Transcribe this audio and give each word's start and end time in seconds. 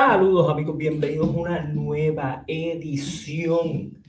Saludos 0.00 0.48
amigos, 0.48 0.76
bienvenidos 0.76 1.26
a 1.26 1.30
una 1.30 1.62
nueva 1.64 2.44
edición 2.46 4.00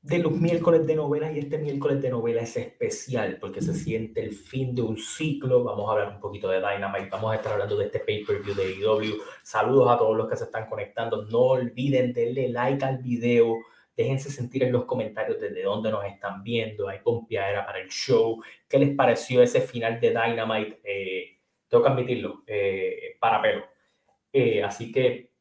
de 0.00 0.18
los 0.18 0.32
miércoles 0.32 0.86
de 0.86 0.96
novela 0.96 1.30
y 1.30 1.38
este 1.38 1.58
miércoles 1.58 2.00
de 2.00 2.08
novela 2.08 2.40
es 2.40 2.56
especial 2.56 3.36
porque 3.38 3.60
se 3.60 3.74
siente 3.74 4.22
el 4.22 4.32
fin 4.32 4.74
de 4.74 4.80
un 4.80 4.96
ciclo. 4.96 5.62
Vamos 5.62 5.86
a 5.86 5.92
hablar 5.92 6.14
un 6.14 6.20
poquito 6.20 6.48
de 6.48 6.60
Dynamite, 6.60 7.10
vamos 7.10 7.30
a 7.30 7.34
estar 7.34 7.52
hablando 7.52 7.76
de 7.76 7.84
este 7.84 8.00
pay-per-view 8.00 8.54
de 8.54 8.62
AEW. 8.62 9.22
Saludos 9.42 9.90
a 9.90 9.98
todos 9.98 10.16
los 10.16 10.30
que 10.30 10.36
se 10.36 10.44
están 10.44 10.66
conectando. 10.66 11.26
No 11.26 11.40
olviden 11.40 12.14
darle 12.14 12.48
like 12.48 12.82
al 12.82 12.96
video. 13.02 13.58
Déjense 13.94 14.30
sentir 14.30 14.62
en 14.62 14.72
los 14.72 14.86
comentarios 14.86 15.38
desde 15.38 15.62
dónde 15.62 15.90
nos 15.90 16.06
están 16.06 16.42
viendo. 16.42 16.88
Hay 16.88 17.00
pompiadera 17.00 17.66
para 17.66 17.80
el 17.80 17.90
show. 17.90 18.42
¿Qué 18.66 18.78
les 18.78 18.96
pareció 18.96 19.42
ese 19.42 19.60
final 19.60 20.00
de 20.00 20.08
Dynamite? 20.08 20.80
Eh, 20.82 21.38
tengo 21.68 21.84
que 21.84 21.90
admitirlo, 21.90 22.44
eh, 22.46 23.18
para 23.20 23.42
pelo. 23.42 23.64
Eh, 24.32 24.64
así 24.64 24.90
que 24.90 25.33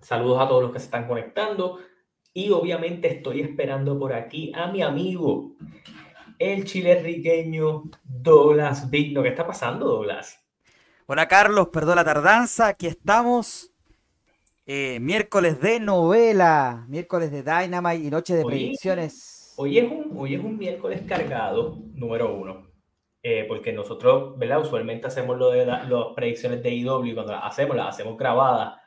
saludos 0.00 0.40
a 0.40 0.48
todos 0.48 0.62
los 0.62 0.72
que 0.72 0.78
se 0.78 0.86
están 0.86 1.06
conectando. 1.06 1.78
Y 2.32 2.50
obviamente 2.50 3.08
estoy 3.08 3.40
esperando 3.40 3.98
por 3.98 4.12
aquí 4.12 4.52
a 4.54 4.68
mi 4.68 4.82
amigo, 4.82 5.52
el 6.38 6.64
chilerriqueño 6.64 7.84
Douglas 8.04 8.90
Vigno. 8.90 9.22
¿Qué 9.22 9.30
está 9.30 9.46
pasando, 9.46 9.86
Douglas? 9.86 10.44
Hola, 11.06 11.26
Carlos. 11.26 11.68
Perdón 11.68 11.96
la 11.96 12.04
tardanza. 12.04 12.68
Aquí 12.68 12.86
estamos. 12.86 13.72
Eh, 14.66 15.00
miércoles 15.00 15.60
de 15.62 15.80
novela, 15.80 16.84
miércoles 16.88 17.30
de 17.32 17.42
Dynamite 17.42 18.04
y 18.04 18.10
noche 18.10 18.36
de 18.36 18.44
predicciones. 18.44 19.54
Hoy 19.56 19.78
es, 19.78 19.90
un, 19.90 20.12
hoy 20.14 20.34
es 20.34 20.44
un 20.44 20.58
miércoles 20.58 21.00
cargado, 21.08 21.78
número 21.94 22.34
uno. 22.34 22.68
Eh, 23.22 23.46
porque 23.48 23.72
nosotros, 23.72 24.38
¿verdad? 24.38 24.60
Usualmente 24.60 25.06
hacemos 25.06 25.38
lo 25.38 25.50
de 25.50 25.64
las 25.64 25.86
predicciones 26.14 26.62
de 26.62 26.70
IW, 26.70 27.14
cuando 27.14 27.32
las 27.32 27.44
hacemos, 27.44 27.76
las 27.76 27.88
hacemos 27.94 28.16
grabadas. 28.18 28.78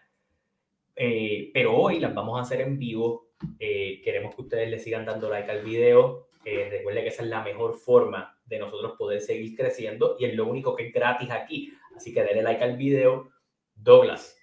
Eh, 0.96 1.52
pero 1.54 1.76
hoy 1.76 2.00
las 2.00 2.14
vamos 2.14 2.38
a 2.38 2.44
hacer 2.44 2.62
en 2.62 2.78
vivo 2.78 3.32
eh, 3.60 4.02
queremos 4.04 4.36
que 4.36 4.42
ustedes 4.42 4.70
le 4.70 4.80
sigan 4.80 5.06
dando 5.06 5.30
like 5.30 5.50
al 5.50 5.64
video. 5.64 6.30
Eh, 6.44 6.70
recuerde 6.70 7.02
que 7.02 7.10
esa 7.10 7.24
es 7.24 7.30
la 7.30 7.44
mejor 7.44 7.76
forma 7.76 8.40
de 8.46 8.60
nosotros 8.60 8.94
poder 8.98 9.22
seguir 9.22 9.56
creciendo 9.56 10.16
y 10.20 10.26
es 10.26 10.36
lo 10.36 10.48
único 10.48 10.76
que 10.76 10.88
es 10.88 10.94
gratis 10.94 11.30
aquí. 11.32 11.74
Así 11.96 12.14
que 12.14 12.24
denle 12.24 12.44
like 12.44 12.64
al 12.64 12.78
video. 12.78 13.32
Douglas, 13.74 14.38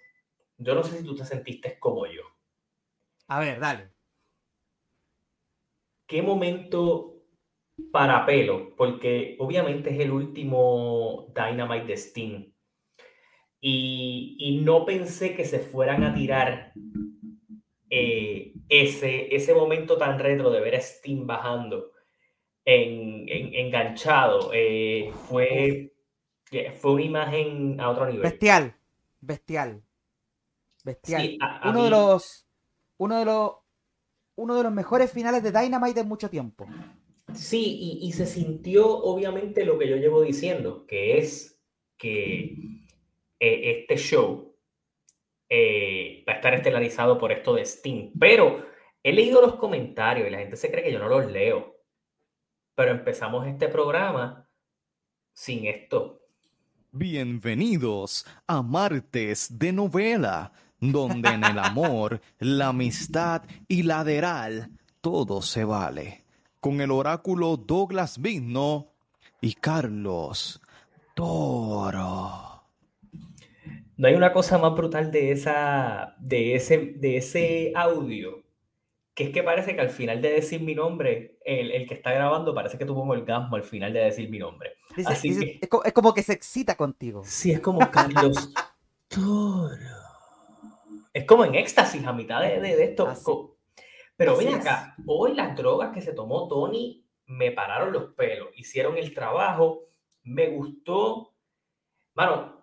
yo 0.57 0.75
no 0.75 0.83
sé 0.83 0.99
si 0.99 1.05
tú 1.05 1.15
te 1.15 1.25
sentiste 1.25 1.79
como 1.79 2.07
yo. 2.07 2.23
A 3.29 3.41
ver, 3.41 3.61
dale. 3.61 3.93
¿Qué 6.07 6.23
momento 6.23 7.23
para 7.93 8.25
pelo? 8.27 8.75
Porque 8.75 9.37
obviamente 9.39 9.91
es 9.91 10.01
el 10.01 10.11
último 10.11 11.33
Dynamite 11.35 11.87
de 11.87 11.97
Steam. 11.97 12.55
Y, 13.61 14.37
y 14.39 14.61
no 14.61 14.85
pensé 14.85 15.35
que 15.35 15.45
se 15.45 15.59
fueran 15.59 16.05
a 16.05 16.15
tirar 16.15 16.73
eh, 17.91 18.53
ese, 18.69 19.35
ese 19.35 19.55
momento 19.55 19.97
tan 19.97 20.19
retro 20.19 20.51
de 20.51 20.61
ver 20.61 20.77
a 20.77 20.81
Steam 20.81 21.27
bajando 21.27 21.93
en, 22.65 23.27
enganchado 23.55 24.51
eh, 24.53 25.11
fue, 25.29 25.95
fue 26.79 26.93
una 26.93 27.03
imagen 27.03 27.81
a 27.81 27.89
otro 27.89 28.07
nivel. 28.07 28.23
Bestial, 28.23 28.77
bestial, 29.21 29.83
bestial. 30.85 31.39
uno, 31.65 31.85
de 31.85 31.91
los, 31.91 32.47
uno, 32.99 33.19
de 33.19 33.25
los, 33.25 33.53
uno 34.37 34.55
de 34.55 34.63
los 34.63 34.73
mejores 34.73 35.11
finales 35.11 35.43
de 35.43 35.51
Dynamite 35.51 36.01
en 36.01 36.09
mucho 36.09 36.29
tiempo. 36.29 36.67
Sí, 37.35 37.99
y, 38.03 38.13
se 38.13 38.27
sintió 38.27 38.87
obviamente 38.87 39.65
lo 39.65 39.79
que 39.79 39.89
yo 39.89 39.97
llevo 39.97 40.23
diciendo, 40.23 40.87
que 40.87 41.19
es 41.19 41.61
que 41.97 42.57
eh, 43.41 43.81
este 43.81 43.97
show 43.97 44.57
eh, 45.49 46.25
va 46.29 46.35
a 46.35 46.37
estar 46.37 46.55
estelarizado 46.55 47.19
por 47.19 47.33
esto 47.33 47.55
de 47.55 47.65
Steam. 47.65 48.13
Pero 48.19 48.67
he 49.03 49.13
leído 49.13 49.41
los 49.41 49.55
comentarios 49.57 50.29
y 50.29 50.31
la 50.31 50.39
gente 50.39 50.57
se 50.57 50.71
cree 50.71 50.85
que 50.85 50.93
yo 50.93 50.99
no 50.99 51.09
los 51.09 51.31
leo. 51.31 51.77
Pero 52.75 52.91
empezamos 52.93 53.47
este 53.47 53.69
programa 53.69 54.49
sin 55.33 55.67
esto. 55.67 56.23
Bienvenidos 56.91 58.27
a 58.47 58.63
Martes 58.63 59.59
de 59.59 59.73
Novela, 59.73 60.53
donde 60.81 61.29
en 61.31 61.45
el 61.45 61.59
amor, 61.59 62.21
la 62.39 62.69
amistad 62.69 63.43
y 63.69 63.83
la 63.83 64.05
deral 64.05 64.71
todo 65.01 65.43
se 65.43 65.65
vale. 65.65 66.25
Con 66.61 66.81
el 66.81 66.91
oráculo 66.91 67.57
Douglas 67.57 68.21
Vigno 68.21 68.93
y 69.41 69.55
Carlos 69.55 70.61
Toro. 71.15 72.48
No 73.99 74.07
hay 74.07 74.15
una 74.15 74.33
cosa 74.33 74.59
más 74.59 74.75
brutal 74.75 75.11
de, 75.11 75.33
esa, 75.33 76.15
de, 76.21 76.55
ese, 76.55 76.95
de 76.97 77.17
ese 77.17 77.73
audio, 77.75 78.45
que 79.13 79.25
es 79.25 79.31
que 79.31 79.43
parece 79.43 79.75
que 79.75 79.81
al 79.81 79.91
final 79.91 80.23
de 80.23 80.35
decir 80.35 80.63
mi 80.63 80.73
nombre, 80.73 81.37
el, 81.45 81.73
el 81.73 81.89
que 81.89 81.95
está 81.95 82.13
grabando 82.13 82.55
parece 82.55 82.79
que 82.79 82.85
tuvo 82.85 83.03
un 83.03 83.11
orgasmo 83.11 83.57
al 83.57 83.65
final 83.65 83.93
de 83.93 83.99
decir 83.99 84.31
mi 84.31 84.39
nombre. 84.39 84.75
Así 85.05 85.59
es, 85.61 85.69
como 85.93 86.15
que 86.15 86.23
se 86.23 86.33
excita 86.33 86.77
contigo. 86.77 87.23
Sí, 87.25 87.51
es 87.51 87.59
como 87.59 87.91
Carlos 87.91 88.55
Toro. 89.09 89.75
Es 91.13 91.25
como 91.25 91.45
en 91.45 91.57
éxtasis 91.57 92.07
a 92.07 92.13
mitad 92.13 92.41
de, 92.41 92.61
de, 92.61 92.85
esto. 92.85 93.57
Pero 94.17 94.37
ven 94.37 94.55
acá, 94.55 94.95
hoy 95.07 95.35
las 95.35 95.57
drogas 95.57 95.93
que 95.93 96.03
se 96.03 96.13
tomó 96.13 96.47
Tony 96.47 97.05
me 97.27 97.51
pararon 97.51 97.93
los 97.93 98.15
pelos, 98.15 98.51
hicieron 98.55 98.97
el 98.97 99.13
trabajo, 99.13 99.89
me 100.23 100.47
gustó. 100.51 101.35
Mano, 102.15 102.58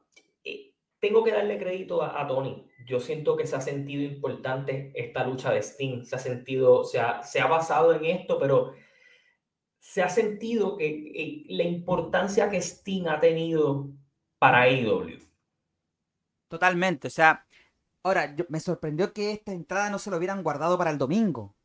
tengo 1.05 1.23
que 1.23 1.31
darle 1.31 1.59
crédito 1.59 2.01
a, 2.01 2.25
Tony. 2.27 2.67
Yo 2.88 2.99
siento 2.99 3.38
que 3.38 3.45
se 3.45 3.55
ha 3.55 3.61
sentido 3.61 4.01
importante 4.01 4.91
esta 4.95 5.23
lucha 5.23 5.51
de 5.51 5.61
Sting. 5.61 6.03
Se 6.03 6.16
ha 6.16 6.19
sentido, 6.19 6.83
se 6.83 6.99
ha, 6.99 7.21
se 7.21 7.39
ha 7.39 7.45
basado 7.45 7.93
en 7.93 8.05
esto, 8.05 8.39
pero 8.39 8.73
se 9.77 10.01
ha 10.01 10.09
sentido 10.09 10.75
que 10.77 11.45
la 11.49 11.63
importancia 11.63 12.49
que 12.49 12.57
Sting 12.57 13.07
ha 13.07 13.19
tenido 13.19 13.91
para 14.39 14.63
AEW. 14.63 15.19
Totalmente. 16.47 17.07
O 17.07 17.11
sea, 17.11 17.45
ahora 18.01 18.35
me 18.49 18.59
sorprendió 18.59 19.13
que 19.13 19.31
esta 19.31 19.51
entrada 19.51 19.91
no 19.91 19.99
se 19.99 20.09
lo 20.09 20.17
hubieran 20.17 20.41
guardado 20.41 20.75
para 20.75 20.89
el 20.89 20.97
domingo. 20.97 21.55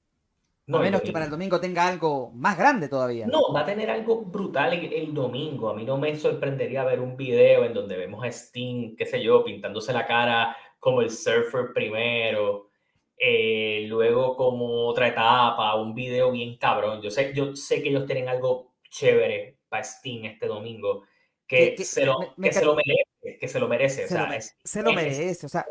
No, 0.70 0.78
a 0.78 0.82
menos 0.82 1.02
que 1.02 1.10
para 1.10 1.24
el 1.24 1.30
domingo 1.30 1.58
tenga 1.58 1.88
algo 1.88 2.30
más 2.32 2.56
grande 2.56 2.88
todavía. 2.88 3.26
No, 3.26 3.52
va 3.52 3.60
a 3.60 3.64
tener 3.64 3.90
algo 3.90 4.22
brutal 4.22 4.72
el, 4.72 5.12
domingo. 5.12 5.68
A 5.68 5.74
mí 5.74 5.84
no 5.84 5.98
me 5.98 6.14
sorprendería 6.16 6.84
ver 6.84 7.00
un 7.00 7.16
video 7.16 7.64
en 7.64 7.74
donde 7.74 7.96
vemos 7.96 8.24
a 8.24 8.28
Sting, 8.28 8.94
qué 8.96 9.04
sé 9.04 9.20
yo, 9.20 9.44
pintándose 9.44 9.92
la 9.92 10.06
cara 10.06 10.56
como 10.78 11.02
el 11.02 11.10
surfer 11.10 11.72
primero. 11.74 12.68
Eh, 13.16 13.84
luego 13.88 14.36
como 14.36 14.86
otra 14.86 15.08
etapa, 15.08 15.74
un 15.74 15.92
video 15.92 16.30
bien 16.30 16.56
cabrón. 16.56 17.02
Yo 17.02 17.10
sé, 17.10 17.32
yo 17.34 17.56
sé 17.56 17.82
que 17.82 17.88
ellos 17.88 18.06
tienen 18.06 18.28
algo 18.28 18.72
chévere 18.88 19.58
para 19.68 19.82
Sting 19.82 20.24
este 20.24 20.46
domingo. 20.46 21.02
Que, 21.48 21.76
se, 21.78 22.06
lo, 22.06 22.16
se 22.48 22.64
lo 22.64 22.76
merece, 22.76 23.38
que 23.40 23.48
se 23.48 23.58
lo 23.58 23.66
merece. 23.66 24.06
Se, 24.06 24.14
o 24.14 24.18
sea, 24.18 24.28
lo, 24.28 24.40
se 24.40 24.82
lo 24.82 24.92
merece. 24.92 25.46
O 25.46 25.48
sea, 25.48 25.66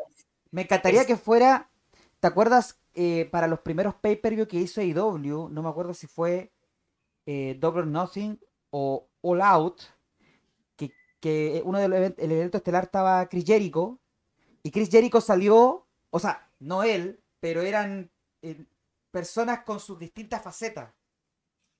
me 0.51 0.63
encantaría 0.63 1.05
que 1.05 1.15
fuera. 1.15 1.69
¿Te 2.19 2.27
acuerdas 2.27 2.78
eh, 2.93 3.25
para 3.31 3.47
los 3.47 3.59
primeros 3.59 3.95
pay-per-view 3.95 4.47
que 4.47 4.57
hizo 4.57 4.81
AEW, 4.81 5.49
no 5.49 5.61
me 5.61 5.69
acuerdo 5.69 5.93
si 5.93 6.07
fue 6.07 6.51
eh, 7.25 7.55
Double 7.59 7.85
Nothing 7.85 8.39
o 8.71 9.09
All 9.21 9.41
Out, 9.41 9.81
que, 11.21 11.61
uno 11.65 11.79
de 11.79 11.87
los 11.89 11.97
eventos, 11.97 12.23
el 12.23 12.31
evento 12.31 12.57
estelar 12.57 12.85
estaba 12.85 13.27
Chris 13.27 13.43
Jericho, 13.45 13.99
y 14.63 14.71
Chris 14.71 14.89
Jericho 14.89 15.21
salió, 15.21 15.87
o 16.09 16.19
sea, 16.19 16.49
no 16.59 16.83
él, 16.83 17.21
pero 17.39 17.61
eran 17.61 18.09
eh, 18.41 18.65
personas 19.11 19.63
con 19.63 19.79
sus 19.79 19.99
distintas 19.99 20.41
facetas. 20.41 20.93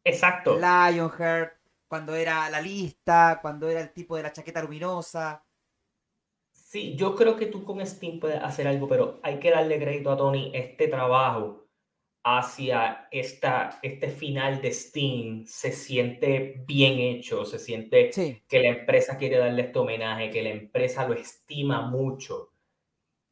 Exacto. 0.04 0.56
Lionheart, 0.56 1.54
cuando 1.88 2.16
era 2.16 2.50
la 2.50 2.62
lista, 2.62 3.40
cuando 3.42 3.70
era 3.70 3.82
el 3.82 3.92
tipo 3.92 4.16
de 4.16 4.24
la 4.24 4.32
chaqueta 4.32 4.62
luminosa. 4.62 5.44
Sí, 6.70 6.96
yo 6.96 7.16
creo 7.16 7.36
que 7.36 7.48
tú 7.48 7.64
con 7.64 7.84
Steam 7.84 8.20
puedes 8.20 8.40
hacer 8.44 8.68
algo, 8.68 8.88
pero 8.88 9.20
hay 9.24 9.40
que 9.40 9.50
darle 9.50 9.80
crédito 9.80 10.12
a 10.12 10.18
Tony. 10.18 10.52
Este 10.54 10.88
trabajo 10.88 11.66
hacia 12.24 13.08
esta, 13.10 13.80
este 13.82 14.12
final 14.12 14.62
de 14.62 14.72
Steam 14.72 15.48
se 15.48 15.72
siente 15.72 16.64
bien 16.68 17.00
hecho, 17.00 17.44
se 17.44 17.58
siente 17.58 18.12
que 18.12 18.60
la 18.60 18.68
empresa 18.68 19.18
quiere 19.18 19.38
darle 19.40 19.64
este 19.64 19.80
homenaje, 19.80 20.30
que 20.30 20.44
la 20.44 20.52
empresa 20.52 21.08
lo 21.08 21.16
estima 21.16 21.90
mucho. 21.90 22.52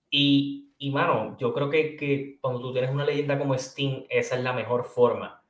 Y, 0.09 0.73
y 0.79 0.89
mano, 0.89 1.37
yo 1.37 1.53
creo 1.53 1.69
que, 1.69 1.95
que 1.95 2.39
cuando 2.41 2.59
tú 2.59 2.73
tienes 2.73 2.89
una 2.89 3.05
leyenda 3.05 3.37
como 3.37 3.55
Steam, 3.55 4.05
esa 4.09 4.35
es 4.35 4.41
la 4.41 4.53
mejor 4.53 4.83
forma 4.83 5.43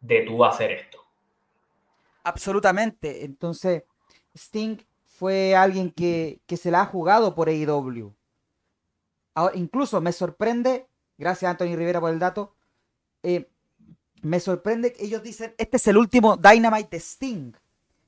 de 0.00 0.22
tú 0.22 0.44
hacer 0.44 0.72
esto. 0.72 0.98
Absolutamente. 2.24 3.24
Entonces, 3.24 3.84
Sting 4.34 4.78
fue 5.18 5.56
alguien 5.56 5.90
que, 5.90 6.40
se 6.56 6.70
la 6.70 6.82
ha 6.82 6.86
jugado 6.86 7.34
por 7.34 7.48
AEW. 7.48 8.14
incluso 9.54 10.00
me 10.00 10.12
sorprende, 10.12 10.86
gracias 11.16 11.48
a 11.48 11.50
Anthony 11.50 11.74
Rivera 11.74 12.00
por 12.00 12.12
el 12.12 12.20
dato, 12.20 12.54
eh, 13.24 13.50
me 14.22 14.38
sorprende 14.38 14.92
que 14.92 15.04
ellos 15.04 15.24
dicen, 15.24 15.56
este 15.58 15.76
es 15.76 15.88
el 15.88 15.96
último 15.96 16.36
Dynamite 16.36 16.90
de 16.90 17.00
Sting. 17.00 17.52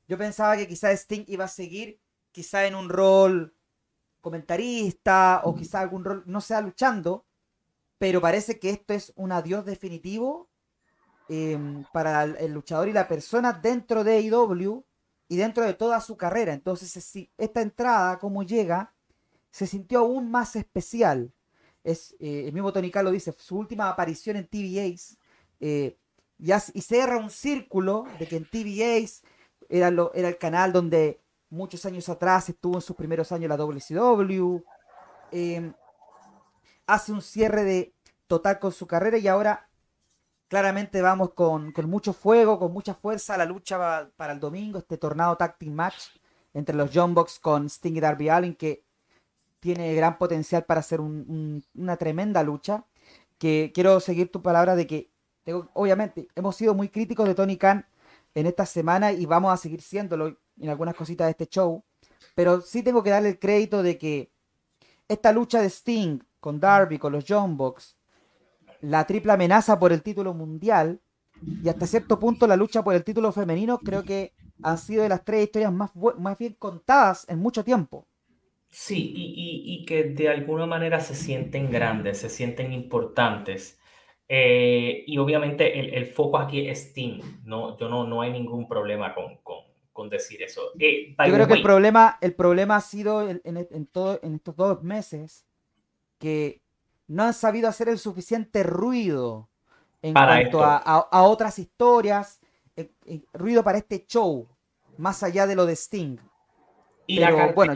Yo 0.07 0.19
pensaba 0.19 0.57
que 0.57 0.69
quizá 0.69 0.93
Sting 0.93 1.25
iba 1.27 1.47
a 1.47 1.49
seguir 1.49 2.01
quizá 2.31 2.67
en 2.67 2.77
un 2.77 2.89
rol 2.89 3.57
comentarista 4.21 5.41
o 5.43 5.57
quizá 5.57 5.81
algún 5.81 6.05
rol, 6.05 6.23
no 6.27 6.41
sea 6.41 6.61
luchando, 6.61 7.25
pero 7.99 8.21
parece 8.21 8.61
que 8.61 8.71
esto 8.71 8.95
es 8.95 9.13
un 9.17 9.33
adiós 9.33 9.65
definitivo 9.65 10.49
em, 11.29 11.85
para 11.93 12.23
el, 12.23 12.53
luchador 12.53 12.89
y 12.89 12.93
la 12.93 13.09
persona 13.09 13.53
dentro 13.53 14.05
de 14.05 14.19
AEW 14.19 14.85
y 15.31 15.37
dentro 15.37 15.65
de 15.65 15.75
toda 15.75 16.01
su 16.01 16.17
carrera. 16.17 16.53
Entonces, 16.53 17.29
esta 17.39 17.63
entrada, 17.63 18.19
como 18.19 18.43
llega, 18.43 18.93
se 19.53 19.69
sintió 19.69 20.01
aún 20.01 20.29
más 20.29 20.57
especial. 20.57 21.33
Es, 21.85 22.17
eh, 22.19 22.47
el 22.49 22.53
mismo 22.53 22.73
Tony 22.73 22.91
dice, 23.13 23.33
su 23.39 23.57
última 23.57 23.89
aparición 23.89 24.37
en 24.37 24.49
TVAs 24.49 25.19
eh, 25.61 25.97
y, 26.37 26.81
cierra 26.81 27.17
un 27.17 27.31
círculo 27.31 28.07
de 28.19 28.27
que 28.27 28.37
en 28.39 28.45
TVAs 28.45 29.23
era, 29.69 29.93
lo, 29.93 30.13
era 30.15 30.27
el 30.27 30.37
canal 30.37 30.73
donde 30.73 31.21
muchos 31.49 31.87
años 31.87 32.09
atrás 32.09 32.49
estuvo 32.49 32.75
en 32.75 32.83
sus 32.83 32.97
primeros 32.97 33.31
años 33.31 33.49
la 33.49 33.57
WCW. 33.57 34.65
Em, 35.31 35.73
hace 36.89 37.13
un 37.13 37.23
cierre 37.23 37.63
de 37.63 37.95
total 38.27 38.59
con 38.59 38.73
su 38.73 38.89
carrera 38.89 39.17
y 39.17 39.29
ahora 39.29 39.70
claramente 40.51 41.01
vamos 41.01 41.33
con, 41.33 41.73
mucho 41.87 42.13
fuego, 42.13 42.59
con 42.59 42.73
mucha 42.73 42.93
fuerza 42.95 43.35
a 43.35 43.39
la 43.39 43.45
lucha 43.45 44.11
para, 44.17 44.33
el 44.33 44.41
domingo, 44.41 44.81
este 44.81 44.99
tornado 44.99 45.39
team 45.59 45.73
match 45.73 46.09
entre 46.53 46.75
los 46.75 46.91
John 46.93 47.15
Box 47.15 47.39
con 47.39 47.67
Sting 47.67 47.97
y 47.97 48.01
Darby 48.01 48.29
Allin 48.29 48.57
que 48.57 48.83
tiene 49.61 49.95
gran 49.95 50.19
potencial 50.19 50.65
para 50.65 50.81
hacer 50.81 51.01
una 51.01 51.97
tremenda 51.97 52.43
lucha. 52.43 52.85
Que 53.39 53.71
quiero 53.73 54.01
seguir 54.01 54.31
tu 54.33 54.43
palabra 54.43 54.75
de 54.75 54.87
que, 54.87 55.13
obviamente, 55.73 56.29
hemos 56.35 56.57
sido 56.57 56.75
muy 56.75 56.89
críticos 56.89 57.29
de 57.29 57.35
Tony 57.35 57.57
Khan 57.57 57.87
en 58.35 58.47
esta 58.47 58.67
semana 58.67 59.13
y 59.13 59.27
vamos 59.27 59.55
a 59.55 59.57
seguir 59.57 59.81
siéndolo 59.81 60.37
en 60.61 60.69
algunas 60.69 60.97
cositas 60.97 61.27
de 61.29 61.31
este 61.31 61.47
show. 61.47 61.85
Pero 62.35 62.61
sí 62.61 62.83
tengo 62.83 63.05
que 63.05 63.11
darle 63.11 63.29
el 63.31 63.39
crédito 63.39 63.83
de 63.85 63.97
que 63.99 64.33
esta 65.09 65.33
lucha 65.33 65.63
de 65.63 65.71
Sting 65.71 66.19
con 66.41 66.59
Darby, 66.59 66.99
con 66.99 67.13
los 67.13 67.25
John 67.27 67.57
Box, 67.57 68.00
la 68.81 69.07
triple 69.07 69.33
amenaza 69.33 69.79
por 69.79 69.93
el 69.93 70.03
título 70.03 70.35
mundial 70.35 71.01
y 71.63 71.69
hasta 71.69 71.87
cierto 71.87 72.19
punto 72.19 72.47
la 72.47 72.57
lucha 72.57 72.83
por 72.83 72.95
el 72.95 73.05
título 73.05 73.33
femenino, 73.33 73.79
creo 73.79 74.03
que 74.03 74.33
han 74.63 74.79
sido 74.79 75.03
de 75.03 75.09
las 75.09 75.25
tres 75.25 75.45
historias 75.45 75.73
más, 75.73 75.91
más 76.19 76.37
bien 76.39 76.55
contadas 76.55 77.27
en 77.29 77.39
mucho 77.39 77.65
tiempo. 77.65 78.07
Sí, 78.69 79.13
y, 79.17 79.85
que 79.85 80.05
de 80.05 80.29
alguna 80.29 80.65
manera 80.65 81.01
se 81.01 81.15
sienten 81.15 81.71
grandes, 81.71 82.19
se 82.19 82.29
sienten 82.29 82.73
importantes. 82.73 83.81
Eh, 84.29 85.03
y 85.09 85.19
obviamente 85.19 85.97
el, 85.97 86.07
foco 86.07 86.39
aquí 86.39 86.69
es 86.69 86.91
Sting, 86.91 87.21
¿no? 87.45 87.77
Yo 87.79 87.89
no, 87.89 88.07
no 88.07 88.23
hay 88.23 88.31
ningún 88.31 88.69
problema 88.69 89.13
con, 89.13 89.39
con, 89.93 90.09
decir 90.09 90.43
eso. 90.43 90.71
Eh, 90.79 91.17
Yo 91.27 91.35
creo 91.35 91.49
que 91.49 91.55
el 91.55 91.63
problema, 91.63 92.17
el 92.21 92.35
problema 92.35 92.77
ha 92.77 92.81
sido 92.81 93.29
en, 93.29 93.43
en, 93.45 93.87
todo, 93.87 94.21
en 94.23 94.37
estos 94.37 94.57
dos 94.57 94.83
meses 94.83 95.47
que 96.19 96.60
no 97.11 97.25
han 97.25 97.35
sabido 97.35 97.69
hacer 97.69 97.89
el 97.89 97.99
suficiente 97.99 98.63
ruido 98.63 99.49
en 100.01 100.15
cuanto 100.15 100.63
a, 100.63 100.77
a, 100.77 101.23
otras 101.25 101.59
historias, 101.59 102.41
eh, 102.77 102.89
ruido 103.33 103.65
para 103.65 103.79
este 103.79 104.07
show, 104.07 104.47
más 104.97 105.25
allá 105.25 105.49
de 105.49 105.57
lo 105.57 105.67
de 105.67 105.75
Sting. 105.75 106.19
Y, 107.09 107.19
la 107.19 107.31
cartelera, 107.31 107.55
bueno, 107.55 107.75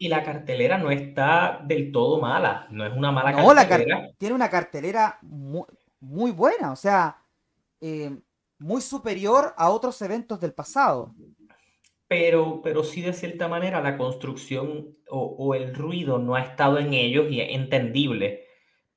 y 0.00 0.08
la 0.08 0.24
cartelera 0.24 0.78
no 0.78 0.90
está 0.90 1.60
del 1.64 1.92
todo 1.92 2.20
mala, 2.20 2.66
no 2.70 2.84
es 2.84 2.92
una 2.92 3.12
mala 3.12 3.30
no, 3.30 3.46
cartelera. 3.46 4.08
tiene 4.18 4.34
una 4.34 4.50
cartelera 4.50 5.16
muy, 5.22 5.64
muy 6.00 6.32
buena, 6.32 6.72
o 6.72 6.76
sea, 6.76 7.18
eh, 7.80 8.10
muy 8.58 8.80
superior 8.80 9.54
a 9.56 9.70
otros 9.70 10.02
eventos 10.02 10.40
del 10.40 10.54
pasado. 10.54 11.14
Pero, 12.08 12.60
pero 12.62 12.82
sí 12.82 13.00
de 13.00 13.12
cierta 13.12 13.46
manera 13.46 13.80
la 13.80 13.96
construcción 13.96 14.96
o, 15.08 15.54
el 15.54 15.72
ruido 15.72 16.18
no 16.18 16.34
ha 16.34 16.42
estado 16.42 16.78
en 16.78 16.92
ellos 16.94 17.30
y 17.30 17.40
es 17.40 17.50
entendible, 17.50 18.48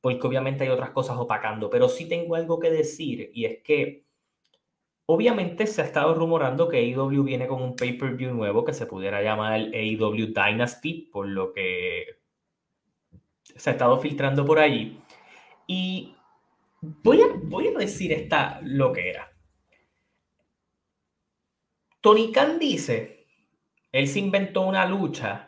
porque 0.05 0.27
obviamente 0.27 0.65
hay 0.65 0.69
otras 0.69 0.91
cosas 0.91 1.17
opacando. 1.17 1.67
Pero 1.71 1.89
sí 1.89 2.07
tengo 2.07 2.35
algo 2.35 2.59
que 2.59 2.69
decir 2.69 3.31
y 3.33 3.45
es 3.45 3.63
que 3.63 4.05
obviamente 5.07 5.65
se 5.65 5.81
ha 5.81 5.85
estado 5.85 6.13
rumorando 6.13 6.69
que 6.69 6.77
AEW 6.77 7.23
viene 7.23 7.47
con 7.47 7.59
un 7.63 7.75
pay-per-view 7.75 8.31
nuevo 8.31 8.63
que 8.63 8.73
se 8.73 8.85
pudiera 8.85 9.23
llamar 9.23 9.59
el 9.59 9.73
AEW 9.73 10.27
Dynasty, 10.27 11.09
por 11.11 11.27
lo 11.27 11.53
que 11.53 12.19
se 13.55 13.71
ha 13.71 13.73
estado 13.73 13.97
filtrando 13.99 14.45
por 14.45 14.59
allí. 14.59 14.99
Y 15.65 16.15
Voy 17.03 17.19
a, 17.19 17.25
voy 17.41 17.69
a 17.69 17.71
decir 17.71 18.11
esta 18.11 18.59
lo 18.61 18.93
que 18.93 19.09
era. 19.09 19.31
Tony 21.99 22.31
Khan 22.31 22.59
dice, 22.59 23.25
él 23.91 24.07
se 24.07 24.19
inventó 24.19 24.61
una 24.61 24.85
lucha, 24.85 25.44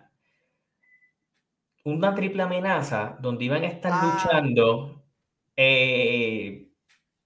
una 1.94 2.14
triple 2.14 2.44
amenaza, 2.44 3.18
donde 3.22 3.46
iban 3.46 3.64
a 3.64 3.68
estar 3.68 3.92
ah. 3.94 4.04
luchando 4.04 5.06
eh, 5.56 6.70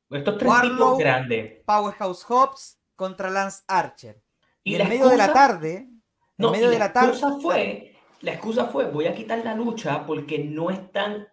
estos 0.09 0.37
tres 0.37 0.51
tipos 0.61 0.99
grandes. 0.99 1.63
Powerhouse 1.65 2.23
Hobbs 2.25 2.79
contra 2.95 3.29
Lance 3.29 3.63
Archer. 3.67 4.21
Y, 4.63 4.75
en 4.75 4.87
medio 4.87 5.09
de 5.09 5.17
la 5.17 5.33
tarde, 5.33 5.89
no, 6.37 6.51
medio 6.51 6.69
de 6.69 6.77
la, 6.77 6.93
tarde. 6.93 7.17
fue, 7.41 7.95
la 8.21 8.33
excusa 8.33 8.67
fue, 8.67 8.85
voy 8.85 9.07
a 9.07 9.15
quitar 9.15 9.43
la 9.43 9.55
lucha 9.55 10.05
porque 10.05 10.37
no 10.37 10.69
están 10.69 11.27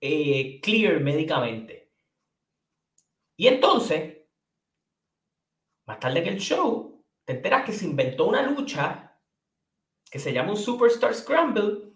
eh, 0.00 0.60
clear 0.60 1.00
médicamente. 1.00 1.92
Y 3.36 3.46
entonces, 3.46 4.18
más 5.86 6.00
tarde 6.00 6.24
que 6.24 6.30
el 6.30 6.38
show, 6.38 7.04
te 7.24 7.34
enteras 7.34 7.64
que 7.64 7.72
se 7.72 7.84
inventó 7.84 8.26
una 8.26 8.42
lucha 8.42 9.16
que 10.10 10.18
se 10.18 10.32
llama 10.32 10.50
un 10.50 10.56
Superstar 10.56 11.14
Scramble 11.14 11.87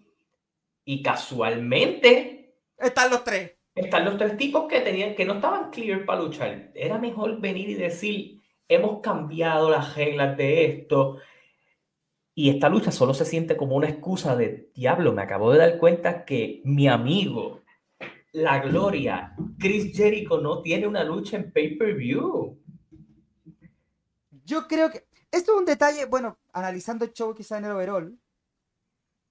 y 0.84 1.02
casualmente 1.02 2.56
están 2.78 3.10
los 3.10 3.24
tres. 3.24 3.52
Están 3.74 4.04
los 4.04 4.18
tres 4.18 4.36
tipos 4.36 4.68
que 4.68 4.80
tenían 4.80 5.14
que 5.14 5.24
no 5.24 5.34
estaban 5.34 5.70
clear 5.70 6.04
para 6.04 6.22
luchar. 6.22 6.70
Era 6.74 6.98
mejor 6.98 7.40
venir 7.40 7.70
y 7.70 7.74
decir, 7.74 8.42
hemos 8.68 9.00
cambiado 9.00 9.70
las 9.70 9.96
reglas 9.96 10.36
de 10.36 10.66
esto. 10.66 11.18
Y 12.34 12.50
esta 12.50 12.68
lucha 12.68 12.90
solo 12.90 13.14
se 13.14 13.24
siente 13.24 13.56
como 13.56 13.76
una 13.76 13.88
excusa 13.88 14.36
de 14.36 14.70
diablo. 14.74 15.12
Me 15.12 15.22
acabo 15.22 15.52
de 15.52 15.58
dar 15.58 15.78
cuenta 15.78 16.24
que 16.24 16.60
mi 16.64 16.88
amigo 16.88 17.62
la 18.32 18.58
gloria. 18.60 19.34
Chris 19.58 19.94
Jericho 19.94 20.40
no 20.40 20.62
tiene 20.62 20.86
una 20.86 21.04
lucha 21.04 21.36
en 21.36 21.52
pay-per-view. 21.52 22.58
Yo 24.44 24.66
creo 24.66 24.90
que. 24.90 25.06
Esto 25.30 25.52
es 25.52 25.58
un 25.60 25.64
detalle, 25.64 26.04
bueno, 26.04 26.38
analizando 26.52 27.06
el 27.06 27.12
show 27.14 27.34
quizá 27.34 27.56
en 27.56 27.64
el 27.64 27.70
overall. 27.70 28.18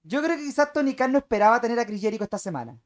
Yo 0.04 0.22
creo 0.22 0.36
que 0.36 0.44
quizás 0.44 0.72
Tony 0.72 0.94
Khan 0.94 1.12
no 1.12 1.18
esperaba 1.18 1.60
tener 1.60 1.78
a 1.78 1.86
Chris 1.86 2.00
Jericho 2.00 2.24
esta 2.24 2.38
semana. 2.38 2.78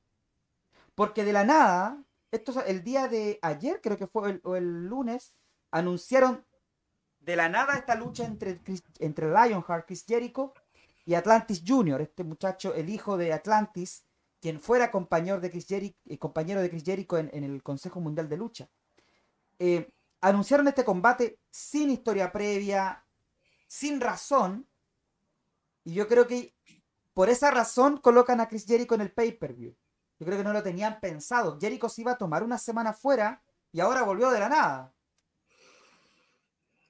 Porque 0.95 1.25
de 1.25 1.33
la 1.33 1.45
nada, 1.45 2.03
esto 2.31 2.65
el 2.65 2.83
día 2.83 3.09
de 3.09 3.39
ayer, 3.43 3.81
creo 3.83 3.97
que 3.97 4.07
fue 4.07 4.31
el, 4.31 4.41
o 4.45 4.57
el 4.57 4.87
lunes, 4.87 5.35
anunciaron 5.71 6.45
de 7.21 7.37
la 7.37 7.49
nada 7.49 7.75
esta 7.75 7.95
lucha 7.95 8.25
entre, 8.25 8.61
entre 9.01 9.29
Lionheart, 9.29 9.87
Chris 9.87 10.05
Jericho 10.07 10.55
y 11.05 11.15
Atlantis 11.15 11.63
Jr., 11.67 12.01
este 12.01 12.25
muchacho, 12.25 12.75
el 12.75 12.89
hijo 12.89 13.17
de 13.17 13.33
Atlantis, 13.33 14.05
quien 14.41 14.61
fuera 14.61 14.91
compañero 14.91 15.41
de 15.41 15.51
Chris 15.51 15.67
Jericho, 15.67 15.99
eh, 16.07 16.19
compañero 16.19 16.63
de 16.63 16.71
Chris 16.71 16.85
Jericho 16.85 17.19
en, 17.19 17.45
el 17.45 17.63
Consejo 17.63 18.01
Mundial 18.01 18.29
de 18.29 18.37
Lucha. 18.37 18.69
Eh, 19.59 19.93
anunciaron 20.21 20.69
este 20.69 20.85
combate 20.85 21.39
sin 21.51 21.91
historia 21.91 22.31
previa, 22.31 23.05
sin 23.67 24.01
razón, 24.01 24.69
y 25.85 25.95
yo 25.95 26.09
creo 26.09 26.27
que 26.27 26.56
por 27.17 27.31
esa 27.31 27.51
razón 27.51 27.97
colocan 27.97 28.43
a 28.43 28.47
Chris 28.47 28.67
Jericho 28.67 28.95
en 28.95 29.01
el 29.01 29.11
pay-per-view. 29.11 29.75
Yo 30.19 30.27
creo 30.27 30.37
que 30.37 30.45
no 30.45 30.53
lo 30.53 30.63
tenían 30.63 31.01
pensado. 31.01 31.57
Jericho 31.59 31.89
se 31.89 32.03
iba 32.03 32.13
a 32.13 32.19
tomar 32.19 32.43
una 32.43 32.59
semana 32.59 32.93
fuera 32.93 33.43
y 33.73 33.81
ahora 33.81 34.03
volvió 34.03 34.29
de 34.29 34.39
la 34.39 34.51
nada. 34.51 34.93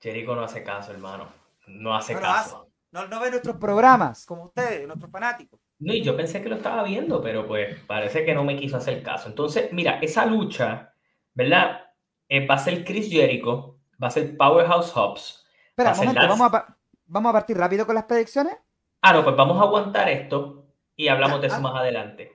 Jericho 0.01 0.35
no 0.35 0.43
hace 0.43 0.65
caso, 0.65 0.91
hermano. 0.91 1.29
No 1.69 1.95
hace 1.95 2.17
caso. 2.17 2.69
No, 2.91 3.07
no 3.07 3.21
ve 3.21 3.31
nuestros 3.31 3.57
programas, 3.59 4.27
como 4.27 4.47
ustedes, 4.47 4.85
nuestros 4.89 5.13
fanáticos. 5.13 5.61
No, 5.79 5.95
y 5.95 6.03
yo 6.03 6.17
pensé 6.17 6.43
que 6.43 6.49
lo 6.49 6.57
estaba 6.57 6.83
viendo, 6.83 7.23
pero 7.23 7.47
pues 7.47 7.79
parece 7.87 8.25
que 8.25 8.35
no 8.35 8.43
me 8.43 8.57
quiso 8.57 8.79
hacer 8.79 9.05
caso. 9.05 9.29
Entonces, 9.29 9.73
mira, 9.73 10.01
esa 10.01 10.27
lucha, 10.27 10.93
¿verdad? 11.35 11.93
Eh, 12.29 12.45
va 12.49 12.57
a 12.57 12.59
ser 12.59 12.85
Chris 12.85 13.09
Jericho, 13.09 13.79
va 14.03 14.09
a 14.09 14.11
ser 14.11 14.37
Powerhouse 14.37 14.91
Hobbs. 14.91 15.47
Espera, 15.69 15.93
un 15.93 15.99
momento, 15.99 16.21
vamos 16.29 16.53
a, 16.53 16.77
vamos 17.07 17.31
a 17.31 17.33
partir 17.33 17.57
rápido 17.57 17.87
con 17.87 17.95
las 17.95 18.07
predicciones. 18.07 18.57
Ah, 19.03 19.13
no, 19.13 19.25
pues 19.25 19.37
vamos 19.37 19.61
a 19.61 19.65
aguantar 19.65 20.09
esto 20.09 20.67
y 20.97 21.09
hablamos 21.09 21.41
de 21.41 21.49
eso 21.49 21.57
ah. 21.57 21.61
más 21.61 21.77
adelante. 21.77 22.33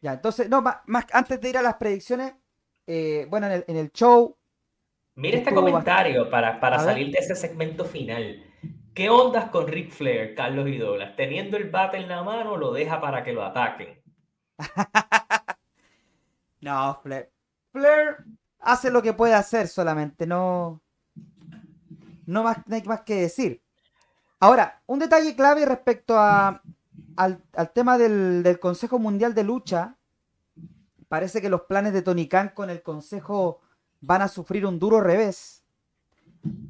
Ya, 0.00 0.12
entonces, 0.12 0.50
no, 0.50 0.60
más, 0.60 1.06
antes 1.12 1.40
de 1.40 1.48
ir 1.48 1.56
a 1.56 1.62
las 1.62 1.76
predicciones, 1.76 2.34
eh, 2.86 3.26
bueno, 3.30 3.46
en 3.46 3.76
el, 3.76 3.90
show. 3.92 4.36
Mira 5.14 5.38
este 5.38 5.54
comentario 5.54 6.28
para, 6.28 6.60
para 6.60 6.78
salir 6.78 7.10
de 7.10 7.18
ese 7.18 7.34
segmento 7.34 7.86
final. 7.86 8.44
¿Qué 8.94 9.10
ondas 9.10 9.50
con 9.50 9.66
Ric 9.66 9.90
Flair, 9.90 10.34
Carlos 10.34 10.68
y 10.68 10.78
Douglas? 10.78 11.16
Teniendo 11.16 11.56
el 11.56 11.70
bate 11.70 11.96
en 11.96 12.08
la 12.08 12.22
mano, 12.22 12.56
lo 12.56 12.72
deja 12.72 13.00
para 13.00 13.24
que 13.24 13.32
lo 13.32 13.44
ataquen. 13.44 14.00
no, 16.60 17.00
Flair. 17.02 17.30
Flair 17.72 18.16
hace 18.60 18.90
lo 18.90 19.02
que 19.02 19.12
puede 19.12 19.34
hacer 19.34 19.66
solamente, 19.66 20.26
no. 20.26 20.80
No, 22.26 22.42
más, 22.42 22.58
hay 22.70 22.82
más 22.82 23.00
que 23.00 23.16
decir. 23.16 23.63
Ahora, 24.40 24.82
un 24.86 24.98
detalle 24.98 25.34
clave 25.36 25.64
respecto 25.64 26.18
al, 26.18 26.60
tema 27.72 27.98
del, 27.98 28.58
Consejo 28.60 28.98
Mundial 28.98 29.34
de 29.34 29.44
Lucha, 29.44 29.96
parece 31.08 31.40
que 31.40 31.48
los 31.48 31.62
planes 31.62 31.92
de 31.92 32.02
Tony 32.02 32.28
Khan 32.28 32.52
con 32.54 32.70
el 32.70 32.82
Consejo 32.82 33.60
van 34.00 34.22
a 34.22 34.28
sufrir 34.28 34.66
un 34.66 34.78
duro 34.78 35.00
revés. 35.00 35.64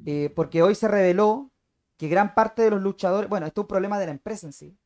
Eh, 0.06 0.32
porque 0.36 0.62
hoy 0.62 0.76
se 0.76 0.86
reveló 0.86 1.50
que 1.96 2.08
gran 2.08 2.34
parte 2.34 2.62
de 2.62 2.70
los 2.70 2.80
luchadores, 2.80 3.28
bueno, 3.28 3.46
esto 3.46 3.62
es 3.62 3.64
un 3.64 3.68
problema 3.68 3.98
de 3.98 4.06
la 4.06 4.12
empresa 4.12 4.46
en 4.46 4.52
sí, 4.52 4.76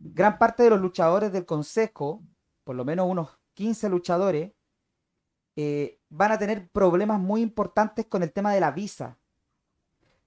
gran 0.00 0.38
parte 0.38 0.62
de 0.62 0.70
los 0.70 0.80
luchadores 0.80 1.32
del 1.32 1.46
Consejo, 1.46 2.22
por 2.62 2.76
lo 2.76 2.84
menos 2.84 3.08
unos 3.08 3.38
15 3.54 3.88
luchadores, 3.88 4.52
eh, 5.56 6.00
van 6.08 6.32
a 6.32 6.38
tener 6.38 6.68
problemas 6.68 7.20
muy 7.20 7.40
importantes 7.40 8.06
con 8.06 8.22
el 8.22 8.32
tema 8.32 8.52
de 8.52 8.60
la 8.60 8.70
visa. 8.72 9.18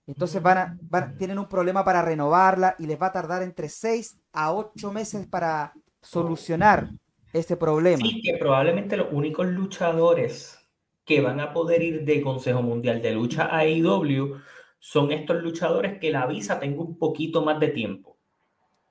Entonces 0.07 0.41
van 0.41 0.57
a, 0.57 1.17
tienen 1.17 1.37
un 1.37 1.49
problema 1.49 1.83
para 1.83 2.01
renovarla 2.01 2.75
y 2.79 2.87
les 2.87 2.99
va 2.99 3.07
a 3.07 3.11
tardar 3.11 3.43
entre 3.43 3.67
6 3.67 4.17
a 4.31 4.53
8 4.53 4.91
meses 4.93 5.27
para 5.27 5.73
solucionar 6.01 6.89
ese 7.33 7.57
problema. 7.57 8.01
Sí, 8.01 8.21
que 8.21 8.37
probablemente 8.37 8.95
los 8.95 9.07
únicos 9.11 9.47
luchadores 9.47 10.57
que 11.03 11.19
van 11.19 11.41
a 11.41 11.53
poder 11.53 11.83
ir 11.83 12.05
de 12.05 12.21
Consejo 12.21 12.61
Mundial 12.61 13.01
de 13.01 13.11
Lucha 13.11 13.55
a 13.55 13.65
IW 13.67 14.39
son 14.79 15.11
estos 15.11 15.43
luchadores 15.43 15.99
que 15.99 16.11
la 16.11 16.25
visa 16.25 16.59
tenga 16.59 16.81
un 16.81 16.97
poquito 16.97 17.43
más 17.43 17.59
de 17.59 17.67
tiempo. 17.69 18.17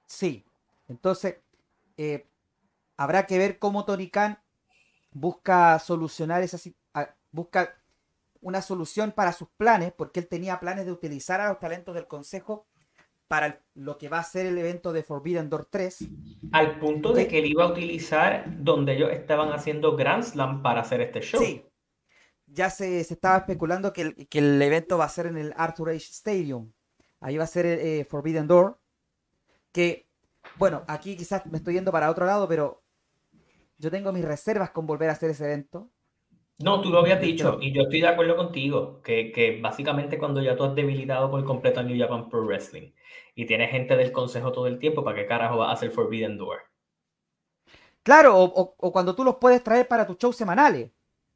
Sí, 0.07 0.45
entonces 0.89 1.37
eh, 1.97 2.27
habrá 2.97 3.27
que 3.27 3.39
ver 3.39 3.59
cómo 3.59 3.87
Tony 3.87 4.09
Khan 4.09 4.39
busca 5.13 5.79
solucionar 5.79 6.43
esa 6.43 6.59
busca 7.33 7.75
una 8.41 8.63
solución 8.63 9.13
para 9.13 9.33
sus 9.33 9.49
planes, 9.57 9.93
porque 9.93 10.21
él 10.21 10.29
tenía 10.29 10.61
planes 10.61 10.87
de 10.87 10.93
utilizar 10.93 11.41
a 11.41 11.49
los 11.49 11.59
talentos 11.59 11.95
del 11.95 12.07
Consejo 12.07 12.67
para 13.29 13.61
lo 13.75 13.99
que 13.99 14.09
va 14.09 14.21
a 14.21 14.25
ser 14.25 14.47
el 14.47 14.57
evento 14.59 14.93
de 14.93 15.03
Forbidden 15.03 15.51
Door 15.51 15.67
3. 15.71 15.99
Al 16.53 16.79
punto 16.79 17.13
de 17.13 17.27
que 17.27 17.39
él 17.39 17.47
iba 17.47 17.65
a 17.65 17.69
utilizar 17.69 18.45
donde 18.63 18.95
ellos 18.95 19.11
estaban 19.13 19.53
haciendo 19.53 19.97
Grand 19.97 20.23
Slam 20.23 20.63
para 20.63 20.83
hacer 20.83 21.01
este 21.01 21.21
show. 21.21 21.43
Sí. 21.43 21.65
Ya 22.47 22.71
se, 22.71 23.01
estaba 23.01 23.39
especulando 23.39 23.93
que 23.93 24.15
el, 24.31 24.63
evento 24.63 24.97
va 24.99 25.07
a 25.07 25.09
ser 25.09 25.27
en 25.27 25.37
el 25.37 25.53
Arthur 25.57 25.91
Ashe 25.91 26.13
Stadium. 26.13 26.73
Ahí 27.21 27.37
va 27.37 27.45
a 27.45 27.49
ser 27.49 27.67
eh, 27.67 28.07
Forbidden 28.09 28.47
Door. 28.47 28.79
Que, 29.73 30.09
bueno, 30.57 30.85
aquí 30.87 31.17
quizás 31.17 31.45
me 31.47 31.59
estoy 31.59 31.75
yendo 31.75 31.91
para 31.91 32.11
otro 32.11 32.25
lado, 32.25 32.47
pero 32.47 32.85
yo 33.79 33.91
tengo 33.91 34.13
mis 34.13 34.25
reservas 34.25 34.71
con 34.71 34.87
volver 34.87 35.11
a 35.11 35.13
hacer 35.13 35.31
ese 35.31 35.45
evento. 35.45 35.91
No, 36.59 36.81
tú 36.81 36.89
lo 36.89 37.01
habías 37.01 37.21
dicho 37.21 37.59
y 37.61 37.73
yo 37.73 37.83
estoy 37.83 38.01
de 38.01 38.09
acuerdo 38.09 38.35
contigo, 38.35 39.03
que, 39.03 39.31
que, 39.31 39.61
básicamente 39.61 40.17
cuando 40.17 40.41
ya 40.41 40.57
tú 40.57 40.65
has 40.65 40.75
debilitado 40.75 41.31
por 41.31 41.45
completo 41.45 41.81
a 41.81 41.83
New 41.83 41.99
Japan 41.99 42.31
Pro 42.31 42.47
Wrestling 42.47 42.93
y 43.35 43.45
tienes 43.45 43.71
gente 43.71 43.95
del 43.95 44.11
consejo 44.11 44.53
todo 44.53 44.67
el 44.67 44.79
tiempo, 44.79 45.05
¿para 45.05 45.17
qué 45.17 45.27
carajo 45.27 45.59
vas 45.59 45.69
a 45.69 45.73
hacer 45.73 45.91
Forbidden 45.91 46.39
Door? 46.39 46.61
Claro, 48.03 48.39
o, 48.39 48.75
o, 48.79 48.93
cuando 48.93 49.15
tú 49.15 49.23
los 49.23 49.37
puedes 49.37 49.63
traer 49.63 49.87
para 49.87 50.07
tus 50.07 50.17
shows 50.17 50.37
semanales. 50.37 50.91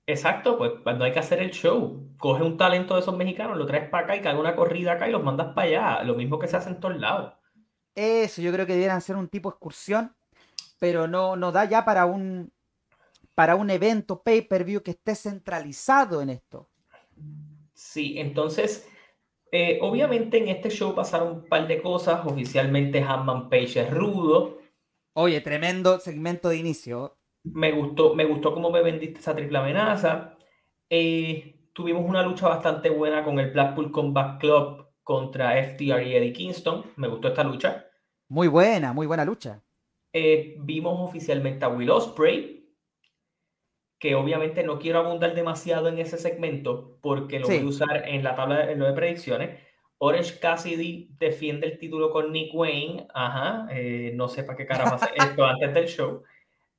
Exacto, 0.07 0.57
pues 0.57 0.73
cuando 0.83 1.05
hay 1.05 1.12
que 1.12 1.19
hacer 1.19 1.41
el 1.41 1.50
show, 1.50 2.09
coge 2.17 2.43
un 2.43 2.57
talento 2.57 2.95
de 2.95 3.00
esos 3.00 3.17
mexicanos, 3.17 3.59
lo 3.59 3.67
traes 3.67 3.91
para 3.91 4.05
acá 4.05 4.17
y 4.17 4.23
cae 4.23 4.39
una 4.39 4.57
corrida 4.57 4.93
acá 4.93 5.07
y 5.07 5.12
los 5.12 5.23
mandas 5.23 5.53
para 5.55 5.67
allá, 5.67 6.03
lo 6.05 6.15
mismo 6.15 6.39
que 6.39 6.49
se 6.49 6.57
hace 6.57 6.71
en 6.71 6.81
todos 6.81 6.99
lados. 6.99 7.35
Eso, 7.95 8.41
yo 8.41 8.53
creo 8.53 8.67
que 8.67 8.73
debieran 8.73 9.03
ser 9.03 9.17
un 9.17 9.29
tipo 9.29 9.50
de 9.50 9.55
excursión, 9.55 10.17
pero 10.79 11.07
no, 11.07 11.37
no 11.37 11.53
da 11.53 11.67
ya 11.67 11.85
para 11.85 12.07
un, 12.07 12.53
para 13.40 13.56
un 13.56 13.70
evento 13.70 14.23
pay-per-view 14.23 14.82
que 14.82 14.90
esté 14.90 15.14
centralizado 15.14 16.20
en 16.20 16.28
esto. 16.28 16.68
Sí, 17.73 18.18
entonces, 18.18 18.87
eh, 19.50 19.78
obviamente 19.80 20.37
en 20.37 20.49
este 20.49 20.68
show 20.68 20.94
pasaron 20.94 21.37
un 21.37 21.44
par 21.49 21.66
de 21.66 21.80
cosas. 21.80 22.20
Oficialmente 22.26 23.00
Hanman 23.00 23.49
Page 23.49 23.80
es 23.80 23.90
rudo. 23.90 24.59
Oye, 25.14 25.40
tremendo 25.40 25.99
segmento 26.00 26.50
de 26.50 26.59
inicio. 26.59 27.16
Me 27.44 27.73
gustó, 27.73 28.14
me 28.14 28.26
gustó 28.26 28.52
cómo 28.52 28.70
me 28.70 28.82
vendiste 28.82 29.20
esa 29.20 29.35
triple 29.35 29.56
amenaza. 29.56 30.37
Eh, 30.90 31.70
tuvimos 31.73 32.06
una 32.06 32.23
lucha 32.23 32.47
bastante 32.47 32.90
buena 32.90 33.25
con 33.25 33.38
el 33.38 33.52
Blackpool 33.52 33.90
Combat 33.90 34.38
Club 34.38 34.87
contra 35.02 35.56
FTR 35.64 36.02
y 36.02 36.14
Eddie 36.14 36.35
Kingston. 36.35 36.85
Me 36.97 37.09
gustó 37.09 37.28
esta 37.28 37.42
lucha. 37.42 37.87
Muy 38.28 38.49
buena, 38.49 38.92
muy 38.92 39.06
buena 39.06 39.25
lucha. 39.25 39.62
Eh, 40.12 40.56
vimos 40.59 41.09
oficialmente 41.09 41.64
a 41.64 41.68
Will 41.68 41.88
Ospreay, 41.88 42.60
que 44.00 44.14
obviamente 44.14 44.64
no 44.64 44.78
quiero 44.78 44.99
abundar 44.99 45.35
demasiado 45.35 45.88
en 45.88 45.99
ese 45.99 46.16
segmento 46.16 46.97
porque 47.02 47.38
lo 47.38 47.47
voy 47.47 47.59
a 47.59 47.66
usar 47.66 48.09
en 48.09 48.25
la 48.25 48.35
tabla 48.35 48.73
en 48.73 48.78
lo 48.78 48.87
de 48.87 48.95
predicciones. 48.95 49.61
Orange 49.99 50.38
Cassidy 50.40 51.11
defiende 51.19 51.66
el 51.66 51.78
título 51.78 52.11
con 52.11 52.33
Nick 52.33 52.54
Wayne. 52.54 53.07
Ajá, 53.12 53.69
eh, 53.71 54.12
no 54.14 54.26
sé 54.28 54.42
para 54.42 54.57
qué 54.57 54.64
cara 54.64 54.85
hacer 54.85 55.11
esto 55.16 55.45
antes 55.45 55.75
del 55.75 55.87
show. 55.87 56.23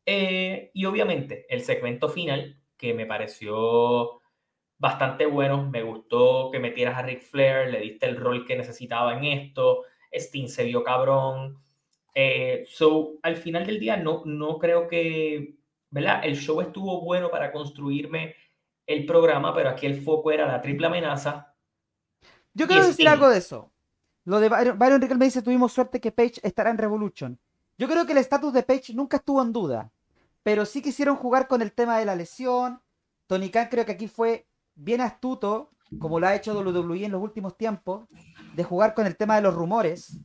Eh, 0.03 0.71
y 0.73 0.85
obviamente 0.85 1.45
el 1.47 1.61
segmento 1.61 2.09
final, 2.09 2.59
que 2.75 2.95
me 2.95 3.05
pareció 3.05 4.19
bastante 4.79 5.27
bueno. 5.27 5.69
Me 5.69 5.83
gustó 5.83 6.49
que 6.51 6.57
metieras 6.57 6.97
a 6.97 7.03
Ric 7.03 7.21
Flair, 7.21 7.69
le 7.69 7.81
diste 7.81 8.07
el 8.07 8.17
rol 8.17 8.47
que 8.47 8.57
necesitaba 8.57 9.15
en 9.15 9.25
esto. 9.25 9.83
Sting 10.11 10.47
se 10.47 10.63
vio 10.63 10.83
cabrón. 10.83 11.61
Eh, 12.15 12.65
so, 12.67 13.19
al 13.21 13.37
final 13.37 13.67
del 13.67 13.79
día, 13.79 13.95
no, 13.95 14.23
no 14.25 14.57
creo 14.57 14.87
que 14.87 15.60
¿verdad? 15.91 16.21
El 16.23 16.35
show 16.35 16.61
estuvo 16.61 17.01
bueno 17.01 17.29
para 17.29 17.51
construirme 17.51 18.35
el 18.87 19.05
programa, 19.05 19.53
pero 19.53 19.69
aquí 19.69 19.85
el 19.85 20.01
foco 20.01 20.31
era 20.31 20.47
la 20.47 20.61
triple 20.61 20.87
amenaza. 20.87 21.53
Yo 22.53 22.67
quiero 22.67 22.87
decir 22.87 23.07
algo 23.07 23.29
de 23.29 23.37
eso. 23.37 23.71
Lo 24.25 24.39
de 24.39 24.49
Byron, 24.49 24.77
Byron 24.77 25.17
me 25.17 25.25
dice, 25.25 25.41
tuvimos 25.41 25.71
suerte 25.73 25.99
que 25.99 26.11
Page 26.11 26.39
estará 26.43 26.69
en 26.69 26.77
Revolution. 26.77 27.39
Yo 27.77 27.87
creo 27.87 28.05
que 28.05 28.11
el 28.11 28.19
estatus 28.19 28.53
de 28.53 28.63
Page 28.63 28.93
nunca 28.93 29.17
estuvo 29.17 29.41
en 29.41 29.51
duda, 29.51 29.91
pero 30.43 30.65
sí 30.65 30.81
quisieron 30.81 31.15
jugar 31.15 31.47
con 31.47 31.61
el 31.61 31.71
tema 31.71 31.97
de 31.97 32.05
la 32.05 32.15
lesión. 32.15 32.81
Tony 33.27 33.49
Khan 33.49 33.69
creo 33.69 33.85
que 33.85 33.93
aquí 33.93 34.07
fue 34.07 34.45
bien 34.75 35.01
astuto, 35.01 35.71
como 35.99 36.19
lo 36.19 36.27
ha 36.27 36.35
hecho 36.35 36.53
WWE 36.53 37.05
en 37.05 37.11
los 37.11 37.21
últimos 37.21 37.57
tiempos, 37.57 38.07
de 38.55 38.63
jugar 38.63 38.93
con 38.93 39.07
el 39.07 39.17
tema 39.17 39.35
de 39.35 39.41
los 39.41 39.55
rumores. 39.55 40.17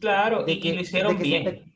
Claro, 0.00 0.44
de 0.44 0.52
y, 0.52 0.60
que, 0.60 0.74
lo 0.74 0.80
hicieron 0.80 1.18
bien. 1.18 1.72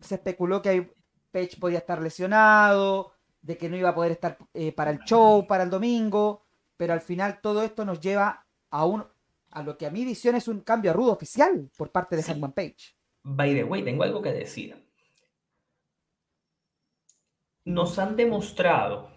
se, 0.00 0.16
especuló 0.16 0.60
que 0.60 0.68
hay 0.68 0.90
Page 1.30 1.56
podía 1.58 1.78
estar 1.78 2.00
lesionado, 2.00 3.12
de 3.42 3.56
que 3.56 3.68
no 3.68 3.76
iba 3.76 3.90
a 3.90 3.94
poder 3.94 4.12
estar 4.12 4.38
eh, 4.54 4.72
para 4.72 4.90
el 4.90 5.00
show, 5.00 5.46
para 5.46 5.64
el 5.64 5.70
domingo, 5.70 6.44
pero 6.76 6.92
al 6.92 7.00
final 7.00 7.40
todo 7.40 7.62
esto 7.62 7.84
nos 7.84 8.00
lleva 8.00 8.46
a 8.70 8.84
un 8.84 9.04
a 9.50 9.62
lo 9.62 9.78
que 9.78 9.86
a 9.86 9.90
mi 9.90 10.04
visión 10.04 10.34
es 10.34 10.46
un 10.46 10.60
cambio 10.60 10.90
a 10.90 10.94
rudo 10.94 11.12
oficial 11.12 11.70
por 11.76 11.90
parte 11.90 12.16
de 12.16 12.22
sí. 12.22 12.34
Page. 12.54 12.94
By 13.22 13.54
the 13.54 13.64
way, 13.64 13.82
tengo 13.82 14.02
algo 14.02 14.20
que 14.20 14.32
decir. 14.32 14.76
Nos 17.64 17.98
han 17.98 18.16
demostrado 18.16 19.10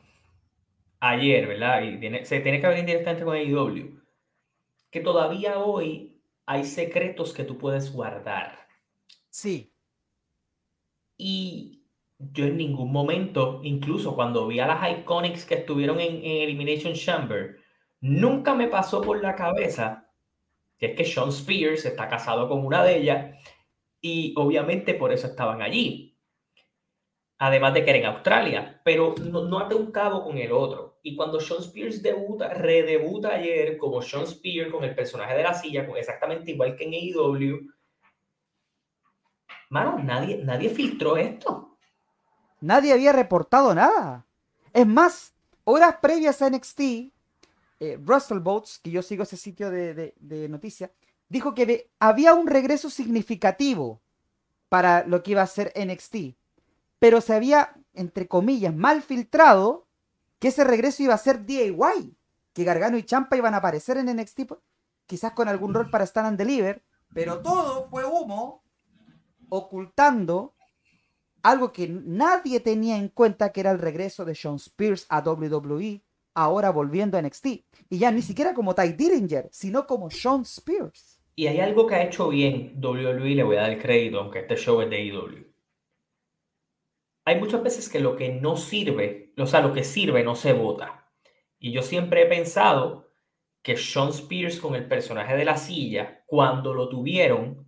ayer, 0.99 1.47
¿verdad? 1.47 1.81
Y 1.83 2.25
se 2.25 2.39
tiene 2.39 2.59
que 2.61 2.67
ver 2.67 2.79
indirectamente 2.79 3.25
con 3.25 3.35
AEW, 3.35 4.01
que 4.89 4.99
todavía 5.01 5.59
hoy 5.59 6.21
hay 6.45 6.65
secretos 6.65 7.33
que 7.33 7.43
tú 7.43 7.57
puedes 7.57 7.91
guardar. 7.91 8.67
Sí. 9.29 9.73
Y 11.17 11.80
yo 12.33 12.45
en 12.45 12.57
ningún 12.57 12.91
momento, 12.91 13.61
incluso 13.63 14.15
cuando 14.15 14.47
vi 14.47 14.59
a 14.59 14.67
las 14.67 14.99
Iconics 14.99 15.45
que 15.45 15.55
estuvieron 15.55 15.99
en, 15.99 16.21
Elimination 16.23 16.93
Chamber, 16.93 17.57
nunca 18.01 18.53
me 18.53 18.67
pasó 18.67 19.01
por 19.01 19.21
la 19.21 19.35
cabeza 19.35 20.07
que 20.77 20.87
es 20.87 20.95
que 20.95 21.05
Sean 21.05 21.29
Spears 21.29 21.85
está 21.85 22.07
casado 22.07 22.49
con 22.49 22.65
una 22.65 22.83
de 22.83 22.97
ellas 22.97 23.37
y 24.01 24.33
obviamente 24.35 24.95
por 24.95 25.13
eso 25.13 25.27
estaban 25.27 25.61
allí. 25.61 26.17
Además 27.37 27.73
de 27.73 27.83
que 27.83 27.89
era 27.91 27.99
en 27.99 28.05
Australia, 28.05 28.81
pero 28.83 29.13
no, 29.19 29.45
no 29.45 29.59
ate 29.59 29.75
un 29.75 29.91
cabo 29.91 30.23
con 30.23 30.37
el 30.39 30.51
otro. 30.51 30.99
Y 31.03 31.15
cuando 31.15 31.39
Sean 31.39 31.61
Spears 31.61 32.01
debuta, 32.01 32.53
redebuta 32.53 33.33
ayer 33.35 33.77
como 33.77 34.01
Sean 34.01 34.23
Spears 34.23 34.71
con 34.71 34.83
el 34.83 34.95
personaje 34.95 35.35
de 35.35 35.43
la 35.43 35.53
silla, 35.53 35.87
exactamente 35.95 36.51
igual 36.51 36.75
que 36.75 36.85
en 36.85 36.93
AEW, 36.93 37.59
mano, 39.69 39.99
nadie, 39.99 40.37
nadie 40.37 40.69
filtró 40.69 41.17
esto. 41.17 41.70
Nadie 42.61 42.93
había 42.93 43.11
reportado 43.11 43.73
nada. 43.73 44.27
Es 44.71 44.87
más, 44.87 45.33
horas 45.63 45.97
previas 46.01 46.41
a 46.41 46.49
NXT, 46.49 46.79
eh, 47.79 47.99
Russell 48.03 48.39
Boats, 48.39 48.79
que 48.79 48.91
yo 48.91 49.01
sigo 49.01 49.23
ese 49.23 49.35
sitio 49.35 49.71
de, 49.71 50.13
noticias, 50.49 50.91
dijo 51.27 51.55
que 51.55 51.89
había 51.99 52.35
un 52.35 52.47
regreso 52.47 52.89
significativo 52.89 53.99
para 54.69 55.03
lo 55.05 55.23
que 55.23 55.31
iba 55.31 55.41
a 55.41 55.47
ser 55.47 55.73
NXT. 55.75 56.37
Pero 56.99 57.19
se 57.19 57.33
había, 57.33 57.75
entre 57.93 58.27
comillas, 58.27 58.75
mal 58.75 59.01
filtrado 59.01 59.87
que 60.37 60.49
ese 60.49 60.63
regreso 60.63 61.01
iba 61.01 61.15
a 61.15 61.17
ser 61.17 61.45
DIY. 61.45 62.15
Que 62.53 62.63
Gargano 62.63 62.97
y 62.97 63.03
Champa 63.03 63.37
iban 63.37 63.55
a 63.55 63.57
aparecer 63.57 63.97
en 63.97 64.15
NXT, 64.15 64.41
quizás 65.07 65.31
con 65.31 65.47
algún 65.47 65.73
rol 65.73 65.89
para 65.89 66.03
Stand 66.03 66.27
and 66.27 66.37
Deliver. 66.37 66.83
Pero 67.13 67.41
todo 67.41 67.89
fue 67.89 68.05
humo, 68.05 68.63
ocultando 69.49 70.53
algo 71.43 71.71
que 71.71 71.87
nadie 71.87 72.59
tenía 72.59 72.97
en 72.97 73.09
cuenta 73.09 73.51
que 73.51 73.61
era 73.61 73.71
el 73.71 73.79
regreso 73.79 74.25
de 74.25 74.35
Sean 74.35 74.55
Spears 74.55 75.05
a 75.09 75.19
WWE, 75.19 76.03
ahora 76.33 76.69
volviendo 76.71 77.17
a 77.17 77.21
NXT. 77.21 77.45
Y 77.89 77.97
ya 77.97 78.11
ni 78.11 78.21
siquiera 78.21 78.53
como 78.53 78.75
Ty 78.75 78.93
Dillinger, 78.93 79.49
sino 79.51 79.85
como 79.85 80.09
Sean 80.09 80.41
Spears. 80.41 81.19
Y 81.35 81.47
hay 81.47 81.59
algo 81.59 81.87
que 81.87 81.95
ha 81.95 82.03
hecho 82.03 82.29
bien 82.29 82.75
WWE, 82.81 83.35
le 83.35 83.43
voy 83.43 83.55
a 83.55 83.61
dar 83.61 83.71
el 83.71 83.81
crédito, 83.81 84.19
aunque 84.19 84.39
este 84.39 84.57
show 84.57 84.81
es 84.81 84.89
de 84.89 84.97
AEW. 84.97 85.51
Hay 87.25 87.39
muchas 87.39 87.63
veces 87.63 87.87
que 87.87 87.99
lo 87.99 88.15
que 88.15 88.29
no 88.29 88.57
sirve, 88.57 89.33
o 89.37 89.45
sea, 89.45 89.61
lo 89.61 89.73
que 89.73 89.83
sirve 89.83 90.23
no 90.23 90.35
se 90.35 90.53
vota. 90.53 91.11
Y 91.59 91.71
yo 91.71 91.83
siempre 91.83 92.23
he 92.23 92.25
pensado 92.25 93.11
que 93.61 93.77
Sean 93.77 94.09
Spears 94.09 94.59
con 94.59 94.75
el 94.75 94.87
personaje 94.87 95.35
de 95.35 95.45
la 95.45 95.57
silla, 95.57 96.23
cuando 96.25 96.73
lo 96.73 96.89
tuvieron, 96.89 97.67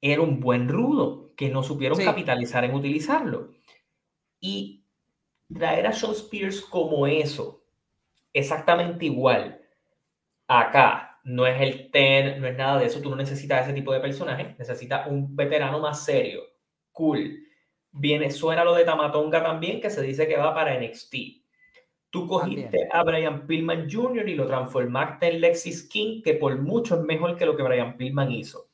era 0.00 0.20
un 0.20 0.40
buen 0.40 0.68
rudo, 0.68 1.23
que 1.36 1.48
no 1.48 1.62
supieron 1.62 1.98
capitalizar 1.98 2.64
en 2.64 2.74
utilizarlo. 2.74 3.50
Y 4.40 4.84
traer 5.52 5.86
a 5.86 5.92
Sean 5.92 6.12
Spears 6.12 6.60
como 6.60 7.06
eso, 7.06 7.64
exactamente 8.32 9.06
igual, 9.06 9.60
acá, 10.46 11.20
no 11.24 11.46
es 11.46 11.60
el 11.60 11.90
ten, 11.90 12.40
no 12.40 12.46
es 12.46 12.56
nada 12.56 12.78
de 12.78 12.86
eso, 12.86 13.00
tú 13.00 13.10
no 13.10 13.16
necesitas 13.16 13.64
ese 13.64 13.72
tipo 13.72 13.92
de 13.92 14.00
personaje, 14.00 14.54
necesitas 14.58 15.06
un 15.08 15.34
veterano 15.34 15.80
más 15.80 16.04
serio, 16.04 16.42
cool. 16.92 17.40
Viene, 17.90 18.30
suena 18.30 18.64
lo 18.64 18.74
de 18.74 18.84
Tamatonga 18.84 19.42
también, 19.42 19.80
que 19.80 19.88
se 19.88 20.02
dice 20.02 20.26
que 20.26 20.36
va 20.36 20.54
para 20.54 20.78
NXT. 20.78 21.14
Tú 22.10 22.28
cogiste 22.28 22.88
a 22.92 23.02
Brian 23.02 23.46
Pillman 23.46 23.88
Jr. 23.90 24.28
y 24.28 24.34
lo 24.34 24.46
transformaste 24.46 25.28
en 25.28 25.40
Lexis 25.40 25.88
King, 25.88 26.22
que 26.22 26.34
por 26.34 26.60
mucho 26.60 26.96
es 26.96 27.02
mejor 27.02 27.36
que 27.36 27.46
lo 27.46 27.56
que 27.56 27.62
Brian 27.62 27.96
Pillman 27.96 28.30
hizo. 28.30 28.68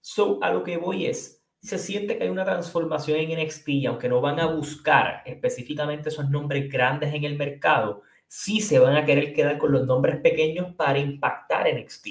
So, 0.00 0.38
a 0.42 0.52
lo 0.52 0.64
que 0.64 0.76
voy 0.76 1.06
es, 1.06 1.39
se 1.62 1.78
siente 1.78 2.16
que 2.16 2.24
hay 2.24 2.30
una 2.30 2.44
transformación 2.44 3.18
en 3.18 3.38
NXT 3.38 3.68
y 3.68 3.86
aunque 3.86 4.08
no 4.08 4.20
van 4.20 4.40
a 4.40 4.46
buscar 4.46 5.22
específicamente 5.26 6.08
esos 6.08 6.30
nombres 6.30 6.70
grandes 6.70 7.12
en 7.14 7.24
el 7.24 7.36
mercado, 7.36 8.02
sí 8.26 8.60
se 8.60 8.78
van 8.78 8.96
a 8.96 9.04
querer 9.04 9.34
quedar 9.34 9.58
con 9.58 9.72
los 9.72 9.86
nombres 9.86 10.20
pequeños 10.20 10.74
para 10.74 10.98
impactar 10.98 11.66
NXT. 11.74 12.08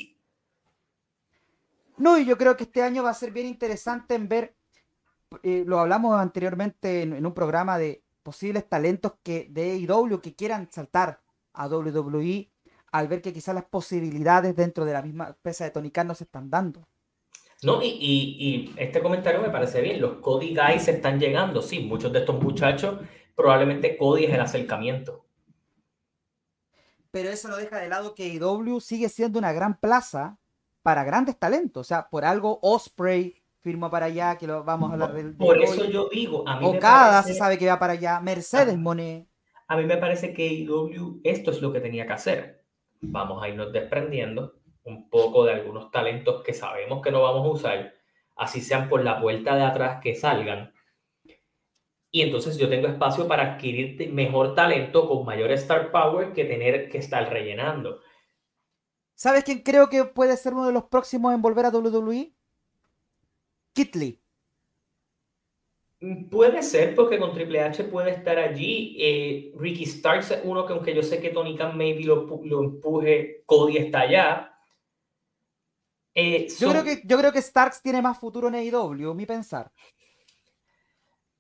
No, 1.98 2.18
y 2.18 2.25
yo 2.25 2.38
creo 2.38 2.56
que 2.56 2.63
este 2.63 2.84
año 2.84 3.03
va 3.03 3.10
a 3.10 3.13
ser 3.13 3.32
bien 3.32 3.48
interesante 3.48 4.15
en 4.15 4.27
ver, 4.27 4.56
eh, 5.44 5.63
lo 5.65 5.79
hablamos 5.79 6.15
anteriormente 6.20 7.03
en, 7.03 7.25
un 7.25 7.34
programa 7.34 7.77
de 7.77 8.03
posibles 8.24 8.68
talentos 8.68 9.13
que 9.24 9.48
de 9.50 9.72
AEW 9.72 10.22
que 10.22 10.36
quieran 10.36 10.70
saltar 10.72 11.22
a 11.53 11.68
WWE 11.68 12.51
al 12.91 13.08
ver 13.08 13.22
que 13.22 13.34
quizás 13.34 13.56
las 13.56 13.65
posibilidades 13.65 14.56
dentro 14.56 14.86
de 14.86 14.94
la 14.94 15.01
misma 15.01 15.38
pesa 15.41 15.63
de 15.63 15.72
Tony 15.72 15.91
no 16.06 16.15
se 16.15 16.24
están 16.25 16.50
dando. 16.50 16.88
No, 17.62 17.82
y, 17.82 17.88
y, 17.88 18.74
este 18.78 19.01
comentario 19.01 19.42
me 19.42 19.50
parece 19.50 19.82
bien. 19.82 20.00
Los 20.00 20.18
Cody 20.20 20.56
Guys 20.56 20.88
están 20.88 21.20
llegando. 21.20 21.62
Sí, 21.62 21.82
muchos 21.82 22.13
de 22.13 22.20
estos 22.20 22.42
muchachos, 22.42 23.00
probablemente 23.36 23.98
Cody 23.98 24.25
es 24.25 24.34
el 24.34 24.39
acercamiento. 24.39 25.25
Pero 27.12 27.30
eso 27.30 27.48
no 27.48 27.58
deja 27.58 27.80
de 27.80 27.89
lado 27.89 28.16
que 28.16 28.28
IW 28.28 28.80
sigue 28.80 29.10
siendo 29.10 29.39
una 29.39 29.51
gran 29.51 29.80
plaza 29.80 30.38
para 30.84 31.04
grandes 31.04 31.38
talentos. 31.38 31.82
O 31.82 31.88
sea, 31.88 32.08
por 32.10 32.24
algo 32.24 32.60
Osprey 32.62 33.36
firma 33.62 33.89
para 33.89 34.06
allá, 34.06 34.38
que 34.38 34.48
lo 34.48 34.63
vamos 34.63 34.89
a 34.89 34.93
hablar 34.93 35.13
del. 35.13 35.36
por 35.36 35.62
eso 35.62 35.86
yo 35.86 36.08
digo, 36.10 36.48
a 36.48 36.60
mí 36.60 36.65
Okada 36.65 37.22
se 37.24 37.34
sabe 37.34 37.58
que 37.58 37.67
va 37.67 37.78
para 37.80 37.93
allá, 37.93 38.19
Mercedes 38.22 38.78
Monet. 38.78 39.28
A 39.67 39.76
mí 39.76 39.86
me 39.86 39.98
parece 39.98 40.34
que 40.34 40.48
IW 40.48 41.22
esto 41.24 41.52
es 41.52 41.62
lo 41.62 41.74
que 41.74 41.82
tenía 41.82 42.08
que 42.08 42.13
hacer. 42.13 42.63
Vamos 43.02 43.43
a 43.43 43.50
irnos 43.50 43.72
desprendiendo 43.72 44.59
un 44.89 45.10
poco 45.10 45.45
de 45.45 45.54
algunos 45.54 45.91
talentos 45.91 46.43
que 46.43 46.54
sabemos 46.54 47.02
que 47.02 47.12
no 47.12 47.21
vamos 47.21 47.45
a 47.45 47.52
usar, 47.52 47.93
así 48.36 48.62
sean 48.62 48.89
por 48.89 49.04
la 49.04 49.21
puerta 49.21 49.56
de 49.56 49.63
atrás 49.63 49.99
que 50.02 50.15
salgan. 50.15 50.73
Y 52.12 52.21
entonces 52.21 52.58
yo 52.58 52.69
tengo 52.69 52.88
espacio 52.88 53.28
para 53.28 53.54
adquirir 53.54 54.12
mejor 54.12 54.56
talento 54.56 55.08
con 55.08 55.25
mayor 55.25 55.52
star 55.52 55.91
power 55.91 56.34
que 56.34 56.45
tener 56.45 56.89
que 56.89 56.97
estar 56.97 57.30
rellenando. 57.30 58.02
¿Sabes 59.13 59.43
quién 59.43 59.62
creo 59.62 59.89
que 59.89 60.06
puede 60.06 60.36
ser 60.38 60.54
uno 60.54 60.65
de 60.65 60.73
los 60.73 60.86
próximos 60.86 61.34
en 61.34 61.41
volver 61.41 61.65
a 61.65 61.69
WWE? 61.69 62.34
Kitley. 63.73 64.19
Mm, 66.02 66.30
puede 66.30 66.63
ser, 66.63 66.95
porque 66.95 67.19
con 67.19 67.34
Triple 67.34 67.62
H 67.62 67.84
puede 67.86 68.12
estar 68.12 68.38
allí. 68.39 68.95
Eh, 68.99 69.52
Ricky 69.58 69.86
Starks 69.86 70.32
es 70.32 70.41
uno 70.43 70.65
que, 70.65 70.73
aunque 70.73 70.95
yo 70.95 71.04
sé 71.04 71.19
que 71.19 71.30
Tony 71.30 71.56
Khan 71.58 71.78
maybe 71.78 72.06
lo, 72.06 72.25
lo 72.43 72.63
empuje, 72.63 73.43
Cody 73.45 73.78
está 73.78 74.02
allá. 74.02 74.48
Eh, 76.13 76.48
yo, 76.60 76.69
creo 76.72 76.84
que, 76.84 77.02
yo 77.06 77.17
creo 77.17 77.32
que 77.32 77.41
Starks 77.41 77.82
tiene 77.82 78.02
más 78.02 78.17
futuro 78.17 78.48
en 78.48 78.56
AEW, 78.56 79.13
mi 79.13 79.26
pensar. 79.26 79.72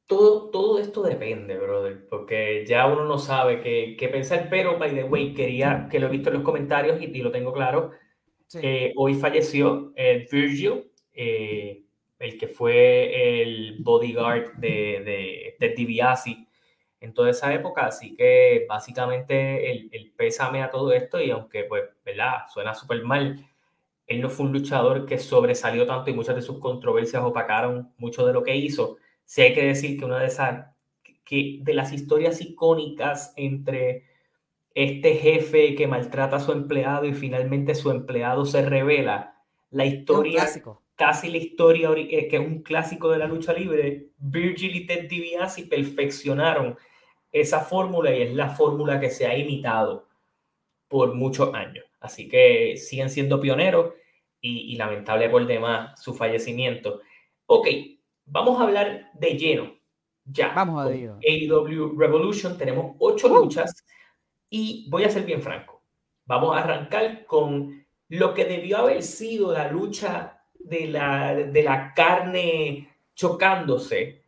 Todo, 0.05 0.49
todo 0.49 0.79
esto 0.79 1.03
depende, 1.03 1.57
brother, 1.57 2.07
porque 2.07 2.65
ya 2.67 2.87
uno 2.87 3.05
no 3.05 3.19
sabe 3.19 3.61
qué, 3.61 3.95
qué, 3.97 4.07
pensar, 4.09 4.47
pero, 4.49 4.79
by 4.79 4.93
the 4.93 5.03
way, 5.03 5.33
quería, 5.33 5.87
que 5.89 5.99
lo 5.99 6.07
he 6.07 6.11
visto 6.11 6.29
en 6.29 6.35
los 6.35 6.43
comentarios 6.43 6.99
y, 7.01 7.07
lo 7.21 7.31
tengo 7.31 7.53
claro, 7.53 7.91
eh, 8.55 8.91
hoy 8.95 9.13
falleció 9.15 9.93
eh, 9.95 10.27
Virgil, 10.31 10.91
el 11.13 12.37
que 12.37 12.47
fue 12.47 13.41
el 13.41 13.77
bodyguard 13.79 14.53
de, 14.55 15.03
de, 15.03 15.55
de 15.59 15.69
DiBiase 15.75 16.47
en 17.01 17.13
toda 17.13 17.29
esa 17.29 17.53
época, 17.53 17.85
así 17.85 18.15
que 18.15 18.65
básicamente 18.67 19.71
el, 19.71 19.89
el 19.91 20.11
pésame 20.11 20.61
a 20.61 20.69
todo 20.69 20.91
esto 20.91 21.21
y 21.21 21.31
aunque, 21.31 21.63
pues, 21.63 21.83
¿verdad? 22.03 22.45
Suena 22.51 22.73
súper 22.73 23.03
mal, 23.03 23.48
él 24.09 24.21
no 24.21 24.29
fue 24.29 24.47
un 24.47 24.53
luchador 24.53 25.05
que 25.05 25.19
sobresalió 25.19 25.85
tanto 25.85 26.09
y 26.09 26.13
muchas 26.13 26.35
de 26.35 26.41
sus 26.41 26.57
controversias 26.57 27.23
opacaron 27.23 27.93
mucho 27.97 28.25
de 28.25 28.33
lo 28.33 28.41
que 28.41 28.55
hizo. 28.55 28.97
Sí 29.23 29.43
hay 29.43 29.53
que 29.53 29.65
decir 29.65 29.99
que 29.99 30.05
una 30.05 30.19
de 30.19 30.25
esas, 30.25 30.65
que 31.23 31.59
de 31.61 31.73
las 31.75 31.93
historias 31.93 32.41
icónicas 32.41 33.33
entre 33.37 34.05
este 34.73 35.13
jefe 35.13 35.75
que 35.75 35.87
maltrata 35.87 36.37
a 36.37 36.39
su 36.39 36.51
empleado 36.51 37.05
y 37.05 37.13
finalmente 37.13 37.75
su 37.75 37.91
empleado 37.91 38.45
se 38.45 38.63
revela, 38.63 39.35
la 39.69 39.85
historia, 39.85 40.47
casi 40.95 41.29
la 41.29 41.37
historia 41.37 41.91
eh, 41.95 42.27
que 42.27 42.37
es 42.37 42.41
un 42.41 42.63
clásico 42.63 43.09
de 43.09 43.19
la 43.19 43.27
lucha 43.27 43.53
libre, 43.53 44.07
Virgil 44.17 44.75
y 44.75 44.87
Ted 44.87 45.07
DiBiase 45.07 45.67
perfeccionaron 45.67 46.75
esa 47.31 47.59
fórmula 47.59 48.11
y 48.15 48.23
es 48.23 48.33
la 48.33 48.49
fórmula 48.49 48.99
que 48.99 49.11
se 49.11 49.27
ha 49.27 49.37
imitado 49.37 50.07
por 50.87 51.13
muchos 51.13 51.53
años. 51.53 51.85
Así 51.99 52.27
que 52.27 52.75
siguen 52.77 53.11
siendo 53.11 53.39
pioneros 53.39 53.93
y, 54.41 54.75
lamentable 54.75 55.29
por 55.29 55.45
demás 55.45 56.01
su 56.01 56.13
fallecimiento. 56.13 57.01
Ok, 57.45 57.67
vamos 58.25 58.59
a 58.59 58.63
hablar 58.63 59.11
de 59.13 59.37
lleno. 59.37 59.75
Ya. 60.25 60.53
Vamos 60.53 60.83
a 60.83 60.89
ver. 60.89 61.11
AEW 61.21 61.97
Revolution 61.97 62.57
tenemos 62.57 62.95
ocho 62.99 63.27
luchas 63.27 63.85
y 64.49 64.87
voy 64.89 65.03
a 65.03 65.09
ser 65.09 65.23
bien 65.23 65.41
franco. 65.41 65.83
Vamos 66.25 66.55
a 66.55 66.59
arrancar 66.59 67.25
con 67.25 67.85
lo 68.09 68.33
que 68.33 68.45
debió 68.45 68.77
haber 68.77 69.01
sido 69.01 69.51
la 69.51 69.71
lucha 69.71 70.43
de 70.53 70.87
la, 70.87 71.33
de 71.33 71.63
la 71.63 71.93
carne 71.93 72.89
chocándose, 73.15 74.23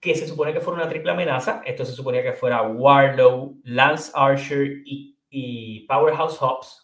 que 0.00 0.14
se 0.14 0.26
supone 0.26 0.52
que 0.52 0.60
fuera 0.60 0.82
una 0.82 0.88
triple 0.88 1.12
amenaza. 1.12 1.62
Esto 1.64 1.84
se 1.84 1.92
suponía 1.92 2.22
que 2.22 2.32
fuera 2.32 2.62
Warlow, 2.62 3.60
Lance 3.64 4.12
Archer 4.14 4.82
y, 4.84 5.16
y 5.28 5.80
Powerhouse 5.86 6.38
Hobbs 6.38 6.83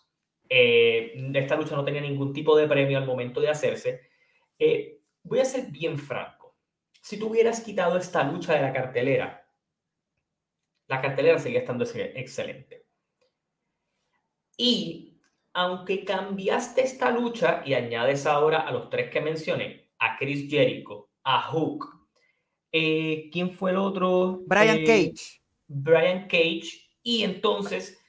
eh, 0.52 1.30
esta 1.32 1.54
lucha 1.54 1.76
no 1.76 1.84
tenía 1.84 2.00
ningún 2.00 2.32
tipo 2.32 2.56
de 2.56 2.66
premio 2.66 2.98
al 2.98 3.06
momento 3.06 3.40
de 3.40 3.48
hacerse. 3.48 4.10
Eh, 4.58 5.00
voy 5.22 5.38
a 5.38 5.44
ser 5.44 5.70
bien 5.70 5.96
franco. 5.96 6.56
Si 7.00 7.18
tú 7.18 7.28
hubieras 7.28 7.60
quitado 7.60 7.96
esta 7.96 8.24
lucha 8.24 8.54
de 8.54 8.62
la 8.62 8.72
cartelera, 8.72 9.48
la 10.88 11.00
cartelera 11.00 11.38
seguía 11.38 11.60
estando 11.60 11.84
excelente. 11.84 12.88
Y 14.56 15.20
aunque 15.52 16.04
cambiaste 16.04 16.82
esta 16.82 17.12
lucha 17.12 17.62
y 17.64 17.74
añades 17.74 18.26
ahora 18.26 18.60
a 18.60 18.72
los 18.72 18.90
tres 18.90 19.08
que 19.08 19.20
mencioné, 19.20 19.92
a 20.00 20.16
Chris 20.18 20.50
Jericho, 20.50 21.10
a 21.22 21.42
Hook, 21.42 21.86
eh, 22.72 23.30
¿quién 23.32 23.52
fue 23.52 23.70
el 23.70 23.76
otro? 23.76 24.42
Brian 24.46 24.84
Cage. 24.84 25.40
Brian 25.68 26.26
Cage. 26.26 26.90
Y 27.02 27.22
entonces 27.22 27.99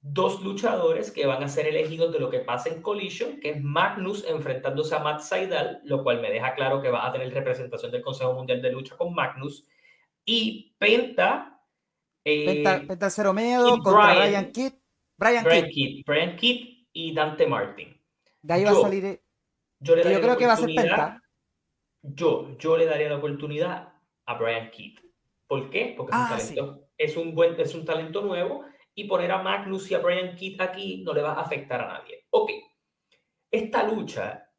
dos 0.00 0.42
luchadores 0.42 1.10
que 1.10 1.26
van 1.26 1.42
a 1.42 1.48
ser 1.48 1.66
elegidos 1.66 2.12
de 2.12 2.20
lo 2.20 2.30
que 2.30 2.40
pasa 2.40 2.68
en 2.68 2.82
Collision, 2.82 3.40
que 3.40 3.50
es 3.50 3.62
Magnus 3.62 4.24
enfrentándose 4.26 4.94
a 4.94 5.00
Matt 5.00 5.20
Seidel, 5.20 5.80
lo 5.84 6.02
cual 6.02 6.20
me 6.20 6.30
deja 6.30 6.54
claro 6.54 6.80
que 6.80 6.90
va 6.90 7.06
a 7.06 7.12
tener 7.12 7.32
representación 7.32 7.90
del 7.90 8.02
Consejo 8.02 8.32
Mundial 8.32 8.62
de 8.62 8.72
Lucha 8.72 8.96
con 8.96 9.14
Magnus, 9.14 9.66
y 10.24 10.74
Penta. 10.78 11.60
Eh, 12.24 12.44
Penta, 12.46 12.86
Penta 12.86 13.10
Cero 13.10 13.34
contra 13.34 14.14
Brian, 14.14 14.52
Kidd. 14.52 14.72
Brian, 15.16 15.44
Kidd. 15.44 16.04
Brian 16.06 16.36
Kidd 16.36 16.86
y 16.92 17.14
Dante 17.14 17.46
Martin. 17.46 18.00
De 18.42 18.54
ahí 18.54 18.64
va 18.64 18.70
a 18.70 18.74
salir. 18.74 19.20
Yo, 19.80 19.96
le 19.96 20.12
yo 20.12 20.20
creo 20.20 20.36
que 20.36 20.46
va 20.46 20.52
a 20.52 20.56
ser 20.56 20.74
Penta. 20.74 21.22
Yo, 22.02 22.56
yo 22.58 22.76
le 22.76 22.86
daría 22.86 23.08
la 23.08 23.16
oportunidad 23.16 23.92
a 24.26 24.34
Brian 24.34 24.70
Kidd. 24.70 24.98
¿Por 25.46 25.70
qué? 25.70 25.94
Porque 25.96 26.12
es, 26.12 26.18
un, 26.18 26.24
ah, 26.24 26.28
talento, 26.28 26.88
es, 26.98 27.16
un 27.16 27.34
buen, 27.34 27.58
es 27.58 27.74
un 27.74 27.84
talento 27.84 28.20
nuevo 28.20 28.64
y 28.98 29.04
poner 29.04 29.30
a 29.30 29.40
Magnus 29.40 29.88
y 29.92 29.94
a 29.94 30.00
Brian 30.00 30.34
Kidd 30.34 30.60
aquí 30.60 31.02
no 31.04 31.12
le 31.12 31.22
va 31.22 31.34
a 31.34 31.42
afectar 31.42 31.80
a 31.80 31.86
nadie. 31.86 32.26
Ok, 32.30 32.50
esta 33.48 33.84
lucha 33.84 34.50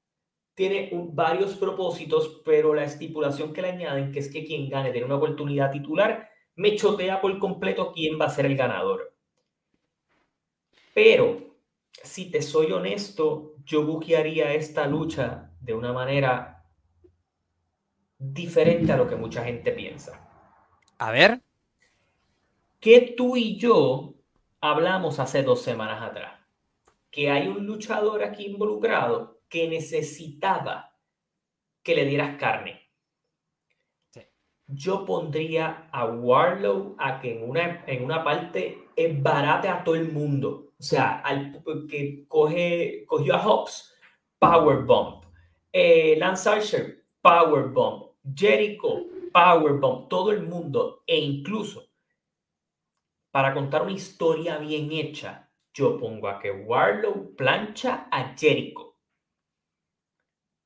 tiene 0.53 0.89
varios 0.93 1.57
propósitos, 1.57 2.41
pero 2.45 2.73
la 2.73 2.85
estipulación 2.85 3.51
que 3.51 3.61
le 3.61 3.71
añaden, 3.71 4.13
que 4.13 4.19
es 4.19 4.31
que 4.31 4.45
quien 4.45 4.69
gane 4.69 4.91
tiene 4.91 5.07
una 5.07 5.17
oportunidad 5.17 5.71
titular, 5.71 6.29
me 6.55 6.73
chotea 6.77 7.19
por 7.19 7.37
completo 7.37 7.91
quién 7.91 8.17
va 8.17 8.27
a 8.27 8.29
ser 8.29 8.45
el 8.45 8.55
ganador. 8.55 9.13
Pero 10.93 11.55
si 12.01 12.31
te 12.31 12.41
soy 12.41 12.71
honesto, 12.71 13.55
yo 13.65 13.85
buquearía 13.85 14.53
esta 14.53 14.87
lucha 14.87 15.51
de 15.59 15.73
una 15.73 15.91
manera 15.91 16.65
diferente 18.17 18.93
a 18.93 18.97
lo 18.97 19.05
que 19.05 19.17
mucha 19.17 19.43
gente 19.43 19.73
piensa. 19.73 20.29
A 20.97 21.11
ver. 21.11 21.41
Que 22.79 23.13
tú 23.17 23.35
y 23.35 23.57
yo 23.57 24.15
hablamos 24.61 25.19
hace 25.19 25.43
dos 25.43 25.61
semanas 25.61 26.01
atrás. 26.01 26.39
Que 27.11 27.31
hay 27.31 27.47
un 27.47 27.65
luchador 27.65 28.23
aquí 28.23 28.45
involucrado 28.45 29.41
que 29.49 29.67
necesitaba 29.67 30.95
que 31.83 31.95
le 31.95 32.05
dieras 32.05 32.37
carne. 32.37 32.89
Yo 34.67 35.03
pondría 35.03 35.89
a 35.91 36.05
Warlow 36.05 36.95
a 36.99 37.19
que 37.19 37.35
en 37.35 37.49
una, 37.49 37.83
en 37.87 38.05
una 38.05 38.23
parte 38.23 38.87
es 38.95 39.21
barate 39.21 39.67
a 39.67 39.83
todo 39.83 39.95
el 39.95 40.11
mundo. 40.11 40.73
O 40.79 40.83
sea, 40.83 41.19
al 41.21 41.63
que 41.89 42.27
coge, 42.27 43.03
cogió 43.07 43.35
a 43.35 43.43
Hobbs, 43.43 43.95
Powerbomb. 44.37 45.23
Eh, 45.73 46.15
Lance 46.19 46.47
Archer, 46.47 47.03
Powerbomb. 47.21 48.11
Jericho, 48.35 49.05
Powerbomb. 49.33 50.07
Todo 50.07 50.31
el 50.31 50.43
mundo. 50.43 51.03
E 51.07 51.17
incluso, 51.17 51.88
para 53.31 53.53
contar 53.53 53.83
una 53.83 53.91
historia 53.91 54.57
bien 54.57 54.91
hecha, 54.91 55.49
yo 55.73 55.97
pongo 55.97 56.27
a 56.27 56.39
que 56.39 56.51
Warlow 56.51 57.35
plancha 57.35 58.07
a 58.11 58.35
Jericho. 58.37 58.97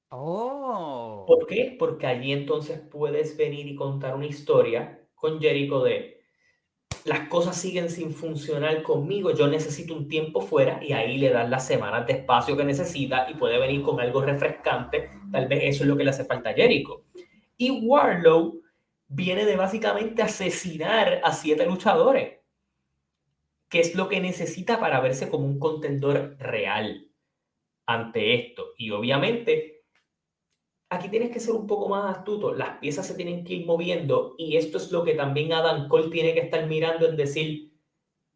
Oh. 0.10 1.26
¿Por 1.28 1.48
qué? 1.48 1.76
Porque 1.78 2.08
allí 2.08 2.32
entonces 2.32 2.80
puedes 2.80 3.36
venir 3.36 3.68
y 3.68 3.76
contar 3.76 4.16
una 4.16 4.28
historia 4.28 5.08
con 5.16 5.40
Jericho 5.40 5.84
de 5.84 6.14
las 7.06 7.28
cosas 7.28 7.58
siguen 7.58 7.90
sin 7.90 8.14
funcionar 8.14 8.82
conmigo, 8.82 9.32
yo 9.32 9.48
necesito 9.48 9.94
un 9.94 10.08
tiempo 10.08 10.40
fuera 10.40 10.80
y 10.82 10.94
ahí 10.94 11.18
le 11.18 11.32
dan 11.32 11.52
las 11.52 11.68
semanas 11.68 12.08
de 12.08 12.14
espacio 12.14 12.56
que 12.56 12.64
necesita 12.64 13.30
y 13.30 13.34
puede 13.34 13.60
venir 13.60 13.82
con 13.82 14.00
algo 14.00 14.22
refrescante, 14.22 15.10
tal 15.32 15.48
vez 15.48 15.60
eso 15.64 15.84
es 15.84 15.90
lo 15.90 15.98
que 15.98 16.06
le 16.06 16.12
hace 16.12 16.24
falta 16.24 16.52
a 16.52 16.54
Jericho. 16.54 17.04
Y 17.58 17.72
Warlow 17.72 18.62
viene 19.08 19.46
de 19.46 19.58
básicamente 19.58 20.22
asesinar 20.22 21.20
a 21.24 21.34
siete 21.34 21.66
luchadores, 21.66 22.40
que 23.74 23.80
es 23.80 23.96
lo 23.96 24.08
que 24.08 24.20
necesita 24.20 24.80
para 24.80 25.00
verse 25.00 25.32
como 25.32 25.48
un 25.48 25.58
contendor 25.58 26.38
real 26.38 27.10
ante 27.88 28.36
esto. 28.36 28.76
Y 28.78 28.92
obviamente 28.92 29.86
aquí 30.90 31.10
tienes 31.10 31.32
que 31.32 31.40
ser 31.40 31.56
un 31.56 31.66
poco 31.66 31.90
más 31.90 32.18
astuto. 32.18 32.54
Las 32.54 32.78
piezas 32.78 33.08
se 33.08 33.16
tienen 33.16 33.44
que 33.44 33.56
ir 33.56 33.66
moviendo 33.66 34.36
y 34.38 34.58
esto 34.58 34.78
es 34.78 34.92
lo 34.92 35.04
que 35.04 35.16
también 35.16 35.54
Adam 35.54 35.88
Cole 35.88 36.12
tiene 36.12 36.36
que 36.36 36.42
estar 36.42 36.68
mirando 36.68 37.10
en 37.10 37.18
decir, 37.18 37.74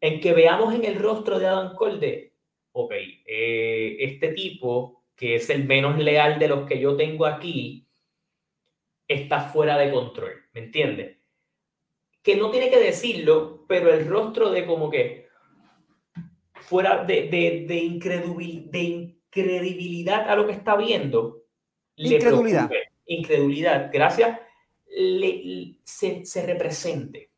en 0.00 0.20
que 0.20 0.32
veamos 0.32 0.74
en 0.74 0.84
el 0.84 0.98
rostro 0.98 1.38
de 1.38 1.46
Adam 1.46 1.76
Cole 1.76 2.00
de, 2.00 2.34
ok, 2.72 2.94
eh, 3.24 3.96
este 4.00 4.32
tipo 4.32 5.04
que 5.14 5.36
es 5.36 5.48
el 5.50 5.66
menos 5.66 5.98
leal 5.98 6.40
de 6.40 6.48
los 6.48 6.66
que 6.66 6.80
yo 6.80 6.96
tengo 6.96 7.26
aquí, 7.26 7.86
está 9.06 9.38
fuera 9.38 9.78
de 9.78 9.92
control, 9.92 10.32
¿me 10.52 10.62
entiendes? 10.62 11.16
Que 12.24 12.34
no 12.34 12.50
tiene 12.50 12.70
que 12.70 12.80
decirlo, 12.80 13.66
pero 13.68 13.94
el 13.94 14.08
rostro 14.08 14.50
de 14.50 14.66
como 14.66 14.90
que 14.90 15.27
fuera 16.68 17.04
de, 17.04 17.28
de, 17.28 17.64
de 17.66 18.80
incredibilidad 18.80 20.28
a 20.28 20.36
lo 20.36 20.46
que 20.46 20.52
está 20.52 20.76
viendo, 20.76 21.44
Incredulidad. 21.96 22.70
incredulidad, 23.06 23.90
gracias, 23.92 24.38
se, 25.84 26.46
represente. 26.46 27.30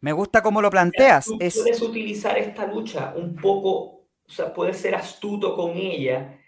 Me 0.00 0.12
gusta 0.12 0.42
cómo 0.42 0.62
lo 0.62 0.70
planteas. 0.70 1.26
Tú 1.26 1.38
puedes 1.38 1.82
utilizar 1.82 2.38
esta 2.38 2.66
lucha 2.66 3.14
un 3.16 3.36
poco, 3.36 3.74
o 4.26 4.30
sea, 4.30 4.52
puedes 4.52 4.76
ser 4.78 4.94
astuto 4.94 5.54
con 5.54 5.76
ella 5.76 6.40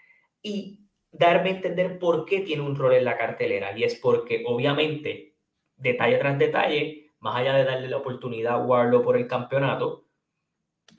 y 0.42 0.80
darme 1.12 1.50
a 1.50 1.54
entender 1.54 1.98
por 1.98 2.24
qué 2.24 2.40
tiene 2.40 2.62
un 2.62 2.76
rol 2.76 2.94
en 2.94 3.04
la 3.04 3.18
cartelera. 3.18 3.76
Y 3.76 3.84
es 3.84 3.96
porque, 3.96 4.44
obviamente, 4.46 5.34
detalle 5.76 6.18
tras 6.18 6.38
detalle, 6.38 7.10
más 7.20 7.36
allá 7.36 7.54
de 7.54 7.64
darle 7.64 7.88
la 7.88 7.98
oportunidad 7.98 8.54
a 8.54 8.64
Warlow 8.64 9.02
por 9.02 9.16
el 9.16 9.26
campeonato, 9.26 10.06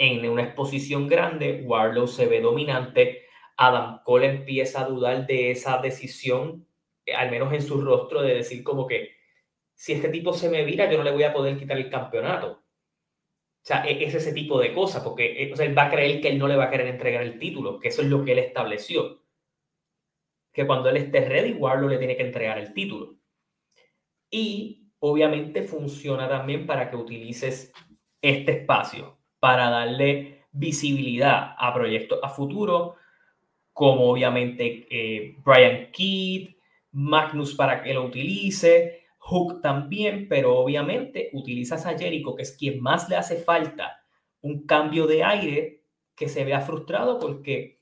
en 0.02 0.28
una 0.28 0.42
exposición 0.42 1.08
grande, 1.08 1.62
Warlow 1.64 2.08
se 2.08 2.26
ve 2.26 2.42
dominante, 2.42 3.26
Adam 3.56 4.02
Cole 4.04 4.26
empieza 4.26 4.82
a 4.82 4.88
dudar 4.88 5.28
de 5.28 5.52
esa 5.52 5.78
decisión, 5.80 6.68
eh, 7.06 7.14
al 7.14 7.30
menos 7.30 7.54
en 7.54 7.62
su 7.62 7.80
rostro, 7.80 8.24
de 8.24 8.34
decir 8.34 8.64
como 8.64 8.88
que 8.88 9.12
si 9.76 9.94
este 9.94 10.10
tipo 10.10 10.34
se 10.34 10.50
me 10.50 10.66
vira, 10.66 10.90
yo 10.90 10.98
no 10.98 11.04
le 11.04 11.12
voy 11.12 11.22
a 11.22 11.34
poder 11.34 11.56
quitar 11.56 11.78
el 11.78 11.92
campeonato. 11.92 12.52
O 12.54 12.64
sea, 13.64 13.86
e-, 13.86 14.04
es 14.04 14.16
ese 14.16 14.34
tipo 14.34 14.60
de 14.60 14.74
cosas, 14.74 15.04
porque 15.04 15.44
eh, 15.44 15.54
él 15.56 15.78
va 15.78 15.84
a 15.86 15.92
creer 15.92 16.20
que 16.20 16.30
él 16.30 16.40
no 16.40 16.48
le 16.48 16.56
va 16.56 16.64
a 16.66 16.72
querer 16.72 16.88
entregar 16.88 17.22
el 17.22 17.38
título, 17.38 17.80
que 17.80 17.90
eso 17.90 18.02
es 18.02 18.08
lo 18.08 18.26
que 18.26 18.32
él 18.32 18.40
estableció. 18.40 19.22
Que 20.52 20.66
cuando 20.66 20.90
él 20.90 20.98
esté 20.98 21.30
ready, 21.30 21.54
Warlow 21.54 21.90
le 21.90 22.00
tiene 22.00 22.18
que 22.18 22.24
entregar 22.24 22.58
el 22.58 22.74
título. 22.74 23.18
Y 24.32 24.90
obviamente 24.98 25.62
funciona 25.62 26.28
también 26.28 26.66
para 26.66 26.90
que 26.90 26.96
utilices 26.96 27.72
este 28.20 28.62
espacio 28.62 29.21
para 29.42 29.72
darle 29.72 30.46
visibilidad 30.52 31.56
a 31.58 31.74
proyectos 31.74 32.20
a 32.22 32.30
futuro, 32.30 32.96
como 33.74 34.12
obviamente 34.12 34.88
eh, 34.92 35.36
Brian 35.44 35.92
Kidd, 35.92 36.56
Magnus 36.92 37.56
para 37.56 37.82
que 37.82 37.94
lo 37.94 38.06
utilice, 38.06 39.08
Hook 39.18 39.62
también, 39.62 40.28
pero 40.30 40.58
obviamente 40.58 41.32
utilizas 41.34 41.88
a 41.88 41.98
Jericho, 41.98 42.36
que 42.36 42.44
es 42.44 42.56
quien 42.56 42.82
más 42.82 43.10
le 43.10 43.16
hace 43.16 43.38
falta 43.38 44.06
un 44.42 44.68
cambio 44.68 45.08
de 45.08 45.24
aire 45.24 45.86
que 46.16 46.30
se 46.30 46.46
vea 46.46 46.62
frustrado 46.62 47.20
porque 47.20 47.82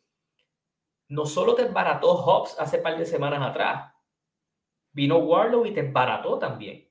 no 1.10 1.26
solo 1.26 1.56
te 1.56 1.66
barató 1.66 2.16
Hobbs 2.16 2.58
hace 2.58 2.78
par 2.78 2.98
de 2.98 3.06
semanas 3.06 3.42
atrás, 3.42 3.94
vino 4.94 5.18
Warlow 5.18 5.66
y 5.66 5.74
te 5.74 5.82
barató 5.84 6.40
también. 6.40 6.90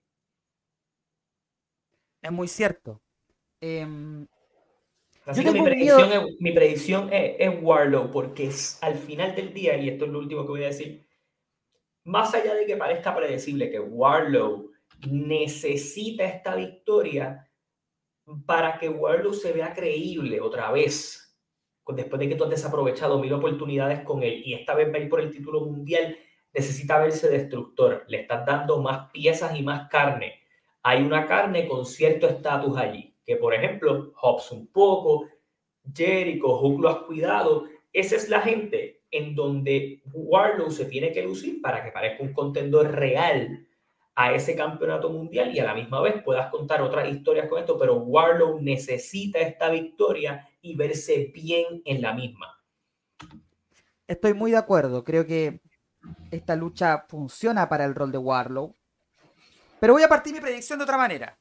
Es 2.21 2.33
muy 2.33 2.49
cierto. 2.49 3.01
Em, 3.61 4.27
Así 5.29 5.45
que 5.45 5.53
mi 5.53 5.61
predicción, 5.61 6.11
es, 6.11 6.41
mi 6.41 6.53
predicción 6.53 7.11
es, 7.13 7.53
Warlow, 7.61 8.11
porque 8.11 8.47
es, 8.47 8.79
al 8.83 8.95
final 8.95 9.35
del 9.35 9.53
día, 9.53 9.77
y 9.77 9.91
esto 9.91 10.07
es 10.07 10.11
lo 10.11 10.21
último 10.21 10.41
que 10.43 10.49
voy 10.49 10.65
a 10.65 10.69
decir, 10.69 11.07
más 12.05 12.33
allá 12.35 12.55
de 12.55 12.65
que 12.65 12.79
parezca 12.79 13.15
predecible 13.15 13.71
que 13.71 13.79
Warlow 13.79 14.71
necesita 15.11 16.25
esta 16.25 16.55
victoria 16.55 17.47
para 18.47 18.79
que 18.79 18.89
Warlow 18.89 19.35
se 19.35 19.53
vea 19.53 19.75
creíble 19.75 20.41
otra 20.41 20.73
vez, 20.73 21.39
después 21.89 22.21
de 22.21 22.31
que 22.31 22.35
tú 22.35 22.45
has 22.45 22.51
desaprovechado 22.51 23.19
mil 23.19 23.35
oportunidades 23.35 24.01
con 24.05 24.23
él 24.23 24.43
y 24.47 24.55
esta 24.55 24.75
vez 24.75 24.91
va 24.91 24.97
a 24.97 25.01
ir 25.01 25.11
por 25.11 25.21
el 25.21 25.31
título 25.31 25.61
mundial, 25.61 26.17
necesita 26.55 27.01
verse 27.01 27.29
destructor, 27.29 28.05
le 28.09 28.23
estás 28.23 28.47
dando 28.47 28.81
más 28.81 29.11
piezas 29.11 29.55
y 29.55 29.63
más 29.63 29.91
carne. 29.91 30.41
Hay 30.83 31.03
una 31.03 31.27
carne 31.27 31.69
con 31.69 31.85
cierto 31.85 32.27
estatus 32.27 32.79
allí 32.79 33.08
que 33.29 33.37
por 33.37 33.53
ejemplo, 33.53 34.15
Hobbs 34.23 34.51
un 34.53 34.69
poco, 34.69 35.29
Jericho, 35.95 36.57
Hook 36.57 36.81
lo 36.81 36.89
has 36.89 36.99
cuidado. 37.01 37.67
Esa 37.93 38.17
es 38.17 38.31
la 38.31 38.41
gente 38.41 39.03
en 39.11 39.35
donde 39.35 40.01
Warlow 40.15 40.71
se 40.71 40.87
tiene 40.87 41.13
que 41.13 41.23
lucir 41.23 41.61
para 41.61 41.85
que 41.85 41.93
parezca 41.93 42.23
un 42.23 42.33
contendor 42.33 42.91
real 42.91 43.67
a 44.15 44.33
ese 44.33 44.57
campeonato 44.57 45.11
mundial 45.11 45.55
y 45.55 45.59
a 45.59 45.65
la 45.65 45.75
misma 45.75 46.01
vez 46.01 46.23
puedas 46.23 46.51
contar 46.51 46.81
otras 46.81 47.07
historias 47.11 47.51
con 47.51 47.59
esto, 47.59 47.79
pero 47.79 47.99
Warlow 47.99 48.63
necesita 48.63 49.41
esta 49.41 49.69
victoria 49.69 50.49
y 50.63 50.75
verse 50.75 51.31
bien 51.35 51.83
en 51.85 52.01
la 52.01 52.15
misma. 52.15 52.59
Estoy 54.07 54.33
muy 54.33 54.53
de 54.53 54.57
acuerdo, 54.57 55.05
creo 55.05 55.27
que 55.27 55.61
esta 56.31 56.57
lucha 56.57 57.05
funciona 57.11 57.69
para 57.69 57.85
el 57.85 57.95
rol 57.95 58.11
de 58.11 58.17
Warlow, 58.17 58.75
pero 59.79 59.93
voy 59.93 60.03
a 60.03 60.09
partir 60.09 60.33
mi 60.33 60.41
predicción 60.41 60.79
de 60.79 60.85
otra 60.85 60.97
manera. 60.97 61.39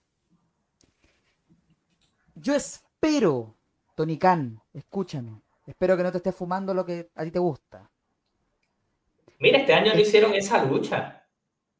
Yo 2.39 2.55
espero, 2.55 3.55
Tony 3.95 4.17
Khan, 4.17 4.61
escúchame. 4.73 5.41
Espero 5.65 5.97
que 5.97 6.03
no 6.03 6.11
te 6.11 6.17
estés 6.17 6.35
fumando 6.35 6.73
lo 6.73 6.85
que 6.85 7.09
a 7.15 7.23
ti 7.23 7.31
te 7.31 7.39
gusta. 7.39 7.89
Mira, 9.39 9.59
este 9.59 9.73
año 9.73 9.93
no 9.93 9.99
hicieron 9.99 10.33
esa 10.33 10.63
lucha. 10.63 11.25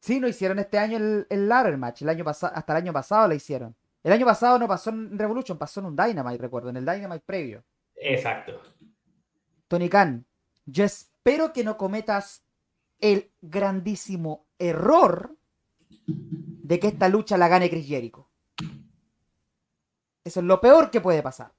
Sí, 0.00 0.20
no 0.20 0.28
hicieron 0.28 0.58
este 0.58 0.78
año 0.78 0.96
el, 0.96 1.26
el 1.30 1.48
ladder 1.48 1.76
match. 1.76 2.02
El 2.02 2.08
año 2.08 2.24
pasado, 2.24 2.52
hasta 2.54 2.72
el 2.72 2.82
año 2.84 2.92
pasado 2.92 3.28
la 3.28 3.34
hicieron. 3.34 3.74
El 4.02 4.12
año 4.12 4.26
pasado 4.26 4.58
no 4.58 4.68
pasó 4.68 4.90
en 4.90 5.18
Revolution, 5.18 5.58
pasó 5.58 5.80
en 5.80 5.86
un 5.86 5.96
Dynamite, 5.96 6.42
recuerdo, 6.42 6.70
en 6.70 6.76
el 6.76 6.84
Dynamite 6.84 7.24
previo. 7.24 7.64
Exacto. 7.94 8.60
Tony 9.66 9.88
Khan, 9.88 10.24
yo 10.66 10.84
espero 10.84 11.52
que 11.52 11.64
no 11.64 11.76
cometas 11.76 12.44
el 13.00 13.30
grandísimo 13.40 14.46
error 14.58 15.36
de 16.06 16.78
que 16.78 16.88
esta 16.88 17.08
lucha 17.08 17.36
la 17.36 17.48
gane 17.48 17.70
Chris 17.70 17.86
Jericho. 17.86 18.27
Eso 20.28 20.40
es 20.40 20.46
lo 20.46 20.60
peor 20.60 20.90
que 20.90 21.00
puede 21.00 21.22
pasar. 21.22 21.54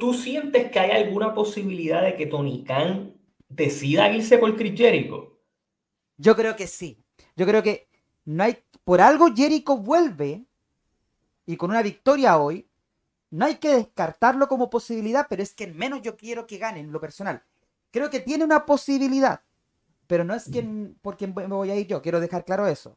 ¿Tú 0.00 0.14
sientes 0.14 0.70
que 0.70 0.78
hay 0.78 0.90
alguna 1.02 1.34
posibilidad 1.34 2.00
de 2.00 2.16
que 2.16 2.24
Tony 2.24 2.64
Khan 2.64 3.12
decida 3.46 4.10
irse 4.10 4.38
por 4.38 4.56
Chris 4.56 4.74
Jericho? 4.74 5.38
Yo 6.16 6.34
creo 6.34 6.56
que 6.56 6.66
sí. 6.66 7.04
Yo 7.36 7.44
creo 7.44 7.62
que 7.62 7.88
no 8.24 8.44
hay. 8.44 8.56
Por 8.84 9.02
algo 9.02 9.34
Jericho 9.34 9.76
vuelve 9.76 10.46
y 11.44 11.56
con 11.58 11.70
una 11.70 11.82
victoria 11.82 12.38
hoy 12.38 12.66
no 13.30 13.44
hay 13.44 13.56
que 13.56 13.76
descartarlo 13.76 14.48
como 14.48 14.70
posibilidad, 14.70 15.26
pero 15.28 15.42
es 15.42 15.52
que 15.52 15.66
menos 15.66 16.00
yo 16.00 16.16
quiero 16.16 16.46
que 16.46 16.56
gane 16.56 16.80
en 16.80 16.90
lo 16.90 17.00
personal. 17.00 17.42
Creo 17.90 18.08
que 18.08 18.20
tiene 18.20 18.44
una 18.44 18.64
posibilidad, 18.64 19.42
pero 20.06 20.24
no 20.24 20.34
es 20.34 20.44
quien, 20.44 20.96
por 21.02 21.18
quien 21.18 21.34
me 21.34 21.46
voy 21.48 21.70
a 21.70 21.76
ir 21.76 21.86
yo, 21.86 22.00
quiero 22.00 22.18
dejar 22.18 22.46
claro 22.46 22.66
eso. 22.66 22.96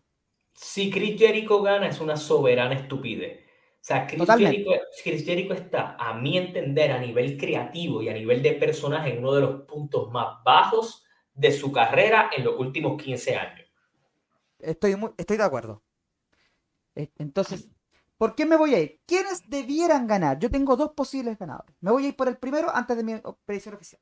Si 0.58 0.90
Chris 0.90 1.20
Jericho 1.20 1.62
gana, 1.62 1.88
es 1.88 2.02
una 2.02 2.18
soberana 2.18 2.74
estupidez. 2.74 3.46
O 3.80 3.86
sea, 3.88 4.08
Chris 4.08 4.28
Jericho, 4.28 4.72
Chris 5.04 5.24
Jericho, 5.24 5.54
está, 5.54 5.96
a 6.00 6.16
mi 6.16 6.36
entender, 6.36 6.92
a 6.92 6.98
nivel 6.98 7.38
creativo 7.38 8.02
y 8.02 8.10
a 8.10 8.14
nivel 8.14 8.42
de 8.42 8.54
personaje, 8.54 9.14
en 9.14 9.20
uno 9.20 9.34
de 9.34 9.42
los 9.42 9.62
puntos 9.66 10.12
más 10.12 10.44
bajos 10.44 11.06
de 11.36 11.52
su 11.52 11.72
carrera 11.72 12.32
en 12.36 12.44
los 12.44 12.60
últimos 12.60 13.00
15 13.00 13.36
años. 13.36 13.70
Estoy, 14.58 14.98
estoy 15.16 15.38
de 15.38 15.44
acuerdo. 15.44 15.84
E, 16.96 17.12
entonces, 17.20 17.70
¿por 18.18 18.34
qué 18.34 18.48
me 18.48 18.56
voy 18.56 18.74
a 18.74 18.80
ir? 18.80 19.00
¿Quiénes 19.06 19.48
debieran 19.48 20.08
ganar? 20.08 20.40
Yo 20.40 20.50
tengo 20.50 20.76
dos 20.76 20.94
posibles 20.94 21.38
ganadores. 21.38 21.76
Me 21.82 21.92
voy 21.92 22.06
a 22.06 22.08
ir 22.08 22.16
por 22.16 22.30
el 22.30 22.38
primero 22.38 22.76
antes 22.76 22.98
de 22.98 23.04
mi 23.04 23.14
predicción 23.46 23.76
oficial. 23.76 24.02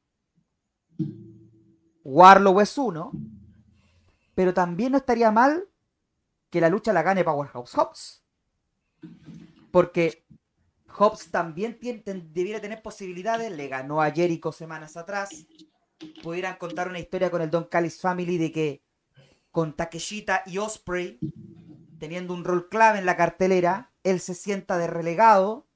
Warlow 2.05 2.61
es 2.61 2.77
uno, 2.77 3.11
pero 4.33 4.53
también 4.53 4.93
no 4.93 4.99
estaría 4.99 5.31
mal 5.31 5.67
que 6.55 6.61
la 6.61 6.69
lucha 6.69 6.93
la 6.93 7.03
gane 7.03 7.25
Powerhouse 7.25 7.75
Hobbs. 7.75 8.23
Porque 9.71 10.25
Hobbs 10.87 11.29
también 11.29 11.77
tiene, 11.77 12.01
debiera 12.31 12.61
tener 12.61 12.81
posibilidades. 12.81 13.51
Le 13.51 13.67
ganó 13.67 14.01
a 14.01 14.09
Jericho 14.09 14.53
semanas 14.53 14.95
atrás. 14.95 15.31
Pudieran 16.23 16.55
contar 16.55 16.87
una 16.87 16.99
historia 16.99 17.29
con 17.29 17.41
el 17.41 17.49
Don 17.49 17.65
Callis 17.65 17.99
Family 17.99 18.37
de 18.37 18.53
que 18.53 18.83
con 19.51 19.75
Takeshita 19.75 20.43
y 20.45 20.59
Osprey 20.59 21.19
teniendo 21.99 22.33
un 22.33 22.45
rol 22.45 22.69
clave 22.69 22.99
en 22.99 23.05
la 23.05 23.17
cartelera, 23.17 23.91
él 24.03 24.21
se 24.21 24.33
sienta 24.33 24.77
de 24.77 24.87
relegado, 24.87 25.67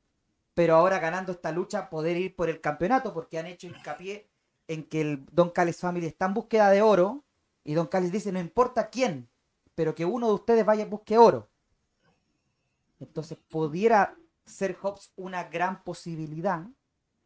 pero 0.53 0.77
ahora 0.77 0.99
ganando 0.99 1.33
esta 1.33 1.51
lucha 1.51 1.89
poder 1.89 2.15
ir 2.15 2.37
por 2.37 2.47
el 2.47 2.61
campeonato 2.61 3.13
porque 3.13 3.37
han 3.37 3.47
hecho 3.47 3.67
hincapié 3.67 4.29
en 4.69 4.85
que 4.85 5.01
el 5.01 5.25
Don 5.33 5.49
Callis 5.49 5.81
Family 5.81 6.05
está 6.05 6.27
en 6.27 6.35
búsqueda 6.35 6.69
de 6.69 6.81
oro 6.81 7.25
y 7.65 7.73
Don 7.73 7.87
Callis 7.87 8.13
dice 8.13 8.31
no 8.31 8.39
importa 8.39 8.89
quién, 8.89 9.28
pero 9.79 9.95
que 9.95 10.03
uno 10.03 10.27
de 10.27 10.33
ustedes 10.33 10.65
vaya 10.65 10.85
busque 10.85 11.17
oro. 11.17 11.49
Entonces 12.99 13.37
pudiera 13.49 14.13
ser 14.43 14.75
Hobbs 14.81 15.13
una 15.15 15.45
gran 15.45 15.85
posibilidad, 15.85 16.67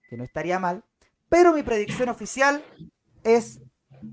que 0.08 0.18
no 0.18 0.24
estaría 0.24 0.60
mal, 0.60 0.84
pero 1.30 1.52
mi 1.52 1.64
predicción 1.64 2.10
oficial 2.10 2.64
es, 3.24 3.60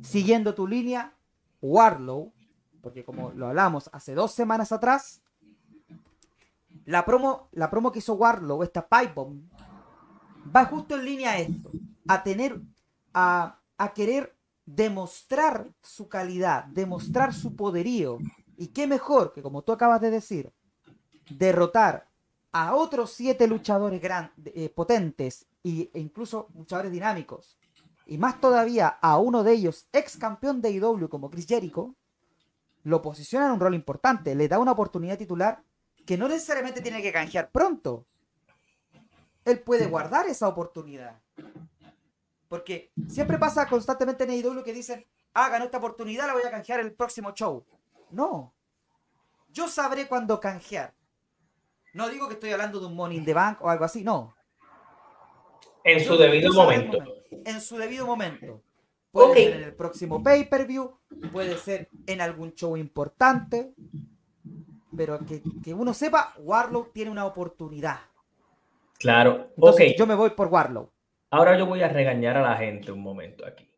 siguiendo 0.00 0.54
tu 0.54 0.66
línea, 0.66 1.14
Warlow, 1.60 2.32
porque 2.80 3.04
como 3.04 3.30
lo 3.32 3.48
hablamos 3.48 3.90
hace 3.92 4.14
dos 4.14 4.32
semanas 4.32 4.72
atrás, 4.72 5.20
la 6.86 7.04
promo, 7.04 7.50
la 7.52 7.68
promo 7.68 7.92
que 7.92 7.98
hizo 7.98 8.14
Warlow, 8.14 8.62
esta 8.62 8.88
Pipe 8.88 9.12
Bomb, 9.12 9.42
va 10.56 10.64
justo 10.64 10.94
en 10.94 11.04
línea 11.04 11.32
a 11.32 11.38
esto, 11.40 11.70
a 12.08 12.22
tener, 12.22 12.58
a, 13.12 13.60
a 13.76 13.92
querer 13.92 14.34
demostrar 14.74 15.68
su 15.82 16.08
calidad, 16.08 16.64
demostrar 16.64 17.34
su 17.34 17.56
poderío. 17.56 18.18
Y 18.56 18.68
qué 18.68 18.86
mejor 18.86 19.32
que, 19.32 19.42
como 19.42 19.62
tú 19.62 19.72
acabas 19.72 20.00
de 20.00 20.10
decir, 20.10 20.52
derrotar 21.30 22.08
a 22.52 22.74
otros 22.74 23.12
siete 23.12 23.46
luchadores 23.46 24.00
eh, 24.44 24.68
potentes 24.70 25.46
e 25.62 25.90
incluso 25.94 26.48
luchadores 26.54 26.90
dinámicos, 26.90 27.58
y 28.06 28.18
más 28.18 28.40
todavía 28.40 28.88
a 28.88 29.18
uno 29.18 29.44
de 29.44 29.52
ellos, 29.52 29.86
ex 29.92 30.16
campeón 30.16 30.60
de 30.60 30.70
IW 30.72 31.08
como 31.08 31.30
Chris 31.30 31.46
Jericho, 31.46 31.94
lo 32.82 33.02
posiciona 33.02 33.46
en 33.46 33.52
un 33.52 33.60
rol 33.60 33.74
importante, 33.74 34.34
le 34.34 34.48
da 34.48 34.58
una 34.58 34.72
oportunidad 34.72 35.18
titular 35.18 35.62
que 36.06 36.16
no 36.16 36.26
necesariamente 36.26 36.80
tiene 36.80 37.02
que 37.02 37.12
canjear 37.12 37.50
pronto. 37.50 38.06
Él 39.44 39.60
puede 39.60 39.86
guardar 39.86 40.26
esa 40.26 40.48
oportunidad. 40.48 41.20
Porque 42.50 42.90
siempre 43.06 43.38
pasa 43.38 43.68
constantemente 43.68 44.24
en 44.24 44.30
AEW 44.30 44.64
que 44.64 44.72
dicen, 44.72 45.06
ah, 45.34 45.48
ganó 45.48 45.66
esta 45.66 45.78
oportunidad, 45.78 46.26
la 46.26 46.32
voy 46.32 46.42
a 46.42 46.50
canjear 46.50 46.80
el 46.80 46.92
próximo 46.92 47.32
show. 47.32 47.64
No. 48.10 48.52
Yo 49.52 49.68
sabré 49.68 50.08
cuándo 50.08 50.40
canjear. 50.40 50.92
No 51.94 52.08
digo 52.08 52.26
que 52.26 52.34
estoy 52.34 52.50
hablando 52.50 52.80
de 52.80 52.86
un 52.86 52.96
Money 52.96 53.18
in 53.18 53.24
the 53.24 53.34
Bank 53.34 53.62
o 53.62 53.70
algo 53.70 53.84
así, 53.84 54.02
no. 54.02 54.34
En 55.84 56.04
su 56.04 56.16
debido 56.16 56.52
momento. 56.52 56.98
En 57.30 57.60
su 57.60 57.76
debido 57.76 58.04
momento. 58.04 58.60
Puede 59.12 59.34
ser 59.34 59.56
en 59.56 59.62
el 59.62 59.74
próximo 59.74 60.20
pay-per-view, 60.20 60.98
puede 61.30 61.56
ser 61.56 61.88
en 62.06 62.20
algún 62.20 62.52
show 62.54 62.76
importante, 62.76 63.74
pero 64.96 65.24
que, 65.24 65.40
que, 65.62 65.72
uno 65.72 65.94
sepa, 65.94 66.34
Warlow 66.38 66.90
tiene 66.92 67.12
una 67.12 67.26
oportunidad. 67.26 68.00
Claro, 68.98 69.52
Entonces, 69.56 69.94
Yo 69.96 70.04
me 70.04 70.16
voy 70.16 70.30
por 70.30 70.48
Warlow. 70.48 70.90
Ahora 71.30 71.56
yo 71.56 71.66
voy 71.66 71.82
a 71.82 71.88
regañar 71.88 72.36
a 72.36 72.42
la 72.42 72.56
gente 72.56 72.90
un 72.90 73.02
momento 73.02 73.46
aquí. 73.46 73.70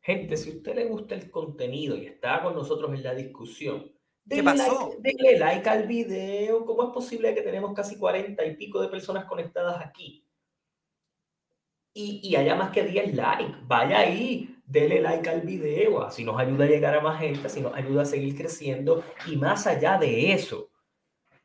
Gente, 0.00 0.36
si 0.36 0.50
a 0.50 0.54
usted 0.54 0.74
le 0.74 0.84
gusta 0.84 1.14
el 1.14 1.30
contenido 1.30 1.96
y 1.96 2.06
está 2.06 2.42
con 2.42 2.54
nosotros 2.54 2.92
en 2.94 3.02
la 3.02 3.14
discusión, 3.14 3.90
denle, 4.24 4.54
Like, 4.54 4.96
denle 5.00 5.38
like 5.38 5.68
al 5.68 5.86
video. 5.86 6.64
¿Cómo 6.64 6.84
es 6.84 6.90
posible 6.90 7.34
que 7.34 7.42
tenemos 7.42 7.72
casi 7.74 7.98
cuarenta 7.98 8.44
y 8.44 8.54
pico 8.54 8.80
de 8.80 8.88
personas 8.88 9.24
conectadas 9.24 9.84
aquí? 9.84 10.24
Y, 11.94 12.20
y 12.22 12.36
haya 12.36 12.54
más 12.54 12.70
que 12.70 12.84
10 12.84 13.14
likes. 13.14 13.54
Vaya 13.66 14.00
ahí, 14.00 14.56
dele 14.66 15.00
like 15.00 15.28
al 15.28 15.40
video, 15.42 16.02
así 16.02 16.24
nos 16.24 16.38
ayuda 16.38 16.64
a 16.64 16.68
llegar 16.68 16.94
a 16.94 17.00
más 17.00 17.20
gente, 17.20 17.46
así 17.46 17.60
nos 17.60 17.74
ayuda 17.74 18.02
a 18.02 18.06
seguir 18.06 18.36
creciendo. 18.36 19.02
Y 19.26 19.36
más 19.36 19.66
allá 19.66 19.96
de 19.98 20.32
eso, 20.32 20.70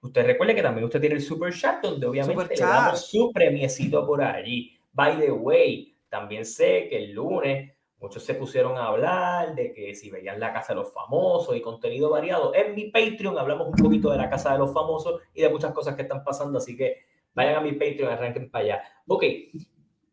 usted 0.02 0.26
recuerde 0.26 0.56
que 0.56 0.62
también 0.62 0.86
usted 0.86 1.00
tiene 1.00 1.16
el 1.16 1.22
super 1.22 1.54
chat, 1.54 1.82
donde 1.84 2.08
obviamente 2.08 2.56
le 2.56 2.62
damos 2.62 3.08
su 3.08 3.32
premiecito 3.32 4.06
por 4.06 4.22
allí. 4.22 4.79
By 4.92 5.20
the 5.20 5.32
way, 5.32 5.98
también 6.10 6.46
sé 6.46 6.88
que 6.90 6.98
el 6.98 7.12
lunes 7.12 7.72
muchos 8.00 8.24
se 8.24 8.34
pusieron 8.34 8.78
a 8.78 8.88
hablar 8.88 9.56
de 9.56 9.74
que 9.74 9.94
si 9.94 10.10
veían 10.10 10.40
la 10.40 10.54
Casa 10.54 10.74
de 10.74 10.80
los 10.80 10.94
Famosos 10.94 11.56
y 11.56 11.62
contenido 11.62 12.10
variado. 12.10 12.56
En 12.56 12.74
mi 12.74 12.90
Patreon 12.92 13.38
hablamos 13.38 13.68
un 13.68 13.76
poquito 13.76 14.10
de 14.10 14.18
la 14.18 14.30
Casa 14.30 14.54
de 14.54 14.60
los 14.60 14.74
Famosos 14.74 15.22
y 15.34 15.42
de 15.42 15.50
muchas 15.50 15.74
cosas 15.74 15.96
que 15.96 16.04
están 16.04 16.24
pasando, 16.24 16.58
así 16.58 16.78
que 16.78 17.06
vayan 17.34 17.56
a 17.56 17.62
mi 17.62 17.74
Patreon, 17.74 18.12
arranquen 18.12 18.50
para 18.50 18.64
allá. 18.64 18.84
Ok, 19.08 19.24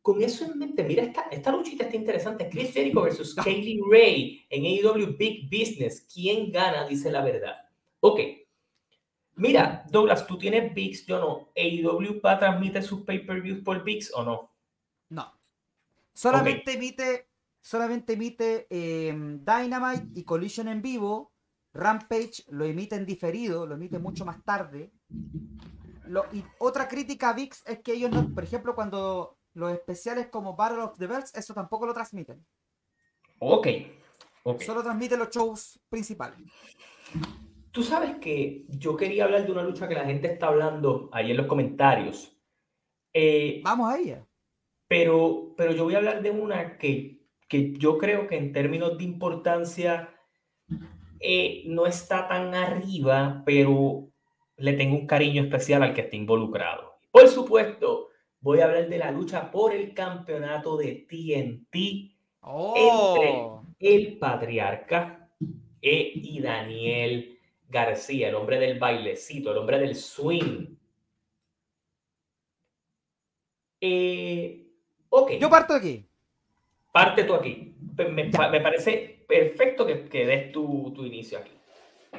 con 0.06 0.22
eso 0.22 0.44
en 0.44 0.56
mente, 0.56 0.84
mira, 0.84 1.02
esta, 1.02 1.22
esta 1.32 1.50
luchita 1.50 1.82
está 1.82 1.96
interesante. 1.96 2.48
Chris 2.48 2.72
Jericho 2.72 3.02
versus 3.02 3.34
Kaylee 3.44 3.80
Ray 3.90 4.46
en 4.50 4.64
AEW 4.64 5.16
Big 5.16 5.50
Business. 5.50 6.06
¿Quién 6.14 6.52
gana? 6.52 6.86
Dice 6.86 7.10
la 7.10 7.24
verdad. 7.24 7.56
Ok. 7.98 8.20
Mira, 9.34 9.84
Douglas, 9.90 10.24
tú 10.24 10.38
tienes 10.38 10.72
VIX, 10.72 11.06
yo 11.06 11.18
no. 11.18 11.50
¿AEW 11.56 12.20
va 12.24 12.34
a 12.34 12.38
transmitir 12.38 12.84
sus 12.84 13.00
pay-per-views 13.00 13.64
por 13.64 13.82
VIX 13.82 14.14
o 14.14 14.22
no? 14.22 14.55
No. 15.10 15.32
Solamente 16.12 16.72
emite, 16.74 17.28
solamente 17.60 18.14
emite 18.14 18.66
em, 18.70 19.44
Dynamite 19.44 20.08
y 20.14 20.24
Collision 20.24 20.68
en 20.68 20.82
vivo. 20.82 21.32
Rampage 21.72 22.44
lo 22.48 22.64
emite 22.64 22.96
en 22.96 23.04
diferido, 23.04 23.66
lo 23.66 23.74
emite 23.74 23.98
mucho 23.98 24.24
más 24.24 24.42
tarde. 24.42 24.92
y 26.32 26.44
otra 26.58 26.88
crítica 26.88 27.30
a 27.30 27.32
VIX 27.34 27.66
es 27.66 27.80
que 27.80 27.92
ellos 27.92 28.10
no, 28.10 28.32
por 28.34 28.44
ejemplo, 28.44 28.74
cuando 28.74 29.36
los 29.52 29.72
especiales 29.72 30.28
como 30.28 30.56
Battle 30.56 30.82
of 30.82 30.98
the 30.98 31.06
Bells, 31.06 31.34
eso 31.34 31.52
tampoco 31.52 31.86
lo 31.86 31.92
transmiten. 31.92 32.44
Ok. 33.38 33.66
okay. 34.44 34.66
Solo 34.66 34.82
transmiten 34.82 35.18
los 35.18 35.30
shows 35.30 35.78
principales. 35.88 36.38
Tú 37.72 37.82
sabes 37.82 38.16
que 38.16 38.64
yo 38.68 38.96
quería 38.96 39.24
hablar 39.24 39.44
de 39.44 39.52
una 39.52 39.62
lucha 39.62 39.86
que 39.86 39.94
la 39.94 40.06
gente 40.06 40.32
está 40.32 40.46
hablando 40.46 41.10
ahí 41.12 41.30
en 41.30 41.36
los 41.36 41.46
comentarios. 41.46 42.34
Eh, 43.12 43.60
Vamos 43.62 43.92
a 43.92 43.98
ella. 43.98 44.26
Pero, 44.88 45.54
pero 45.56 45.72
yo 45.72 45.84
voy 45.84 45.94
a 45.94 45.98
hablar 45.98 46.22
de 46.22 46.30
una 46.30 46.78
que, 46.78 47.26
que 47.48 47.72
yo 47.72 47.98
creo 47.98 48.26
que 48.26 48.36
en 48.36 48.52
términos 48.52 48.96
de 48.98 49.04
importancia 49.04 50.16
eh, 51.20 51.64
no 51.66 51.86
está 51.86 52.28
tan 52.28 52.54
arriba, 52.54 53.42
pero 53.44 54.08
le 54.56 54.72
tengo 54.74 54.96
un 54.96 55.06
cariño 55.06 55.42
especial 55.42 55.82
al 55.82 55.94
que 55.94 56.02
está 56.02 56.16
involucrado. 56.16 56.98
Por 57.10 57.28
supuesto, 57.28 58.08
voy 58.40 58.60
a 58.60 58.66
hablar 58.66 58.88
de 58.88 58.98
la 58.98 59.10
lucha 59.10 59.50
por 59.50 59.72
el 59.74 59.94
campeonato 59.94 60.76
de 60.76 61.06
TNT 61.08 61.74
entre 61.74 63.30
oh. 63.32 63.64
el 63.78 64.18
patriarca 64.18 65.30
e 65.80 66.12
y 66.14 66.40
Daniel 66.40 67.38
García, 67.68 68.28
el 68.28 68.34
hombre 68.34 68.58
del 68.58 68.78
bailecito, 68.78 69.50
el 69.50 69.58
hombre 69.58 69.78
del 69.78 69.94
swing. 69.94 70.76
Eh, 73.80 74.65
yo 75.40 75.50
parto 75.50 75.74
aquí. 75.74 76.08
Parte 76.92 77.24
tú 77.24 77.34
aquí. 77.34 77.74
Me, 77.96 78.30
parece 78.30 79.24
perfecto 79.28 79.86
que, 79.86 80.08
que 80.08 80.26
des 80.26 80.52
tu, 80.52 80.92
inicio 81.04 81.38
aquí. 81.38 81.52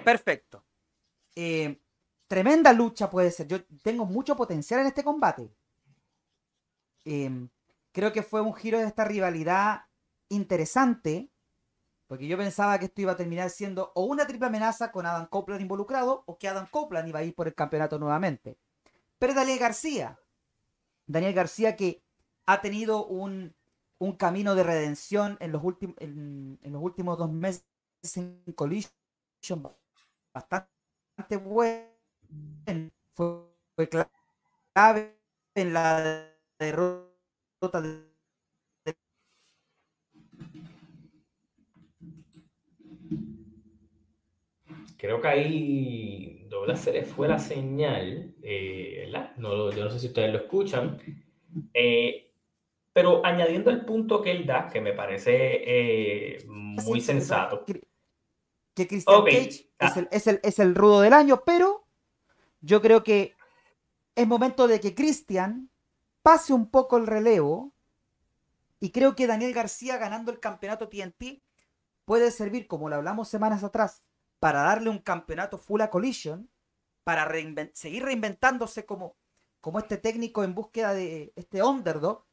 Perfecto. 0.04 0.64
Eh, 1.36 1.80
tremenda 2.28 2.74
lucha 2.74 3.10
puede 3.10 3.32
ser. 3.32 3.48
Yo 3.48 3.64
tengo 3.84 4.06
mucho 4.06 4.36
potencial 4.36 4.82
en 4.82 4.88
este 4.88 5.04
combate. 5.04 5.50
Eh, 7.06 7.48
creo 7.92 8.12
que 8.12 8.24
fue 8.24 8.42
un 8.42 8.54
giro 8.54 8.80
de 8.80 8.86
esta 8.86 9.06
rivalidad 9.06 9.82
interesante. 10.30 11.30
Porque 12.08 12.28
yo 12.28 12.38
pensaba 12.38 12.80
que 12.80 12.86
esto 12.86 13.02
iba 13.02 13.12
a 13.12 13.18
terminar 13.18 13.50
siendo 13.50 13.92
o 13.94 14.06
una 14.06 14.26
triple 14.26 14.48
amenaza 14.48 14.92
con 14.92 15.06
Adam 15.06 15.28
Copeland 15.28 15.62
involucrado 15.62 16.24
o 16.26 16.38
que 16.38 16.48
Adam 16.48 16.66
Copeland 16.70 17.10
iba 17.10 17.20
a 17.20 17.24
ir 17.24 17.36
por 17.36 17.48
el 17.48 17.56
campeonato 17.56 18.00
nuevamente. 18.00 18.58
Pero 19.20 19.34
Daniel 19.34 19.60
García 19.60 20.18
Daniel 21.08 21.34
García 21.34 21.76
que 21.76 22.04
ha 22.48 22.62
tenido 22.62 23.06
un, 23.06 23.54
un 24.00 24.14
camino 24.14 24.56
de 24.56 24.64
redención 24.64 25.38
en 25.40 25.52
los, 25.52 25.64
últimos 25.64 25.96
en, 26.00 26.58
los 26.64 26.82
últimos 26.82 27.18
dos 27.18 27.32
meses 27.32 27.64
en 28.16 28.42
Collision 28.56 28.92
bastante 30.34 31.38
bueno. 31.44 31.86
Fue, 33.14 33.90
clave 34.74 35.18
en 35.56 35.74
la 35.74 36.32
derrota 36.60 37.82
de 37.82 38.08
creo 44.98 45.22
que 45.22 45.28
ahí 45.28 46.48
doble 46.50 46.76
fue 46.76 47.28
la 47.28 47.40
señal, 47.40 48.36
eh, 48.42 49.04
¿verdad? 49.06 49.36
No, 49.38 49.72
yo 49.72 49.86
no 49.86 49.92
sé 49.92 50.00
si 50.00 50.08
ustedes 50.08 50.32
lo 50.32 50.40
escuchan. 50.40 51.00
Eh, 51.74 52.27
pero 52.98 53.24
añadiendo 53.24 53.70
el 53.70 53.86
punto 53.86 54.24
que 54.24 54.32
él 54.32 54.48
da, 54.48 54.68
que 54.70 54.82
me 54.82 54.92
parece 54.92 55.36
eh, 55.36 56.44
muy 56.48 57.00
sensato. 57.00 57.64
Que 57.64 58.88
Christian 58.88 59.24
Cage 59.24 59.70
ah. 59.78 59.86
es, 59.86 59.98
el, 59.98 60.08
es, 60.10 60.26
el, 60.26 60.40
es 60.42 60.58
el 60.58 60.74
rudo 60.74 61.02
del 61.02 61.14
año, 61.14 61.44
pero 61.46 61.86
yo 62.60 62.82
creo 62.82 63.04
que 63.04 63.36
es 64.16 64.28
momento 64.28 64.68
de 64.68 64.80
que 64.80 64.96
Christian 64.96 65.70
pase 66.24 66.54
un 66.54 66.72
poco 66.72 66.98
el 66.98 67.06
relevo 67.06 67.72
y 68.80 68.90
creo 68.90 69.16
que 69.16 69.28
Daniel 69.28 69.54
García 69.54 69.98
ganando 69.98 70.32
el 70.32 70.40
campeonato 70.40 70.90
TNT 70.90 71.44
puede 72.04 72.32
servir, 72.32 72.66
como 72.66 72.90
lo 72.90 72.96
hablamos 72.96 73.30
semanas 73.30 73.64
atrás, 73.64 74.02
para 74.40 74.64
darle 74.64 74.90
un 74.90 74.98
campeonato 74.98 75.60
full 75.60 75.82
a 75.82 75.92
Collision, 75.92 76.50
para 77.04 77.32
seguir 77.74 78.06
reinventándose 78.06 78.88
como, 78.88 79.16
como 79.62 79.78
este 79.78 79.98
técnico 79.98 80.44
en 80.44 80.56
búsqueda 80.56 80.96
de 80.96 81.32
este 81.36 81.62
underdog. 81.62 82.27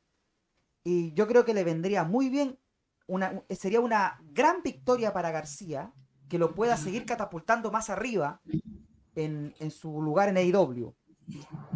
Y 0.85 1.15
yo 1.15 1.27
creo 1.27 1.45
que 1.45 1.55
le 1.55 1.65
vendría 1.65 2.05
muy 2.05 2.29
bien, 2.29 2.59
una, 3.07 3.43
sería 3.51 3.81
una 3.81 4.21
gran 4.31 4.63
victoria 4.63 5.13
para 5.13 5.31
García, 5.31 5.93
que 6.29 6.39
lo 6.39 6.55
pueda 6.55 6.77
seguir 6.77 7.07
catapultando 7.07 7.71
más 7.71 7.91
arriba 7.91 8.41
en, 9.15 9.55
su 9.71 10.03
lugar 10.03 10.29
en 10.29 10.37
AEW. 10.37 10.95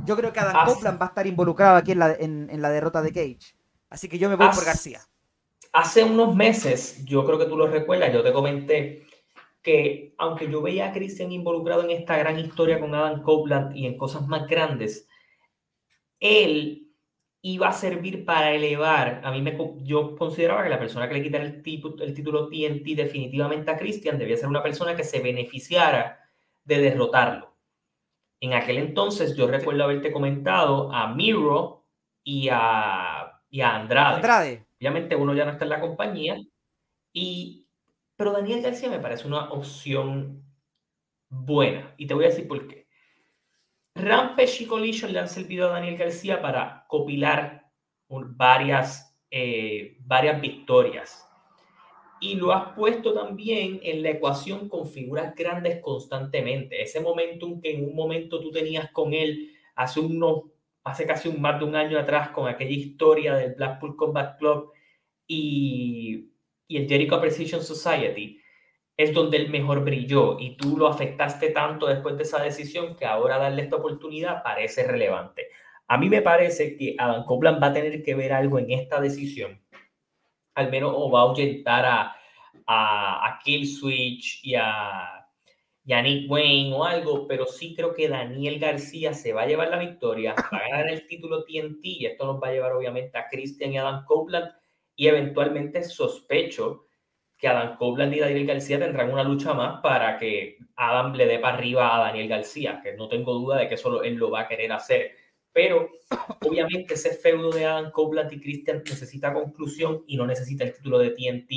Yo 0.04 0.16
creo 0.16 0.32
que 0.32 0.40
Adam 0.40 0.66
Copeland 0.66 1.00
va 1.00 1.06
a 1.06 1.08
estar 1.08 1.26
involucrado 1.26 1.76
aquí 1.76 1.92
en 1.92 1.98
la, 1.98 2.12
en, 2.12 2.62
la 2.62 2.70
derrota 2.70 3.00
de 3.02 3.12
Cage. 3.12 3.56
Así 3.88 4.08
que 4.08 4.18
yo 4.18 4.28
me 4.28 4.36
voy 4.36 4.48
por 4.48 4.64
García. 4.64 5.00
Hace 5.72 6.04
unos 6.04 6.34
meses, 6.34 7.04
yo 7.04 7.24
creo 7.24 7.38
que 7.38 7.46
tú 7.46 7.56
lo 7.56 7.66
recuerdas, 7.66 8.12
yo 8.12 8.22
te 8.22 8.32
comenté 8.32 9.06
que 9.62 10.14
aunque 10.18 10.50
yo 10.50 10.62
veía 10.62 10.88
a 10.88 10.92
Christian 10.92 11.32
involucrado 11.32 11.82
en 11.82 11.90
esta 11.90 12.16
gran 12.16 12.38
historia 12.38 12.80
con 12.80 12.94
Adam 12.94 13.22
Copeland 13.22 13.76
y 13.76 13.86
en 13.86 13.96
cosas 13.96 14.26
más 14.26 14.46
grandes, 14.46 15.06
él 16.20 16.87
iba 17.42 17.68
a 17.68 17.72
servir 17.72 18.24
para 18.24 18.52
elevar, 18.52 19.20
a 19.24 19.30
mí 19.30 19.40
me, 19.40 19.56
yo 19.82 20.16
consideraba 20.16 20.64
que 20.64 20.68
la 20.68 20.78
persona 20.78 21.08
que 21.08 21.14
le 21.14 21.22
quitara 21.22 21.44
el, 21.44 21.62
título, 21.62 22.02
el 22.02 22.14
título 22.14 22.48
TNT 22.48 22.96
definitivamente 22.96 23.70
a 23.70 23.76
Christian 23.76 24.18
debía 24.18 24.36
ser 24.36 24.48
una 24.48 24.62
persona 24.62 24.96
que 24.96 25.04
se 25.04 25.20
beneficiara 25.20 26.18
de 26.64 26.78
derrotarlo. 26.78 27.56
En 28.40 28.54
aquel 28.54 28.78
entonces 28.78 29.36
yo 29.36 29.46
recuerdo 29.46 29.84
haberte 29.84 30.12
comentado 30.12 30.92
a 30.92 31.14
Miro 31.14 31.86
y 32.24 32.48
a, 32.50 33.40
y 33.48 33.60
a 33.60 33.74
Andrade. 33.76 34.16
Andrade. 34.16 34.66
Obviamente 34.80 35.16
uno 35.16 35.34
ya 35.34 35.44
no 35.44 35.52
está 35.52 35.64
en 35.64 35.70
la 35.70 35.80
compañía 35.80 36.36
y 37.12 37.68
pero 38.18 38.32
Daniel 38.32 38.62
García 38.62 38.90
me 38.90 38.98
parece 38.98 39.28
una 39.28 39.48
opción 39.50 40.44
buena. 41.28 41.94
Y 41.96 42.08
te 42.08 42.14
voy 42.14 42.24
a 42.24 42.28
decir 42.28 42.48
por 42.48 42.66
qué. 42.66 42.77
Rampage 43.98 44.64
y 44.64 44.66
Collision 44.66 45.12
le 45.12 45.18
han 45.18 45.28
servido 45.28 45.68
a 45.68 45.72
Daniel 45.72 45.96
García 45.96 46.40
para 46.40 46.84
copilar 46.88 47.70
varias, 48.08 49.16
eh, 49.30 49.96
varias 50.00 50.40
victorias. 50.40 51.24
Y 52.20 52.34
lo 52.34 52.52
has 52.52 52.72
puesto 52.74 53.14
también 53.14 53.80
en 53.82 54.02
la 54.02 54.10
ecuación 54.10 54.68
con 54.68 54.88
figuras 54.88 55.34
grandes 55.34 55.80
constantemente. 55.80 56.82
Ese 56.82 57.00
momentum 57.00 57.60
que 57.60 57.72
en 57.72 57.84
un 57.84 57.94
momento 57.94 58.40
tú 58.40 58.50
tenías 58.50 58.90
con 58.90 59.14
él 59.14 59.52
hace, 59.76 60.00
unos, 60.00 60.44
hace 60.82 61.06
casi 61.06 61.30
más 61.30 61.60
de 61.60 61.66
un 61.66 61.76
año 61.76 61.98
atrás 61.98 62.30
con 62.30 62.48
aquella 62.48 62.72
historia 62.72 63.34
del 63.34 63.54
Blackpool 63.54 63.96
Combat 63.96 64.38
Club 64.38 64.72
y 65.26 66.32
y 66.68 66.76
el 66.76 66.86
Jericho 66.86 67.20
Precision 67.20 67.62
Society 67.64 68.40
es 68.98 69.14
donde 69.14 69.36
él 69.36 69.48
mejor 69.48 69.84
brilló 69.84 70.38
y 70.40 70.56
tú 70.56 70.76
lo 70.76 70.88
afectaste 70.88 71.50
tanto 71.50 71.86
después 71.86 72.16
de 72.16 72.24
esa 72.24 72.42
decisión 72.42 72.96
que 72.96 73.06
ahora 73.06 73.38
darle 73.38 73.62
esta 73.62 73.76
oportunidad 73.76 74.42
parece 74.42 74.84
relevante. 74.84 75.46
A 75.86 75.96
mí 75.96 76.10
me 76.10 76.20
parece 76.20 76.76
que 76.76 76.96
Adam 76.98 77.24
Copeland 77.24 77.62
va 77.62 77.68
a 77.68 77.72
tener 77.72 78.02
que 78.02 78.16
ver 78.16 78.32
algo 78.32 78.58
en 78.58 78.72
esta 78.72 79.00
decisión, 79.00 79.62
al 80.56 80.68
menos 80.68 80.92
o 80.96 81.10
va 81.12 81.20
a 81.20 81.22
ahuyentar 81.22 81.86
a, 81.86 82.16
a, 82.66 83.28
a 83.28 83.38
Killswitch 83.38 84.44
y 84.44 84.56
a, 84.56 85.24
y 85.84 85.94
Nick 85.94 86.28
Wayne 86.28 86.74
o 86.74 86.82
algo, 86.82 87.28
pero 87.28 87.46
sí 87.46 87.76
creo 87.76 87.94
que 87.94 88.08
Daniel 88.08 88.58
García 88.58 89.14
se 89.14 89.32
va 89.32 89.42
a 89.42 89.46
llevar 89.46 89.68
la 89.68 89.78
victoria, 89.78 90.34
va 90.52 90.58
a 90.58 90.68
ganar 90.70 90.88
el 90.88 91.06
título 91.06 91.44
TNT 91.44 91.84
y 91.84 92.06
esto 92.06 92.26
nos 92.26 92.42
va 92.42 92.48
a 92.48 92.52
llevar 92.52 92.72
obviamente 92.72 93.16
a 93.16 93.28
Christian 93.28 93.72
y 93.72 93.78
Adam 93.78 94.04
Copeland 94.06 94.50
y 94.96 95.06
eventualmente 95.06 95.84
sospecho 95.84 96.87
que 97.38 97.46
Adam 97.46 97.76
Copeland 97.76 98.14
y 98.14 98.18
Daniel 98.18 98.46
García 98.46 98.80
tendrán 98.80 99.12
una 99.12 99.22
lucha 99.22 99.54
más 99.54 99.80
para 99.80 100.18
que 100.18 100.58
Adam 100.74 101.14
le 101.14 101.26
dé 101.26 101.38
para 101.38 101.56
arriba 101.56 101.94
a 101.94 102.06
Daniel 102.06 102.28
García, 102.28 102.80
que 102.82 102.94
no 102.94 103.08
tengo 103.08 103.32
duda 103.34 103.58
de 103.58 103.68
que 103.68 103.76
eso 103.76 104.02
él 104.02 104.14
lo 104.14 104.30
va 104.30 104.40
a 104.40 104.48
querer 104.48 104.72
hacer. 104.72 105.12
Pero 105.52 105.88
obviamente 106.44 106.94
ese 106.94 107.10
feudo 107.10 107.50
de 107.50 107.64
Adam 107.64 107.92
Copeland 107.92 108.32
y 108.32 108.40
Christian 108.40 108.82
necesita 108.84 109.32
conclusión 109.32 110.02
y 110.08 110.16
no 110.16 110.26
necesita 110.26 110.64
el 110.64 110.74
título 110.74 110.98
de 110.98 111.10
TNT 111.10 111.50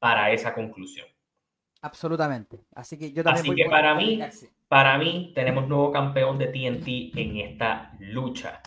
para 0.00 0.32
esa 0.32 0.52
conclusión. 0.52 1.06
Absolutamente. 1.82 2.64
Así 2.74 2.98
que 2.98 3.12
yo 3.12 3.22
también 3.22 3.46
Así 3.46 3.54
que 3.54 3.70
para 3.70 3.94
mí, 3.94 4.20
para 4.68 4.98
mí 4.98 5.32
tenemos 5.34 5.68
nuevo 5.68 5.92
campeón 5.92 6.38
de 6.38 6.46
TNT 6.48 7.16
en 7.18 7.36
esta 7.36 7.96
lucha. 8.00 8.60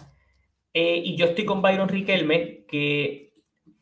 Eh, 0.73 1.02
y 1.04 1.15
yo 1.15 1.28
estoy 1.28 1.45
con 1.45 1.62
Byron 1.62 1.89
Riquelme, 1.89 2.65
que 2.65 3.33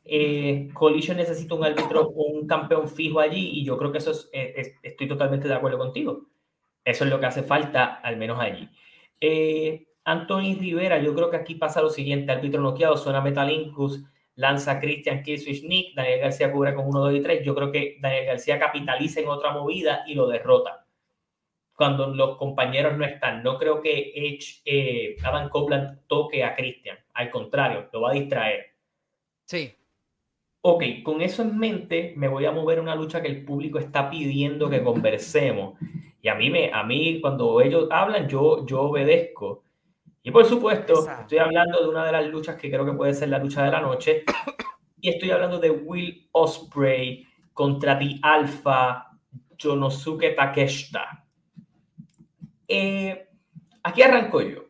eh, 0.03 0.69
Collision 0.73 1.17
necesita 1.17 1.55
un 1.55 1.63
árbitro, 1.63 2.09
un 2.09 2.47
campeón 2.47 2.87
fijo 2.87 3.19
allí 3.19 3.51
y 3.53 3.65
yo 3.65 3.77
creo 3.77 3.91
que 3.91 3.99
eso 3.99 4.11
eh, 4.33 4.53
es, 4.55 4.73
estoy 4.81 5.07
totalmente 5.07 5.47
de 5.47 5.53
acuerdo 5.53 5.77
contigo. 5.77 6.27
Eso 6.83 7.03
es 7.03 7.09
lo 7.09 7.19
que 7.19 7.27
hace 7.27 7.43
falta, 7.43 7.95
al 7.95 8.17
menos 8.17 8.39
allí. 8.39 8.67
Eh, 9.19 9.87
Anthony 10.03 10.55
Rivera, 10.59 11.01
yo 11.01 11.13
creo 11.13 11.29
que 11.29 11.37
aquí 11.37 11.55
pasa 11.55 11.81
lo 11.81 11.89
siguiente, 11.89 12.31
árbitro 12.31 12.61
noqueado, 12.61 12.97
suena 12.97 13.21
Metalinkus, 13.21 14.03
lanza 14.35 14.79
Christian 14.79 15.21
Killswitch 15.21 15.63
Nick, 15.63 15.95
Daniel 15.95 16.21
García 16.21 16.51
cubre 16.51 16.73
con 16.73 16.87
1, 16.87 16.99
2 16.99 17.13
y 17.15 17.21
3. 17.21 17.45
Yo 17.45 17.53
creo 17.53 17.71
que 17.71 17.97
Daniel 18.01 18.25
García 18.25 18.59
capitaliza 18.59 19.19
en 19.19 19.27
otra 19.27 19.51
movida 19.51 20.03
y 20.07 20.15
lo 20.15 20.27
derrota 20.27 20.85
cuando 21.81 22.13
los 22.13 22.37
compañeros 22.37 22.95
no 22.95 23.05
están. 23.05 23.41
No 23.41 23.57
creo 23.57 23.81
que 23.81 24.11
Edge, 24.13 24.61
eh, 24.65 25.15
Adam 25.23 25.49
Copeland 25.49 26.05
toque 26.07 26.43
a 26.43 26.55
Christian, 26.55 26.95
al 27.13 27.31
contrario, 27.31 27.89
lo 27.91 28.01
va 28.01 28.11
a 28.11 28.13
distraer. 28.13 28.75
Sí, 29.45 29.75
ok, 30.61 30.83
con 31.03 31.21
eso 31.21 31.41
en 31.41 31.57
mente 31.57 32.13
me 32.15 32.27
voy 32.27 32.45
a 32.45 32.51
mover 32.51 32.79
a 32.79 32.81
una 32.81 32.95
lucha 32.95 33.21
que 33.21 33.27
el 33.27 33.43
público 33.43 33.79
está 33.79 34.09
pidiendo 34.09 34.69
que 34.69 34.83
conversemos. 34.83 35.79
Y 36.21 36.27
a 36.27 36.35
mí, 36.35 36.49
me, 36.49 36.71
a 36.71 36.83
mí 36.83 37.19
cuando 37.19 37.61
ellos 37.61 37.87
hablan, 37.91 38.27
yo, 38.27 38.65
yo 38.65 38.81
obedezco. 38.83 39.63
Y 40.23 40.29
por 40.29 40.45
supuesto, 40.45 41.07
estoy 41.21 41.39
hablando 41.39 41.81
de 41.81 41.89
una 41.89 42.05
de 42.05 42.11
las 42.11 42.27
luchas 42.27 42.55
que 42.55 42.69
creo 42.69 42.85
que 42.85 42.93
puede 42.93 43.13
ser 43.13 43.29
la 43.29 43.39
lucha 43.39 43.63
de 43.63 43.71
la 43.71 43.81
noche. 43.81 44.23
Y 45.03 45.09
estoy 45.09 45.31
hablando 45.31 45.57
de 45.57 45.71
Will 45.71 46.29
Osprey 46.31 47.25
contra 47.53 47.97
The 47.97 48.19
Alpha 48.21 49.17
Jonosuke 49.59 50.35
Takeshita. 50.35 51.25
Eh, 52.67 53.27
aquí 53.81 54.03
arranco 54.03 54.41
yo. 54.41 54.65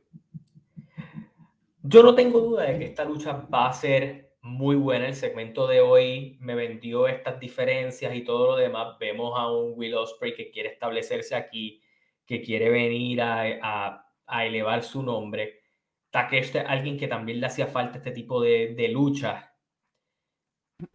Yo 1.83 2.01
no 2.01 2.15
tengo 2.15 2.39
duda 2.39 2.63
de 2.63 2.79
que 2.79 2.85
esta 2.85 3.03
lucha 3.03 3.45
va 3.53 3.67
a 3.67 3.73
ser 3.73 4.30
muy 4.41 4.75
buena. 4.75 5.07
El 5.07 5.15
segmento 5.15 5.67
de 5.67 5.81
hoy 5.81 6.37
me 6.39 6.55
vendió 6.55 7.07
estas 7.07 7.39
diferencias 7.39 8.15
y 8.15 8.23
todo 8.23 8.47
lo 8.47 8.55
demás. 8.55 8.97
Vemos 8.99 9.37
a 9.39 9.51
un 9.51 9.73
Will 9.75 9.95
Ospreay 9.95 10.35
que 10.35 10.51
quiere 10.51 10.69
establecerse 10.69 11.35
aquí, 11.35 11.81
que 12.25 12.41
quiere 12.41 12.69
venir 12.69 13.21
a, 13.21 14.07
elevar 14.27 14.83
su 14.83 15.03
nombre. 15.03 15.61
Takeshi 16.09 16.57
alguien 16.59 16.97
que 16.97 17.07
también 17.07 17.39
le 17.39 17.47
hacía 17.47 17.67
falta 17.67 17.97
este 17.97 18.11
tipo 18.11 18.41
de, 18.41 18.73
de 18.75 18.87
lucha, 18.89 19.53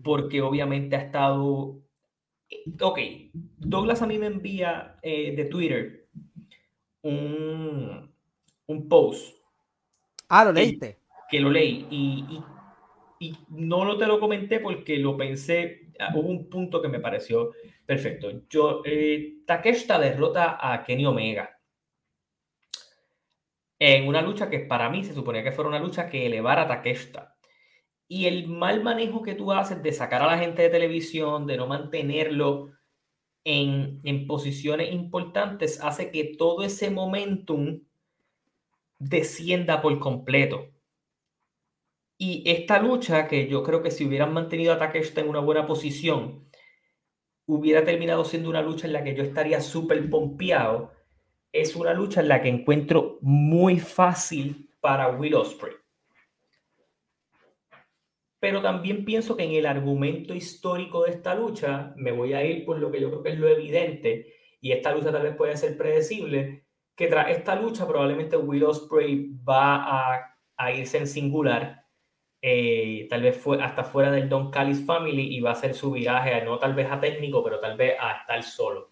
porque 0.02 0.42
obviamente 0.42 0.96
ha 0.96 1.00
estado... 1.00 1.82
Ok, 2.80 2.98
Douglas 3.32 4.02
a 4.02 4.06
mí 4.06 4.18
me 4.18 4.26
envía 4.26 4.98
eh, 5.02 5.34
de 5.34 5.44
Twitter 5.46 6.08
un, 7.02 8.12
un 8.66 8.88
post. 8.88 9.36
Ah, 10.28 10.44
lo 10.44 10.52
leíste. 10.52 11.00
Que, 11.28 11.40
lo 11.40 11.50
leí 11.50 11.86
y 11.90 12.24
y 12.30 12.42
no 13.48 13.84
lo 13.84 13.96
te 13.98 14.06
lo 14.06 14.20
comenté 14.20 14.60
porque 14.60 14.98
lo 14.98 15.16
pensé, 15.16 15.88
ah, 15.98 16.12
hubo 16.14 16.28
un 16.28 16.48
punto 16.48 16.82
que 16.82 16.88
me 16.88 17.00
pareció 17.00 17.52
perfecto. 17.84 18.30
Yo, 18.50 18.82
eh, 18.84 19.38
Takeshita 19.46 19.98
derrota 19.98 20.58
a 20.60 20.84
Kenny 20.84 21.06
Omega. 21.06 21.52
en 23.78 24.08
una 24.08 24.22
lucha 24.22 24.48
que 24.48 24.60
para 24.60 24.88
mí 24.88 25.04
se 25.04 25.14
suponía 25.14 25.42
que 25.42 25.52
fuera 25.52 25.68
una 25.68 25.78
lucha 25.78 26.08
que 26.08 26.26
elevara 26.26 26.62
a 26.62 26.68
Takeshita. 26.68 27.36
Y 28.08 28.26
el 28.26 28.48
mal 28.48 28.82
manejo 28.82 29.22
que 29.22 29.34
tú 29.34 29.52
haces 29.52 29.82
de 29.82 29.92
sacar 29.92 30.22
a 30.22 30.26
la 30.26 30.38
gente 30.38 30.62
de 30.62 30.70
televisión, 30.70 31.46
de 31.46 31.56
no 31.56 31.66
mantenerlo 31.66 32.72
en, 33.44 34.00
en 34.04 34.26
posiciones 34.26 34.92
importantes, 34.92 35.80
hace 35.82 36.10
que 36.10 36.36
todo 36.38 36.64
ese 36.64 36.90
momentum 36.90 37.80
descienda 38.98 39.82
por 39.82 39.98
completo. 39.98 40.70
Y 42.18 42.42
esta 42.46 42.80
lucha, 42.80 43.28
que 43.28 43.46
yo 43.46 43.62
creo 43.62 43.82
que 43.82 43.90
si 43.90 44.06
hubieran 44.06 44.32
mantenido 44.32 44.72
a 44.72 44.78
Takeshita 44.78 45.20
en 45.20 45.28
una 45.28 45.40
buena 45.40 45.66
posición, 45.66 46.48
hubiera 47.46 47.84
terminado 47.84 48.24
siendo 48.24 48.48
una 48.48 48.62
lucha 48.62 48.86
en 48.86 48.94
la 48.94 49.04
que 49.04 49.14
yo 49.14 49.22
estaría 49.22 49.60
súper 49.60 50.08
pompeado, 50.08 50.92
es 51.52 51.76
una 51.76 51.92
lucha 51.92 52.20
en 52.20 52.28
la 52.28 52.40
que 52.40 52.48
encuentro 52.48 53.18
muy 53.20 53.78
fácil 53.78 54.70
para 54.80 55.10
Will 55.10 55.34
Ospreay. 55.34 55.74
Pero 58.40 58.62
también 58.62 59.04
pienso 59.04 59.36
que 59.36 59.44
en 59.44 59.52
el 59.52 59.66
argumento 59.66 60.34
histórico 60.34 61.04
de 61.04 61.10
esta 61.10 61.34
lucha, 61.34 61.92
me 61.96 62.12
voy 62.12 62.32
a 62.32 62.44
ir 62.44 62.64
por 62.64 62.78
lo 62.78 62.90
que 62.90 63.00
yo 63.00 63.10
creo 63.10 63.22
que 63.22 63.30
es 63.30 63.38
lo 63.38 63.48
evidente, 63.48 64.34
y 64.60 64.72
esta 64.72 64.92
lucha 64.92 65.12
tal 65.12 65.22
vez 65.22 65.36
puede 65.36 65.56
ser 65.56 65.76
predecible, 65.76 66.66
que 66.94 67.08
tras 67.08 67.30
esta 67.30 67.56
lucha 67.56 67.86
probablemente 67.86 68.36
Will 68.38 68.64
Ospreay 68.64 69.32
va 69.46 70.14
a, 70.14 70.38
a 70.56 70.72
irse 70.72 70.98
en 70.98 71.06
singular 71.06 71.85
eh, 72.42 73.06
tal 73.08 73.22
vez 73.22 73.36
fue 73.36 73.62
hasta 73.62 73.84
fuera 73.84 74.10
del 74.10 74.28
Don 74.28 74.50
Callis 74.50 74.84
Family 74.84 75.36
y 75.36 75.40
va 75.40 75.50
a 75.50 75.52
hacer 75.54 75.74
su 75.74 75.90
viraje, 75.92 76.44
no 76.44 76.58
tal 76.58 76.74
vez 76.74 76.90
a 76.90 77.00
técnico, 77.00 77.42
pero 77.42 77.58
tal 77.60 77.76
vez 77.76 77.96
a 78.00 78.18
estar 78.18 78.42
solo. 78.42 78.90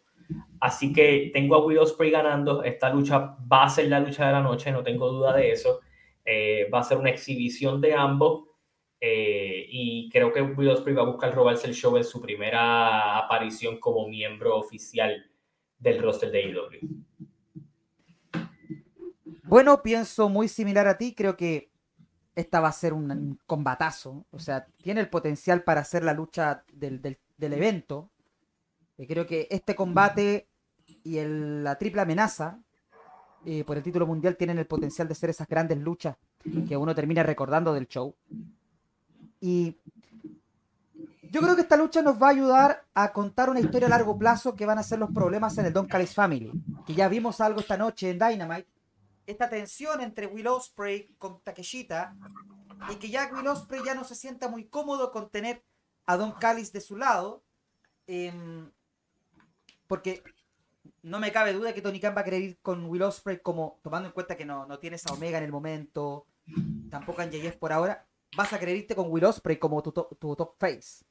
Así 0.61 0.93
que 0.93 1.31
tengo 1.33 1.57
a 1.57 1.65
Will 1.65 1.79
Ospreay 1.79 2.11
ganando. 2.11 2.63
Esta 2.63 2.89
lucha 2.89 3.37
va 3.53 3.65
a 3.65 3.69
ser 3.69 3.89
la 3.89 4.01
lucha 4.01 4.27
de 4.27 4.33
la 4.33 4.41
noche, 4.41 4.73
no 4.73 4.83
tengo 4.83 5.11
duda 5.11 5.37
de 5.37 5.51
eso. 5.53 5.81
Eh, 6.25 6.69
va 6.73 6.81
a 6.81 6.85
ser 6.85 6.99
una 6.99 7.11
exhibición 7.11 7.81
de 7.81 7.95
ambos. 7.95 8.49
Eh, 8.99 9.67
y 9.69 10.09
creo 10.11 10.33
que 10.33 10.41
Will 10.41 10.71
Ospreay 10.71 10.97
va 10.97 11.03
a 11.03 11.07
buscar 11.07 11.35
robarse 11.35 11.67
el 11.67 11.75
show 11.75 11.97
en 11.99 12.05
su 12.05 12.21
primera 12.23 13.19
aparición 13.19 13.79
como 13.79 14.09
miembro 14.09 14.57
oficial 14.57 15.31
del 15.79 16.01
roster 16.01 16.31
de 16.31 16.45
AEW. 16.45 16.81
Bueno, 19.43 19.83
pienso 19.83 20.31
muy 20.31 20.49
similar 20.49 20.89
a 20.89 20.97
ti. 20.97 21.15
Creo 21.15 21.37
que 21.37 21.74
esta 22.35 22.61
va 22.61 22.69
a 22.69 22.73
ser 22.73 22.93
un, 22.93 23.39
combatazo. 23.47 24.25
O 24.31 24.39
sea, 24.39 24.67
tiene 24.83 25.01
el 25.01 25.09
potencial 25.09 25.63
para 25.63 25.81
hacer 25.81 26.05
la 26.05 26.15
lucha 26.15 26.65
del, 26.73 27.19
evento. 27.39 28.11
Y 28.97 29.07
creo 29.07 29.27
que 29.27 29.49
este 29.51 29.75
combate 29.75 30.49
y 31.03 31.19
la 31.23 31.77
triple 31.77 32.03
amenaza 32.03 32.59
eh, 33.45 33.65
por 33.65 33.77
el 33.77 33.83
título 33.83 34.07
mundial 34.07 34.37
tienen 34.37 34.59
el 34.59 34.67
potencial 34.67 35.09
de 35.09 35.15
ser 35.15 35.31
esas 35.31 35.49
grandes 35.49 35.79
luchas 35.79 36.17
que 36.69 36.77
uno 36.77 36.95
termina 36.95 37.23
recordando 37.23 37.73
del 37.73 37.89
show. 37.89 38.15
Y 39.41 39.77
yo 41.23 41.41
creo 41.41 41.57
que 41.57 41.63
esta 41.63 41.77
lucha 41.77 42.01
nos 42.03 42.23
va 42.23 42.29
a 42.29 42.31
ayudar 42.31 42.85
a 42.95 43.13
contar 43.13 43.51
una 43.51 43.61
historia 43.61 43.87
a 43.87 43.91
largo 43.91 44.17
plazo 44.19 44.55
que 44.55 44.67
van 44.67 44.79
a 44.79 44.83
ser 44.83 44.99
los 44.99 45.11
problemas 45.11 45.59
en 45.59 45.67
el 45.67 45.73
Don 45.73 45.87
Callis 45.87 46.15
Family. 46.15 46.53
Que 46.87 46.95
ya 46.95 47.09
vimos 47.09 47.41
algo 47.41 47.61
esta 47.61 47.77
noche 47.77 48.11
en 48.11 48.19
Dynamite 48.19 48.74
esta 49.27 49.49
tensión 49.49 50.01
entre 50.01 50.27
Will 50.27 50.47
Ospreay 50.47 51.09
con 51.19 51.41
Takeshita 51.41 52.15
y 52.91 52.97
que 52.97 53.11
ya 53.11 53.31
Will 53.33 53.47
Ospreay 53.47 53.85
ya 53.85 53.95
no 53.95 54.05
se 54.05 54.15
sienta 54.15 54.49
muy 54.49 54.67
cómodo 54.67 55.11
con 55.13 55.31
tener 55.31 55.63
a 56.07 56.17
Don 56.17 56.33
Callis 56.33 56.73
de 56.73 56.81
su 56.81 56.97
lado. 56.97 57.43
Em, 58.07 58.71
porque 59.87 60.23
no 61.03 61.19
me 61.19 61.33
cabe 61.33 61.53
duda 61.53 61.73
que 61.73 61.83
Tony 61.83 62.01
Khan 62.01 62.15
va 62.17 62.21
a 62.23 62.25
querer 62.25 62.43
ir 62.43 62.59
con 62.61 62.85
Will 62.87 63.03
Ospreay 63.03 63.41
como 63.41 63.79
tomando 63.83 64.09
en 64.09 64.13
cuenta 64.13 64.37
que 64.37 64.45
no, 64.45 64.67
no 64.67 64.79
tienes 64.79 65.07
a 65.07 65.13
Omega 65.13 65.39
en 65.39 65.45
el 65.45 65.53
momento, 65.53 66.27
tampoco 66.91 67.23
a 67.23 67.27
JF 67.27 67.57
por 67.57 67.73
ahora. 67.73 68.07
Vas 68.37 68.53
a 68.53 68.59
querer 68.59 68.77
irte 68.77 68.95
con 68.95 69.11
Will 69.11 69.25
Ospreay 69.25 69.59
como 69.59 69.83
tu, 69.83 69.93
tu 69.93 70.37
top 70.37 70.57
face. 70.59 71.05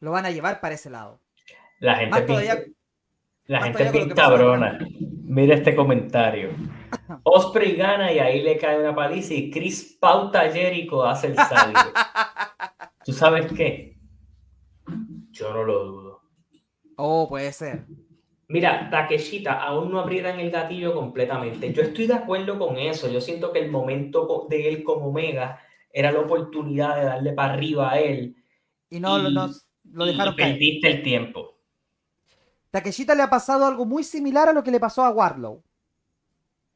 Lo 0.00 0.12
van 0.12 0.26
a 0.26 0.30
llevar 0.30 0.60
para 0.60 0.74
ese 0.74 0.90
lado. 0.90 1.20
La 1.80 1.96
gente, 1.96 2.74
la 3.46 3.62
gente 3.62 4.14
cabrona. 4.14 4.78
Mira 5.28 5.56
este 5.56 5.76
comentario. 5.76 6.48
Osprey 7.22 7.76
gana 7.76 8.10
y 8.10 8.18
ahí 8.18 8.40
le 8.40 8.56
cae 8.56 8.80
una 8.80 8.94
paliza 8.94 9.34
y 9.34 9.50
Chris 9.50 9.98
pauta 10.00 10.50
Jericho 10.50 11.04
hace 11.04 11.26
el 11.26 11.36
salto. 11.36 11.80
¿Tú 13.04 13.12
sabes 13.12 13.52
qué? 13.52 13.98
Yo 15.30 15.52
no 15.52 15.64
lo 15.64 15.84
dudo. 15.84 16.22
Oh, 16.96 17.28
puede 17.28 17.52
ser. 17.52 17.84
Mira, 18.48 18.88
Takeshita 18.90 19.62
aún 19.62 19.92
no 19.92 20.00
aprietan 20.00 20.40
el 20.40 20.50
gatillo 20.50 20.94
completamente. 20.94 21.74
Yo 21.74 21.82
estoy 21.82 22.06
de 22.06 22.14
acuerdo 22.14 22.58
con 22.58 22.78
eso. 22.78 23.12
Yo 23.12 23.20
siento 23.20 23.52
que 23.52 23.58
el 23.58 23.70
momento 23.70 24.46
de 24.48 24.66
él 24.66 24.82
como 24.82 25.08
Omega 25.08 25.60
era 25.92 26.10
la 26.10 26.20
oportunidad 26.20 26.96
de 26.96 27.04
darle 27.04 27.32
para 27.34 27.52
arriba 27.52 27.92
a 27.92 28.00
él. 28.00 28.34
Y 28.88 28.98
no, 28.98 29.18
lo 29.18 30.06
dejaron 30.06 30.32
y 30.32 30.36
perdiste 30.38 30.88
el 30.88 31.02
tiempo. 31.02 31.57
Takeshita 32.70 33.14
le 33.14 33.22
ha 33.22 33.30
pasado 33.30 33.64
algo 33.66 33.84
muy 33.86 34.04
similar 34.04 34.48
a 34.48 34.52
lo 34.52 34.62
que 34.62 34.70
le 34.70 34.80
pasó 34.80 35.04
a 35.04 35.10
Warlow. 35.10 35.62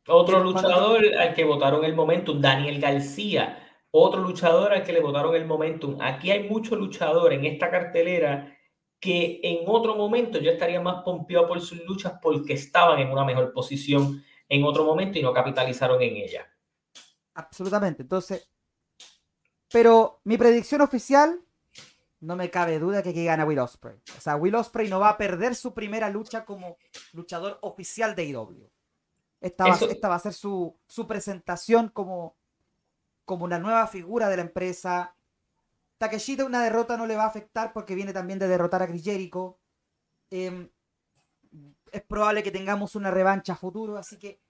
Otro 0.08 0.42
luchador 0.42 1.04
al 1.16 1.34
que 1.34 1.44
votaron 1.44 1.84
el 1.84 1.94
momentum, 1.94 2.40
Daniel 2.40 2.80
García. 2.80 3.58
Otro 3.90 4.20
luchador 4.20 4.72
al 4.72 4.82
que 4.82 4.92
le 4.92 5.00
votaron 5.00 5.34
el 5.34 5.44
momentum. 5.44 5.98
Aquí 6.00 6.30
hay 6.30 6.48
muchos 6.48 6.78
luchadores 6.78 7.38
en 7.38 7.44
esta 7.44 7.70
cartelera 7.70 8.56
que 8.98 9.40
en 9.42 9.64
otro 9.66 9.94
momento 9.94 10.38
yo 10.38 10.52
estaría 10.52 10.80
más 10.80 11.02
pompeado 11.02 11.46
por 11.46 11.60
sus 11.60 11.84
luchas 11.84 12.14
porque 12.22 12.54
estaban 12.54 12.98
en 13.00 13.10
una 13.10 13.24
mejor 13.24 13.52
posición 13.52 14.24
en 14.48 14.64
otro 14.64 14.84
momento 14.84 15.18
y 15.18 15.22
no 15.22 15.32
capitalizaron 15.32 16.00
en 16.00 16.16
ella. 16.16 16.48
Absolutamente. 17.34 18.02
Entonces, 18.02 18.48
pero 19.70 20.20
mi 20.24 20.36
predicción 20.36 20.80
oficial 20.80 21.40
no 22.22 22.36
me 22.36 22.50
cabe 22.50 22.78
duda 22.78 23.02
que 23.02 23.10
aquí 23.10 23.24
gana 23.24 23.44
Will 23.44 23.58
Ospreay. 23.58 24.00
O 24.16 24.20
sea, 24.20 24.36
Will 24.36 24.54
Ospreay 24.54 24.88
no 24.88 25.00
va 25.00 25.10
a 25.10 25.18
perder 25.18 25.56
su 25.56 25.74
primera 25.74 26.08
lucha 26.08 26.44
como 26.44 26.78
luchador 27.12 27.58
oficial 27.62 28.14
de 28.14 28.24
IW. 28.26 28.70
Esta, 29.40 29.66
va, 29.66 29.74
esta 29.74 30.08
va 30.08 30.14
a 30.14 30.20
ser 30.20 30.32
su, 30.32 30.78
presentación 31.08 31.88
como, 31.88 32.36
como 33.24 33.44
una 33.44 33.58
nueva 33.58 33.88
figura 33.88 34.28
de 34.28 34.36
la 34.36 34.42
empresa. 34.42 35.16
Takeshita 35.98 36.44
una 36.44 36.62
derrota 36.62 36.96
no 36.96 37.06
le 37.06 37.16
va 37.16 37.24
a 37.24 37.28
afectar 37.28 37.72
porque 37.72 37.96
viene 37.96 38.12
también 38.12 38.38
de 38.38 38.46
derrotar 38.46 38.82
a 38.82 38.86
Chris 38.86 39.02
Jericho. 39.02 39.58
Em, 40.30 40.70
es 41.90 42.02
probable 42.02 42.44
que 42.44 42.52
tengamos 42.52 42.94
una 42.94 43.10
revancha 43.10 43.56
futuro, 43.56 43.96
así 43.96 44.16
que 44.16 44.40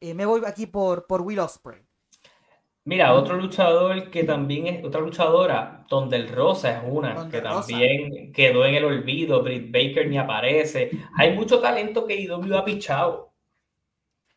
eh, 0.00 0.14
me 0.14 0.26
voy 0.26 0.42
aquí 0.44 0.66
por, 0.66 1.06
por 1.06 1.22
Will 1.22 1.38
Ospreay. 1.38 1.87
Mira, 2.88 3.12
otro 3.12 3.36
luchador 3.36 4.10
que 4.10 4.24
también 4.24 4.66
es, 4.66 4.82
otra 4.82 5.02
luchadora, 5.02 5.84
donde 5.90 6.16
el 6.16 6.26
Rosa 6.26 6.78
es 6.78 6.82
una, 6.86 7.28
que 7.28 7.42
también 7.42 8.32
quedó 8.32 8.64
en 8.64 8.76
el 8.76 8.84
olvido, 8.86 9.42
Britt 9.42 9.70
Baker 9.70 10.08
ni 10.08 10.16
aparece. 10.16 10.92
Hay 11.14 11.34
mucho 11.34 11.60
talento 11.60 12.06
que 12.06 12.18
IW 12.18 12.56
ha 12.56 12.64
pichado. 12.64 13.34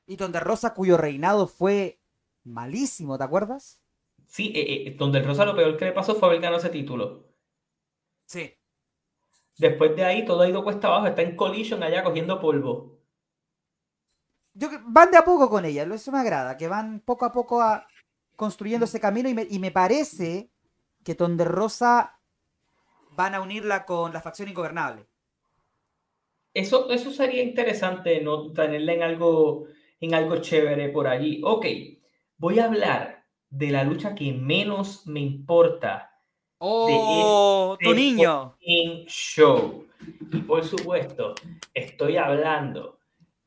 Y 0.05 0.17
donde 0.17 0.41
Rosa, 0.41 0.73
cuyo 0.73 0.97
reinado 0.97 1.47
fue 1.47 2.01
malísimo, 2.43 3.17
¿te 3.17 3.23
acuerdas? 3.23 3.81
Sí, 4.27 4.51
eh, 4.53 4.87
eh, 4.87 4.95
donde 4.99 5.19
el 5.19 5.25
Rosa 5.25 5.45
lo 5.45 5.55
peor 5.55 5.77
que 5.77 5.85
le 5.85 5.93
pasó 5.93 6.15
fue 6.15 6.27
haber 6.27 6.41
ganado 6.41 6.59
ese 6.59 6.71
título. 6.71 7.29
Sí. 8.25 8.53
Después 9.59 9.95
de 9.95 10.03
ahí 10.03 10.25
todo 10.25 10.41
ha 10.41 10.49
ido 10.49 10.61
cuesta 10.61 10.89
abajo, 10.89 11.07
está 11.07 11.21
en 11.21 11.37
collision 11.37 11.83
allá 11.83 12.03
cogiendo 12.03 12.41
polvo. 12.41 12.99
Yo, 14.53 14.67
van 14.87 15.09
de 15.09 15.17
a 15.17 15.23
poco 15.23 15.49
con 15.49 15.63
ella, 15.63 15.83
eso 15.83 16.11
me 16.11 16.19
agrada, 16.19 16.57
que 16.57 16.67
van 16.67 16.99
poco 16.99 17.23
a 17.23 17.31
poco 17.31 17.61
a, 17.61 17.87
construyendo 18.35 18.85
ese 18.85 18.99
camino 18.99 19.29
y 19.29 19.59
me, 19.59 19.71
parece 19.71 20.49
que 21.03 21.15
Tonde 21.15 21.45
Rosa 21.45 22.19
van 23.11 23.35
a 23.35 23.41
unirla 23.41 23.85
con 23.85 24.13
la 24.13 24.21
facción 24.21 24.49
ingobernable. 24.49 25.05
Eso, 26.53 26.89
eso 26.89 27.11
sería 27.11 27.43
interesante, 27.43 28.21
¿no? 28.21 28.51
Tenerla 28.51 28.93
en 28.93 29.03
algo, 29.03 29.65
en 29.99 30.13
algo 30.13 30.37
chévere 30.37 30.89
por 30.89 31.07
allí. 31.07 31.41
Ok, 31.43 31.65
voy 32.37 32.59
a 32.59 32.65
hablar 32.65 33.25
de 33.49 33.71
la 33.71 33.83
lucha 33.83 34.15
que 34.15 34.33
menos 34.33 35.05
me 35.07 35.19
importa. 35.19 36.11
¡Oh, 36.57 37.77
este 37.79 37.85
tu 37.85 37.95
niño! 37.95 38.57
Show. 39.07 39.87
Y 40.31 40.37
por 40.39 40.63
supuesto, 40.63 41.35
estoy 41.73 42.17
hablando 42.17 42.99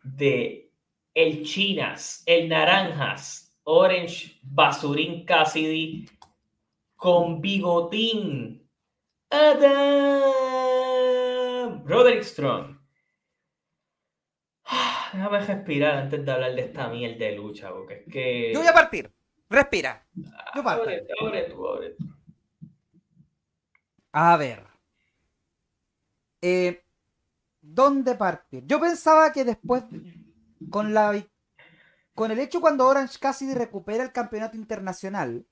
de 0.03 0.71
el 1.15 1.45
Chinas, 1.45 2.23
el 2.27 2.49
Naranjas, 2.49 3.54
Orange 3.65 4.39
Basurín 4.43 5.25
Cassidy 5.25 6.09
con 6.97 7.41
bigotín. 7.41 8.61
Adam 9.31 10.33
Roderick 11.85 12.23
Strong. 12.23 12.79
Déjame 15.13 15.41
respirar 15.41 15.99
antes 15.99 16.25
de 16.25 16.33
hablar 16.33 16.55
de 16.55 16.61
esta 16.63 16.89
mierda 16.89 17.27
de 17.27 17.37
lucha, 17.37 17.71
porque 17.73 17.95
es 17.95 18.13
que. 18.13 18.53
Yo 18.53 18.61
voy 18.61 18.69
a 18.69 18.75
partir. 18.75 19.13
Respira. 19.49 20.07
Yo 20.55 20.65
parto. 20.65 20.91
A 24.13 24.37
ver. 24.37 24.65
Eh, 26.41 26.85
¿Dónde 27.61 28.15
partir? 28.15 28.65
Yo 28.67 28.81
pensaba 28.81 29.33
que 29.33 29.45
después, 29.45 29.85
con 30.71 30.93
la 30.93 31.11
con 32.15 32.31
el 32.31 32.39
hecho 32.39 32.61
cuando 32.61 32.87
Orange 32.87 33.19
Cassidy 33.19 33.55
recupera 33.55 34.05
el 34.05 34.13
campeonato 34.13 34.57
internacional, 34.57 35.47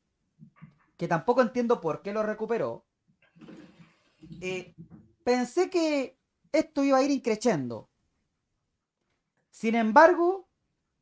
que 0.97 1.09
tampoco 1.09 1.43
entiendo 1.43 1.81
por 1.81 2.03
qué 2.03 2.13
lo 2.13 2.23
recuperó, 2.23 2.85
eh, 4.41 4.75
pensé 5.25 5.69
que 5.69 6.17
esto 6.53 6.85
iba 6.85 6.99
a 6.99 7.03
ir 7.03 7.11
increciendo. 7.11 7.91
Sin 9.51 9.75
embargo, 9.75 10.49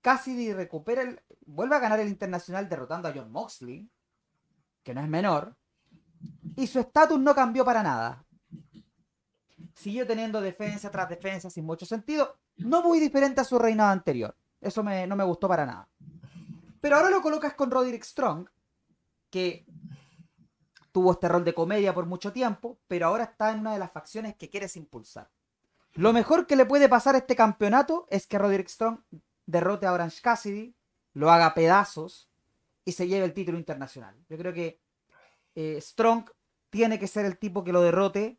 Cassidy 0.00 0.52
recupera 0.52 1.02
el, 1.02 1.20
vuelve 1.44 1.76
a 1.76 1.80
ganar 1.80 2.00
el 2.00 2.08
internacional 2.08 2.68
derrotando 2.68 3.08
a 3.08 3.12
John 3.14 3.30
Moxley, 3.30 3.88
que 4.82 4.94
no 4.94 5.02
es 5.02 5.08
menor, 5.08 5.56
y 6.56 6.66
su 6.66 6.80
estatus 6.80 7.20
no 7.20 7.34
cambió 7.34 7.64
para 7.64 7.82
nada. 7.82 8.24
Siguió 9.74 10.06
teniendo 10.06 10.40
defensa 10.40 10.90
tras 10.90 11.08
defensa 11.08 11.50
sin 11.50 11.64
mucho 11.64 11.86
sentido, 11.86 12.36
no 12.56 12.82
muy 12.82 12.98
diferente 12.98 13.40
a 13.40 13.44
su 13.44 13.58
reinado 13.58 13.90
anterior. 13.90 14.34
Eso 14.60 14.82
no 14.82 15.16
me 15.16 15.24
gustó 15.24 15.48
para 15.48 15.66
nada. 15.66 15.88
Pero 16.80 16.96
ahora 16.96 17.10
lo 17.10 17.22
colocas 17.22 17.54
con 17.54 17.70
Roderick 17.70 18.04
Strong, 18.04 18.48
que 19.30 19.66
tuvo 20.92 21.12
este 21.12 21.28
rol 21.28 21.44
de 21.44 21.54
comedia 21.54 21.94
por 21.94 22.06
mucho 22.06 22.32
tiempo, 22.32 22.78
pero 22.88 23.06
ahora 23.06 23.24
está 23.24 23.52
en 23.52 23.60
una 23.60 23.72
de 23.72 23.78
las 23.78 23.92
facciones 23.92 24.36
que 24.36 24.48
quieres 24.48 24.76
impulsar. 24.76 25.30
Lo 25.94 26.12
mejor 26.12 26.46
que 26.46 26.56
le 26.56 26.66
puede 26.66 26.88
pasar 26.88 27.14
a 27.14 27.18
este 27.18 27.36
campeonato 27.36 28.06
es 28.10 28.26
que 28.26 28.38
Roderick 28.38 28.68
Strong 28.68 29.00
derrote 29.46 29.86
a 29.86 29.92
Orange 29.92 30.20
Cassidy, 30.22 30.74
lo 31.12 31.30
haga 31.30 31.54
pedazos 31.54 32.30
y 32.84 32.92
se 32.92 33.08
lleve 33.08 33.24
el 33.24 33.34
título 33.34 33.58
internacional. 33.58 34.16
Yo 34.28 34.38
creo 34.38 34.52
que 34.52 34.80
eh, 35.54 35.78
Strong 35.80 36.30
tiene 36.70 36.98
que 36.98 37.08
ser 37.08 37.26
el 37.26 37.38
tipo 37.38 37.64
que 37.64 37.72
lo 37.72 37.82
derrote 37.82 38.38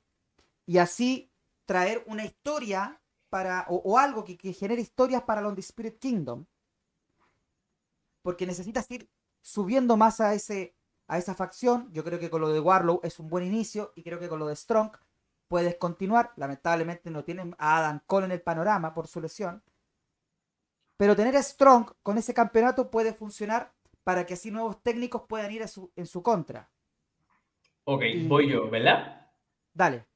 y 0.66 0.78
así 0.78 1.32
traer 1.66 2.04
una 2.08 2.24
historia 2.24 3.01
para, 3.32 3.66
o, 3.70 3.98
algo 3.98 4.26
que, 4.26 4.36
genere 4.54 4.82
historias 4.82 5.24
para 5.24 5.42
the 5.56 5.62
Spirit 5.62 5.98
Kingdom. 6.00 6.46
Porque 8.22 8.46
necesitas 8.46 8.92
ir 8.92 9.10
subiendo 9.42 9.96
más 9.96 10.20
a, 10.20 10.34
ese, 10.34 10.76
a 11.08 11.18
esa 11.18 11.34
facción. 11.34 11.90
Yo 11.94 12.04
creo 12.04 12.20
que 12.20 12.30
con 12.30 12.42
lo 12.42 12.50
de 12.50 12.60
Warlow 12.60 13.00
es 13.04 13.20
un 13.20 13.30
buen 13.30 13.46
inicio 13.46 13.94
y 13.96 14.04
creo 14.04 14.20
que 14.20 14.28
con 14.28 14.38
lo 14.38 14.48
de 14.48 14.56
Strong 14.56 14.98
puedes 15.48 15.78
continuar. 15.78 16.34
Lamentablemente 16.36 17.10
no 17.10 17.24
tienen 17.24 17.56
a 17.58 17.78
Adam 17.78 18.02
Cole 18.06 18.26
en 18.26 18.34
el 18.34 18.42
panorama 18.42 18.94
por 18.94 19.08
su 19.08 19.22
lesión. 19.22 19.64
Pero 20.98 21.16
tener 21.16 21.38
a 21.38 21.42
Strong 21.42 21.94
con 22.04 22.18
ese 22.18 22.34
campeonato 22.34 22.92
puede 22.92 23.14
funcionar 23.14 23.74
para 24.04 24.26
que 24.26 24.34
así 24.34 24.52
nuevos 24.52 24.84
técnicos 24.84 25.24
puedan 25.24 25.52
ir 25.54 25.64
en 25.96 26.06
su 26.06 26.22
contra. 26.22 26.70
Ok, 27.86 28.04
voy 28.28 28.50
yo, 28.50 28.70
¿verdad? 28.70 29.32
Dale. 29.74 30.11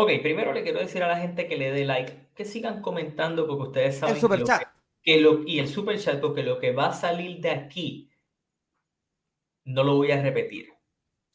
Ok, 0.00 0.10
primero 0.22 0.52
le 0.52 0.62
quiero 0.62 0.78
decir 0.78 1.02
a 1.02 1.08
la 1.08 1.18
gente 1.18 1.48
que 1.48 1.56
le 1.56 1.72
dé 1.72 1.84
like, 1.84 2.28
que 2.32 2.44
sigan 2.44 2.82
comentando 2.82 3.48
porque 3.48 3.64
ustedes 3.64 3.98
saben 3.98 4.14
el 4.14 4.20
super 4.20 4.44
chat. 4.44 4.62
Que, 5.02 5.20
lo, 5.20 5.42
y 5.44 5.58
el 5.58 5.66
super 5.66 5.98
chat, 5.98 6.20
porque 6.20 6.44
lo 6.44 6.60
que 6.60 6.70
va 6.70 6.90
a 6.90 6.92
salir 6.92 7.40
de 7.40 7.50
aquí 7.50 8.08
no 9.64 9.82
lo 9.82 9.96
voy 9.96 10.12
a 10.12 10.22
repetir. 10.22 10.68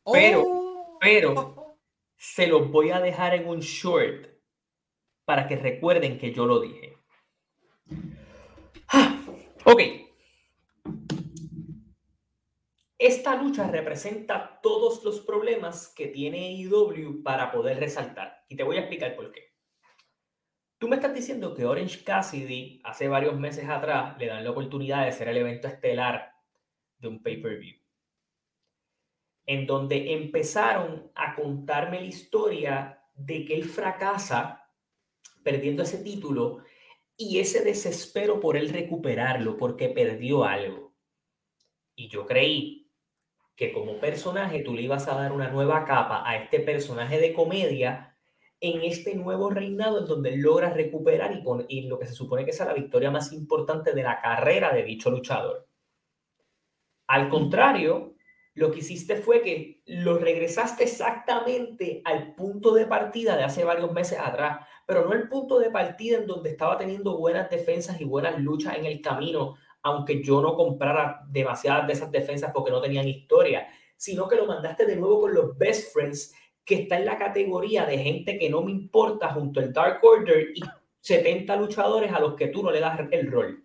Pero, 0.09 0.43
oh. 0.45 0.97
pero 1.01 1.77
se 2.15 2.47
los 2.47 2.71
voy 2.71 2.91
a 2.91 3.01
dejar 3.01 3.33
en 3.35 3.49
un 3.49 3.59
short 3.59 4.29
para 5.25 5.45
que 5.45 5.57
recuerden 5.57 6.17
que 6.17 6.31
yo 6.31 6.45
lo 6.45 6.61
dije. 6.61 6.97
Ah, 8.87 9.25
ok. 9.65 9.81
Esta 13.03 13.35
lucha 13.35 13.69
representa 13.69 14.61
todos 14.63 15.03
los 15.03 15.19
problemas 15.19 15.89
que 15.89 16.07
tiene 16.07 16.53
IW 16.53 17.21
para 17.21 17.51
poder 17.51 17.77
resaltar. 17.77 18.45
Y 18.47 18.55
te 18.55 18.63
voy 18.63 18.77
a 18.77 18.79
explicar 18.79 19.13
por 19.17 19.29
qué. 19.33 19.51
Tú 20.77 20.87
me 20.87 20.95
estás 20.95 21.13
diciendo 21.13 21.53
que 21.53 21.65
Orange 21.65 22.01
Cassidy 22.05 22.79
hace 22.85 23.09
varios 23.09 23.37
meses 23.37 23.67
atrás 23.67 24.17
le 24.17 24.27
dan 24.27 24.45
la 24.45 24.51
oportunidad 24.51 25.03
de 25.03 25.11
ser 25.11 25.27
el 25.27 25.35
evento 25.35 25.67
estelar 25.67 26.31
de 26.97 27.09
un 27.09 27.21
pay-per-view. 27.21 27.75
En 29.47 29.67
donde 29.67 30.13
empezaron 30.13 31.11
a 31.13 31.35
contarme 31.35 31.99
la 31.99 32.07
historia 32.07 33.03
de 33.15 33.43
que 33.43 33.55
él 33.55 33.65
fracasa 33.65 34.65
perdiendo 35.43 35.83
ese 35.83 35.97
título 35.97 36.63
y 37.17 37.39
ese 37.39 37.65
desespero 37.65 38.39
por 38.39 38.55
él 38.55 38.69
recuperarlo 38.69 39.57
porque 39.57 39.89
perdió 39.89 40.45
algo. 40.45 40.95
Y 41.95 42.07
yo 42.07 42.25
creí 42.25 42.82
que 43.55 43.71
como 43.71 43.99
personaje 43.99 44.63
tú 44.63 44.73
le 44.73 44.83
ibas 44.83 45.07
a 45.07 45.15
dar 45.15 45.31
una 45.31 45.49
nueva 45.49 45.85
capa 45.85 46.23
a 46.27 46.37
este 46.37 46.59
personaje 46.59 47.19
de 47.19 47.33
comedia 47.33 48.17
en 48.59 48.81
este 48.81 49.15
nuevo 49.15 49.49
reinado 49.49 49.99
en 49.99 50.05
donde 50.05 50.37
logra 50.37 50.69
recuperar 50.69 51.33
y, 51.67 51.87
lo 51.87 51.99
que 51.99 52.05
se 52.05 52.13
supone 52.13 52.45
que 52.45 52.51
es 52.51 52.59
la 52.59 52.73
victoria 52.73 53.11
más 53.11 53.33
importante 53.33 53.93
de 53.93 54.03
la 54.03 54.21
carrera 54.21 54.73
de 54.73 54.83
dicho 54.83 55.11
luchador. 55.11 55.67
Al 57.07 57.27
contrario, 57.27 58.15
lo 58.55 58.71
que 58.71 58.79
hiciste 58.79 59.17
fue 59.17 59.41
que 59.41 59.81
lo 59.85 60.17
regresaste 60.17 60.85
exactamente 60.85 62.01
al 62.05 62.35
punto 62.35 62.73
de 62.73 62.85
partida 62.85 63.35
de 63.35 63.43
hace 63.43 63.65
varios 63.65 63.91
meses 63.91 64.17
atrás, 64.17 64.65
pero 64.87 65.03
no 65.03 65.13
el 65.13 65.27
punto 65.27 65.59
de 65.59 65.69
partida 65.69 66.17
en 66.19 66.27
donde 66.27 66.51
estaba 66.51 66.77
teniendo 66.77 67.17
buenas 67.17 67.49
defensas 67.49 67.99
y 67.99 68.05
buenas 68.05 68.39
luchas 68.39 68.77
en 68.77 68.85
el 68.85 69.01
camino, 69.01 69.55
aunque 69.83 70.23
yo 70.23 70.41
no 70.41 70.55
comprara 70.55 71.23
demasiadas 71.29 71.87
de 71.87 71.93
esas 71.93 72.11
defensas 72.11 72.51
porque 72.53 72.71
no 72.71 72.81
tenían 72.81 73.07
historia, 73.07 73.67
sino 73.97 74.27
que 74.27 74.37
lo 74.37 74.45
mandaste 74.45 74.85
de 74.85 74.95
nuevo 74.95 75.21
con 75.21 75.33
los 75.33 75.57
best 75.57 75.93
friends, 75.93 76.33
que 76.65 76.75
está 76.75 76.97
en 76.97 77.05
la 77.05 77.17
categoría 77.17 77.85
de 77.85 77.97
gente 77.97 78.39
que 78.39 78.49
no 78.49 78.61
me 78.61 78.71
importa 78.71 79.33
junto 79.33 79.59
al 79.59 79.73
Dark 79.73 79.99
Order 80.01 80.47
y 80.55 80.61
70 81.01 81.55
luchadores 81.57 82.11
a 82.13 82.19
los 82.19 82.35
que 82.35 82.47
tú 82.47 82.63
no 82.63 82.71
le 82.71 82.79
das 82.79 82.97
el 83.11 83.29
rol. 83.29 83.61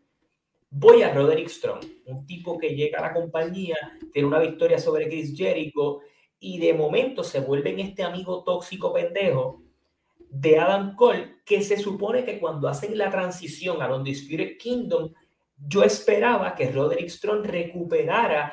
Voy 0.70 1.02
a 1.02 1.14
Roderick 1.14 1.48
Strong, 1.48 1.84
un 2.06 2.26
tipo 2.26 2.58
que 2.58 2.74
llega 2.74 2.98
a 2.98 3.02
la 3.02 3.14
compañía, 3.14 3.76
tiene 4.12 4.28
una 4.28 4.40
victoria 4.40 4.78
sobre 4.78 5.08
Chris 5.08 5.34
Jericho 5.36 6.00
y 6.40 6.58
de 6.58 6.74
momento 6.74 7.22
se 7.22 7.40
vuelve 7.40 7.70
en 7.70 7.80
este 7.80 8.02
amigo 8.02 8.42
tóxico 8.42 8.92
pendejo 8.92 9.62
de 10.30 10.58
Adam 10.58 10.94
Cole, 10.94 11.36
que 11.44 11.62
se 11.62 11.78
supone 11.78 12.24
que 12.24 12.38
cuando 12.38 12.68
hacen 12.68 12.98
la 12.98 13.10
transición 13.10 13.80
a 13.80 13.88
donde 13.88 14.10
Spirit 14.10 14.58
Kingdom, 14.58 15.12
yo 15.66 15.82
esperaba 15.82 16.54
que 16.54 16.70
Roderick 16.70 17.08
Strong 17.08 17.44
recuperara 17.46 18.52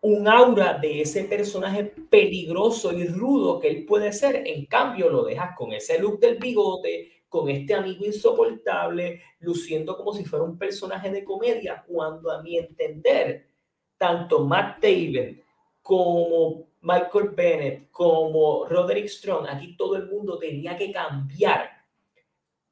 un 0.00 0.28
aura 0.28 0.74
de 0.74 1.02
ese 1.02 1.24
personaje 1.24 1.84
peligroso 1.84 2.92
y 2.92 3.06
rudo 3.06 3.58
que 3.58 3.68
él 3.68 3.84
puede 3.84 4.12
ser. 4.12 4.44
En 4.46 4.66
cambio, 4.66 5.08
lo 5.08 5.24
dejas 5.24 5.56
con 5.56 5.72
ese 5.72 5.98
look 5.98 6.20
del 6.20 6.38
bigote, 6.38 7.24
con 7.28 7.48
este 7.48 7.74
amigo 7.74 8.06
insoportable, 8.06 9.20
luciendo 9.40 9.96
como 9.96 10.14
si 10.14 10.24
fuera 10.24 10.44
un 10.44 10.56
personaje 10.56 11.10
de 11.10 11.24
comedia, 11.24 11.84
cuando 11.86 12.30
a 12.30 12.42
mi 12.42 12.56
entender, 12.56 13.48
tanto 13.96 14.44
Matt 14.44 14.80
Taven 14.80 15.42
como 15.82 16.68
Michael 16.80 17.30
Bennett, 17.30 17.90
como 17.90 18.66
Roderick 18.66 19.08
Strong, 19.08 19.48
aquí 19.48 19.76
todo 19.76 19.96
el 19.96 20.06
mundo 20.06 20.38
tenía 20.38 20.76
que 20.76 20.92
cambiar 20.92 21.77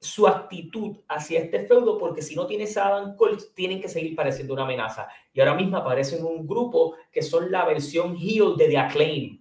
su 0.07 0.27
actitud 0.27 0.97
hacia 1.09 1.41
este 1.41 1.67
feudo, 1.67 1.99
porque 1.99 2.23
si 2.23 2.35
no 2.35 2.47
tienes 2.47 2.77
a 2.77 2.89
Adam 2.89 3.17
Cole, 3.17 3.39
tienen 3.55 3.81
que 3.81 3.89
seguir 3.89 4.15
pareciendo 4.15 4.55
una 4.55 4.65
amenaza. 4.65 5.09
Y 5.33 5.41
ahora 5.41 5.55
mismo 5.55 5.77
aparecen 5.77 6.25
un 6.25 6.47
grupo 6.47 6.95
que 7.13 7.23
son 7.23 7.51
la 7.51 7.65
versión 7.65 8.17
heel 8.17 8.57
de 8.57 8.69
The 8.69 8.79
Acclaim. 8.79 9.41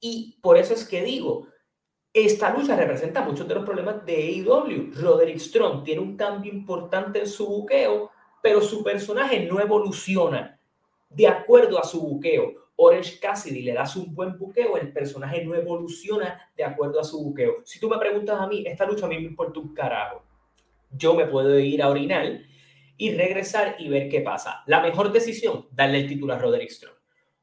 Y 0.00 0.38
por 0.40 0.56
eso 0.56 0.74
es 0.74 0.86
que 0.86 1.02
digo, 1.02 1.46
esta 2.12 2.56
lucha 2.56 2.76
representa 2.76 3.22
muchos 3.22 3.46
de 3.46 3.54
los 3.54 3.64
problemas 3.64 4.04
de 4.04 4.14
AEW. 4.14 4.92
Roderick 4.94 5.38
Strong 5.38 5.84
tiene 5.84 6.00
un 6.00 6.16
cambio 6.16 6.52
importante 6.52 7.20
en 7.20 7.26
su 7.26 7.46
buqueo, 7.46 8.10
pero 8.42 8.60
su 8.60 8.82
personaje 8.82 9.46
no 9.46 9.60
evoluciona 9.60 10.58
de 11.08 11.28
acuerdo 11.28 11.78
a 11.78 11.84
su 11.84 12.00
buqueo. 12.00 12.69
Orange 12.82 13.18
Cassidy 13.20 13.60
le 13.60 13.74
das 13.74 13.94
un 13.94 14.14
buen 14.14 14.38
buqueo, 14.38 14.78
el 14.78 14.90
personaje 14.90 15.44
no 15.44 15.54
evoluciona 15.54 16.50
de 16.56 16.64
acuerdo 16.64 16.98
a 16.98 17.04
su 17.04 17.22
buqueo. 17.22 17.56
Si 17.62 17.78
tú 17.78 17.90
me 17.90 17.98
preguntas 17.98 18.40
a 18.40 18.46
mí, 18.46 18.64
esta 18.66 18.86
lucha 18.86 19.04
a 19.04 19.08
mí 19.10 19.16
me 19.16 19.26
importa 19.26 19.60
un 19.60 19.74
carajo. 19.74 20.24
Yo 20.90 21.14
me 21.14 21.26
puedo 21.26 21.58
ir 21.58 21.82
a 21.82 21.90
orinar 21.90 22.40
y 22.96 23.12
regresar 23.12 23.76
y 23.78 23.90
ver 23.90 24.08
qué 24.08 24.22
pasa. 24.22 24.62
La 24.66 24.80
mejor 24.80 25.12
decisión, 25.12 25.68
darle 25.70 25.98
el 25.98 26.08
título 26.08 26.32
a 26.32 26.38
Roderick 26.38 26.70
Strong. 26.70 26.94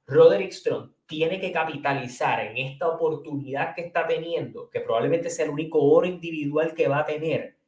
Roderick 0.08 0.52
Strong 0.52 0.92
tiene 1.06 1.40
que 1.40 1.52
capitalizar 1.52 2.40
en 2.48 2.58
esta 2.58 2.88
oportunidad 2.88 3.76
que 3.76 3.82
está 3.82 4.08
teniendo, 4.08 4.72
que 4.72 4.82
probablemente 4.82 5.30
sea 5.30 5.46
el 5.46 5.52
único 5.52 5.80
oro 5.84 6.08
individual 6.08 6.74
que 6.74 6.88
va 6.88 7.02
a 7.02 7.06
tener, 7.06 7.60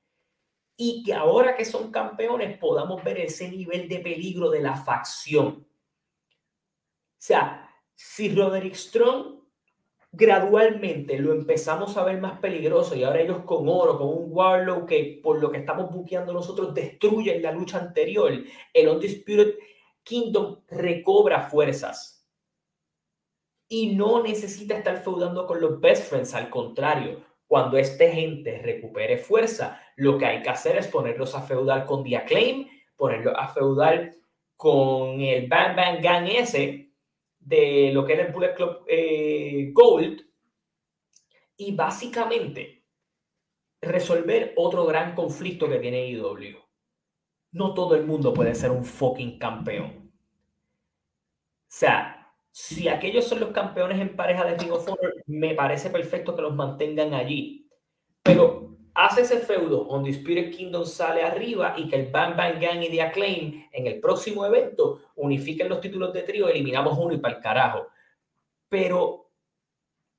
y 0.75 1.03
que 1.03 1.13
ahora 1.13 1.55
que 1.55 1.65
son 1.65 1.91
campeones 1.91 2.57
podamos 2.57 3.03
ver 3.03 3.19
ese 3.19 3.47
nivel 3.47 3.87
de 3.87 3.99
peligro 3.99 4.49
de 4.49 4.61
la 4.61 4.75
facción 4.75 5.68
sea, 7.21 7.69
si 7.93 8.33
Roderick 8.33 8.75
Strong 8.75 9.39
gradualmente 10.11 11.19
lo 11.19 11.33
empezamos 11.33 11.95
a 11.95 12.03
ver 12.03 12.19
más 12.19 12.39
peligroso 12.39 12.95
y 12.95 13.03
ahora 13.03 13.21
ellos 13.21 13.43
con 13.43 13.69
oro, 13.69 13.97
con 13.97 14.07
un 14.07 14.25
Warlow 14.29 14.85
que 14.85 15.19
por 15.21 15.39
lo 15.39 15.51
que 15.51 15.59
estamos 15.59 15.91
buqueando 15.91 16.33
nosotros 16.33 16.73
destruyen 16.73 17.43
la 17.43 17.51
lucha 17.51 17.77
anterior, 17.77 18.31
el 18.73 18.87
Undisputed 18.87 19.53
Kingdom 20.03 20.61
recobra 20.67 21.41
fuerzas 21.41 22.25
y 23.67 23.95
no 23.95 24.23
necesita 24.23 24.77
estar 24.77 25.03
feudando 25.03 25.45
con 25.45 25.61
los 25.61 25.79
best 25.79 26.09
friends, 26.09 26.33
al 26.33 26.49
contrario, 26.49 27.23
cuando 27.45 27.77
este 27.77 28.11
gente 28.11 28.59
recupere 28.59 29.17
fuerza, 29.17 29.79
lo 29.95 30.17
que 30.17 30.25
hay 30.25 30.41
que 30.41 30.49
hacer 30.49 30.77
es 30.77 30.87
ponerlos 30.87 31.35
a 31.35 31.43
feudar 31.43 31.85
con 31.85 32.03
The 32.03 32.17
Acclaim 32.17 32.67
ponerlo 32.99 33.35
a 33.35 33.47
feudal 33.47 34.13
con 34.57 35.21
el 35.21 35.47
Bang 35.47 35.75
Bang 35.75 36.03
Gang 36.03 36.27
ese 36.27 36.88
de 37.49 37.91
lo 37.91 38.05
que 38.05 38.13
era 38.13 38.27
el 38.27 38.31
Bullet 38.31 38.53
Club 38.53 38.85
eh, 38.87 39.71
Gold 39.73 40.21
y 41.57 41.75
básicamente 41.75 42.85
resolver 43.81 44.53
otro 44.55 44.85
gran 44.85 45.15
conflicto 45.15 45.67
que 45.67 45.79
tiene 45.79 46.07
IW. 46.09 46.59
No 47.51 47.73
todo 47.73 47.95
el 47.95 48.05
mundo 48.05 48.33
puede 48.33 48.53
ser 48.53 48.69
un 48.69 48.85
fucking 48.85 49.39
campeón. 49.39 50.11
O 50.11 51.71
sea, 51.71 52.31
si 52.51 52.87
aquellos 52.87 53.25
son 53.25 53.39
los 53.39 53.49
campeones 53.49 53.99
en 53.99 54.15
pareja 54.15 54.45
de 54.45 54.55
Ring 54.55 54.71
of 54.71 54.87
me 55.25 55.55
parece 55.55 55.89
perfecto 55.89 56.35
que 56.35 56.43
los 56.43 56.55
mantengan 56.55 57.15
allí. 57.15 57.67
Pero 58.21 58.77
hace 58.99 59.21
ese 59.21 59.39
feudo 59.39 59.85
donde 59.85 60.09
Spirit 60.09 60.53
Kingdom 60.53 60.85
sale 60.85 61.23
arriba 61.23 61.73
y 61.77 61.87
que 61.87 61.95
el 61.95 62.11
Bang 62.11 62.35
Bang 62.35 62.59
Gang 62.59 62.83
y 62.83 62.89
The 62.89 63.01
Acclaim 63.01 63.67
en 63.71 63.87
el 63.87 64.01
próximo 64.01 64.45
evento 64.45 64.99
unifiquen 65.15 65.69
los 65.69 65.79
títulos 65.79 66.11
de 66.11 66.23
trío, 66.23 66.49
eliminamos 66.49 66.97
uno 66.97 67.13
y 67.13 67.17
para 67.17 67.35
el 67.35 67.41
carajo. 67.41 67.87
Pero 68.67 69.31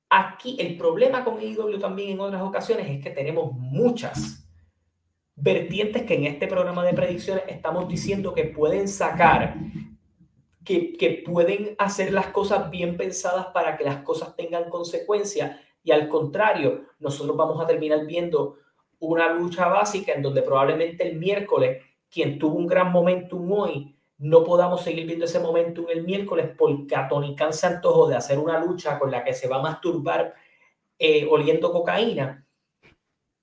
aquí 0.09 0.57
el 0.59 0.77
problema 0.77 1.23
con 1.23 1.37
AEW 1.37 1.77
también 1.79 2.09
en 2.09 2.21
otras 2.21 2.41
ocasiones 2.41 2.89
es 2.89 3.03
que 3.03 3.11
tenemos 3.11 3.53
muchas 3.53 4.49
vertientes 5.35 6.01
que 6.03 6.15
en 6.15 6.25
este 6.25 6.47
programa 6.47 6.83
de 6.83 6.93
predicciones 6.93 7.43
estamos 7.49 7.87
diciendo 7.87 8.33
que 8.33 8.45
pueden 8.45 8.87
sacar, 8.87 9.57
que, 10.65 10.93
que 10.93 11.21
pueden 11.23 11.75
hacer 11.77 12.11
las 12.11 12.27
cosas 12.27 12.71
bien 12.71 12.97
pensadas 12.97 13.45
para 13.53 13.77
que 13.77 13.83
las 13.83 13.97
cosas 13.97 14.35
tengan 14.35 14.71
consecuencias 14.71 15.59
y 15.83 15.91
al 15.91 16.09
contrario, 16.09 16.85
nosotros 16.99 17.37
vamos 17.37 17.63
a 17.63 17.67
terminar 17.67 18.05
viendo 18.05 18.57
una 19.01 19.33
lucha 19.33 19.67
básica 19.67 20.13
en 20.13 20.21
donde 20.21 20.41
probablemente 20.41 21.07
el 21.07 21.17
miércoles, 21.17 21.83
quien 22.09 22.37
tuvo 22.39 22.55
un 22.55 22.67
gran 22.67 22.91
momentum 22.91 23.51
hoy, 23.51 23.95
no 24.19 24.43
podamos 24.43 24.83
seguir 24.83 25.07
viendo 25.07 25.25
ese 25.25 25.39
momentum 25.39 25.87
el 25.89 26.03
miércoles 26.03 26.51
porque 26.55 26.95
a 26.95 27.07
Tony 27.07 27.35
Khan 27.35 27.51
se 27.51 27.65
antojó 27.65 28.07
de 28.07 28.15
hacer 28.15 28.37
una 28.37 28.63
lucha 28.63 28.99
con 28.99 29.09
la 29.09 29.23
que 29.23 29.33
se 29.33 29.47
va 29.47 29.57
a 29.57 29.61
masturbar 29.63 30.35
eh, 30.99 31.27
oliendo 31.29 31.71
cocaína. 31.71 32.45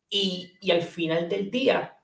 Y, 0.08 0.54
y, 0.60 0.70
al 0.70 0.82
final 0.82 1.28
del 1.28 1.50
día 1.50 1.98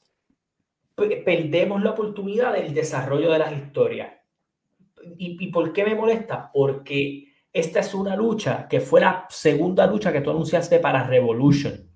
perdemos 0.95 1.83
la 1.83 1.93
oportunidad 1.93 2.53
del 2.53 2.75
desarrollo 2.75 3.33
de 3.33 3.39
las 3.39 3.53
historias. 3.53 4.13
¿Y, 5.17 5.43
¿Y 5.43 5.49
por 5.51 5.73
qué 5.73 5.85
me 5.85 5.95
molesta? 5.95 6.51
Porque 6.53 7.33
esta 7.53 7.81
es 7.81 7.95
una 7.95 8.17
lucha 8.17 8.67
que 8.69 8.81
fue 8.81 9.01
la 9.01 9.27
segunda 9.31 9.87
lucha 9.87 10.13
que 10.13 10.21
tú 10.21 10.31
anunciaste 10.31 10.81
para 10.81 11.07
Revolution. 11.07 11.94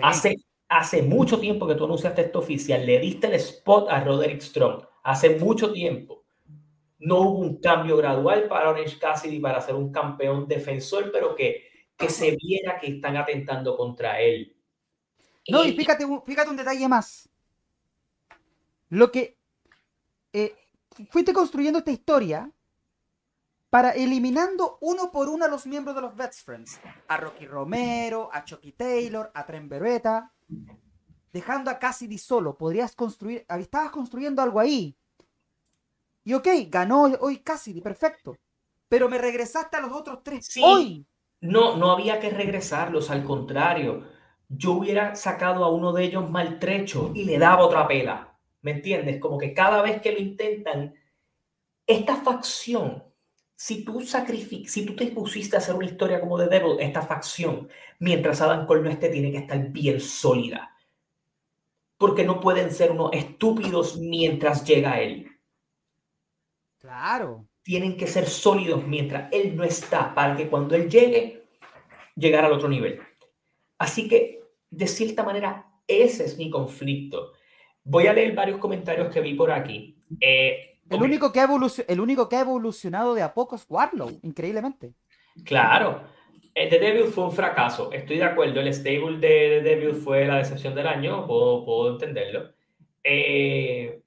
Hace, 0.00 0.36
hace 0.68 1.02
mucho 1.02 1.38
tiempo 1.38 1.66
que 1.66 1.74
tú 1.74 1.84
anunciaste 1.84 2.22
esto 2.22 2.38
oficial, 2.38 2.86
le 2.86 2.98
diste 2.98 3.26
el 3.26 3.34
spot 3.34 3.88
a 3.90 4.02
Roderick 4.02 4.40
Strong. 4.40 4.84
Hace 5.02 5.38
mucho 5.38 5.72
tiempo. 5.72 6.24
No 6.98 7.20
hubo 7.20 7.38
un 7.40 7.60
cambio 7.60 7.96
gradual 7.96 8.46
para 8.48 8.70
Orange 8.70 8.98
Cassidy 8.98 9.40
para 9.40 9.60
ser 9.60 9.74
un 9.74 9.90
campeón 9.90 10.46
defensor, 10.46 11.10
pero 11.12 11.34
que, 11.34 11.64
que 11.96 12.08
se 12.08 12.36
viera 12.36 12.78
que 12.78 12.86
están 12.86 13.16
atentando 13.16 13.76
contra 13.76 14.20
él. 14.20 14.56
No, 15.48 15.64
y, 15.64 15.72
fíjate, 15.72 16.06
fíjate 16.24 16.50
un 16.50 16.56
detalle 16.56 16.88
más. 16.88 17.28
Lo 18.88 19.10
que 19.10 19.36
eh, 20.32 20.54
fuiste 21.10 21.32
construyendo 21.32 21.80
esta 21.80 21.90
historia 21.90 22.50
para 23.72 23.92
eliminando 23.92 24.76
uno 24.82 25.10
por 25.10 25.30
uno 25.30 25.46
a 25.46 25.48
los 25.48 25.66
miembros 25.66 25.96
de 25.96 26.02
los 26.02 26.14
Best 26.14 26.44
Friends. 26.44 26.78
A 27.08 27.16
Rocky 27.16 27.46
Romero, 27.46 28.28
a 28.30 28.44
Chucky 28.44 28.72
Taylor, 28.72 29.30
a 29.32 29.46
Trent 29.46 29.66
Beretta. 29.66 30.30
Dejando 31.32 31.70
a 31.70 31.78
Cassidy 31.78 32.18
solo. 32.18 32.58
Podrías 32.58 32.94
construir. 32.94 33.46
Estabas 33.48 33.90
construyendo 33.90 34.42
algo 34.42 34.60
ahí. 34.60 34.94
Y 36.22 36.34
ok, 36.34 36.48
ganó 36.68 37.04
hoy 37.20 37.38
Cassidy, 37.38 37.80
perfecto. 37.80 38.36
Pero 38.90 39.08
me 39.08 39.16
regresaste 39.16 39.78
a 39.78 39.80
los 39.80 39.92
otros 39.92 40.22
tres 40.22 40.44
sí, 40.44 40.60
hoy. 40.62 41.06
No, 41.40 41.74
no 41.78 41.92
había 41.92 42.20
que 42.20 42.28
regresarlos, 42.28 43.08
al 43.08 43.24
contrario. 43.24 44.06
Yo 44.50 44.72
hubiera 44.72 45.16
sacado 45.16 45.64
a 45.64 45.70
uno 45.70 45.94
de 45.94 46.04
ellos 46.04 46.28
maltrecho 46.28 47.10
y 47.14 47.24
le 47.24 47.38
daba 47.38 47.64
otra 47.64 47.88
pela. 47.88 48.36
¿Me 48.60 48.72
entiendes? 48.72 49.18
Como 49.18 49.38
que 49.38 49.54
cada 49.54 49.80
vez 49.80 50.02
que 50.02 50.12
lo 50.12 50.18
intentan, 50.18 50.94
esta 51.86 52.16
facción 52.16 53.10
si 53.56 53.84
tú 53.84 54.00
si 54.00 54.86
tú 54.86 54.96
te 54.96 55.06
pusiste 55.08 55.56
a 55.56 55.58
hacer 55.58 55.74
una 55.74 55.86
historia 55.86 56.20
como 56.20 56.38
The 56.38 56.48
Devil, 56.48 56.76
esta 56.80 57.02
facción, 57.02 57.68
mientras 57.98 58.40
Adam 58.40 58.66
Cole 58.66 58.82
no 58.82 58.90
esté, 58.90 59.08
tiene 59.08 59.30
que 59.30 59.38
estar 59.38 59.58
bien 59.70 60.00
sólida. 60.00 60.76
Porque 61.96 62.24
no 62.24 62.40
pueden 62.40 62.72
ser 62.72 62.90
unos 62.90 63.10
estúpidos 63.12 63.98
mientras 63.98 64.64
llega 64.64 65.00
él. 65.00 65.30
Claro. 66.78 67.46
Tienen 67.62 67.96
que 67.96 68.08
ser 68.08 68.26
sólidos 68.26 68.84
mientras 68.84 69.32
él 69.32 69.54
no 69.54 69.62
está, 69.62 70.12
para 70.12 70.36
que 70.36 70.48
cuando 70.48 70.74
él 70.74 70.90
llegue, 70.90 71.44
llegar 72.16 72.44
al 72.44 72.52
otro 72.52 72.68
nivel. 72.68 73.00
Así 73.78 74.08
que, 74.08 74.42
de 74.70 74.86
cierta 74.88 75.22
manera, 75.22 75.72
ese 75.86 76.24
es 76.24 76.36
mi 76.36 76.50
conflicto. 76.50 77.32
Voy 77.84 78.06
a 78.06 78.12
leer 78.12 78.34
varios 78.34 78.58
comentarios 78.58 79.12
que 79.12 79.20
vi 79.20 79.34
por 79.34 79.50
aquí. 79.52 79.96
Eh, 80.20 80.71
el, 80.90 81.02
único 81.02 81.32
que 81.32 81.40
ha 81.40 81.48
el 81.88 82.00
único 82.00 82.28
que 82.28 82.36
ha 82.36 82.40
evolucionado 82.40 83.14
de 83.14 83.22
a 83.22 83.34
poco 83.34 83.56
es 83.56 83.64
Warlow, 83.68 84.18
increíblemente. 84.22 84.94
Claro. 85.44 86.02
El 86.54 86.68
The 86.68 86.78
Devil 86.78 87.04
fue 87.04 87.24
un 87.24 87.32
fracaso, 87.32 87.90
estoy 87.92 88.18
de 88.18 88.24
acuerdo. 88.24 88.60
El 88.60 88.72
stable 88.74 89.16
de 89.18 89.62
The 89.62 89.62
Devil 89.62 89.94
fue 89.94 90.26
la 90.26 90.36
decepción 90.36 90.74
del 90.74 90.86
año, 90.86 91.26
puedo, 91.26 91.92
entenderlo. 91.92 92.50
Eh, 93.02 94.02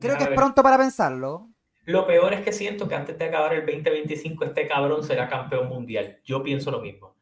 Creo 0.00 0.16
que 0.16 0.24
es 0.24 0.30
pronto 0.30 0.62
para 0.62 0.78
pensarlo. 0.78 1.48
Lo 1.84 2.06
peor 2.06 2.32
es 2.34 2.42
que 2.42 2.52
siento 2.52 2.88
que 2.88 2.94
antes 2.94 3.18
de 3.18 3.24
acabar 3.24 3.54
el 3.54 3.66
2025 3.66 4.44
este 4.44 4.66
cabrón 4.66 5.02
será 5.04 5.28
campeón 5.28 5.68
mundial. 5.68 6.20
Yo 6.24 6.42
pienso 6.42 6.70
lo 6.70 6.80
mismo. 6.80 7.16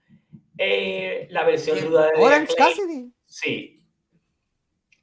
Eh, 0.56 1.28
la 1.30 1.44
versión 1.44 1.80
duda 1.80 2.10
de 2.10 2.20
Orange 2.20 2.54
Cassidy. 2.56 3.12
Sí, 3.26 3.77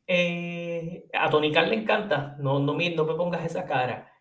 eh, 0.08 1.08
a 1.14 1.30
Tony 1.30 1.52
Khan 1.52 1.70
le 1.70 1.76
encanta, 1.76 2.36
no, 2.40 2.60
no, 2.60 2.74
me, 2.74 2.90
no 2.92 3.06
me 3.06 3.16
pongas 3.16 3.46
esa 3.46 3.66
cara. 3.66 4.12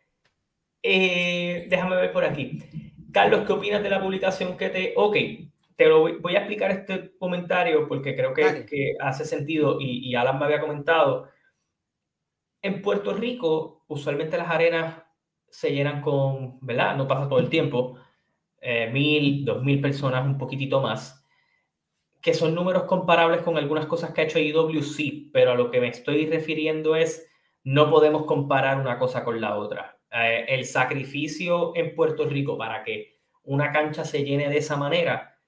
Eh, 0.82 1.66
déjame 1.68 1.97
ver 1.97 2.12
por 2.12 2.24
aquí. 2.24 2.59
Carlos, 3.12 3.47
¿qué 3.47 3.53
opinas 3.53 3.82
de 3.82 3.91
la 3.91 4.01
publicación 4.03 4.57
que 4.57 4.70
te... 4.70 4.95
Ok, 4.97 5.16
te 5.76 5.87
lo 5.87 6.01
voy, 6.20 6.37
a 6.37 6.41
explicar 6.41 6.70
este 6.70 7.16
comentario 7.18 7.89
porque 7.89 8.14
creo 8.14 8.32
que, 8.35 8.66
que 8.66 8.95
hace 9.01 9.24
sentido 9.24 9.80
y, 9.80 10.09
y, 10.09 10.14
Alan 10.14 10.39
me 10.39 10.45
había 10.45 10.61
comentado. 10.61 11.28
En 12.62 12.80
Puerto 12.82 13.12
Rico, 13.14 13.85
usualmente 13.89 14.39
las 14.39 14.49
arenas 14.51 15.03
se 15.49 15.72
llenan 15.72 16.01
con, 16.01 16.59
¿verdad? 16.61 16.97
No 16.97 17.07
pasa 17.07 17.28
todo 17.28 17.39
el 17.39 17.49
tiempo, 17.49 17.99
eh, 18.61 18.91
mil, 18.91 19.45
dos 19.45 19.62
mil 19.62 19.80
personas, 19.80 20.24
un 20.24 20.39
poquitito 20.39 20.80
más 20.80 21.24
que 22.25 22.33
son 22.33 22.55
números 22.55 22.85
comparables 22.85 23.43
con 23.43 23.59
algunas 23.59 23.85
cosas 23.85 24.12
que 24.12 24.22
ha 24.22 24.25
hecho 24.25 24.39
IW, 24.39 24.83
sí, 24.83 25.29
pero 25.31 25.53
a 25.53 25.55
lo 25.55 25.70
que 25.70 25.79
me 25.79 25.89
estoy 25.89 26.25
refiriendo 26.25 26.97
es, 26.97 27.31
no 27.64 27.91
podemos 27.91 28.25
comparar 28.25 28.81
una 28.81 28.99
cosa 28.99 29.22
con 29.22 29.43
la 29.43 29.59
otra. 29.59 30.01
Eh, 30.11 30.47
el 30.49 30.64
sacrificio 30.64 31.77
en 31.77 31.95
Puerto 31.95 32.25
Rico 32.25 32.57
para 32.57 32.83
que 32.83 33.18
una 33.43 33.72
cancha 33.72 34.07
se 34.07 34.25
llene 34.25 34.49
de 34.49 34.57
esa 34.57 34.79
manera 34.79 35.39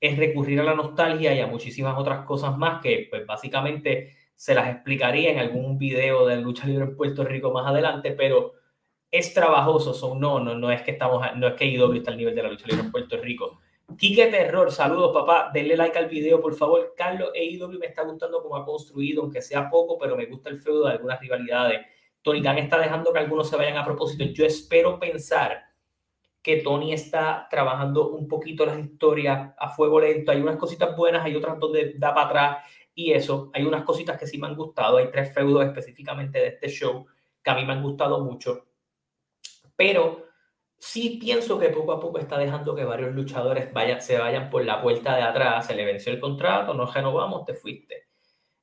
es 0.00 0.16
recurrir 0.16 0.58
a 0.60 0.64
la 0.64 0.74
nostalgia 0.74 1.34
y 1.34 1.40
a 1.40 1.46
muchísimas 1.46 1.98
otras 1.98 2.24
cosas 2.24 2.56
más 2.56 2.80
que 2.80 3.08
pues 3.10 3.26
básicamente 3.26 4.16
se 4.34 4.54
las 4.54 4.70
explicaría 4.70 5.32
en 5.32 5.38
algún 5.38 5.76
video 5.76 6.26
de 6.26 6.40
lucha 6.40 6.66
libre 6.66 6.84
en 6.86 6.96
Puerto 6.96 7.24
Rico 7.24 7.52
más 7.52 7.66
adelante, 7.66 8.12
pero 8.12 8.54
es 9.10 9.34
trabajoso, 9.34 9.92
son 9.92 10.18
no, 10.18 10.40
no, 10.40 10.54
no 10.54 10.72
es 10.72 10.80
que 10.80 10.92
estamos, 10.92 11.22
no 11.36 11.48
es 11.48 11.54
que 11.54 11.66
IW 11.66 11.92
está 11.92 12.10
al 12.10 12.16
nivel 12.16 12.34
de 12.34 12.42
la 12.42 12.48
lucha 12.48 12.66
libre 12.66 12.84
en 12.84 12.90
Puerto 12.90 13.18
Rico 13.18 13.60
Quique 13.96 14.26
Terror, 14.26 14.70
saludos 14.70 15.12
papá, 15.12 15.50
denle 15.52 15.76
like 15.76 15.98
al 15.98 16.08
video 16.08 16.40
por 16.40 16.54
favor. 16.54 16.94
Carlos 16.96 17.30
EIW 17.34 17.78
me 17.78 17.86
está 17.86 18.02
gustando 18.02 18.42
como 18.42 18.56
ha 18.56 18.64
construido, 18.64 19.22
aunque 19.22 19.42
sea 19.42 19.68
poco, 19.68 19.98
pero 19.98 20.16
me 20.16 20.26
gusta 20.26 20.50
el 20.50 20.58
feudo 20.58 20.86
de 20.86 20.92
algunas 20.92 21.20
rivalidades. 21.20 21.80
Tony 22.22 22.42
Khan 22.42 22.58
está 22.58 22.78
dejando 22.78 23.12
que 23.12 23.18
algunos 23.18 23.48
se 23.48 23.56
vayan 23.56 23.76
a 23.76 23.84
propósito. 23.84 24.24
Yo 24.24 24.44
espero 24.44 24.98
pensar 24.98 25.64
que 26.40 26.56
Tony 26.56 26.92
está 26.92 27.46
trabajando 27.50 28.10
un 28.10 28.28
poquito 28.28 28.66
las 28.66 28.78
historias 28.78 29.54
a 29.58 29.68
fuego 29.68 30.00
lento. 30.00 30.32
Hay 30.32 30.40
unas 30.40 30.56
cositas 30.56 30.96
buenas, 30.96 31.24
hay 31.24 31.36
otras 31.36 31.58
donde 31.58 31.94
da 31.96 32.14
para 32.14 32.26
atrás 32.26 32.64
y 32.94 33.12
eso. 33.12 33.50
Hay 33.54 33.64
unas 33.64 33.84
cositas 33.84 34.18
que 34.18 34.26
sí 34.26 34.38
me 34.38 34.48
han 34.48 34.56
gustado. 34.56 34.98
Hay 34.98 35.10
tres 35.10 35.32
feudos 35.32 35.64
específicamente 35.64 36.38
de 36.38 36.48
este 36.48 36.68
show 36.68 37.06
que 37.42 37.50
a 37.50 37.54
mí 37.54 37.64
me 37.64 37.72
han 37.72 37.82
gustado 37.82 38.24
mucho. 38.24 38.66
Pero 39.76 40.31
sí 40.82 41.18
pienso 41.20 41.60
que 41.60 41.68
poco 41.68 41.92
a 41.92 42.00
poco 42.00 42.18
está 42.18 42.36
dejando 42.36 42.74
que 42.74 42.84
varios 42.84 43.14
luchadores 43.14 43.68
se 44.04 44.18
vayan 44.18 44.50
por 44.50 44.64
la 44.64 44.82
puerta 44.82 45.14
de 45.14 45.22
atrás, 45.22 45.64
se 45.64 45.76
le 45.76 45.84
venció 45.84 46.12
el 46.12 46.18
contrato, 46.18 46.74
no 46.74 46.86
renovamos, 46.86 47.44
te 47.44 47.54
fuiste. 47.54 48.08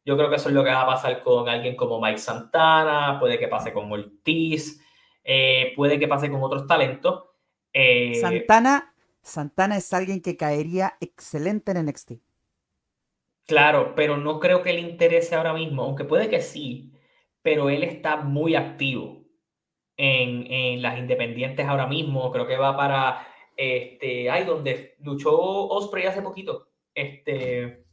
Yo 0.03 0.17
creo 0.17 0.29
que 0.29 0.35
eso 0.35 0.49
es 0.49 0.55
lo 0.55 0.61
que 0.61 0.69
va 0.69 0.81
a 0.81 0.87
pasar 0.87 1.23
con 1.23 1.47
alguien 1.47 1.77
como 1.77 2.01
Mike 2.01 2.17
Santana, 2.17 3.17
puede 3.21 3.39
que 3.39 3.47
pase 3.47 3.71
con 3.71 3.89
Ortiz, 3.89 4.81
eh, 5.23 5.71
puede 5.77 5.97
que 5.97 6.09
pase 6.09 6.29
con 6.29 6.43
otros 6.43 6.67
talentos. 6.67 7.23
Eh, 7.71 8.15
Santana, 8.19 8.93
Santana 9.21 9.77
es 9.77 9.93
alguien 9.93 10.21
que 10.21 10.35
caería 10.35 10.97
excelente 10.99 11.71
en 11.71 11.85
NXT. 11.85 12.11
Claro, 13.45 13.93
pero 13.95 14.17
no 14.17 14.41
creo 14.41 14.61
que 14.61 14.73
le 14.73 14.81
interese 14.81 15.35
ahora 15.35 15.53
mismo, 15.53 15.83
aunque 15.83 16.03
puede 16.03 16.29
que 16.29 16.41
sí, 16.41 16.91
pero 17.41 17.69
él 17.69 17.83
está 17.83 18.17
muy 18.17 18.55
activo 18.55 19.18
en, 19.99 20.51
en 20.51 20.81
las 20.81 20.97
independientes 20.97 21.67
ahora 21.67 21.85
mismo. 21.85 22.31
Creo 22.31 22.47
que 22.47 22.57
va 22.57 22.75
para 22.75 23.27
este, 23.59 24.29
ay, 24.29 24.45
donde 24.45 24.95
luchó 25.01 25.37
Osprey 25.37 26.05
hace 26.05 26.21
poquito. 26.21 26.69
Este, 26.95 27.83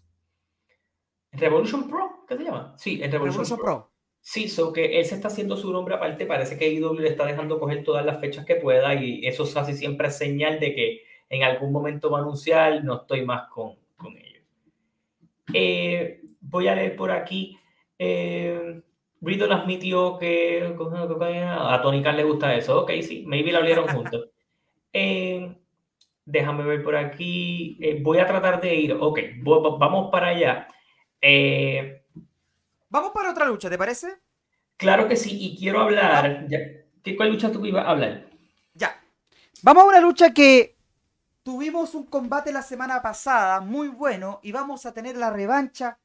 Revolution 1.33 1.89
Pro, 1.89 2.25
¿qué 2.29 2.37
se 2.37 2.45
llama? 2.45 2.75
Sí, 2.79 3.03
en 3.03 3.11
Revolution, 3.11 3.59
Pro. 3.59 3.91
Sí, 4.21 4.49
so 4.49 4.73
que 4.73 4.99
él 4.99 5.05
se 5.05 5.17
está 5.17 5.27
haciendo 5.27 5.57
su 5.57 5.73
nombre 5.73 5.97
aparte, 5.97 6.25
parece 6.25 6.57
que 6.57 6.73
IW 6.73 6.95
le 6.95 7.09
está 7.09 7.27
dejando 7.27 7.59
coger 7.59 7.83
todas 7.83 8.07
las 8.07 8.21
fechas 8.21 8.47
que 8.47 8.55
pueda 8.55 8.95
y 8.95 9.27
eso 9.27 9.43
es 9.43 9.53
casi 9.53 9.75
siempre 9.75 10.11
señal 10.11 10.61
de 10.61 10.75
que 10.75 11.03
en 11.29 11.43
algún 11.43 11.73
momento 11.73 12.11
va 12.11 12.19
a 12.19 12.23
anunciar, 12.23 12.85
no 12.85 13.01
estoy 13.01 13.25
más 13.25 13.49
con, 13.49 13.77
con 13.97 14.17
ellos. 14.17 14.45
Eh, 15.53 16.23
voy 16.41 16.69
a 16.69 16.77
leer 16.77 16.95
por 16.95 17.11
aquí. 17.11 17.59
Eh, 17.99 18.83
Riddle 19.27 19.53
admitió 19.53 20.19
que 20.19 20.63
a 20.63 21.83
Tony 21.83 22.01
Khan 22.01 22.17
le 22.17 22.23
gusta 22.23 22.55
eso. 22.55 22.83
Ok, 22.83 22.93
sí, 23.03 23.25
maybe 23.27 23.51
lo 23.51 23.59
abrieron 23.59 23.89
juntos. 23.89 24.29
Eh, 24.99 25.55
déjame 26.25 26.65
ver 26.65 26.83
por 26.83 26.97
aquí. 26.97 27.77
Eh, 27.83 28.01
voy 28.03 28.19
a 28.19 28.27
tratar 28.27 28.63
de 28.63 28.75
ir. 28.75 28.97
Ok, 28.99 29.19
vamos 29.43 30.11
para 30.11 30.29
allá. 30.29 30.69
Eh, 31.21 32.03
vamos 32.89 33.11
para 33.13 33.33
otra 33.33 33.45
lucha, 33.45 33.69
¿te 33.69 33.77
parece? 33.77 34.17
Claro 34.79 35.07
que 35.07 35.17
sí, 35.17 35.37
y 35.39 35.59
quiero 35.59 35.83
hablar. 35.83 36.47
¿Qué, 37.03 37.15
¿Cuál 37.15 37.29
lucha 37.29 37.53
tú 37.53 37.67
ibas 37.67 37.85
a 37.85 37.91
hablar? 37.91 38.31
Ya. 38.73 38.99
Vamos 39.63 39.83
a 39.83 39.87
una 39.89 40.01
lucha 40.01 40.33
que 40.33 40.79
tuvimos 41.43 41.95
un 41.95 42.07
combate 42.07 42.51
la 42.51 42.63
semana 42.63 43.03
pasada 43.03 43.61
muy 43.61 43.89
bueno 43.89 44.41
y 44.43 44.51
vamos 44.53 44.87
a 44.87 44.95
tener 44.95 45.19
la 45.19 45.29
revancha 45.29 45.99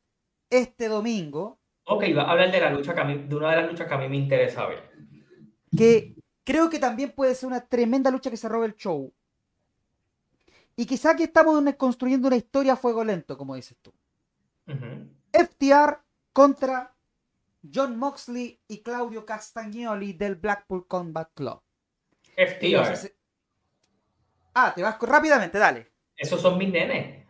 este 0.49 0.89
domingo. 0.89 1.60
Ok, 1.93 2.05
va 2.15 2.23
a 2.23 2.31
hablar 2.31 2.49
de 2.53 2.61
la 2.61 2.69
lucha 2.69 2.95
que 2.95 3.03
de 3.03 3.35
una 3.35 3.49
de 3.49 3.57
las 3.57 3.69
luchas 3.69 3.85
que 3.85 3.93
a 3.93 3.97
mí 3.97 4.07
me 4.07 4.15
interesa 4.15 4.65
ver. 4.65 4.89
Que 5.75 6.15
creo 6.45 6.69
que 6.69 6.79
también 6.79 7.11
puede 7.11 7.35
ser 7.35 7.47
una 7.47 7.67
tremenda 7.67 8.09
lucha 8.09 8.29
que 8.29 8.37
se 8.37 8.47
robe 8.47 8.67
el 8.67 8.75
show. 8.75 9.13
Y 10.77 10.85
quizá 10.85 11.17
que 11.17 11.25
estamos 11.25 11.61
construyendo 11.75 12.29
una 12.29 12.37
historia 12.37 12.73
a 12.73 12.77
fuego 12.77 13.03
lento, 13.03 13.37
como 13.37 13.55
dices 13.55 13.77
tú. 13.81 13.93
FTR 15.33 15.99
contra 16.31 16.95
John 17.73 17.99
Moxley 17.99 18.61
y 18.69 18.83
Claudio 18.83 19.25
Castagnoli 19.25 20.13
del 20.13 20.35
Blackpool 20.35 20.87
Combat 20.87 21.29
Club. 21.33 21.61
FTR. 22.37 23.11
Ah, 24.53 24.71
te 24.73 24.81
vas 24.81 24.97
rápidamente, 25.01 25.57
dale. 25.59 25.91
Esos 26.15 26.39
son 26.41 26.57
mis 26.57 26.69
nenes. 26.69 27.27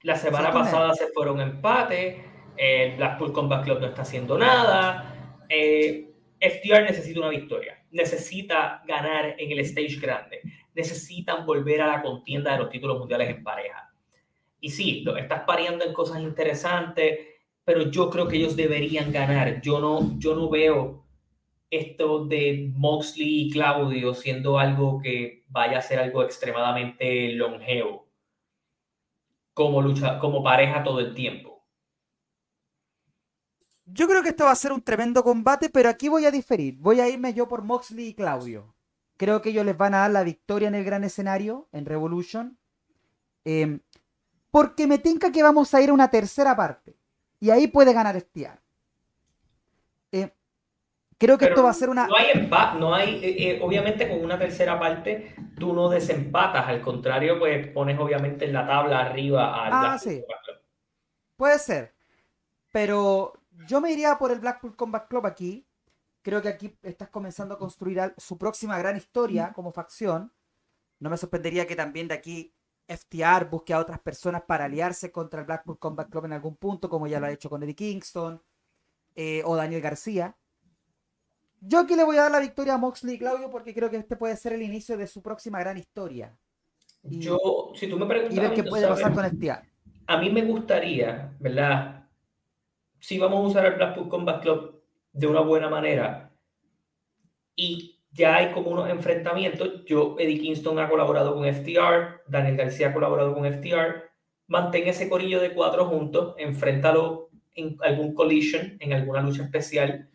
La 0.00 0.16
semana 0.16 0.50
pasada 0.50 0.94
se 0.94 1.08
fueron 1.08 1.40
empate. 1.40 2.35
El 2.56 2.96
Blackpool 2.96 3.32
Combat 3.32 3.64
Club 3.64 3.80
no 3.80 3.86
está 3.86 4.02
haciendo 4.02 4.38
nada. 4.38 5.44
Eh, 5.48 6.10
FTR 6.40 6.82
necesita 6.82 7.20
una 7.20 7.28
victoria. 7.28 7.84
Necesita 7.90 8.82
ganar 8.86 9.34
en 9.38 9.52
el 9.52 9.60
stage 9.60 9.98
grande. 10.00 10.40
Necesitan 10.74 11.46
volver 11.46 11.80
a 11.82 11.86
la 11.86 12.02
contienda 12.02 12.52
de 12.52 12.58
los 12.58 12.70
títulos 12.70 12.98
mundiales 12.98 13.30
en 13.30 13.42
pareja. 13.42 13.90
Y 14.60 14.70
sí, 14.70 15.02
lo 15.02 15.16
estás 15.16 15.42
pareando 15.46 15.84
en 15.84 15.92
cosas 15.92 16.20
interesantes, 16.20 17.18
pero 17.64 17.90
yo 17.90 18.10
creo 18.10 18.28
que 18.28 18.36
ellos 18.36 18.56
deberían 18.56 19.12
ganar. 19.12 19.60
Yo 19.60 19.80
no, 19.80 20.18
yo 20.18 20.34
no 20.34 20.48
veo 20.48 21.04
esto 21.70 22.24
de 22.26 22.70
Moxley 22.74 23.42
y 23.42 23.50
Claudio 23.50 24.14
siendo 24.14 24.58
algo 24.58 25.00
que 25.00 25.44
vaya 25.48 25.78
a 25.78 25.82
ser 25.82 25.98
algo 25.98 26.22
extremadamente 26.22 27.32
longevo 27.32 28.06
como 29.56 29.80
lucha, 29.80 30.18
como 30.18 30.42
pareja 30.42 30.84
todo 30.84 31.00
el 31.00 31.14
tiempo. 31.14 31.55
Yo 33.86 34.08
creo 34.08 34.22
que 34.22 34.30
esto 34.30 34.44
va 34.44 34.50
a 34.50 34.56
ser 34.56 34.72
un 34.72 34.82
tremendo 34.82 35.22
combate, 35.22 35.70
pero 35.70 35.88
aquí 35.88 36.08
voy 36.08 36.26
a 36.26 36.32
diferir. 36.32 36.76
Voy 36.78 37.00
a 37.00 37.08
irme 37.08 37.32
yo 37.34 37.46
por 37.46 37.62
Moxley 37.62 38.08
y 38.08 38.14
Claudio. 38.14 38.74
Creo 39.16 39.40
que 39.40 39.50
ellos 39.50 39.64
les 39.64 39.76
van 39.76 39.94
a 39.94 39.98
dar 39.98 40.10
la 40.10 40.24
victoria 40.24 40.68
en 40.68 40.74
el 40.74 40.84
gran 40.84 41.04
escenario, 41.04 41.68
en 41.72 41.86
Revolution. 41.86 42.58
Em, 43.44 43.78
porque 44.50 44.88
me 44.88 44.98
tinca 44.98 45.30
que 45.30 45.42
vamos 45.42 45.72
a 45.72 45.80
ir 45.80 45.90
a 45.90 45.92
una 45.92 46.10
tercera 46.10 46.56
parte. 46.56 46.96
Y 47.38 47.50
ahí 47.50 47.68
puede 47.68 47.92
ganar 47.92 48.16
Estiar. 48.16 48.60
Em, 50.10 50.30
creo 51.16 51.38
que 51.38 51.44
esto 51.46 51.62
va 51.62 51.70
a 51.70 51.74
ser 51.74 51.88
una. 51.88 52.08
No 52.08 52.16
hay 52.16 52.30
empate, 52.34 52.78
no 52.80 52.92
hay. 52.92 53.24
Eh, 53.24 53.50
eh, 53.50 53.60
obviamente, 53.62 54.08
con 54.08 54.24
una 54.24 54.36
tercera 54.36 54.80
parte, 54.80 55.36
tú 55.58 55.72
no 55.72 55.88
desempatas. 55.88 56.66
Al 56.66 56.80
contrario, 56.80 57.38
pues 57.38 57.68
pones 57.68 57.98
obviamente 58.00 58.46
en 58.46 58.52
la 58.52 58.66
tabla 58.66 58.98
arriba 58.98 59.64
al. 59.64 59.70
Ah, 59.72 59.98
sí. 59.98 60.24
Puede 61.36 61.58
ser. 61.60 61.94
Pero 62.72 63.32
yo 63.66 63.80
me 63.80 63.92
iría 63.92 64.18
por 64.18 64.30
el 64.30 64.40
Blackpool 64.40 64.76
Combat 64.76 65.08
Club 65.08 65.26
aquí. 65.26 65.66
Creo 66.22 66.42
que 66.42 66.48
aquí 66.48 66.76
estás 66.82 67.08
comenzando 67.08 67.54
a 67.54 67.58
construir 67.58 68.14
su 68.16 68.36
próxima 68.36 68.78
gran 68.78 68.96
historia 68.96 69.52
como 69.52 69.72
facción. 69.72 70.32
No 70.98 71.10
me 71.10 71.16
sorprendería 71.16 71.66
que 71.66 71.76
también 71.76 72.08
de 72.08 72.14
aquí 72.14 72.52
FTR 72.88 73.48
busque 73.48 73.72
a 73.74 73.78
otras 73.78 74.00
personas 74.00 74.42
para 74.42 74.64
aliarse 74.64 75.10
contra 75.10 75.40
el 75.40 75.46
Blackpool 75.46 75.78
Combat 75.78 76.08
Club 76.08 76.26
en 76.26 76.32
algún 76.32 76.56
punto, 76.56 76.88
como 76.88 77.06
ya 77.06 77.20
lo 77.20 77.26
ha 77.26 77.32
hecho 77.32 77.50
con 77.50 77.62
Eddie 77.62 77.74
Kingston 77.74 78.42
eh, 79.14 79.42
o 79.44 79.56
Daniel 79.56 79.80
García. 79.80 80.36
Yo 81.60 81.80
aquí 81.80 81.96
le 81.96 82.04
voy 82.04 82.16
a 82.16 82.22
dar 82.22 82.32
la 82.32 82.40
victoria 82.40 82.74
a 82.74 82.78
Moxley 82.78 83.14
y 83.14 83.18
Claudio 83.18 83.50
porque 83.50 83.74
creo 83.74 83.90
que 83.90 83.96
este 83.96 84.16
puede 84.16 84.36
ser 84.36 84.52
el 84.52 84.62
inicio 84.62 84.96
de 84.96 85.06
su 85.06 85.22
próxima 85.22 85.58
gran 85.58 85.76
historia. 85.78 86.36
Y, 87.02 87.20
Yo, 87.20 87.72
si 87.74 87.88
tú 87.88 87.98
me 87.98 88.06
preguntas. 88.06 88.36
Y 88.36 88.40
ver 88.40 88.54
qué 88.54 88.64
puede 88.64 88.86
pasar 88.86 89.14
con 89.14 89.24
FTR. 89.24 89.64
A 90.08 90.18
mí 90.18 90.30
me 90.30 90.42
gustaría, 90.42 91.34
¿verdad? 91.40 91.95
Si 93.06 93.20
vamos 93.20 93.38
a 93.38 93.46
usar 93.46 93.66
el 93.66 93.74
Blackpool 93.74 94.08
Combat 94.08 94.42
Club 94.42 94.82
de 95.12 95.28
una 95.28 95.38
buena 95.38 95.68
manera 95.68 96.32
y 97.54 98.00
ya 98.10 98.34
hay 98.34 98.50
como 98.50 98.70
unos 98.70 98.90
enfrentamientos, 98.90 99.84
yo, 99.84 100.16
Eddie 100.18 100.40
Kingston 100.40 100.76
ha 100.80 100.88
colaborado 100.88 101.32
con 101.32 101.44
FTR, 101.44 102.22
Daniel 102.26 102.56
García 102.56 102.88
ha 102.88 102.92
colaborado 102.92 103.32
con 103.32 103.44
FTR, 103.44 104.10
mantén 104.48 104.88
ese 104.88 105.08
corillo 105.08 105.40
de 105.40 105.54
cuatro 105.54 105.86
juntos, 105.86 106.34
enfréntalo 106.36 107.30
en 107.54 107.76
algún 107.84 108.12
collision, 108.12 108.76
en 108.80 108.92
alguna 108.92 109.22
lucha 109.22 109.44
especial, 109.44 110.08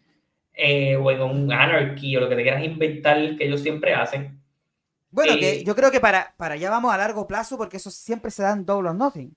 eh, 0.53 0.97
o 0.97 1.09
en 1.11 1.21
un 1.21 1.53
anarchy, 1.53 2.17
o 2.17 2.19
lo 2.19 2.27
que 2.27 2.35
te 2.35 2.43
quieras 2.43 2.65
inventar, 2.65 3.37
que 3.37 3.45
ellos 3.45 3.61
siempre 3.61 3.93
hacen. 3.93 4.43
Bueno, 5.09 5.35
que 5.39 5.59
eh, 5.59 5.63
yo 5.63 5.77
creo 5.77 5.91
que 5.91 6.01
para, 6.01 6.33
para 6.35 6.55
allá 6.55 6.69
vamos 6.69 6.93
a 6.93 6.97
largo 6.97 7.25
plazo, 7.25 7.57
porque 7.57 7.77
eso 7.77 7.89
siempre 7.89 8.31
se 8.31 8.43
da 8.43 8.51
en 8.51 8.65
Double 8.65 8.89
or 8.89 8.95
Nothing. 8.95 9.33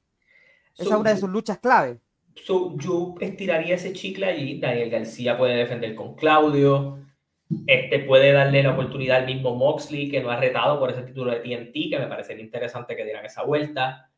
Esa 0.77 0.83
es 0.83 0.91
una 0.91 1.15
de 1.15 1.21
sus 1.21 1.31
luchas 1.31 1.59
clave 1.59 2.01
yo 2.37 3.15
estiraría 3.21 3.75
ese 3.75 3.93
chicle 3.93 4.27
allí. 4.27 4.59
Daniel 4.59 4.91
García 4.91 5.39
puede 5.39 5.57
defender 5.57 5.95
con 5.95 6.15
Claudio. 6.15 6.99
Este 7.67 8.01
puede 8.01 8.33
darle 8.33 8.63
la 8.63 8.73
oportunidad 8.73 9.19
al 9.19 9.27
mismo 9.27 9.55
Moxley, 9.55 10.11
que 10.11 10.21
no 10.21 10.31
ha 10.31 10.37
retado 10.41 10.79
por 10.79 10.91
ese 10.91 11.03
título 11.03 11.31
de 11.31 11.41
TNT, 11.41 11.91
que 11.91 11.99
me 11.99 12.07
parecería 12.07 12.45
interesante 12.45 12.97
que 12.97 13.05
dieran 13.05 13.25
esa 13.25 13.43
vuelta. 13.45 14.11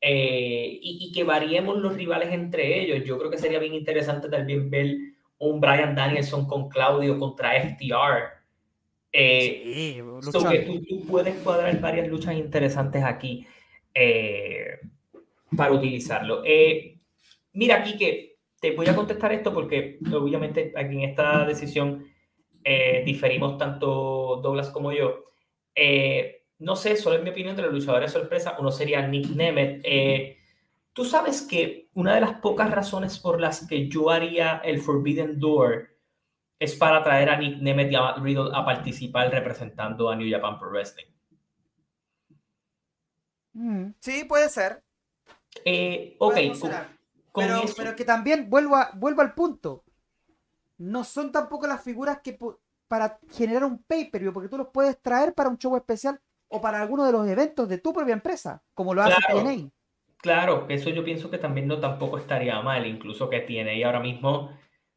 Eh, 0.00 0.78
y, 0.80 1.10
que 1.12 1.24
variemos 1.24 1.78
los 1.78 1.94
rivales 1.94 2.32
entre 2.32 2.80
ellos. 2.80 3.04
Yo 3.04 3.18
creo 3.18 3.30
que 3.30 3.38
sería 3.38 3.58
bien 3.58 3.74
interesante 3.74 4.28
también 4.28 4.70
ver 4.70 4.96
un 5.38 5.60
Brian 5.60 5.94
Danielson 5.94 6.46
con 6.46 6.68
Claudio 6.68 7.18
contra 7.18 7.52
FTR. 7.60 8.38
Eh, 9.12 9.62
sí, 9.64 10.42
que 10.50 10.82
tú, 10.88 11.06
puedes 11.06 11.34
cuadrar 11.36 11.80
varias 11.80 12.08
luchas 12.08 12.34
interesantes 12.34 13.02
aquí 13.02 13.46
eh, 13.94 14.78
para 15.56 15.72
utilizarlo. 15.72 16.42
Eh, 16.44 16.97
Mira, 17.52 17.76
aquí 17.76 17.96
que 17.96 18.38
te 18.60 18.72
voy 18.72 18.86
a 18.88 18.96
contestar 18.96 19.32
esto 19.32 19.52
porque 19.52 19.98
obviamente 20.12 20.72
aquí 20.76 20.96
en 20.96 21.02
esta 21.02 21.44
decisión 21.44 22.04
eh, 22.64 23.02
diferimos 23.04 23.56
tanto 23.58 24.40
Douglas 24.42 24.70
como 24.70 24.92
yo. 24.92 25.24
Eh, 25.74 26.46
no 26.58 26.74
sé, 26.74 26.96
solo 26.96 27.16
en 27.16 27.24
mi 27.24 27.30
opinión 27.30 27.54
de 27.54 27.62
los 27.62 27.72
luchadores 27.72 28.10
sorpresa, 28.10 28.56
uno 28.58 28.70
sería 28.70 29.06
Nick 29.06 29.28
Nemeth. 29.28 29.80
Eh, 29.84 30.38
Tú 30.98 31.04
sabes 31.04 31.42
que 31.42 31.90
una 31.94 32.16
de 32.16 32.20
las 32.20 32.40
pocas 32.40 32.68
razones 32.72 33.20
por 33.20 33.40
las 33.40 33.68
que 33.68 33.88
yo 33.88 34.10
haría 34.10 34.60
el 34.64 34.80
Forbidden 34.80 35.38
Door 35.38 35.96
es 36.58 36.74
para 36.74 37.04
traer 37.04 37.30
a 37.30 37.36
Nick 37.36 37.60
Nemeth 37.60 37.92
y 37.92 37.94
a 37.94 38.14
Riddle 38.14 38.50
a 38.52 38.64
participar 38.64 39.30
representando 39.30 40.10
a 40.10 40.16
New 40.16 40.28
Japan 40.28 40.58
Pro 40.58 40.70
Wrestling. 40.70 41.06
Mm, 43.52 43.90
sí, 44.00 44.24
puede 44.24 44.48
ser. 44.48 44.82
ok, 46.18 46.36
pero, 47.38 47.62
pero 47.76 47.96
que 47.96 48.04
también 48.04 48.50
vuelvo, 48.50 48.76
vuelvo 48.94 49.22
al 49.22 49.34
punto. 49.34 49.84
No 50.78 51.04
son 51.04 51.32
tampoco 51.32 51.66
las 51.66 51.82
figuras 51.82 52.20
que 52.22 52.38
para 52.88 53.18
generar 53.30 53.64
un 53.64 53.82
pay-per-view, 53.82 54.32
porque 54.32 54.48
tú 54.48 54.56
los 54.56 54.68
puedes 54.68 55.00
traer 55.00 55.34
para 55.34 55.50
un 55.50 55.58
show 55.58 55.76
especial 55.76 56.20
o 56.48 56.60
para 56.60 56.80
alguno 56.80 57.04
de 57.04 57.12
los 57.12 57.28
eventos 57.28 57.68
de 57.68 57.78
tu 57.78 57.92
propia 57.92 58.14
empresa, 58.14 58.62
como 58.74 58.94
lo 58.94 59.02
hace 59.02 59.16
TNA. 59.28 59.70
Claro, 60.16 60.66
eso 60.68 60.90
yo 60.90 61.04
pienso 61.04 61.30
que 61.30 61.38
también 61.38 61.68
no 61.68 61.78
tampoco 61.78 62.18
estaría 62.18 62.60
mal, 62.60 62.86
incluso 62.86 63.28
que 63.30 63.40
TNA 63.40 63.86
ahora 63.86 64.00
mismo, 64.00 64.50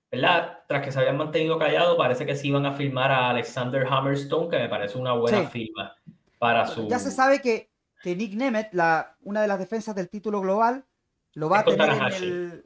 ¿verdad? 0.10 0.64
Tras 0.68 0.84
que 0.84 0.92
se 0.92 1.00
habían 1.00 1.18
mantenido 1.18 1.60
callados, 1.60 1.98
parece 1.98 2.26
que 2.26 2.36
sí 2.36 2.48
iban 2.48 2.66
a 2.66 2.74
filmar 2.74 3.12
a 3.12 3.30
Alexander 3.30 3.86
Hammerstone, 3.86 4.50
que 4.50 4.58
me 4.58 4.70
parece 4.70 4.98
una 4.98 5.14
buena 5.14 5.44
firma 5.44 5.96
para 6.40 6.66
su... 6.66 6.88
Ya 6.88 6.98
se 6.98 7.12
sabe 7.12 7.42
que, 7.42 7.70
que 8.02 8.16
Nick 8.16 8.34
Nemeth, 8.34 8.74
la, 8.74 9.16
una 9.22 9.42
de 9.42 9.48
las 9.48 9.60
defensas 9.60 9.94
del 9.94 10.10
título 10.10 10.42
global, 10.42 10.86
lo 11.34 11.50
va 11.50 11.60
a 11.60 11.66
tener 11.66 11.90
en 11.90 12.02
el. 12.14 12.66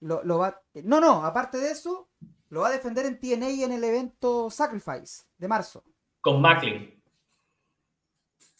Lo, 0.00 0.38
va... 0.38 0.60
No, 0.84 1.00
no, 1.00 1.24
aparte 1.24 1.58
de 1.58 1.72
eso, 1.72 2.08
Lo 2.50 2.60
va 2.60 2.68
a 2.68 2.72
defender 2.72 3.04
en 3.06 3.18
TNA 3.18 3.64
en 3.64 3.72
el 3.72 3.82
evento 3.82 4.48
Sacrifice 4.50 5.24
de 5.36 5.48
marzo. 5.48 5.84
Con 6.20 6.40
Macklin. 6.40 7.02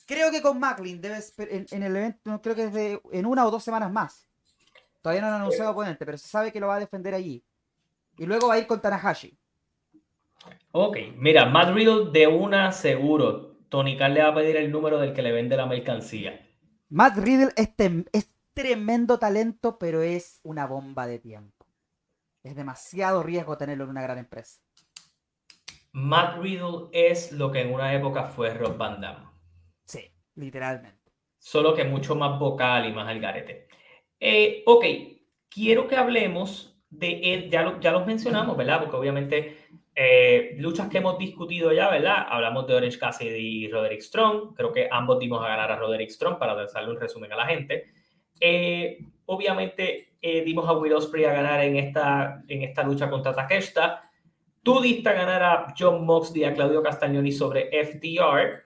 Creo 0.06 0.30
que 0.30 0.42
con 0.42 0.58
Macklin 0.58 1.00
debe 1.00 1.18
en, 1.38 1.66
en, 1.70 1.82
el 1.82 1.96
evento, 1.96 2.40
creo 2.42 2.54
que 2.54 2.64
es 2.64 2.72
de, 2.72 3.00
en 3.12 3.26
una 3.26 3.46
o 3.46 3.50
dos 3.50 3.62
semanas 3.62 3.92
más. 3.92 4.28
Todavía 5.02 5.20
no 5.22 5.28
han 5.28 5.40
anunciado 5.42 5.70
oponente, 5.70 6.04
pero 6.04 6.18
se 6.18 6.28
sabe 6.28 6.50
que 6.50 6.60
lo 6.60 6.68
va 6.68 6.76
a 6.76 6.80
defender 6.80 7.14
allí. 7.14 7.44
Y 8.16 8.26
luego 8.26 8.48
va 8.48 8.54
a 8.54 8.58
ir 8.58 8.66
con 8.66 8.80
Tanahashi. 8.80 9.38
Ok, 10.72 10.96
mira, 11.16 11.46
Matt 11.46 11.74
Riddle 11.74 12.10
de 12.10 12.26
una 12.26 12.72
seguro. 12.72 13.58
Tony 13.68 13.96
Khan 13.96 14.14
le 14.14 14.22
va 14.22 14.28
a 14.28 14.34
pedir 14.34 14.56
el 14.56 14.72
número 14.72 14.98
del 14.98 15.12
que 15.12 15.22
le 15.22 15.32
vende 15.32 15.56
la 15.56 15.66
mercancía. 15.66 16.46
Matt 16.88 17.18
Riddle 17.18 17.52
es, 17.56 17.70
es 18.12 18.30
tremendo 18.58 19.20
talento, 19.20 19.78
pero 19.78 20.02
es 20.02 20.40
una 20.42 20.66
bomba 20.66 21.06
de 21.06 21.20
tiempo. 21.20 21.64
Es 22.42 22.56
demasiado 22.56 23.22
riesgo 23.22 23.56
tenerlo 23.56 23.84
en 23.84 23.90
una 23.90 24.02
gran 24.02 24.18
empresa. 24.18 24.60
Matt 25.92 26.38
Riddle 26.42 26.88
es 26.90 27.30
lo 27.30 27.52
que 27.52 27.60
en 27.60 27.72
una 27.72 27.94
época 27.94 28.24
fue 28.24 28.52
Rob 28.54 28.76
Van 28.76 29.00
Damme. 29.00 29.28
Sí, 29.84 30.12
literalmente. 30.34 31.12
Solo 31.38 31.72
que 31.72 31.84
mucho 31.84 32.16
más 32.16 32.36
vocal 32.40 32.88
y 32.88 32.92
más 32.92 33.06
al 33.06 33.20
garete. 33.20 33.68
Eh, 34.18 34.64
ok, 34.66 34.84
quiero 35.48 35.86
que 35.86 35.94
hablemos 35.94 36.76
de, 36.90 37.48
ya, 37.48 37.78
ya 37.78 37.92
los 37.92 38.06
mencionamos, 38.08 38.56
¿verdad? 38.56 38.80
Porque 38.80 38.96
obviamente 38.96 39.56
eh, 39.94 40.56
luchas 40.58 40.88
que 40.88 40.98
hemos 40.98 41.16
discutido 41.16 41.72
ya, 41.72 41.90
¿verdad? 41.90 42.26
Hablamos 42.28 42.66
de 42.66 42.74
Orange 42.74 42.98
Cassidy 42.98 43.66
y 43.66 43.70
Roderick 43.70 44.00
Strong. 44.00 44.56
Creo 44.56 44.72
que 44.72 44.88
ambos 44.90 45.20
dimos 45.20 45.44
a 45.44 45.48
ganar 45.48 45.70
a 45.70 45.76
Roderick 45.76 46.10
Strong 46.10 46.40
para 46.40 46.56
darle 46.56 46.90
un 46.90 46.98
resumen 46.98 47.32
a 47.32 47.36
la 47.36 47.46
gente. 47.46 47.97
Eh, 48.40 49.04
obviamente 49.26 50.14
eh, 50.20 50.42
dimos 50.42 50.68
a 50.68 50.72
Will 50.72 50.94
Ospreay 50.94 51.24
a 51.26 51.32
ganar 51.34 51.60
en 51.60 51.76
esta, 51.76 52.42
en 52.48 52.62
esta 52.62 52.82
lucha 52.82 53.08
contra 53.08 53.34
Takeshita. 53.34 54.02
Tú 54.62 54.80
diste 54.80 55.08
a 55.08 55.12
ganar 55.12 55.42
a 55.42 55.74
John 55.78 56.04
Moxley 56.04 56.44
a 56.44 56.52
Claudio 56.52 56.82
Castagnoni 56.82 57.32
sobre 57.32 57.70
FTR. 57.84 58.64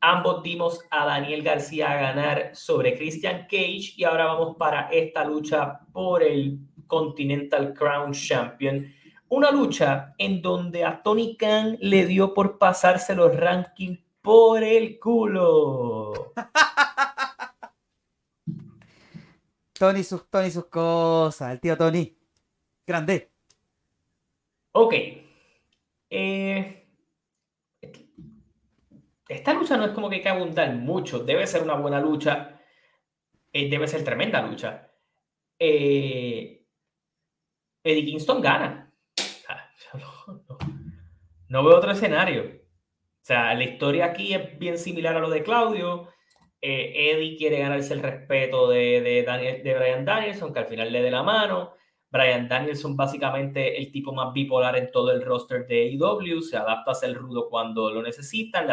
Ambos 0.00 0.42
dimos 0.42 0.80
a 0.90 1.06
Daniel 1.06 1.42
García 1.42 1.92
a 1.92 2.00
ganar 2.00 2.50
sobre 2.54 2.96
Christian 2.96 3.42
Cage 3.42 3.94
y 3.96 4.04
ahora 4.04 4.26
vamos 4.26 4.56
para 4.56 4.88
esta 4.90 5.24
lucha 5.24 5.80
por 5.92 6.22
el 6.22 6.58
Continental 6.86 7.74
Crown 7.74 8.12
Champion. 8.12 8.92
Una 9.28 9.50
lucha 9.50 10.14
en 10.18 10.40
donde 10.40 10.84
a 10.84 11.02
Tony 11.02 11.36
Khan 11.36 11.78
le 11.80 12.06
dio 12.06 12.32
por 12.32 12.58
pasarse 12.58 13.14
los 13.14 13.34
rankings 13.34 13.98
por 14.22 14.62
el 14.62 14.98
culo. 14.98 16.32
Tony 19.78 20.02
sus, 20.02 20.28
Tony 20.28 20.50
sus 20.50 20.66
cosas, 20.66 21.52
el 21.52 21.60
tío 21.60 21.76
Tony. 21.76 22.16
Grande. 22.86 23.30
Ok. 24.72 24.94
Eh, 26.10 26.86
esta 29.28 29.54
lucha 29.54 29.76
no 29.76 29.84
es 29.84 29.92
como 29.92 30.08
que 30.08 30.16
hay 30.16 30.22
que 30.22 30.28
abundar 30.28 30.72
mucho. 30.74 31.20
Debe 31.20 31.46
ser 31.46 31.62
una 31.62 31.74
buena 31.74 32.00
lucha. 32.00 32.60
Eh, 33.52 33.68
debe 33.68 33.88
ser 33.88 34.04
tremenda 34.04 34.42
lucha. 34.42 34.90
Eh, 35.58 36.64
Eddie 37.82 38.04
Kingston 38.04 38.40
gana. 38.40 38.92
no, 41.48 41.64
veo 41.64 41.76
otro 41.76 41.90
escenario. 41.90 42.42
O 42.42 43.26
sea, 43.26 43.54
la 43.54 43.64
historia 43.64 44.06
aquí 44.06 44.34
es 44.34 44.58
bien 44.58 44.78
similar 44.78 45.16
a 45.16 45.20
lo 45.20 45.30
de 45.30 45.42
Claudio. 45.42 46.08
Eh, 46.68 47.12
Eddie 47.12 47.36
quiere 47.36 47.60
ganarse 47.60 47.94
el 47.94 48.02
respeto 48.02 48.68
de, 48.68 49.00
de, 49.00 49.22
Daniel, 49.22 49.62
de 49.62 49.72
Brian 49.72 50.04
Danielson, 50.04 50.52
que 50.52 50.58
al 50.58 50.66
final 50.66 50.90
le 50.90 51.00
dé 51.00 51.12
la 51.12 51.22
mano. 51.22 51.74
Brian 52.10 52.48
Danielson, 52.48 52.96
básicamente 52.96 53.78
el 53.78 53.92
tipo 53.92 54.12
más 54.12 54.32
bipolar 54.32 54.76
en 54.76 54.90
todo 54.90 55.12
el 55.12 55.24
roster 55.24 55.64
de 55.68 55.90
AEW, 55.90 56.42
se 56.42 56.56
adapta 56.56 56.90
a 56.90 56.94
ser 56.96 57.14
rudo 57.14 57.48
cuando 57.48 57.88
lo 57.92 58.02
necesitan, 58.02 58.66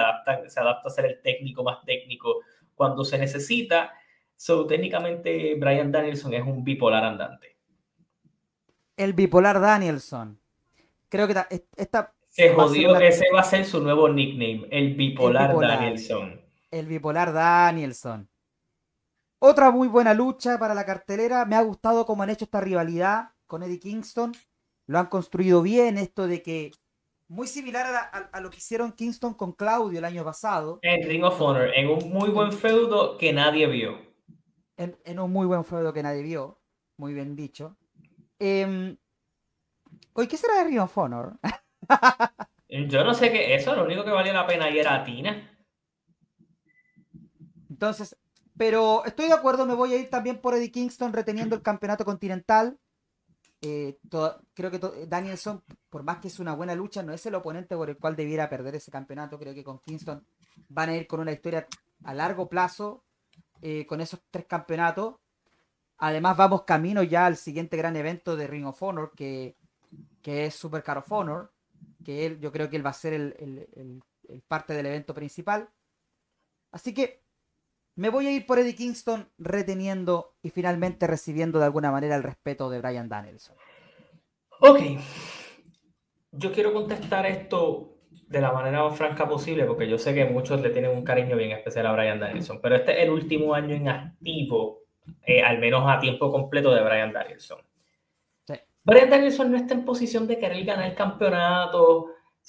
se 0.47 0.59
adapta 0.59 0.87
a 0.87 0.89
ser 0.89 1.05
el 1.05 1.21
técnico 1.21 1.63
más 1.63 1.85
técnico 1.85 2.39
cuando 2.73 3.05
se 3.05 3.19
necesita. 3.19 3.93
So, 4.35 4.65
técnicamente, 4.65 5.53
Brian 5.59 5.91
Danielson 5.91 6.33
es 6.33 6.41
un 6.41 6.63
bipolar 6.63 7.03
andante. 7.03 7.57
El 8.97 9.13
bipolar 9.13 9.61
Danielson. 9.61 10.39
Creo 11.09 11.27
que 11.27 11.35
esta. 11.77 12.11
Se 12.27 12.55
jodió, 12.55 12.95
ese 12.95 13.25
va 13.31 13.41
a 13.41 13.43
ser 13.43 13.65
su 13.65 13.83
nuevo 13.83 14.09
nickname, 14.09 14.67
el 14.71 14.95
bipolar. 14.95 15.55
Danielson 15.55 16.42
el 16.74 16.88
bipolar 16.88 17.32
Danielson. 17.34 18.28
Otra 19.39 19.69
muy 19.69 19.88
buena 19.88 20.13
lucha 20.13 20.57
para 20.57 20.74
la 20.74 20.86
cartelera. 20.86 21.45
Me 21.45 21.55
ha 21.55 21.61
gustado 21.61 22.05
cómo 22.05 22.24
han 22.24 22.32
hecho 22.32 22.45
esta 22.45 22.61
rivalidad 22.61 23.30
con 23.45 23.61
Eddie 23.61 23.80
Kingston. 23.80 24.32
Lo 24.88 24.97
han 24.97 25.05
construido 25.05 25.61
bien, 25.61 25.97
esto 25.97 26.28
de 26.28 26.41
que 26.41 26.71
muy 27.28 27.47
similar 27.47 28.09
a, 28.32 28.39
lo 28.41 28.49
que 28.49 28.57
hicieron 28.57 28.91
Kingston 28.91 29.34
con 29.36 29.53
Claudio 29.53 29.99
el 29.99 30.05
año 30.05 30.24
pasado. 30.24 30.80
En 30.82 31.07
Ring 31.07 31.24
of 31.24 31.39
Honor, 31.39 31.69
en 31.76 31.89
un 31.89 32.09
muy 32.11 32.30
buen 32.30 32.51
feudo 32.51 33.17
que 33.17 33.32
nadie 33.34 33.67
vio. 33.67 33.97
En, 34.78 35.19
un 35.19 35.32
muy 35.32 35.45
buen 35.45 35.63
feudo 35.63 35.93
que 35.93 36.03
nadie 36.03 36.24
vio. 36.24 36.59
Muy 36.97 37.13
bien 37.13 37.36
dicho. 37.36 37.78
Eh, 38.39 38.97
¿qué 40.28 40.38
será 40.38 40.57
de 40.57 40.63
Ring 40.65 40.80
of 40.80 40.97
Honor? 40.97 41.39
Yo 42.69 43.03
no 43.03 43.13
sé 43.13 43.32
qué 43.32 43.53
eso, 43.53 43.76
lo 43.76 43.86
único 43.86 44.03
que 44.03 44.09
valía 44.09 44.34
la 44.34 44.47
pena 44.47 44.65
ahí 44.65 44.80
era 44.80 45.03
Tina. 45.03 45.52
Entonces, 47.84 48.15
pero 48.57 49.03
estoy 49.03 49.27
de 49.27 49.34
acuerdo, 49.34 49.65
me 49.65 49.73
voy 49.73 49.91
a 49.91 49.97
ir 49.97 50.09
también 50.09 50.39
por 50.39 50.53
Eddie 50.53 50.71
Kingston 50.71 51.11
reteniendo 51.11 51.53
el 51.53 51.61
campeonato 51.61 52.05
continental. 52.05 52.79
Eh, 53.59 53.99
creo 54.53 54.71
que 54.71 54.79
Danielson, 55.05 55.61
por 55.89 56.03
más 56.03 56.19
que 56.19 56.29
es 56.29 56.39
una 56.39 56.55
buena 56.55 56.75
lucha, 56.75 57.03
no 57.03 57.11
es 57.11 57.25
el 57.25 57.36
oponente 57.36 57.75
por 57.75 57.89
el 57.89 57.97
cual 57.97 58.15
debiera 58.15 58.49
perder 58.49 58.75
ese 58.75 58.89
campeonato. 58.89 59.38
Creo 59.38 59.53
que 59.53 59.65
con 59.65 59.79
Kingston 59.79 60.25
van 60.69 60.89
a 60.91 60.95
ir 60.95 61.07
con 61.07 61.19
una 61.19 61.34
historia 61.34 61.67
a 62.05 62.13
largo 62.13 62.47
plazo 62.47 63.03
eh, 63.61 63.86
con 63.86 63.99
esos 63.99 64.21
tres 64.31 64.45
campeonatos. 64.45 65.15
Además, 65.97 66.38
vamos 66.38 66.63
camino 66.63 67.03
ya 67.03 67.25
al 67.25 67.36
siguiente 67.36 67.75
gran 67.75 67.97
evento 67.97 68.38
de 68.38 68.47
Ring 68.47 68.65
of 68.65 68.81
Honor, 68.81 69.11
que, 69.13 69.57
es 70.23 70.55
Super 70.55 70.84
Car 70.84 70.99
of 70.99 71.11
Honor, 71.11 71.51
que 72.01 72.38
yo 72.39 72.49
creo 72.53 72.69
que 72.69 72.77
él 72.77 72.86
va 72.86 72.91
a 72.91 72.93
ser 72.93 73.11
el 73.11 74.01
parte 74.47 74.73
del 74.73 74.86
evento 74.86 75.13
principal. 75.13 75.69
Así 76.71 76.93
que 76.93 77.22
me 77.95 78.09
voy 78.09 78.27
a 78.27 78.31
ir 78.31 78.45
por 78.45 78.59
Eddie 78.59 78.75
Kingston 78.75 79.29
reteniendo 79.37 80.35
y 80.41 80.49
finalmente 80.49 81.07
recibiendo 81.07 81.59
de 81.59 81.65
alguna 81.65 81.91
manera 81.91 82.15
el 82.15 82.23
respeto 82.23 82.69
de 82.69 82.79
Brian 82.79 83.09
Danielson. 83.09 83.55
Ok. 84.59 84.79
Yo 86.31 86.51
quiero 86.51 86.73
contestar 86.73 87.25
esto 87.25 87.93
de 88.27 88.41
la 88.41 88.51
manera 88.51 88.83
más 88.83 88.97
franca 88.97 89.27
posible 89.27 89.65
porque 89.65 89.87
yo 89.87 89.97
sé 89.97 90.13
que 90.13 90.25
muchos 90.25 90.59
le 90.61 90.71
tienen 90.71 90.91
un 90.91 91.03
cariño 91.03 91.35
bien 91.35 91.51
especial 91.51 91.85
a 91.85 91.91
Brian 91.91 92.19
Danielson, 92.19 92.59
pero 92.61 92.75
este 92.75 92.93
es 92.93 93.03
el 93.03 93.11
último 93.11 93.53
año 93.53 93.75
en 93.75 93.87
activo, 93.87 94.79
eh, 95.25 95.43
al 95.43 95.59
menos 95.59 95.83
a 95.87 95.99
tiempo 95.99 96.31
completo 96.31 96.73
de 96.73 96.81
Brian 96.81 97.13
Danielson. 97.13 97.59
Brian 98.85 99.09
Danielson 99.09 99.49
no 99.49 99.57
está 99.57 99.73
en 99.75 99.85
posición 99.85 100.27
de 100.27 100.37
querer 100.37 100.65
ganar 100.65 100.93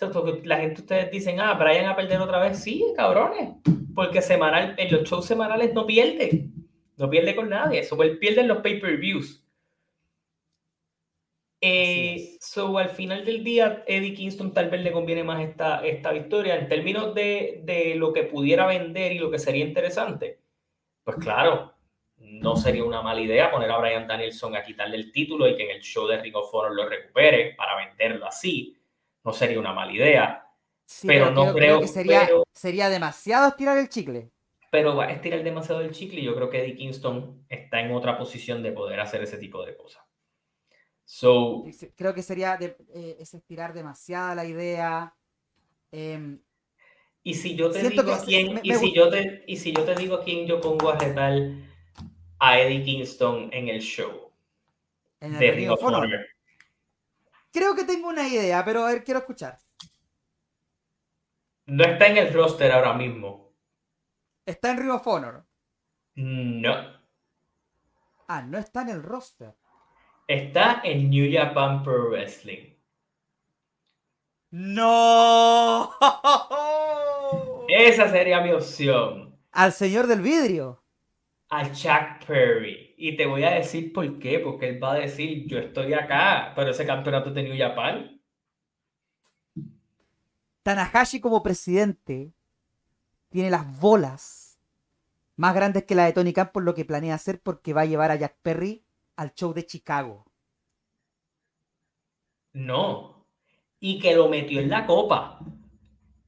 el 0.00 0.10
campeonato. 0.10 0.40
La 0.44 0.58
gente, 0.58 0.80
ustedes 0.80 1.10
dicen, 1.10 1.40
ah, 1.40 1.54
Brian 1.54 1.86
a 1.86 1.96
perder 1.96 2.20
otra 2.20 2.40
vez. 2.40 2.58
Sí, 2.58 2.84
cabrones 2.96 3.50
porque 3.94 4.20
semanal, 4.20 4.74
en 4.76 4.92
los 4.92 5.08
shows 5.08 5.26
semanales 5.26 5.72
no 5.72 5.86
pierde. 5.86 6.48
No 6.96 7.08
pierde 7.08 7.34
con 7.34 7.48
nadie. 7.48 7.80
Eso 7.80 7.96
pierde 7.96 8.42
en 8.42 8.48
los 8.48 8.58
pay-per-views. 8.58 9.42
Eh, 11.60 12.36
so, 12.40 12.76
al 12.76 12.90
final 12.90 13.24
del 13.24 13.42
día, 13.42 13.84
Eddie 13.86 14.14
Kingston 14.14 14.52
tal 14.52 14.68
vez 14.68 14.82
le 14.82 14.92
conviene 14.92 15.24
más 15.24 15.42
esta, 15.42 15.84
esta 15.84 16.12
victoria. 16.12 16.56
En 16.56 16.68
términos 16.68 17.14
de, 17.14 17.62
de 17.64 17.94
lo 17.94 18.12
que 18.12 18.24
pudiera 18.24 18.66
vender 18.66 19.12
y 19.12 19.18
lo 19.18 19.30
que 19.30 19.38
sería 19.38 19.64
interesante, 19.64 20.40
pues 21.02 21.16
claro, 21.16 21.74
no 22.18 22.56
sería 22.56 22.84
una 22.84 23.00
mala 23.00 23.20
idea 23.20 23.50
poner 23.50 23.70
a 23.70 23.78
Brian 23.78 24.06
Danielson 24.06 24.56
a 24.56 24.62
quitarle 24.62 24.96
el 24.96 25.10
título 25.10 25.48
y 25.48 25.56
que 25.56 25.64
en 25.64 25.70
el 25.76 25.80
show 25.80 26.06
de 26.06 26.20
Ring 26.20 26.36
of 26.36 26.52
Honor 26.52 26.74
lo 26.74 26.88
recupere 26.88 27.54
para 27.54 27.76
venderlo 27.76 28.26
así. 28.26 28.76
No 29.24 29.32
sería 29.32 29.58
una 29.58 29.72
mala 29.72 29.92
idea 29.92 30.44
pero, 31.06 31.30
no 31.30 31.52
creo, 31.54 31.80
que 31.80 31.88
sería, 31.88 32.28
sería 32.52 32.88
demasiado 32.88 33.48
estirar 33.48 33.78
el 33.78 33.88
chicle. 33.88 34.30
Pero 34.70 34.96
va 34.96 35.04
a 35.04 35.12
estirar 35.12 35.42
demasiado 35.42 35.80
el 35.80 35.92
chicle 35.92 36.20
y 36.20 36.24
yo 36.24 36.34
creo 36.34 36.50
que 36.50 36.62
Eddie 36.62 36.76
Kingston 36.76 37.44
está 37.48 37.80
en 37.80 37.92
otra 37.92 38.18
posición 38.18 38.62
de 38.62 38.72
poder 38.72 39.00
hacer 39.00 39.22
ese 39.22 39.38
tipo 39.38 39.64
de 39.64 39.76
cosas. 39.76 40.02
So, 41.04 41.64
creo 41.96 42.14
que 42.14 42.22
sería 42.22 42.58
eh, 42.60 43.16
estirar 43.18 43.72
demasiada 43.72 44.34
la 44.34 44.44
idea. 44.44 45.14
Em, 45.92 46.40
y 47.22 47.34
si 47.34 47.54
yo 47.54 47.70
te 47.70 47.88
digo 47.88 48.02
quién, 48.24 48.60
y, 48.62 48.74
si 48.74 48.92
yo 48.92 49.10
te, 49.10 49.44
y 49.46 49.56
si 49.56 49.72
yo 49.72 49.84
te 49.84 49.94
digo 49.94 50.20
quién 50.24 50.46
yo 50.46 50.60
pongo 50.60 50.90
a 50.90 50.98
retar 50.98 51.32
a 52.38 52.60
Eddie 52.60 52.84
Kingston 52.84 53.48
en 53.52 53.68
el 53.68 53.80
show. 53.80 54.30
En 55.20 55.34
el 55.34 55.40
de 55.40 56.26
Creo 57.54 57.76
que 57.76 57.84
tengo 57.84 58.08
una 58.08 58.26
idea, 58.26 58.64
pero 58.64 58.84
a 58.84 58.88
ver, 58.88 59.04
quiero 59.04 59.20
escuchar. 59.20 59.60
No 61.66 61.84
está 61.84 62.08
en 62.08 62.16
el 62.16 62.34
roster 62.34 62.72
ahora 62.72 62.94
mismo. 62.94 63.54
¿Está 64.44 64.72
en 64.72 64.78
Ring 64.78 64.90
of 64.90 65.06
Honor? 65.06 65.46
No. 66.16 66.74
Ah, 68.26 68.42
no 68.42 68.58
está 68.58 68.82
en 68.82 68.88
el 68.88 69.04
roster. 69.04 69.54
Está 70.26 70.80
en 70.82 71.08
New 71.08 71.30
Japan 71.32 71.84
Pro 71.84 72.10
Wrestling. 72.10 72.74
¡No! 74.50 75.94
Esa 77.68 78.10
sería 78.10 78.40
mi 78.40 78.50
opción. 78.50 79.38
Al 79.52 79.72
señor 79.72 80.08
del 80.08 80.22
vidrio. 80.22 80.82
A 81.50 81.70
Chuck 81.70 82.26
Perry. 82.26 82.83
Y 83.06 83.18
te 83.18 83.26
voy 83.26 83.44
a 83.44 83.50
decir 83.50 83.92
por 83.92 84.18
qué. 84.18 84.38
Porque 84.38 84.70
él 84.70 84.82
va 84.82 84.94
a 84.94 84.98
decir, 84.98 85.46
yo 85.46 85.58
estoy 85.58 85.92
acá, 85.92 86.54
pero 86.56 86.70
ese 86.70 86.86
campeonato 86.86 87.30
de 87.30 87.42
New 87.42 87.54
Japan. 87.54 88.18
Tanahashi 90.62 91.20
como 91.20 91.42
presidente 91.42 92.32
tiene 93.28 93.50
las 93.50 93.78
bolas 93.78 94.58
más 95.36 95.54
grandes 95.54 95.84
que 95.84 95.94
la 95.94 96.06
de 96.06 96.14
Tony 96.14 96.32
Khan 96.32 96.50
por 96.50 96.62
lo 96.62 96.74
que 96.74 96.86
planea 96.86 97.16
hacer 97.16 97.42
porque 97.42 97.74
va 97.74 97.82
a 97.82 97.84
llevar 97.84 98.10
a 98.10 98.16
Jack 98.16 98.38
Perry 98.40 98.86
al 99.16 99.34
show 99.34 99.52
de 99.52 99.66
Chicago. 99.66 100.24
No. 102.54 103.26
Y 103.80 103.98
que 103.98 104.14
lo 104.14 104.30
metió 104.30 104.60
en 104.60 104.70
la 104.70 104.86
copa. 104.86 105.40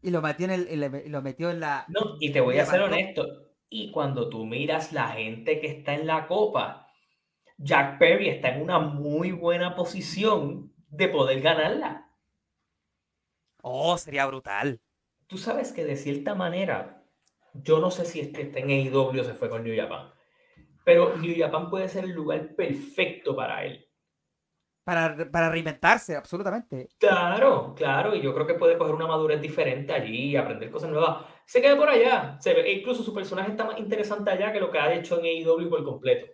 Y 0.02 0.10
lo 0.10 0.20
metió 0.20 0.44
en, 0.44 0.50
el, 0.50 1.10
lo 1.10 1.22
metió 1.22 1.50
en 1.50 1.60
la... 1.60 1.86
No, 1.88 2.18
y 2.20 2.32
te 2.32 2.42
voy 2.42 2.58
a 2.58 2.66
ser 2.66 2.82
honesto. 2.82 3.45
Y 3.68 3.90
cuando 3.90 4.28
tú 4.28 4.44
miras 4.44 4.92
la 4.92 5.08
gente 5.08 5.60
que 5.60 5.66
está 5.66 5.94
en 5.94 6.06
la 6.06 6.26
copa, 6.26 6.86
Jack 7.58 7.98
Perry 7.98 8.28
está 8.28 8.50
en 8.50 8.62
una 8.62 8.78
muy 8.78 9.32
buena 9.32 9.74
posición 9.74 10.72
de 10.88 11.08
poder 11.08 11.40
ganarla. 11.40 12.10
Oh, 13.62 13.96
sería 13.98 14.26
brutal. 14.26 14.80
Tú 15.26 15.38
sabes 15.38 15.72
que 15.72 15.84
de 15.84 15.96
cierta 15.96 16.34
manera, 16.34 17.02
yo 17.52 17.80
no 17.80 17.90
sé 17.90 18.04
si 18.04 18.20
este 18.20 18.42
está 18.42 18.60
en 18.60 18.70
AEW 18.70 19.20
o 19.20 19.24
se 19.24 19.34
fue 19.34 19.48
con 19.48 19.64
New 19.64 19.76
Japan, 19.76 20.12
pero 20.84 21.16
New 21.16 21.34
Japan 21.36 21.68
puede 21.68 21.88
ser 21.88 22.04
el 22.04 22.12
lugar 22.12 22.54
perfecto 22.54 23.34
para 23.34 23.64
él. 23.64 23.84
Para, 24.84 25.28
para, 25.32 25.50
reinventarse, 25.50 26.14
absolutamente. 26.14 26.90
Claro, 26.96 27.74
claro, 27.74 28.14
y 28.14 28.22
yo 28.22 28.32
creo 28.32 28.46
que 28.46 28.54
puede 28.54 28.78
coger 28.78 28.94
una 28.94 29.08
madurez 29.08 29.40
diferente 29.40 29.92
allí 29.92 30.30
y 30.30 30.36
aprender 30.36 30.70
cosas 30.70 30.90
nuevas. 30.90 31.26
Se 31.46 31.62
queda 31.62 31.76
por 31.76 31.88
allá, 31.88 32.36
se 32.40 32.52
ve, 32.52 32.72
incluso 32.72 33.02
su 33.02 33.14
personaje 33.14 33.52
está 33.52 33.64
más 33.64 33.78
interesante 33.78 34.30
allá 34.30 34.52
que 34.52 34.60
lo 34.60 34.70
que 34.70 34.78
ha 34.78 34.92
hecho 34.92 35.18
en 35.18 35.24
AEW 35.24 35.70
por 35.70 35.84
completo. 35.84 36.26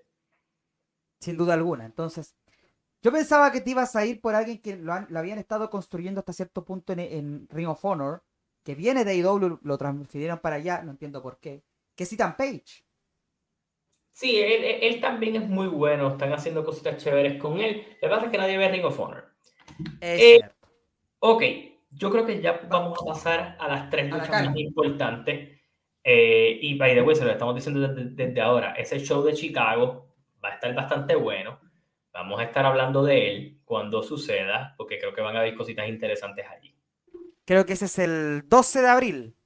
Sin 1.21 1.37
duda 1.37 1.55
alguna. 1.55 1.85
Entonces, 1.85 2.35
yo 3.03 3.13
pensaba 3.13 3.53
que 3.53 3.61
te 3.61 3.71
ibas 3.71 3.95
a 3.95 4.07
ir 4.07 4.21
por 4.21 4.35
alguien 4.35 4.61
que 4.61 4.77
lo, 4.77 4.93
habían 4.93 5.39
estado 5.39 5.69
construyendo 5.69 6.21
hasta 6.21 6.33
cierto 6.33 6.65
punto 6.65 6.95
en, 6.95 7.47
Ring 7.51 7.69
of 7.69 7.85
Honor, 7.85 8.25
que 8.65 8.75
viene 8.75 9.05
de 9.05 9.13
AEW, 9.13 9.61
lo 9.63 9.79
transfirieron 9.79 10.39
para 10.39 10.57
allá, 10.57 10.83
no 10.83 10.93
entiendo 10.93 11.23
por 11.23 11.39
qué, 11.39 11.63
que 11.95 12.05
es 12.05 12.13
Ethan 12.13 12.37
Page. 12.37 12.83
Sí, 14.13 14.39
él, 14.39 15.01
también 15.01 15.37
es 15.37 15.49
muy 15.49 15.69
bueno. 15.69 16.09
Están 16.09 16.33
haciendo 16.33 16.65
cositas 16.65 17.03
chéveres 17.03 17.41
con 17.41 17.59
él. 17.61 17.87
Lo 18.01 18.09
que 18.09 18.15
pasa 18.15 18.27
es 18.27 18.31
que 18.31 18.39
nadie 18.39 18.59
ve 18.59 18.69
Ring 18.69 18.85
of 18.85 19.01
Honor. 19.01 19.25
Es 20.01 20.21
eh, 20.21 20.37
cierto. 20.39 20.69
Ok, 21.21 21.43
yo 21.93 22.11
creo 22.11 22.27
que 22.27 22.41
ya 22.41 22.61
vamos 22.69 22.99
a 23.01 23.05
pasar 23.07 23.57
a 23.59 23.69
las 23.69 23.91
tres 23.91 24.11
luchas 24.11 24.47
más 24.47 24.57
importantes. 24.57 25.61
Eh, 26.05 26.59
y 26.61 26.77
by 26.77 26.95
the 26.95 27.03
way, 27.03 27.15
se 27.15 27.25
lo 27.25 27.31
estamos 27.31 27.55
diciendo 27.55 27.87
desde, 27.87 28.41
ahora. 28.41 28.73
Ese 28.73 28.99
show 28.99 29.23
de 29.23 29.35
Chicago 29.35 30.15
va 30.45 30.51
a 30.51 30.55
estar 30.55 30.75
bastante 30.75 31.15
bueno. 31.15 31.61
Vamos 32.13 32.41
a 32.41 32.45
estar 32.45 32.67
hablando 32.67 33.05
de 33.05 33.31
él 33.31 33.61
cuando 33.65 34.03
suceda, 34.03 34.75
porque 34.77 34.99
creo 34.99 35.15
que 35.15 35.21
van 35.21 35.37
a 35.37 35.41
haber 35.41 35.55
cositas 35.55 35.89
interesantes 35.89 36.45
allí. 36.51 36.75
Creo 37.45 37.65
que 37.65 37.75
ese 37.75 37.87
es 37.87 37.99
el 37.99 38.43
12 38.49 38.83
de 38.83 38.89
abril 38.89 39.37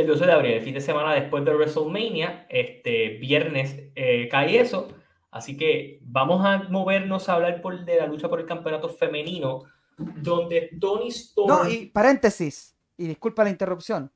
el 0.00 0.06
12 0.06 0.26
de 0.26 0.32
abril, 0.32 0.52
el 0.52 0.62
fin 0.62 0.74
de 0.74 0.80
semana 0.80 1.14
después 1.14 1.44
de 1.44 1.54
WrestleMania, 1.54 2.46
este 2.48 3.18
viernes 3.18 3.90
eh, 3.94 4.28
cae 4.30 4.60
eso. 4.60 4.88
Así 5.30 5.56
que 5.56 5.98
vamos 6.02 6.44
a 6.44 6.68
movernos 6.70 7.28
a 7.28 7.34
hablar 7.34 7.60
por, 7.60 7.84
de 7.84 7.96
la 7.96 8.06
lucha 8.06 8.28
por 8.28 8.40
el 8.40 8.46
campeonato 8.46 8.88
femenino, 8.88 9.64
donde 9.98 10.70
Tony 10.80 11.08
Storm. 11.08 11.48
No, 11.48 11.68
y 11.68 11.86
paréntesis, 11.86 12.76
y 12.96 13.06
disculpa 13.06 13.44
la 13.44 13.50
interrupción. 13.50 14.10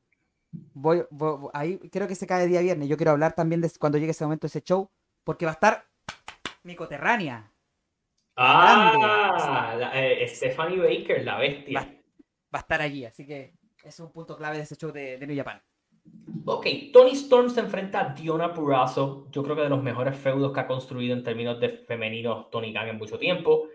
Voy, 0.75 1.03
ahí 1.55 1.79
creo 1.91 2.07
que 2.07 2.15
se 2.15 2.27
cae 2.27 2.45
el 2.45 2.51
día 2.51 2.61
viernes. 2.61 2.89
Yo 2.89 2.97
quiero 2.97 3.13
hablar 3.13 3.35
también 3.35 3.61
de 3.61 3.71
cuando 3.79 3.99
llegue 3.99 4.11
ese 4.11 4.25
momento, 4.25 4.47
ese 4.47 4.63
show, 4.63 4.91
porque 5.25 5.47
va 5.47 5.53
a 5.53 5.55
estar 5.55 5.87
mi 6.63 6.77
coterránea. 6.77 7.51
Ah, 8.37 9.91
eh, 9.95 10.27
Stephanie 10.29 10.79
Baker, 10.79 11.25
la 11.25 11.39
bestia. 11.39 11.81
Va, 11.81 11.87
va, 11.87 12.59
a 12.59 12.59
estar 12.59 12.81
allí, 12.81 13.05
así 13.05 13.27
que 13.27 13.55
es 13.85 14.01
un 14.01 14.11
punto 14.11 14.37
clave 14.37 14.57
de 14.57 14.63
ese 14.63 14.77
show 14.77 14.91
de, 14.91 15.19
New 15.27 15.37
Japan. 15.37 15.61
Ok, 16.45 16.67
Tony 16.93 17.13
Storm 17.13 17.51
se 17.51 17.61
enfrenta 17.61 18.01
a 18.01 18.15
Diona 18.15 18.53
Purrazzo, 18.53 19.29
yo 19.31 19.43
creo 19.43 19.55
que 19.55 19.63
de 19.63 19.69
los 19.69 19.83
mejores 19.83 20.17
feudos 20.17 20.53
que 20.53 20.61
ha 20.61 20.67
construido 20.67 21.15
en 21.15 21.23
términos 21.23 21.61
de 21.61 21.69
femeninos 21.69 22.51
Tony 22.51 22.73
Khan 22.73 22.89
en 22.89 22.99
mucho 22.99 23.19
tiempo. 23.19 23.69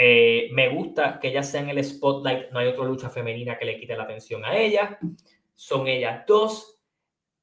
Eh, 0.00 0.48
me 0.52 0.68
gusta 0.68 1.18
que 1.18 1.26
ella 1.26 1.42
sea 1.42 1.60
en 1.60 1.70
el 1.70 1.84
spotlight, 1.84 2.52
no 2.52 2.60
hay 2.60 2.68
otra 2.68 2.84
lucha 2.84 3.10
femenina 3.10 3.58
que 3.58 3.64
le 3.64 3.80
quite 3.80 3.96
la 3.96 4.04
atención 4.04 4.44
a 4.44 4.56
ella. 4.56 4.96
Son 5.56 5.88
ellas 5.88 6.24
dos. 6.24 6.80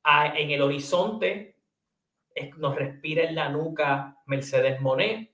Ah, 0.06 0.34
en 0.38 0.52
el 0.52 0.62
horizonte 0.62 1.58
nos 2.58 2.76
respira 2.76 3.24
en 3.24 3.36
la 3.36 3.50
nuca 3.50 4.22
Mercedes 4.26 4.80
Monet. 4.80 5.32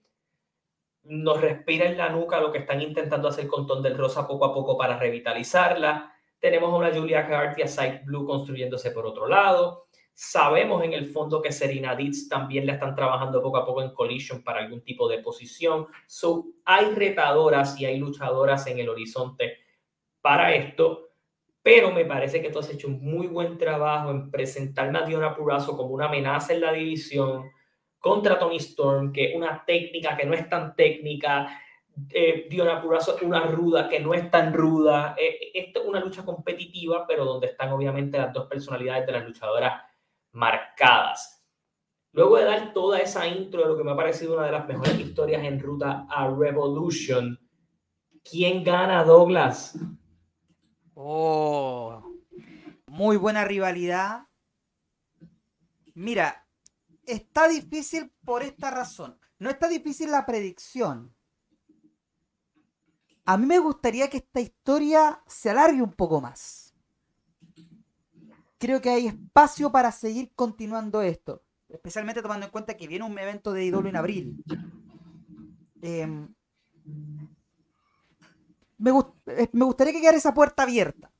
Nos 1.03 1.39
respira 1.41 1.85
en 1.85 1.97
la 1.97 2.09
nuca 2.09 2.39
lo 2.39 2.51
que 2.51 2.59
están 2.59 2.81
intentando 2.81 3.27
hacer 3.27 3.47
con 3.47 3.67
Ton 3.67 3.83
del 3.83 3.97
Rosa 3.97 4.27
poco 4.27 4.45
a 4.45 4.53
poco 4.53 4.75
para 4.75 4.97
revitalizarla. 4.97 6.11
Tenemos 6.39 6.73
a 6.73 6.77
una 6.77 6.91
Julia 6.91 7.19
Hart 7.19 7.59
y 7.59 7.61
a 7.61 7.67
Side 7.67 8.01
Blue 8.03 8.25
construyéndose 8.25 8.89
por 8.89 9.05
otro 9.05 9.27
lado. 9.27 9.87
Sabemos 10.23 10.83
en 10.83 10.93
el 10.93 11.07
fondo 11.07 11.41
que 11.41 11.51
Serena 11.51 11.95
Ditz 11.95 12.29
también 12.29 12.67
la 12.67 12.73
están 12.73 12.93
trabajando 12.93 13.41
poco 13.41 13.57
a 13.57 13.65
poco 13.65 13.81
en 13.81 13.89
Collision 13.89 14.43
para 14.43 14.59
algún 14.59 14.83
tipo 14.83 15.09
de 15.09 15.17
posición. 15.17 15.87
So, 16.05 16.45
hay 16.63 16.93
retadoras 16.93 17.79
y 17.81 17.85
hay 17.85 17.97
luchadoras 17.97 18.67
en 18.67 18.77
el 18.77 18.89
horizonte 18.89 19.57
para 20.21 20.53
esto, 20.53 21.09
pero 21.63 21.89
me 21.89 22.05
parece 22.05 22.39
que 22.39 22.51
tú 22.51 22.59
has 22.59 22.69
hecho 22.69 22.87
un 22.87 23.03
muy 23.03 23.25
buen 23.25 23.57
trabajo 23.57 24.11
en 24.11 24.29
presentarme 24.29 24.99
a 24.99 25.05
Diona 25.07 25.35
Purazo 25.35 25.75
como 25.75 25.89
una 25.89 26.05
amenaza 26.05 26.53
en 26.53 26.61
la 26.61 26.71
división 26.71 27.49
contra 27.97 28.37
Tony 28.37 28.57
Storm, 28.57 29.11
que 29.11 29.31
es 29.31 29.35
una 29.35 29.65
técnica 29.65 30.15
que 30.15 30.27
no 30.27 30.35
es 30.35 30.47
tan 30.47 30.75
técnica, 30.75 31.59
eh, 32.11 32.45
Diona 32.47 32.79
Purazo 32.79 33.17
una 33.23 33.47
ruda 33.47 33.89
que 33.89 33.99
no 33.99 34.13
es 34.13 34.29
tan 34.29 34.53
ruda. 34.53 35.15
Eh, 35.17 35.49
es 35.51 35.73
una 35.83 35.99
lucha 35.99 36.23
competitiva, 36.23 37.07
pero 37.07 37.25
donde 37.25 37.47
están 37.47 37.71
obviamente 37.71 38.19
las 38.19 38.31
dos 38.31 38.45
personalidades 38.45 39.07
de 39.07 39.13
las 39.13 39.25
luchadoras 39.25 39.90
marcadas. 40.31 41.45
Luego 42.13 42.37
de 42.37 42.45
dar 42.45 42.73
toda 42.73 42.99
esa 42.99 43.27
intro 43.27 43.61
de 43.61 43.67
lo 43.69 43.77
que 43.77 43.83
me 43.83 43.91
ha 43.91 43.95
parecido 43.95 44.33
una 44.33 44.45
de 44.45 44.51
las 44.51 44.67
mejores 44.67 44.99
historias 44.99 45.43
en 45.43 45.59
ruta 45.59 46.07
a 46.09 46.29
Revolution, 46.29 47.39
¿quién 48.23 48.63
gana, 48.63 49.03
Douglas? 49.03 49.77
Oh, 50.93 52.03
muy 52.87 53.17
buena 53.17 53.45
rivalidad. 53.45 54.27
Mira, 55.93 56.47
está 57.05 57.47
difícil 57.47 58.11
por 58.25 58.43
esta 58.43 58.71
razón. 58.71 59.17
No 59.39 59.49
está 59.49 59.67
difícil 59.67 60.11
la 60.11 60.25
predicción 60.25 61.15
a 63.25 63.37
mí 63.37 63.45
me 63.45 63.59
gustaría 63.59 64.09
que 64.09 64.17
esta 64.17 64.41
historia 64.41 65.23
se 65.27 65.49
alargue 65.49 65.81
un 65.81 65.93
poco 65.93 66.19
más. 66.19 66.60
Creo 68.61 68.79
que 68.79 68.91
hay 68.91 69.07
espacio 69.07 69.71
para 69.71 69.91
seguir 69.91 70.33
continuando 70.35 71.01
esto, 71.01 71.41
especialmente 71.67 72.21
tomando 72.21 72.45
en 72.45 72.51
cuenta 72.51 72.77
que 72.77 72.87
viene 72.87 73.03
un 73.03 73.17
evento 73.17 73.53
de 73.53 73.65
IDOLO 73.65 73.89
en 73.89 73.95
abril. 73.95 74.43
Em, 75.81 76.27
eh, 78.85 79.49
me, 79.51 79.65
gustaría 79.65 79.93
que 79.93 79.99
quedara 79.99 80.15
esa 80.15 80.35
puerta 80.35 80.61
abierta. 80.61 81.11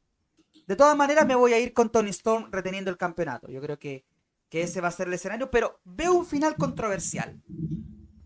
De 0.67 0.75
todas 0.75 0.95
maneras, 0.95 1.25
me 1.25 1.33
voy 1.33 1.53
a 1.53 1.59
ir 1.59 1.73
con 1.73 1.91
Tony 1.91 2.11
Storm 2.11 2.51
reteniendo 2.51 2.91
el 2.91 2.97
campeonato. 2.97 3.49
Yo 3.49 3.59
creo 3.59 3.79
que, 3.79 4.05
que 4.47 4.61
ese 4.61 4.79
va 4.79 4.89
a 4.89 4.91
ser 4.91 5.07
el 5.07 5.15
escenario, 5.15 5.49
pero 5.49 5.79
veo 5.83 6.13
un 6.13 6.27
final 6.27 6.55
controversial. 6.57 7.41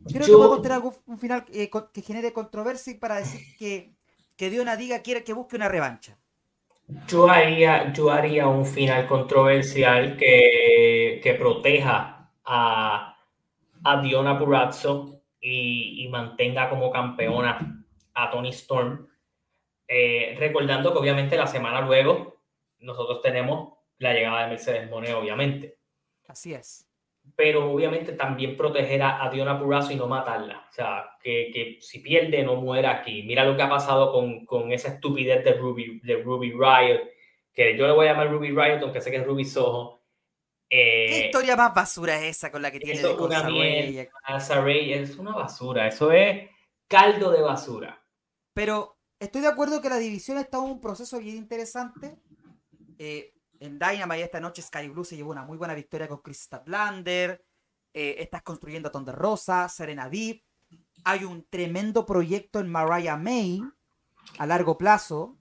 Creo 0.09 0.26
que 0.26 0.34
podemos 0.34 0.61
tener 0.61 0.74
algún 0.74 0.93
un 1.05 1.18
final 1.18 1.45
eh, 1.53 1.70
que 1.70 2.01
genere 2.01 2.34
controversia 2.34 2.99
para 2.99 3.16
decir 3.16 3.39
que, 3.57 3.95
que 4.36 4.49
Diona 4.49 4.76
diga 4.76 4.99
quiere 4.99 5.24
que 5.24 5.32
busque 5.32 5.55
una 5.55 5.70
revancha. 5.70 6.20
Yo 7.07 7.29
haría, 7.29 7.91
yo 7.93 8.11
haría 8.11 8.47
un 8.47 8.65
final 8.65 9.07
controversial 9.07 10.17
que, 10.17 11.19
que 11.23 11.33
proteja 11.33 12.29
a, 12.43 13.17
a 13.83 14.01
Diona 14.01 14.38
Purazzo 14.38 15.21
y, 15.39 16.03
y, 16.03 16.07
mantenga 16.09 16.69
como 16.69 16.91
campeona 16.91 17.83
a 18.13 18.29
Tony 18.29 18.49
Storm. 18.49 19.07
Eh, 19.88 20.36
recordando 20.38 20.91
que 20.91 20.99
obviamente 20.99 21.38
la 21.38 21.47
semana 21.47 21.81
luego 21.81 22.41
nosotros 22.79 23.21
tenemos 23.21 23.73
la 23.97 24.13
llegada 24.13 24.43
de 24.43 24.49
Mercedes 24.49 24.89
Monet, 24.89 25.13
obviamente. 25.13 25.77
Así 26.27 26.53
es 26.53 26.84
pero 27.36 27.69
obviamente 27.71 28.13
también 28.13 28.55
proteger 28.55 29.03
a, 29.03 29.29
Diona 29.31 29.59
Purrazzo 29.59 29.91
y 29.91 29.95
no 29.95 30.07
matarla. 30.07 30.67
O 30.69 30.73
sea, 30.73 31.17
que, 31.21 31.51
que, 31.53 31.77
si 31.81 31.99
pierde 31.99 32.43
no 32.43 32.55
muera 32.55 32.91
aquí. 32.91 33.23
Mira 33.23 33.43
lo 33.43 33.55
que 33.55 33.63
ha 33.63 33.69
pasado 33.69 34.11
con, 34.11 34.45
con 34.45 34.71
esa 34.71 34.89
estupidez 34.89 35.43
de 35.43 35.53
Ruby, 35.53 35.99
de 36.01 36.23
Ruby 36.23 36.51
Riot, 36.51 37.01
que 37.53 37.77
yo 37.77 37.88
le 37.88 37.93
voy 37.93 38.07
a 38.07 38.11
llamar 38.11 38.31
Ruby 38.31 38.49
Riot, 38.49 38.79
aunque 38.81 39.01
sé 39.01 39.11
que 39.11 39.17
es 39.17 39.25
Ruby 39.25 39.43
Soho. 39.43 40.03
Eh, 40.69 41.07
¿Qué 41.09 41.25
historia 41.25 41.55
más 41.55 41.73
basura 41.73 42.17
es 42.17 42.38
esa 42.38 42.51
con 42.51 42.61
la 42.61 42.71
que 42.71 42.79
tiene 42.79 42.99
de 42.99 43.07
una 43.13 43.43
mierda, 43.43 44.09
Es 44.38 45.17
una 45.17 45.33
basura, 45.33 45.88
eso 45.88 46.11
es 46.11 46.49
caldo 46.88 47.31
de 47.31 47.41
basura. 47.41 48.01
Pero 48.53 48.97
estoy 49.19 49.41
de 49.41 49.47
acuerdo 49.47 49.81
que 49.81 49.89
la 49.89 49.97
división 49.97 50.38
está 50.38 50.57
en 50.57 50.63
un 50.63 50.81
proceso 50.81 51.19
bien 51.19 51.36
interesante. 51.36 52.15
Eh, 52.97 53.34
en 53.60 53.80
Dynamite 53.80 54.24
esta 54.24 54.39
noche 54.39 54.62
Sky 54.62 54.88
Blue 54.89 55.03
se 55.03 55.16
llevó 55.16 55.32
una 55.32 55.43
muy 55.43 55.58
buena 55.58 55.74
victoria 55.74 56.08
con 56.08 56.20
Chris 56.20 56.41
Statlander. 56.41 57.43
Eh, 57.93 58.16
estás 58.20 58.41
construyendo 58.43 58.89
a 58.89 58.91
Thunder 58.91 59.16
Rosa, 59.16 59.70
Serena 59.70 60.10
Deep. 60.10 60.43
Hay 61.03 61.24
un 61.24 61.45
tremendo 61.49 62.06
proyecto 62.06 62.60
en 62.60 62.70
Mariah 62.70 63.18
May 63.18 63.62
a 64.38 64.45
largo 64.45 64.78
plazo. 64.78 65.38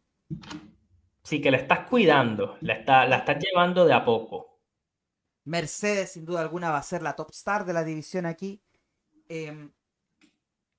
Sí, 1.23 1.41
que 1.41 1.51
la 1.51 1.57
estás 1.57 1.89
cuidando, 1.89 2.57
la, 2.61 2.75
está, 2.75 3.07
la 3.07 3.17
estás 3.17 3.39
llevando 3.43 3.85
de 3.85 3.95
a 3.95 4.05
poco. 4.05 4.61
Mercedes, 5.45 6.12
sin 6.12 6.25
duda 6.25 6.41
alguna, 6.41 6.71
va 6.71 6.79
a 6.79 6.83
ser 6.83 7.03
la 7.03 7.17
top 7.17 7.31
star 7.31 7.65
de 7.65 7.73
la 7.73 7.85
división 7.85 8.27
aquí. 8.27 8.62
Em, 9.29 9.73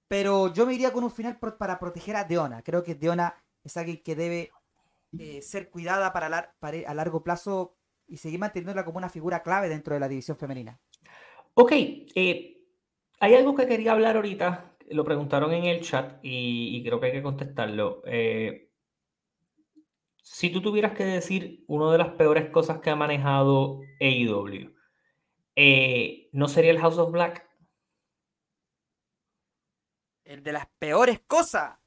pero 0.07 0.53
yo 0.53 0.65
me 0.65 0.73
iría 0.73 0.93
con 0.93 1.03
un 1.03 1.11
final 1.11 1.37
para 1.37 1.79
proteger 1.79 2.15
a 2.15 2.23
Deona. 2.23 2.61
Creo 2.61 2.83
que 2.83 2.95
Deona 2.95 3.35
es 3.63 3.75
alguien 3.77 4.01
que 4.03 4.15
debe 4.15 4.51
eh, 5.19 5.41
ser 5.41 5.69
cuidada 5.69 6.11
para, 6.13 6.53
a 6.87 6.93
largo 6.93 7.23
plazo 7.23 7.77
y 8.07 8.17
seguir 8.17 8.39
manteniéndola 8.39 8.85
como 8.85 8.97
una 8.97 9.09
figura 9.09 9.41
clave 9.43 9.69
dentro 9.69 9.93
de 9.93 9.99
la 9.99 10.07
división 10.07 10.37
femenina. 10.37 10.79
Ok, 11.53 11.71
eh, 11.73 12.61
hay 13.19 13.33
algo 13.35 13.55
que 13.55 13.67
quería 13.67 13.93
hablar 13.93 14.15
ahorita, 14.15 14.75
lo 14.89 15.03
preguntaron 15.03 15.53
en 15.53 15.65
el 15.65 15.81
chat 15.81 16.19
y, 16.21 16.83
creo 16.83 16.99
que 16.99 17.07
hay 17.07 17.11
que 17.13 17.23
contestarlo. 17.23 18.01
Eh, 18.05 18.69
si 20.21 20.49
tú 20.49 20.61
tuvieras 20.61 20.93
que 20.93 21.05
decir 21.05 21.63
una 21.67 21.91
de 21.91 21.97
las 21.97 22.09
peores 22.09 22.49
cosas 22.49 22.79
que 22.79 22.89
ha 22.89 22.95
manejado 22.95 23.79
AEW, 23.99 24.73
¿no 26.33 26.47
sería 26.47 26.71
el 26.71 26.79
House 26.79 26.97
of 26.97 27.11
Black? 27.11 27.47
El 30.25 30.43
de 30.43 30.51
las 30.51 30.67
peores 30.79 31.21
cosas. 31.21 31.77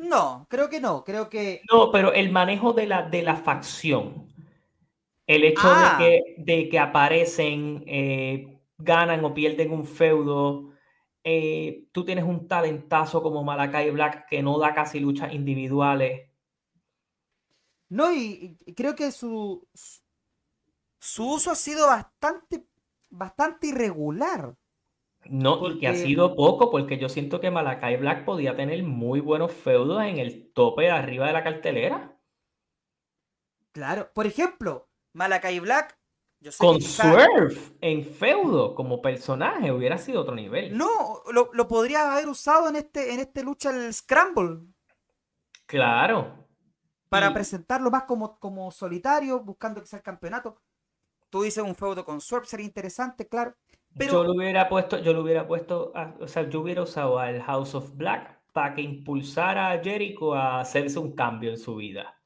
No, 0.00 0.46
creo 0.48 0.68
que 0.70 0.80
no. 0.80 1.04
Creo 1.04 1.28
que. 1.28 1.62
No, 1.70 1.90
pero 1.90 2.12
el 2.12 2.30
manejo 2.32 2.72
de 2.72 2.86
la, 2.86 3.02
de 3.02 3.22
la 3.22 3.36
facción. 3.36 4.28
El 5.26 5.44
hecho 5.44 5.68
de, 5.68 5.74
ah. 5.74 5.96
que, 5.98 6.34
de 6.38 6.68
que 6.68 6.78
aparecen, 6.78 7.84
eh, 7.86 8.60
ganan 8.78 9.24
o 9.24 9.34
pierden 9.34 9.72
un 9.72 9.84
feudo. 9.84 10.70
Eh, 11.22 11.88
tú 11.92 12.04
tienes 12.04 12.24
un 12.24 12.48
talentazo 12.48 13.22
como 13.22 13.44
Malakai 13.44 13.90
Black 13.90 14.26
que 14.28 14.42
no 14.42 14.58
da 14.58 14.74
casi 14.74 15.00
luchas 15.00 15.32
individuales. 15.34 16.30
No, 17.90 18.12
y, 18.12 18.56
creo 18.74 18.94
que 18.94 19.12
su, 19.12 19.68
su 20.98 21.30
uso 21.30 21.50
ha 21.50 21.56
sido 21.56 21.86
bastante, 21.86 22.64
bastante 23.10 23.66
irregular. 23.66 24.56
No, 25.26 25.70
y 25.70 25.78
que 25.78 25.88
ha 25.88 25.94
sido 25.94 26.34
poco, 26.34 26.70
porque 26.70 26.98
yo 26.98 27.08
siento 27.08 27.40
que 27.40 27.50
Malakai 27.50 27.96
Black 27.96 28.24
podía 28.24 28.56
tener 28.56 28.82
muy 28.82 29.20
buenos 29.20 29.52
feudos 29.52 30.02
en 30.02 30.18
el 30.18 30.52
tope 30.52 30.82
de 30.84 30.90
arriba 30.90 31.26
de 31.26 31.32
la 31.32 31.44
cartelera. 31.44 32.16
Claro, 33.72 34.10
por 34.14 34.26
ejemplo, 34.26 34.88
Malakai 35.12 35.60
Black. 35.60 35.98
Con 36.56 36.80
Swerve 36.80 37.54
en 37.82 38.02
feudo 38.02 38.74
como 38.74 39.02
personaje 39.02 39.70
hubiera 39.70 39.98
sido 39.98 40.22
otro 40.22 40.34
nivel. 40.34 40.76
No, 40.76 41.22
lo, 41.30 41.68
podría 41.68 42.12
haber 42.12 42.28
usado 42.28 42.70
en 42.70 42.76
este, 42.76 43.12
en 43.12 43.20
este 43.20 43.42
lucha 43.42 43.68
el 43.68 43.92
Scramble. 43.92 44.60
Claro. 45.66 46.48
Para 47.10 47.34
presentarlo 47.34 47.90
más 47.90 48.04
como, 48.04 48.38
como 48.38 48.70
solitario, 48.70 49.40
buscando 49.40 49.82
que 49.82 49.86
sea 49.86 49.98
el 49.98 50.02
campeonato. 50.02 50.62
Tú 51.28 51.42
dices 51.42 51.62
un 51.62 51.74
feudo 51.74 52.04
con 52.06 52.22
Swerve 52.22 52.46
sería 52.46 52.66
interesante, 52.66 53.28
claro. 53.28 53.54
Yo 53.94 54.24
lo 54.24 54.32
hubiera 54.32 54.68
puesto, 54.68 54.98
yo 54.98 55.12
lo 55.12 55.22
hubiera 55.22 55.46
puesto, 55.46 55.92
o 56.20 56.28
sea, 56.28 56.48
yo 56.48 56.60
hubiera 56.60 56.82
usado 56.82 57.18
al 57.18 57.42
House 57.42 57.74
of 57.74 57.96
Black 57.96 58.38
para 58.52 58.74
que 58.74 58.82
impulsara 58.82 59.70
a 59.70 59.82
Jericho 59.82 60.34
a 60.34 60.60
hacerse 60.60 60.98
un 60.98 61.14
cambio 61.14 61.50
en 61.50 61.58
su 61.58 61.76
vida. 61.76 62.16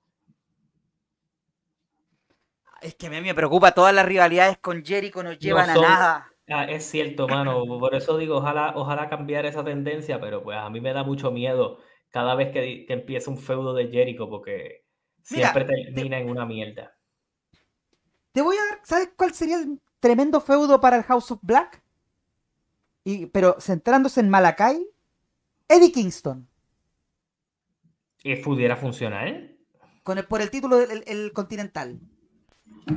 Es 2.80 2.94
que 2.94 3.06
a 3.06 3.10
mí 3.10 3.20
me 3.20 3.34
preocupa, 3.34 3.72
todas 3.72 3.94
las 3.94 4.04
rivalidades 4.04 4.58
con 4.58 4.84
Jericho 4.84 5.22
no 5.22 5.32
llevan 5.32 5.70
a 5.70 5.74
nada. 5.74 6.30
Ah, 6.48 6.64
es 6.64 6.84
cierto, 6.84 7.26
mano, 7.26 7.64
por 7.64 7.94
eso 7.94 8.18
digo, 8.18 8.36
ojalá, 8.36 8.74
ojalá 8.76 9.08
cambiar 9.08 9.46
esa 9.46 9.64
tendencia, 9.64 10.20
pero 10.20 10.42
pues 10.42 10.58
a 10.58 10.68
mí 10.68 10.82
me 10.82 10.92
da 10.92 11.02
mucho 11.02 11.30
miedo 11.30 11.78
cada 12.10 12.34
vez 12.34 12.52
que, 12.52 12.84
que 12.86 12.92
empieza 12.92 13.30
un 13.30 13.38
feudo 13.38 13.72
de 13.72 13.88
Jericho 13.88 14.28
porque 14.28 14.84
siempre 15.22 15.64
termina 15.64 16.18
en 16.18 16.28
una 16.28 16.44
mierda. 16.44 16.94
Te 18.32 18.42
voy 18.42 18.56
a 18.56 18.64
dar, 18.70 18.80
¿sabes 18.84 19.12
cuál 19.16 19.32
sería 19.32 19.56
el 19.56 19.80
tremendo 20.04 20.38
feudo 20.38 20.82
para 20.82 20.98
el 20.98 21.02
House 21.04 21.30
of 21.30 21.38
Black. 21.40 21.82
Y, 23.04 23.24
pero 23.24 23.56
centrándose 23.58 24.20
en 24.20 24.28
Malakai, 24.28 24.86
Eddie 25.66 25.92
Kingston. 25.92 26.46
¿Y 28.22 28.36
pudiera 28.36 28.76
funcionar? 28.76 29.48
Con 30.02 30.18
el, 30.18 30.26
por 30.26 30.42
el 30.42 30.50
título 30.50 30.76
del 30.76 31.32
Continental. 31.32 31.98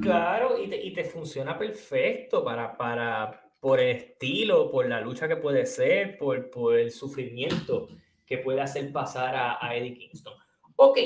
Claro, 0.01 0.61
y 0.61 0.69
te, 0.69 0.83
y 0.83 0.91
te, 0.91 1.05
funciona 1.05 1.57
perfecto 1.57 2.43
para, 2.43 2.75
para, 2.75 3.51
por 3.61 3.79
el 3.79 3.95
estilo, 3.95 4.69
por 4.69 4.85
la 4.85 4.99
lucha 4.99 5.29
que 5.29 5.37
puede 5.37 5.65
ser, 5.65 6.17
por, 6.17 6.49
por 6.49 6.77
el 6.77 6.91
sufrimiento 6.91 7.87
que 8.25 8.39
puede 8.39 8.59
hacer 8.59 8.91
pasar 8.91 9.33
a, 9.33 9.65
a 9.65 9.73
Eddie 9.77 9.93
Kingston. 9.93 10.33
Ok, 10.75 10.97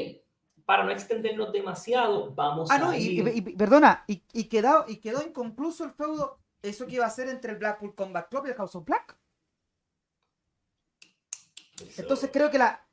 para 0.66 0.84
no 0.84 0.92
extendernos 0.92 1.52
demasiado, 1.52 2.34
vamos 2.34 2.70
ah, 2.72 2.78
no, 2.78 2.96
Y, 2.96 3.42
perdona, 3.56 4.04
y, 4.08 4.18
quedó, 4.46 4.86
y 4.88 4.98
quedó 4.98 5.22
inconcluso 5.26 5.84
el 5.84 5.92
feudo, 5.92 6.40
eso 6.62 6.86
que 6.86 6.96
iba 6.96 7.06
a 7.06 7.10
ser 7.10 7.30
entre 7.30 7.54
el 7.54 7.58
Blackpool 7.58 7.96
Combat 7.96 8.30
Club 8.30 8.46
y 8.46 8.50
el 8.50 8.56
House 8.56 8.76
of 8.76 8.86
Black. 8.86 9.18
Entonces 11.98 12.30
creo 12.32 12.52
que 12.52 12.58
la... 12.58 12.88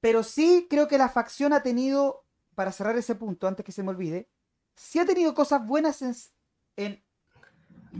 Pero 0.00 0.22
sí 0.22 0.66
creo 0.68 0.88
que 0.88 0.98
la 0.98 1.08
facción 1.08 1.52
ha 1.52 1.62
tenido, 1.62 2.24
para 2.54 2.72
cerrar 2.72 2.96
ese 2.96 3.14
punto, 3.14 3.46
antes 3.46 3.64
que 3.64 3.72
se 3.72 3.82
me 3.82 3.90
olvide, 3.90 4.28
sí 4.74 4.98
ha 4.98 5.06
tenido 5.06 5.34
cosas 5.34 5.64
buenas 5.64 6.02
en, 6.02 6.14
en 6.76 7.04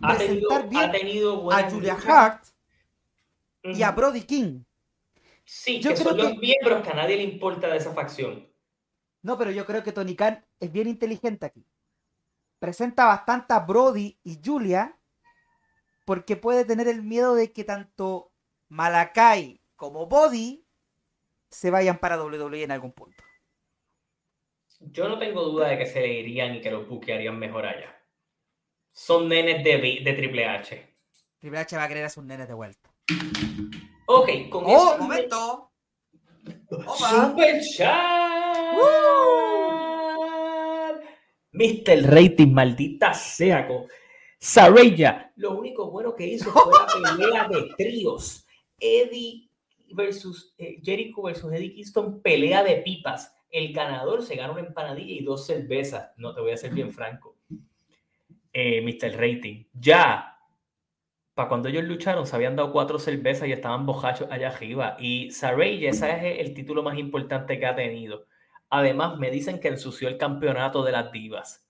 ha 0.03 0.16
presentar 0.16 0.69
bien 0.69 0.91
a 1.53 1.70
Julia 1.70 1.97
Hart 2.07 2.45
y 3.62 3.83
a 3.83 3.93
Brody 3.93 4.23
King. 4.23 4.65
Sí, 5.55 5.81
Yo 5.81 5.91
que 5.91 5.97
creo 5.97 6.09
son 6.09 6.16
los 6.16 6.39
miembros 6.39 6.83
que 6.83 6.91
a 6.91 6.95
nadie 6.95 7.19
le 7.19 7.24
importa 7.24 7.69
de 7.69 7.77
esa 7.77 7.93
facción. 7.93 8.51
No, 9.20 9.37
pero 9.37 9.51
yo 9.51 9.66
creo 9.66 9.83
que 9.83 9.93
Tony 9.93 10.16
Khan 10.16 10.43
es 10.59 10.73
bien 10.73 10.89
inteligente 10.89 11.45
aquí. 11.45 11.69
Presenta 12.59 13.05
bastante 13.05 13.53
a 13.53 13.61
Brody 13.61 14.19
y 14.24 14.41
Julia 14.43 14.99
porque 16.07 16.37
puede 16.37 16.65
tener 16.65 16.89
el 16.89 17.03
miedo 17.03 17.35
de 17.35 17.53
que 17.53 17.65
tanto 17.65 18.33
Malakai 18.70 19.61
como 19.77 20.07
Body 20.07 20.66
se 21.51 21.70
vayan 21.70 21.99
para 21.99 22.20
WWE 22.20 22.62
en 22.62 22.70
algún 22.70 22.93
punto. 22.93 23.23
Yo 24.81 25.07
no 25.07 25.19
tengo 25.19 25.45
duda 25.45 25.69
de 25.69 25.79
que 25.79 25.87
se 25.87 26.01
le 26.01 26.15
irían 26.15 26.57
y 26.57 26.61
que 26.62 26.70
los 26.70 26.89
harían 27.03 27.39
mejor 27.39 27.66
allá. 27.66 27.95
Son 28.91 29.29
nenes 29.29 29.62
de, 29.62 30.01
de 30.03 30.12
Triple 30.15 30.47
H. 30.47 30.97
Triple 31.41 31.59
H 31.59 31.77
va 31.77 31.85
a 31.85 31.89
querer 31.89 32.07
a 32.07 32.09
sus 32.09 32.24
nenes 32.24 32.49
de 32.49 32.55
vuelta. 32.55 32.91
Ok, 34.14 34.28
con 34.51 34.64
¡Oh, 34.66 34.98
momento! 34.98 35.72
¡Super 36.68 37.62
chat! 37.62 38.76
Mr. 41.52 42.02
Rating, 42.10 42.52
maldita 42.52 43.14
sea 43.14 43.66
Saraya. 44.39 45.32
Lo 45.36 45.52
único 45.52 45.90
bueno 45.90 46.14
que 46.14 46.26
hizo 46.26 46.52
fue 46.52 46.72
la 47.01 47.16
pelea 47.16 47.48
de 47.48 47.70
tríos. 47.78 48.47
Eddie 48.78 49.48
versus 49.94 50.52
eh, 50.59 50.78
Jericho 50.82 51.22
versus 51.22 51.51
Eddie 51.51 51.72
Kingston, 51.72 52.20
pelea 52.20 52.62
de 52.62 52.82
pipas. 52.82 53.34
El 53.51 53.72
ganador 53.72 54.22
se 54.22 54.36
gana 54.36 54.52
una 54.52 54.60
empanadilla 54.60 55.14
y 55.14 55.24
dos 55.24 55.47
cervezas. 55.47 56.10
No 56.18 56.34
te 56.34 56.43
voy 56.43 56.51
a 56.52 56.56
ser 56.59 56.74
bien 56.74 56.93
franco. 56.93 57.36
Eh, 58.52 58.82
Mr. 58.82 59.16
Rating. 59.16 59.64
Ya 59.72 60.32
para 61.35 61.49
cuando 61.49 61.69
ellos 61.69 61.85
lucharon, 61.85 62.27
se 62.27 62.37
habían 62.37 62.57
dado 62.57 62.73
cuatro 62.73 62.99
cervezas 62.99 63.49
y 63.49 63.53
estaban 63.53 63.87
bojachos 63.87 64.29
allá 64.31 64.49
arriba. 64.49 64.97
Y 64.99 65.31
Saray, 65.31 65.87
ese 65.87 66.11
es 66.11 66.47
el 66.47 66.53
título 66.53 66.83
más 66.83 66.99
importante 66.99 67.59
que 67.59 67.67
ha 67.67 67.75
tenido. 67.75 68.27
Además, 68.69 69.19
me 69.19 69.31
dicen 69.31 69.59
que 69.59 69.69
ensució 69.69 70.09
el 70.09 70.19
campeonato 70.19 70.83
de 70.83 70.93
las 70.93 71.11
divas. 71.11 71.67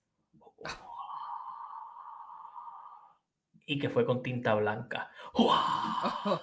Y 3.66 3.78
que 3.78 3.88
fue 3.88 4.04
con 4.04 4.22
tinta 4.22 4.54
blanca. 4.54 5.10
ok, 5.34 6.40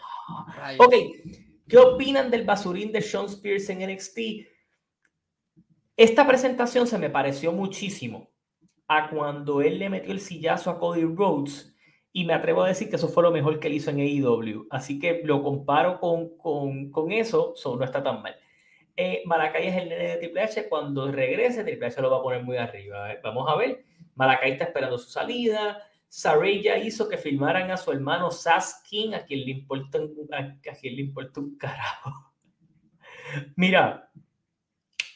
¿qué 1.68 1.78
opinan 1.78 2.32
del 2.32 2.46
basurín 2.46 2.94
de 2.94 3.02
Sean 3.02 3.26
Spears 3.26 3.70
en 3.70 3.94
NXT? 3.94 4.20
Esta 5.98 6.26
presentación 6.26 6.88
se 6.88 6.98
me 6.98 7.10
pareció 7.10 7.52
muchísimo 7.52 8.32
a 8.88 9.10
cuando 9.10 9.62
él 9.62 9.80
le 9.80 9.90
metió 9.90 10.14
el 10.14 10.22
sillazo 10.22 10.70
a 10.70 10.80
Cody 10.80 11.04
Rhodes 11.04 11.76
y 12.12 12.26
me 12.26 12.34
atrevo 12.34 12.64
a 12.64 12.68
decir 12.68 12.90
que 12.90 12.96
eso 12.96 13.08
fue 13.08 13.24
lo 13.24 13.32
mejor 13.32 13.60
que 13.60 13.68
él 13.68 13.76
hizo 13.76 13.92
en 13.92 14.00
AEW. 14.00 14.68
Así 14.70 15.00
que 15.00 15.22
lo 15.24 15.44
comparo 15.44 16.00
con, 16.00 16.38
con, 16.38 16.92
con 16.92 17.12
eso, 17.12 17.54
so 17.56 17.76
no 17.76 17.86
está 17.86 18.02
tan 18.02 18.22
mal. 18.22 18.36
Eh, 19.02 19.22
Malacay 19.26 19.68
es 19.68 19.78
el 19.78 19.90
nene 19.90 20.08
de 20.10 20.18
Triple 20.18 20.42
H. 20.42 20.68
Cuando 20.68 21.10
regrese, 21.10 21.64
Triple 21.64 21.88
H 21.88 22.02
lo 22.02 22.12
va 22.12 22.18
a 22.18 22.22
poner 22.22 22.44
muy 22.44 22.58
arriba. 22.58 23.08
Vamos 23.24 23.50
a 23.50 23.56
ver. 23.56 23.86
Malacay 24.16 24.52
está 24.52 24.66
esperando 24.66 24.98
su 24.98 25.10
salida. 25.10 25.82
Saray 26.10 26.62
ya 26.62 26.78
hizo 26.78 27.08
que 27.08 27.18
filmaran 27.18 27.70
a 27.72 27.78
su 27.78 27.92
hermano 27.92 28.32
Saskin, 28.32 29.14
a 29.14 29.24
quien 29.24 29.46
le 29.46 29.52
importa, 29.52 30.00
a, 30.34 30.76
quien 30.76 30.96
le 30.96 31.02
importa 31.04 31.40
un 31.40 31.58
carajo. 31.58 32.34
Mira, 33.56 34.12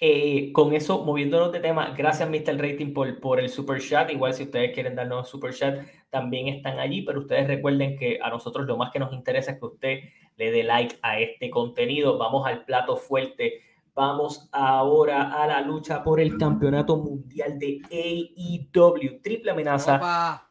eh, 0.06 0.52
con 0.52 0.74
eso, 0.74 1.06
moviéndonos 1.06 1.54
de 1.54 1.62
tema, 1.62 1.94
gracias 1.96 2.30
Mr. 2.30 2.58
Rating 2.58 2.94
por, 2.94 3.22
por 3.22 3.40
el 3.40 3.48
super 3.48 3.82
chat. 3.82 4.12
Igual 4.12 4.34
si 4.34 4.44
ustedes 4.44 4.74
quieren 4.74 4.96
darnos 4.96 5.30
super 5.30 5.54
chat, 5.54 5.80
también 6.10 6.50
están 6.50 6.78
allí, 6.78 7.04
pero 7.04 7.22
ustedes 7.22 7.48
recuerden 7.48 7.98
que 7.98 8.20
a 8.22 8.30
nosotros 8.30 8.68
lo 8.68 8.76
más 8.76 8.92
que 8.92 9.00
nos 9.00 9.14
interesa 9.14 9.52
es 9.52 9.60
que 9.60 9.66
usted 9.66 10.00
le 10.36 10.52
dé 10.52 10.64
like 10.64 10.98
a 11.04 11.22
este 11.22 11.50
contenido. 11.50 12.18
Vamos 12.18 12.46
al 12.46 12.66
plato 12.66 12.98
fuerte. 12.98 13.62
Vamos 13.96 14.50
ahora 14.52 15.42
a 15.42 15.48
la 15.48 15.62
lucha 15.62 16.04
por 16.04 16.20
el 16.20 16.38
campeonato 16.38 16.98
mundial 16.98 17.58
de 17.58 17.80
AEW. 17.90 19.22
Triple 19.22 19.52
amenaza. 19.52 20.50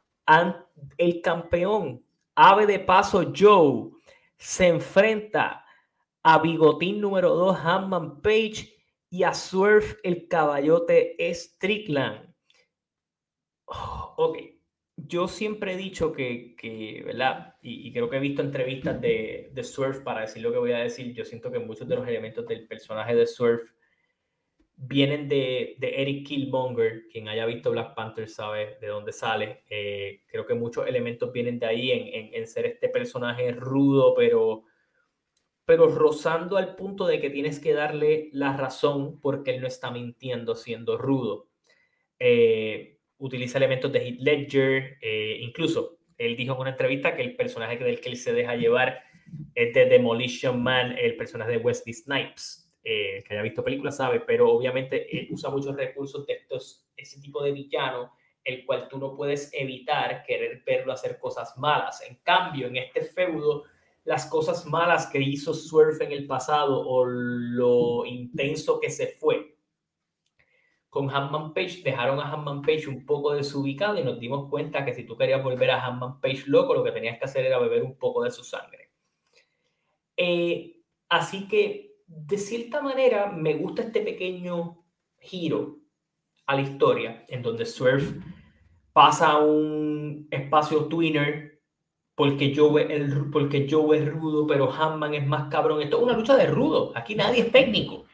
El 0.96 1.20
campeón, 1.20 2.02
ave 2.34 2.64
de 2.64 2.78
paso 2.78 3.30
Joe, 3.36 3.90
se 4.38 4.68
enfrenta 4.68 5.62
a 6.22 6.38
Bigotín 6.38 7.02
número 7.02 7.34
2, 7.34 7.58
Hanman 7.62 8.22
Page, 8.22 8.71
y 9.12 9.24
a 9.24 9.34
Swerve 9.34 9.98
el 10.04 10.26
caballote 10.26 11.16
Strickland. 11.34 12.34
Oh, 13.66 14.14
ok, 14.16 14.38
yo 14.96 15.28
siempre 15.28 15.74
he 15.74 15.76
dicho 15.76 16.14
que, 16.14 17.02
¿verdad? 17.04 17.56
Y, 17.60 17.92
creo 17.92 18.08
que 18.08 18.16
he 18.16 18.20
visto 18.20 18.40
entrevistas 18.40 18.98
de, 19.02 19.50
de 19.52 19.64
Swerve 19.64 20.00
para 20.00 20.22
decir 20.22 20.42
lo 20.42 20.50
que 20.50 20.56
voy 20.56 20.72
a 20.72 20.78
decir. 20.78 21.12
Yo 21.12 21.26
siento 21.26 21.52
que 21.52 21.58
muchos 21.58 21.86
de 21.86 21.96
los 21.96 22.08
elementos 22.08 22.46
del 22.46 22.66
personaje 22.66 23.14
de 23.14 23.26
Swerve 23.26 23.64
vienen 24.76 25.28
de, 25.28 25.76
de 25.78 26.00
Eric 26.00 26.26
Killmonger. 26.28 27.06
Quien 27.08 27.28
haya 27.28 27.44
visto 27.44 27.70
Black 27.70 27.94
Panther 27.94 28.30
sabe 28.30 28.78
de 28.80 28.86
dónde 28.86 29.12
sale. 29.12 29.64
Eh, 29.68 30.22
creo 30.26 30.46
que 30.46 30.54
muchos 30.54 30.86
elementos 30.86 31.30
vienen 31.32 31.58
de 31.58 31.66
ahí 31.66 31.90
en, 31.90 32.32
en, 32.32 32.46
ser 32.46 32.64
este 32.64 32.88
personaje 32.88 33.52
rudo, 33.52 34.14
pero, 34.14 34.64
pero 35.72 35.88
rozando 35.88 36.58
al 36.58 36.76
punto 36.76 37.06
de 37.06 37.18
que 37.18 37.30
tienes 37.30 37.58
que 37.58 37.72
darle 37.72 38.28
la 38.34 38.54
razón 38.54 39.18
porque 39.22 39.52
él 39.52 39.62
no 39.62 39.66
está 39.66 39.90
mintiendo 39.90 40.54
siendo 40.54 40.98
rudo. 40.98 41.48
Eh, 42.18 42.98
utiliza 43.16 43.56
elementos 43.56 43.90
de 43.90 44.06
Heath 44.06 44.20
Ledger, 44.20 44.98
eh, 45.00 45.38
incluso 45.40 45.96
él 46.18 46.36
dijo 46.36 46.52
en 46.52 46.60
una 46.60 46.70
entrevista 46.72 47.16
que 47.16 47.22
el 47.22 47.36
personaje 47.36 47.82
del 47.82 48.02
que 48.02 48.10
él 48.10 48.18
se 48.18 48.34
deja 48.34 48.54
llevar 48.54 49.02
es 49.54 49.72
de 49.72 49.86
Demolition 49.86 50.62
Man, 50.62 50.94
el 50.98 51.16
personaje 51.16 51.52
de 51.52 51.56
Wesley 51.56 51.94
Snipes, 51.94 52.70
eh, 52.84 53.24
que 53.26 53.32
haya 53.32 53.42
visto 53.42 53.64
películas 53.64 53.96
sabe, 53.96 54.20
pero 54.20 54.50
obviamente 54.50 55.06
él 55.18 55.28
usa 55.30 55.48
muchos 55.48 55.74
recursos 55.74 56.26
de 56.26 56.34
estos, 56.34 56.86
ese 56.98 57.18
tipo 57.18 57.42
de 57.42 57.52
villano, 57.52 58.12
el 58.44 58.66
cual 58.66 58.88
tú 58.88 58.98
no 58.98 59.16
puedes 59.16 59.50
evitar 59.54 60.22
querer 60.22 60.62
verlo 60.66 60.92
hacer 60.92 61.18
cosas 61.18 61.56
malas. 61.56 62.02
En 62.06 62.16
cambio, 62.16 62.66
en 62.66 62.76
este 62.76 63.00
feudo, 63.00 63.64
las 64.04 64.26
cosas 64.26 64.66
malas 64.66 65.06
que 65.06 65.20
hizo 65.20 65.54
Swerve 65.54 66.04
en 66.04 66.12
el 66.12 66.26
pasado 66.26 66.80
o 66.86 67.04
lo 67.04 68.04
intenso 68.04 68.80
que 68.80 68.90
se 68.90 69.08
fue 69.08 69.52
con 70.92 71.08
Hanman 71.08 71.54
Page 71.54 71.80
dejaron 71.82 72.20
a 72.20 72.30
Hanman 72.30 72.60
Page 72.60 72.86
un 72.86 73.06
poco 73.06 73.32
desubicado 73.32 73.98
y 73.98 74.04
nos 74.04 74.20
dimos 74.20 74.50
cuenta 74.50 74.84
que 74.84 74.92
si 74.92 75.04
tú 75.04 75.16
querías 75.16 75.42
volver 75.42 75.70
a 75.70 75.82
Hanman 75.82 76.20
Page 76.20 76.42
loco, 76.48 76.74
lo 76.74 76.84
que 76.84 76.92
tenías 76.92 77.18
que 77.18 77.24
hacer 77.24 77.46
era 77.46 77.58
beber 77.58 77.82
un 77.82 77.96
poco 77.96 78.22
de 78.22 78.30
su 78.30 78.44
sangre. 78.44 78.90
Eh, 80.18 80.82
así 81.08 81.48
que, 81.48 81.96
de 82.06 82.36
cierta 82.36 82.82
manera, 82.82 83.32
me 83.32 83.54
gusta 83.54 83.80
este 83.80 84.02
pequeño 84.02 84.84
giro 85.18 85.78
a 86.44 86.56
la 86.56 86.60
historia, 86.60 87.24
en 87.26 87.40
donde 87.40 87.64
Swerve 87.64 88.20
pasa 88.92 89.30
a 89.30 89.38
un 89.38 90.28
espacio 90.30 90.88
twinner 90.88 91.51
porque 92.14 92.52
Joe, 92.54 92.94
el, 92.94 93.30
porque 93.30 93.66
Joe 93.70 93.98
es 93.98 94.12
rudo, 94.12 94.46
pero 94.46 94.72
Hanman 94.72 95.14
es 95.14 95.26
más 95.26 95.50
cabrón. 95.50 95.80
Esto 95.82 95.98
es 95.98 96.02
una 96.02 96.12
lucha 96.12 96.36
de 96.36 96.46
rudo. 96.46 96.92
Aquí 96.94 97.14
nadie 97.14 97.42
es 97.42 97.52
técnico. 97.52 98.04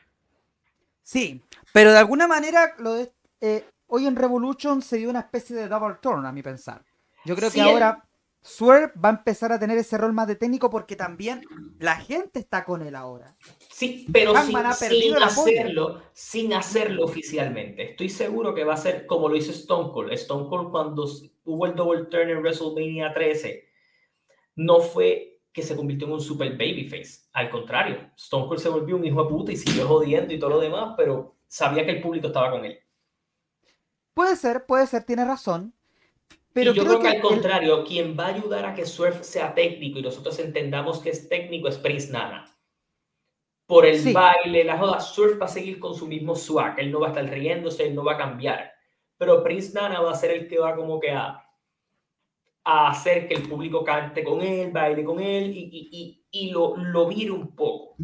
Sí, 1.02 1.42
pero 1.72 1.92
de 1.92 1.98
alguna 1.98 2.26
manera, 2.26 2.74
lo 2.78 2.94
de, 2.94 3.12
eh, 3.40 3.64
hoy 3.86 4.06
en 4.06 4.16
Revolution 4.16 4.82
se 4.82 4.98
dio 4.98 5.10
una 5.10 5.20
especie 5.20 5.56
de 5.56 5.68
double 5.68 5.96
turn, 6.00 6.24
a 6.26 6.32
mi 6.32 6.42
pensar. 6.42 6.84
Yo 7.24 7.34
creo 7.34 7.50
que 7.50 7.60
ahora 7.60 8.08
Swerve 8.40 8.92
va 9.02 9.10
a 9.10 9.12
empezar 9.12 9.52
a 9.52 9.58
tener 9.58 9.76
ese 9.78 9.98
rol 9.98 10.12
más 10.12 10.28
de 10.28 10.36
técnico 10.36 10.70
porque 10.70 10.96
también 10.96 11.42
la 11.78 11.96
gente 11.96 12.38
está 12.38 12.64
con 12.64 12.82
él 12.82 12.94
ahora. 12.94 13.36
Sí, 13.70 14.06
pero 14.12 14.34
sin, 14.42 14.56
hacerlo, 14.56 16.00
sin 16.12 16.54
hacerlo 16.54 17.04
oficialmente. 17.04 17.90
Estoy 17.90 18.08
seguro 18.08 18.54
que 18.54 18.64
va 18.64 18.74
a 18.74 18.78
ser 18.78 19.06
como 19.06 19.28
lo 19.28 19.36
hizo 19.36 19.50
Stone 19.50 19.90
Cold. 19.92 20.12
Stone 20.12 20.48
Cold 20.48 20.70
cuando 20.70 21.04
hubo 21.44 21.66
el 21.66 21.74
double 21.74 22.04
turn 22.04 22.30
en 22.30 22.38
WrestleMania 22.38 23.12
13, 23.12 23.67
no 24.58 24.80
fue 24.80 25.40
que 25.52 25.62
se 25.62 25.76
convirtió 25.76 26.06
en 26.06 26.14
un 26.14 26.20
super 26.20 26.50
babyface. 26.50 27.28
Al 27.32 27.48
contrario, 27.48 28.10
Stone 28.16 28.48
Cold 28.48 28.60
se 28.60 28.68
volvió 28.68 28.96
un 28.96 29.04
hijo 29.04 29.22
de 29.22 29.30
puta 29.30 29.52
y 29.52 29.56
siguió 29.56 29.86
jodiendo 29.86 30.34
y 30.34 30.38
todo 30.38 30.50
lo 30.50 30.60
demás, 30.60 30.94
pero 30.96 31.36
sabía 31.46 31.84
que 31.84 31.92
el 31.92 32.02
público 32.02 32.26
estaba 32.26 32.50
con 32.50 32.64
él. 32.64 32.76
Puede 34.14 34.34
ser, 34.34 34.66
puede 34.66 34.86
ser, 34.88 35.04
tiene 35.04 35.24
razón. 35.24 35.72
Pero 36.52 36.72
yo 36.72 36.84
creo, 36.84 36.98
que, 36.98 37.08
al 37.08 37.20
contrario, 37.20 37.84
quien 37.84 38.18
va 38.18 38.26
a 38.26 38.34
ayudar 38.34 38.66
a 38.66 38.74
que 38.74 38.84
Surf 38.84 39.22
sea 39.22 39.54
técnico 39.54 40.00
y 40.00 40.02
nosotros 40.02 40.36
entendamos 40.40 40.98
que 40.98 41.10
es 41.10 41.28
técnico 41.28 41.68
es 41.68 41.78
Prince 41.78 42.10
Nana. 42.10 42.44
Por 43.64 43.86
el 43.86 44.12
baile, 44.12 44.64
la 44.64 44.76
joda, 44.76 44.98
Surf 44.98 45.40
va 45.40 45.46
a 45.46 45.48
seguir 45.48 45.78
con 45.78 45.94
su 45.94 46.08
mismo 46.08 46.34
swag. 46.34 46.80
Él 46.80 46.90
no 46.90 46.98
va 46.98 47.08
a 47.08 47.10
estar 47.10 47.30
riéndose, 47.30 47.86
él 47.86 47.94
no 47.94 48.02
va 48.02 48.14
a 48.14 48.18
cambiar. 48.18 48.72
Pero 49.18 49.44
Prince 49.44 49.72
Nana 49.72 50.00
va 50.00 50.10
a 50.10 50.16
ser 50.16 50.32
el 50.32 50.48
que 50.48 50.58
va 50.58 50.74
como 50.74 50.98
que 50.98 51.12
a, 51.12 51.47
a 52.70 52.90
hacer 52.90 53.26
que 53.26 53.34
el 53.34 53.48
público 53.48 53.82
cante 53.82 54.22
con 54.22 54.42
él, 54.42 54.70
baile 54.70 55.02
con 55.02 55.18
él 55.20 55.56
y, 55.56 55.70
y, 55.72 55.88
y, 55.90 56.26
y 56.30 56.50
lo, 56.50 56.76
lo 56.76 57.08
vire 57.08 57.30
un 57.30 57.56
poco. 57.56 57.96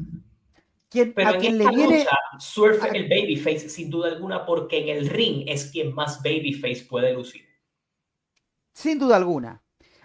Pero 0.90 1.28
a 1.28 1.36
quien 1.36 1.58
le 1.58 1.68
viene. 1.68 2.06
Surf 2.38 2.82
el 2.84 3.08
babyface, 3.08 3.68
sin 3.68 3.90
duda 3.90 4.08
alguna, 4.08 4.46
porque 4.46 4.78
en 4.78 4.96
el 4.96 5.08
ring 5.10 5.44
es 5.46 5.70
quien 5.70 5.94
más 5.94 6.22
babyface 6.22 6.86
puede 6.88 7.12
lucir. 7.12 7.44
Sin 8.72 8.98
duda 8.98 9.16
alguna. 9.16 9.62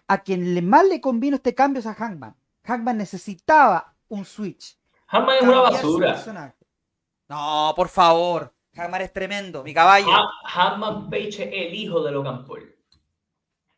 A 0.08 0.24
quien 0.24 0.54
le 0.54 0.62
más 0.62 0.86
le 0.86 1.00
convino 1.00 1.38
este 1.38 1.56
cambio 1.56 1.80
es 1.80 1.86
a 1.86 1.94
Hangman. 1.94 2.36
Hangman 2.64 2.98
necesitaba 2.98 3.96
un 4.10 4.26
switch. 4.26 4.78
Hangman 5.08 5.38
es 5.38 5.44
una 5.44 5.62
basura. 5.62 6.56
No, 7.30 7.74
por 7.78 7.88
favor. 7.88 8.54
Hangman 8.74 9.04
es 9.04 9.14
tremendo, 9.14 9.64
mi 9.64 9.74
caballo. 9.74 10.08
Hangman 10.44 11.10
Page 11.10 11.44
es 11.44 11.68
el 11.68 11.74
hijo 11.74 12.04
de 12.04 12.12
Logan 12.12 12.44
Paul. 12.46 12.76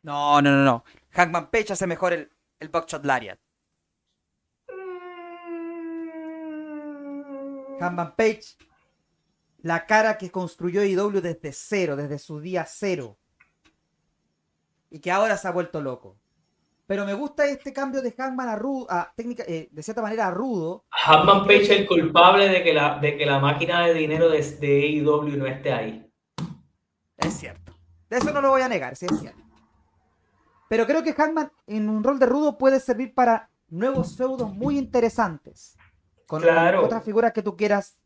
No, 0.02 0.42
no, 0.42 0.50
no, 0.50 0.64
no. 0.64 0.84
Hangman 1.10 1.50
Page 1.50 1.72
hace 1.72 1.86
mejor 1.86 2.12
el, 2.12 2.30
el 2.58 2.68
Buckshot 2.68 3.04
Lariat. 3.04 3.38
Hanman 7.80 8.14
Page, 8.16 8.56
la 9.62 9.86
cara 9.86 10.16
que 10.18 10.30
construyó 10.30 10.84
IW 10.84 11.20
desde 11.20 11.52
cero, 11.52 11.96
desde 11.96 12.18
su 12.18 12.40
día 12.40 12.64
cero. 12.66 13.18
Y 14.90 15.00
que 15.00 15.10
ahora 15.10 15.36
se 15.36 15.48
ha 15.48 15.52
vuelto 15.52 15.80
loco. 15.80 16.18
Pero 16.86 17.06
me 17.06 17.14
gusta 17.14 17.46
este 17.46 17.72
cambio 17.72 18.02
de 18.02 18.14
Hanman 18.18 18.48
a 18.48 18.56
rudo, 18.56 18.86
a 18.90 19.12
técnica, 19.16 19.44
eh, 19.46 19.68
de 19.70 19.82
cierta 19.82 20.02
manera 20.02 20.26
a 20.26 20.30
rudo. 20.30 20.84
Hanman 20.90 21.44
Page 21.44 21.62
es 21.62 21.70
el 21.70 21.86
culpable 21.86 22.48
de 22.48 22.62
que 22.62 22.74
la, 22.74 22.98
de 22.98 23.16
que 23.16 23.24
la 23.24 23.38
máquina 23.38 23.86
de 23.86 23.94
dinero 23.94 24.28
de, 24.28 24.42
de 24.42 25.02
no 25.02 25.46
esté 25.46 25.72
ahí. 25.72 26.12
Es 27.16 27.34
cierto. 27.34 27.72
De 28.10 28.18
eso 28.18 28.32
no 28.32 28.40
lo 28.40 28.50
voy 28.50 28.62
a 28.62 28.68
negar, 28.68 28.94
sí 28.96 29.06
es 29.06 29.18
cierto. 29.18 29.41
Pero 30.72 30.86
creo 30.86 31.02
que 31.02 31.14
Hanman 31.18 31.52
en 31.66 31.90
un 31.90 32.02
rol 32.02 32.18
de 32.18 32.24
rudo 32.24 32.56
puede 32.56 32.80
servir 32.80 33.12
para 33.12 33.50
nuevos 33.68 34.16
feudos 34.16 34.54
muy 34.54 34.78
interesantes 34.78 35.76
con 36.26 36.42
otras 36.42 37.04
figuras 37.04 37.34
que 37.34 37.42
tú 37.42 37.58
quieras 37.58 37.98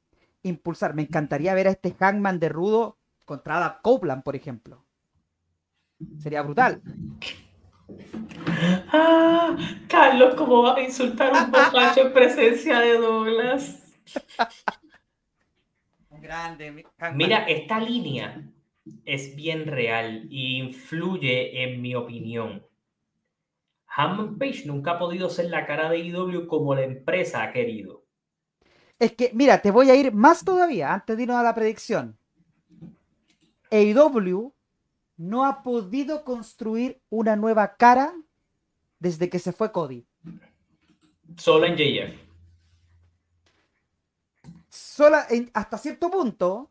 impulsar. 0.42 0.92
Me 0.92 1.02
encantaría 1.02 1.54
ver 1.54 1.68
a 1.68 1.70
este 1.70 1.94
Hangman 1.94 2.40
de 2.40 2.48
Rudo 2.48 2.98
contra 3.24 3.58
Adam 3.58 3.76
Copeland, 3.82 4.24
por 4.24 4.34
ejemplo. 4.34 4.84
Sería 6.18 6.42
brutal. 6.42 6.82
Ah, 8.92 9.56
Carlos, 9.88 10.34
¿cómo 10.34 10.64
va 10.64 10.74
a 10.74 10.80
insultar 10.80 11.36
a 11.36 11.44
un 11.44 11.52
borracho 11.52 12.00
en 12.00 12.12
presencia 12.12 12.80
de 12.80 12.98
Douglas? 12.98 13.94
Grande. 16.10 16.84
Mira, 17.14 17.44
esta 17.44 17.78
línea 17.78 18.42
es 19.04 19.34
bien 19.36 19.66
real 19.66 20.28
e 20.30 20.58
influye 20.58 21.62
en 21.62 21.80
mi 21.82 21.94
opinión. 21.94 22.66
Hammond 23.86 24.38
Page 24.38 24.64
nunca 24.66 24.92
ha 24.92 24.98
podido 24.98 25.30
ser 25.30 25.46
la 25.50 25.66
cara 25.66 25.88
de 25.88 25.98
IW 25.98 26.46
como 26.46 26.74
la 26.74 26.82
empresa 26.82 27.42
ha 27.42 27.52
querido. 27.52 28.04
Es 28.98 29.12
que, 29.12 29.30
mira, 29.34 29.60
te 29.60 29.70
voy 29.70 29.90
a 29.90 29.94
ir 29.94 30.12
más 30.12 30.44
todavía 30.44 30.92
antes 30.92 31.16
de 31.16 31.22
irnos 31.22 31.36
a 31.36 31.42
la 31.42 31.54
predicción. 31.54 32.18
AEW 33.70 34.54
no 35.16 35.44
ha 35.44 35.62
podido 35.62 36.24
construir 36.24 37.00
una 37.08 37.36
nueva 37.36 37.76
cara 37.76 38.14
desde 38.98 39.28
que 39.28 39.38
se 39.38 39.52
fue 39.52 39.72
Cody. 39.72 40.06
Solo 41.36 41.66
en 41.66 41.76
JF. 41.76 42.14
Solo 44.68 45.16
hasta 45.52 45.78
cierto 45.78 46.10
punto. 46.10 46.70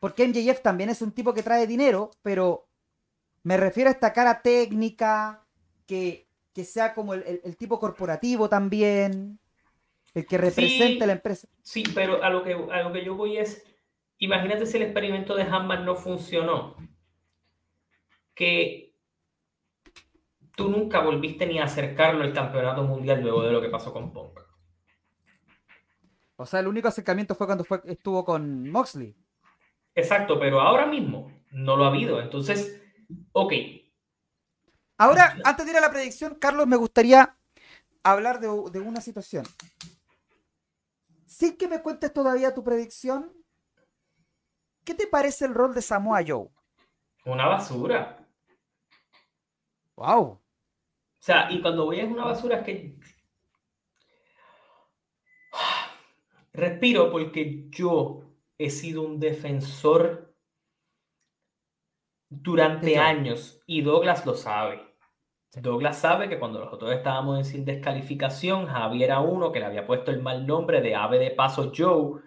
Porque 0.00 0.26
MJF 0.26 0.62
también 0.62 0.90
es 0.90 1.02
un 1.02 1.12
tipo 1.12 1.32
que 1.32 1.42
trae 1.42 1.66
dinero, 1.66 2.10
pero 2.22 2.66
me 3.42 3.56
refiero 3.56 3.88
a 3.88 3.92
esta 3.92 4.12
cara 4.12 4.42
técnica, 4.42 5.46
que, 5.86 6.26
sea 6.64 6.92
como 6.92 7.14
el 7.14 7.56
tipo 7.56 7.78
corporativo 7.78 8.48
también. 8.48 9.38
el 10.14 10.26
que 10.26 10.38
representa 10.38 11.06
la 11.06 11.12
empresa. 11.12 11.48
Sí, 11.62 11.84
pero 11.94 12.22
a 12.22 12.30
lo, 12.30 12.42
que, 12.42 12.52
a 12.52 12.82
lo 12.82 12.92
que 12.92 13.04
yo 13.04 13.14
voy 13.14 13.36
es, 13.36 13.64
imagínate 14.18 14.66
si 14.66 14.76
el 14.76 14.84
experimento 14.84 15.36
de 15.36 15.44
Hammond 15.44 15.84
no 15.84 15.94
funcionó, 15.94 16.76
que 18.34 18.94
tú 20.56 20.68
nunca 20.68 21.00
volviste 21.00 21.46
ni 21.46 21.58
a 21.58 21.64
acercarlo 21.64 22.24
al 22.24 22.32
campeonato 22.32 22.82
mundial 22.84 23.20
luego 23.20 23.42
de 23.42 23.52
lo 23.52 23.60
que 23.60 23.68
pasó 23.68 23.92
con 23.92 24.12
Punk. 24.12 24.40
O 26.36 26.46
sea, 26.46 26.60
el 26.60 26.68
único 26.68 26.88
acercamiento 26.88 27.34
fue 27.34 27.46
cuando 27.46 27.64
fue, 27.64 27.82
estuvo 27.84 28.24
con 28.24 28.70
Moxley. 28.70 29.14
Exacto, 29.94 30.38
pero 30.38 30.60
ahora 30.60 30.86
mismo 30.86 31.32
no 31.50 31.76
lo 31.76 31.84
ha 31.84 31.88
habido. 31.88 32.20
Entonces, 32.20 32.80
ok. 33.32 33.52
Ahora, 34.98 35.36
antes 35.44 35.64
de 35.64 35.72
ir 35.72 35.78
a 35.78 35.80
la 35.80 35.90
predicción, 35.90 36.34
Carlos, 36.34 36.66
me 36.66 36.76
gustaría 36.76 37.36
hablar 38.02 38.40
de, 38.40 38.48
de 38.70 38.80
una 38.80 39.00
situación. 39.00 39.44
Sin 41.26 41.56
que 41.56 41.68
me 41.68 41.80
cuentes 41.80 42.12
todavía 42.12 42.54
tu 42.54 42.62
predicción, 42.62 43.32
¿qué 44.84 44.94
te 44.94 45.06
parece 45.06 45.46
el 45.46 45.54
rol 45.54 45.74
de 45.74 45.82
Samoa 45.82 46.20
Joe? 46.26 46.48
Una 47.24 47.46
basura. 47.46 48.16
Wow. 49.96 50.22
O 50.22 50.42
sea, 51.18 51.50
y 51.50 51.60
cuando 51.60 51.84
voy 51.84 52.00
a 52.00 52.04
una 52.06 52.24
basura 52.24 52.58
es 52.58 52.64
que 52.64 52.98
respiro 56.52 57.10
porque 57.10 57.68
yo 57.68 58.29
he 58.60 58.68
sido 58.68 59.00
un 59.00 59.18
defensor 59.18 60.36
durante 62.28 62.98
años 62.98 63.62
y 63.66 63.80
Douglas 63.80 64.26
lo 64.26 64.34
sabe. 64.34 64.82
Douglas 65.54 65.98
sabe 65.98 66.28
que 66.28 66.38
cuando 66.38 66.62
nosotros 66.62 66.92
estábamos 66.92 67.38
en 67.38 67.44
sin 67.46 67.64
descalificación, 67.64 68.66
Javier 68.66 69.04
era 69.04 69.20
uno 69.20 69.50
que 69.50 69.60
le 69.60 69.64
había 69.64 69.86
puesto 69.86 70.10
el 70.10 70.20
mal 70.20 70.46
nombre 70.46 70.82
de 70.82 70.94
ave 70.94 71.18
de 71.18 71.30
paso 71.30 71.72
Joe 71.74 72.20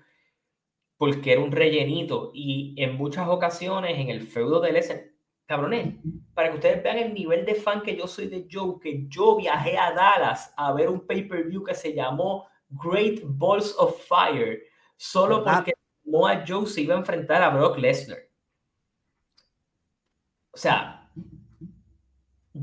porque 0.98 1.34
era 1.34 1.42
un 1.42 1.52
rellenito. 1.52 2.32
Y 2.34 2.74
en 2.82 2.96
muchas 2.96 3.28
ocasiones 3.28 4.00
en 4.00 4.10
el 4.10 4.24
feudo 4.24 4.60
del 4.60 4.78
S, 4.78 5.16
cabrones, 5.46 5.98
para 6.34 6.50
que 6.50 6.56
ustedes 6.56 6.82
vean 6.82 6.98
el 6.98 7.14
nivel 7.14 7.46
de 7.46 7.54
fan 7.54 7.84
que 7.84 7.96
yo 7.96 8.08
soy 8.08 8.26
de 8.28 8.48
Joe, 8.52 8.80
que 8.82 9.06
yo 9.08 9.36
viajé 9.36 9.78
a 9.78 9.92
Dallas 9.92 10.52
a 10.58 10.74
ver 10.74 10.90
un 10.90 11.06
pay-per-view 11.06 11.64
que 11.64 11.76
se 11.76 11.94
llamó 11.94 12.48
Great 12.70 13.20
Balls 13.24 13.76
of 13.78 14.02
Fire, 14.08 14.64
solo 14.98 15.44
porque 15.44 15.74
Moa 16.06 16.44
Joe 16.48 16.66
se 16.66 16.82
iba 16.82 16.96
a 16.96 17.00
enfrentar 17.00 17.42
a 17.42 17.50
Brock 17.50 17.78
Lesnar. 17.78 18.20
O 20.52 20.58
sea, 20.58 21.10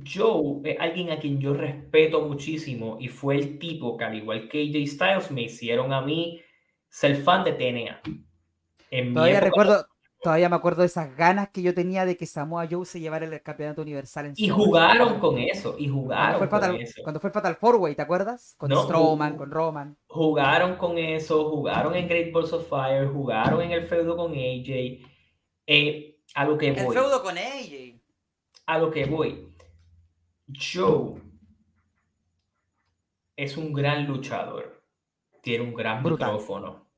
Joe 0.06 0.60
es 0.64 0.78
alguien 0.78 1.10
a 1.10 1.18
quien 1.18 1.40
yo 1.40 1.54
respeto 1.54 2.22
muchísimo 2.22 2.96
y 3.00 3.08
fue 3.08 3.36
el 3.36 3.58
tipo 3.58 3.96
que 3.96 4.04
al 4.04 4.14
igual 4.14 4.48
que 4.48 4.62
AJ 4.62 4.86
Styles 4.86 5.30
me 5.30 5.42
hicieron 5.42 5.92
a 5.92 6.00
mí 6.00 6.40
ser 6.88 7.16
fan 7.22 7.44
de 7.44 7.52
TNA. 7.52 8.02
Todavía 9.12 9.40
recuerdo, 9.40 9.86
todavía 10.22 10.48
me 10.48 10.56
acuerdo 10.56 10.82
de 10.82 10.86
esas 10.86 11.16
ganas 11.16 11.48
que 11.50 11.62
yo 11.62 11.74
tenía 11.74 12.04
de 12.04 12.16
que 12.16 12.26
Samoa 12.26 12.66
Joe 12.70 12.84
se 12.84 13.00
llevara 13.00 13.24
el 13.24 13.42
campeonato 13.42 13.82
universal 13.82 14.26
en 14.26 14.32
Y 14.36 14.48
jugaron 14.48 15.18
con 15.18 15.38
eso, 15.38 15.76
y 15.78 15.88
jugaron 15.88 16.38
cuando 16.38 16.38
fue 16.38 16.48
con 16.48 16.60
Fatal, 16.60 16.80
eso. 16.80 17.02
Cuando 17.02 17.20
fue 17.20 17.30
Fatal 17.30 17.56
Four 17.56 17.76
Way, 17.76 17.94
¿te 17.94 18.02
acuerdas? 18.02 18.54
Con 18.58 18.70
Strowman, 18.70 19.36
con 19.36 19.50
Roman. 19.50 19.96
Jugaron 20.08 20.76
con 20.76 20.98
eso, 20.98 21.50
jugaron 21.50 21.94
en 21.94 22.08
Great 22.08 22.32
Balls 22.32 22.52
of 22.52 22.68
Fire, 22.68 23.08
jugaron 23.08 23.62
en 23.62 23.72
el 23.72 23.82
feudo 23.82 24.16
con 24.16 24.32
AJ. 24.32 25.00
Eh, 25.66 26.18
a 26.34 26.44
lo 26.44 26.58
que 26.58 26.72
voy. 26.72 26.96
El 26.96 27.02
feudo 27.02 27.22
con 27.22 27.36
AJ. 27.36 28.00
A 28.66 28.78
lo 28.78 28.90
que 28.90 29.06
voy. 29.06 29.48
Joe 30.52 31.20
es 33.36 33.56
un 33.56 33.72
gran 33.72 34.06
luchador. 34.06 34.82
Tiene 35.42 35.64
un 35.64 35.74
gran 35.74 36.02
Brutal. 36.02 36.32
micrófono. 36.32 36.89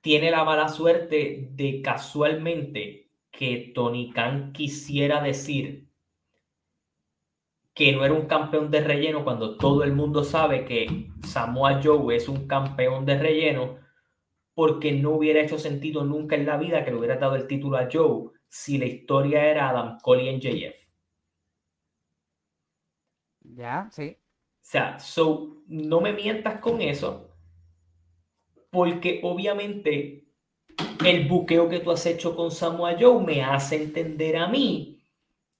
Tiene 0.00 0.30
la 0.30 0.44
mala 0.44 0.68
suerte 0.68 1.48
de 1.52 1.82
casualmente 1.82 3.10
que 3.30 3.72
Tony 3.74 4.12
Khan 4.12 4.52
quisiera 4.52 5.22
decir 5.22 5.88
que 7.74 7.92
no 7.92 8.04
era 8.04 8.14
un 8.14 8.26
campeón 8.26 8.70
de 8.70 8.80
relleno 8.82 9.24
cuando 9.24 9.56
todo 9.56 9.84
el 9.84 9.92
mundo 9.92 10.24
sabe 10.24 10.64
que 10.64 11.10
Samoa 11.26 11.80
Joe 11.82 12.14
es 12.14 12.28
un 12.28 12.46
campeón 12.46 13.06
de 13.06 13.18
relleno 13.18 13.78
porque 14.54 14.92
no 14.92 15.12
hubiera 15.12 15.40
hecho 15.40 15.58
sentido 15.58 16.04
nunca 16.04 16.36
en 16.36 16.46
la 16.46 16.56
vida 16.56 16.84
que 16.84 16.90
le 16.90 16.98
hubiera 16.98 17.16
dado 17.16 17.36
el 17.36 17.46
título 17.46 17.78
a 17.78 17.88
Joe 17.90 18.30
si 18.48 18.78
la 18.78 18.86
historia 18.86 19.46
era 19.46 19.70
Adam 19.70 19.98
Cole 20.02 20.24
y 20.24 20.36
MJF. 20.36 20.76
Ya, 23.42 23.88
sí. 23.90 24.16
O 24.18 24.58
sea, 24.60 24.98
so, 24.98 25.62
no 25.66 26.00
me 26.00 26.12
mientas 26.12 26.60
con 26.60 26.80
eso, 26.82 27.29
porque 28.70 29.20
obviamente 29.22 30.24
el 31.04 31.28
buqueo 31.28 31.68
que 31.68 31.80
tú 31.80 31.90
has 31.90 32.06
hecho 32.06 32.36
con 32.36 32.50
Samoa 32.50 32.96
Joe 32.98 33.22
me 33.22 33.42
hace 33.42 33.76
entender 33.76 34.36
a 34.36 34.48
mí 34.48 35.02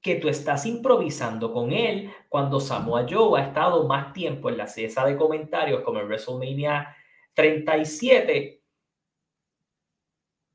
que 0.01 0.17
tú 0.17 0.29
estás 0.29 0.65
improvisando 0.67 1.53
con 1.53 1.73
él 1.73 2.11
cuando 2.29 2.61
Samoa 2.61 3.07
Joe 3.09 3.41
ha 3.41 3.47
estado 3.47 3.87
más 3.87 4.13
tiempo 4.13 4.49
en 4.49 4.57
la 4.57 4.67
cesa 4.67 5.05
de 5.05 5.17
comentarios 5.17 5.83
como 5.83 6.01
en 6.01 6.07
WrestleMania 6.07 6.97
37 7.35 8.61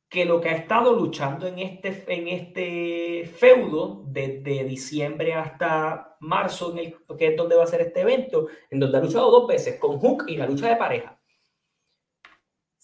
que 0.10 0.26
lo 0.26 0.40
que 0.40 0.50
ha 0.50 0.56
estado 0.56 0.94
luchando 0.94 1.46
en 1.46 1.60
este, 1.60 2.06
en 2.08 2.28
este 2.28 3.26
feudo 3.38 4.04
desde 4.08 4.64
diciembre 4.64 5.34
hasta 5.34 6.16
marzo, 6.22 6.72
en 6.72 6.78
el, 6.80 7.18
que 7.18 7.28
es 7.28 7.38
donde 7.38 7.56
va 7.56 7.64
a 7.64 7.68
ser 7.68 7.82
este 7.82 8.02
evento, 8.02 8.48
en 8.70 8.80
donde 8.80 8.98
ha 8.98 9.02
luchado 9.02 9.30
dos 9.30 9.48
veces 9.48 9.78
con 9.80 10.00
Hook 10.00 10.26
y 10.28 10.38
la 10.38 10.48
lucha 10.48 10.70
de 10.70 10.78
pareja. 10.78 11.15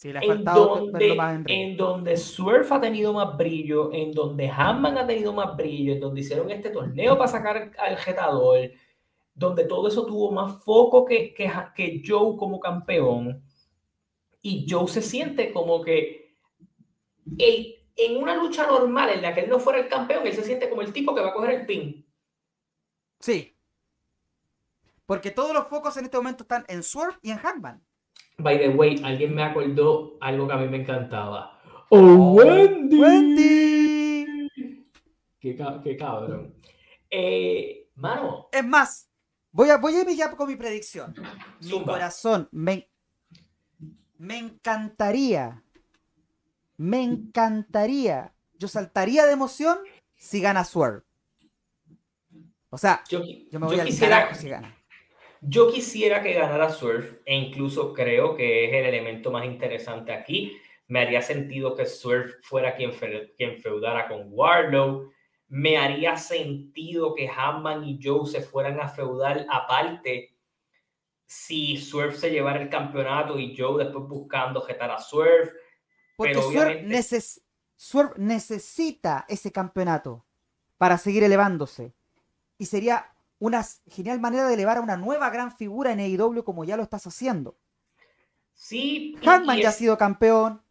Sí, 0.01 0.11
le 0.11 0.17
ha 0.17 0.23
En 0.23 0.27
faltado 0.29 0.67
donde, 0.77 1.13
más 1.13 1.35
en 1.35 1.45
ring. 1.45 1.61
en 1.71 1.77
donde 1.77 2.17
Swerve 2.17 2.65
ha 2.71 2.81
tenido 2.81 3.13
más 3.13 3.37
brillo, 3.37 3.93
en 3.93 4.11
donde 4.11 4.49
Hanman 4.49 4.97
ha 4.97 5.05
tenido 5.05 5.31
más 5.31 5.55
brillo, 5.55 5.93
en 5.93 5.99
donde 5.99 6.21
hicieron 6.21 6.49
este 6.49 6.71
torneo 6.71 7.15
para 7.19 7.29
sacar 7.29 7.71
al 7.77 7.97
jetador, 7.97 8.71
donde 9.35 9.65
todo 9.65 9.87
eso 9.87 10.03
tuvo 10.07 10.31
más 10.31 10.63
foco 10.63 11.05
que, 11.05 11.35
que, 11.35 11.51
que 11.75 12.01
Joe 12.03 12.35
como 12.35 12.59
campeón. 12.59 13.43
Y 14.41 14.65
Joe 14.67 14.87
se 14.87 15.03
siente 15.03 15.53
como 15.53 15.83
que 15.83 16.33
en 17.37 18.17
una 18.17 18.35
lucha 18.35 18.65
normal 18.65 19.11
en 19.11 19.21
la 19.21 19.35
que 19.35 19.41
él 19.41 19.49
no 19.51 19.59
fuera 19.59 19.81
el 19.81 19.87
campeón, 19.87 20.25
él 20.25 20.33
se 20.33 20.43
siente 20.43 20.67
como 20.67 20.81
el 20.81 20.93
tipo 20.93 21.13
que 21.13 21.21
va 21.21 21.29
a 21.29 21.33
coger 21.33 21.51
el 21.51 21.65
pin. 21.67 22.03
Sí. 23.19 23.55
Porque 25.05 25.29
todos 25.29 25.53
los 25.53 25.67
focos 25.67 25.95
en 25.97 26.05
este 26.05 26.17
momento 26.17 26.41
están 26.43 26.65
en 26.69 26.81
Swerve 26.81 27.19
y 27.21 27.29
en 27.29 27.37
Hangman. 27.37 27.85
By 28.41 28.57
the 28.59 28.69
way, 28.69 29.01
alguien 29.03 29.35
me 29.35 29.43
acordó 29.43 30.17
algo 30.21 30.47
que 30.47 30.53
a 30.53 30.57
mí 30.57 30.67
me 30.67 30.81
encantaba. 30.81 31.59
¡Oh, 31.89 32.33
Wendy! 32.33 32.99
¡Wendy! 32.99 34.49
Qué, 35.39 35.55
ca- 35.55 35.81
qué 35.83 35.97
cabrón. 35.97 36.55
Eh, 37.09 37.89
mano, 37.95 38.47
Es 38.51 38.65
más, 38.65 39.09
voy 39.51 39.69
a, 39.69 39.77
voy 39.77 39.95
a 39.95 40.01
ir 40.01 40.15
ya 40.15 40.31
con 40.31 40.47
mi 40.47 40.55
predicción. 40.55 41.13
Mi 41.61 41.69
Zumba. 41.69 41.93
corazón, 41.93 42.47
me, 42.51 42.89
me 44.17 44.37
encantaría, 44.37 45.63
me 46.77 47.03
encantaría, 47.03 48.33
yo 48.53 48.67
saltaría 48.67 49.25
de 49.25 49.33
emoción 49.33 49.79
si 50.15 50.39
gana 50.41 50.63
Swerve. 50.63 51.01
O 52.69 52.77
sea, 52.77 53.03
yo, 53.09 53.21
yo 53.23 53.59
me 53.59 53.65
yo 53.65 53.71
voy 53.71 53.79
al 53.79 53.87
quisiera, 53.87 54.19
carajo 54.21 54.35
si 54.39 54.47
gana. 54.49 54.77
Yo 55.41 55.71
quisiera 55.71 56.21
que 56.21 56.33
ganara 56.33 56.69
Swerve 56.69 57.21
e 57.25 57.35
incluso 57.35 57.93
creo 57.93 58.35
que 58.35 58.65
es 58.65 58.73
el 58.73 58.85
elemento 58.85 59.31
más 59.31 59.43
interesante 59.45 60.13
aquí. 60.13 60.55
Me 60.87 61.01
haría 61.01 61.21
sentido 61.21 61.75
que 61.75 61.85
Swerve 61.85 62.35
fuera 62.43 62.75
quien, 62.75 62.93
fe- 62.93 63.33
quien 63.37 63.57
feudara 63.57 64.07
con 64.07 64.27
Warlow. 64.29 65.11
Me 65.47 65.77
haría 65.77 66.15
sentido 66.17 67.15
que 67.15 67.27
Hanman 67.27 67.83
y 67.85 67.99
Joe 68.01 68.25
se 68.29 68.41
fueran 68.41 68.79
a 68.79 68.87
feudar 68.87 69.45
aparte 69.49 70.35
si 71.25 71.77
Swerve 71.77 72.15
se 72.15 72.29
llevara 72.29 72.61
el 72.61 72.69
campeonato 72.69 73.39
y 73.39 73.55
Joe 73.57 73.83
después 73.83 74.05
buscando 74.07 74.61
jetar 74.61 74.91
a 74.91 74.99
Swerve. 74.99 75.51
Porque 76.17 76.33
pero 76.33 76.47
obviamente- 76.47 76.87
neces- 76.87 77.41
Swerve 77.75 78.13
necesita 78.17 79.25
ese 79.27 79.51
campeonato 79.51 80.23
para 80.77 80.97
seguir 80.97 81.23
elevándose. 81.23 81.93
Y 82.57 82.65
sería 82.65 83.11
una 83.41 83.65
genial 83.87 84.19
manera 84.19 84.47
de 84.47 84.53
elevar 84.53 84.77
a 84.77 84.81
una 84.81 84.97
nueva 84.97 85.31
gran 85.31 85.51
figura 85.51 85.91
en 85.91 85.99
AEW 85.99 86.43
como 86.43 86.63
ya 86.63 86.77
lo 86.77 86.83
estás 86.83 87.07
haciendo. 87.07 87.57
Sí, 88.53 89.15
Hangman 89.23 89.57
y 89.57 89.61
ya 89.63 89.69
ha 89.69 89.71
es- 89.71 89.77
sido 89.77 89.97
campeón. 89.97 90.61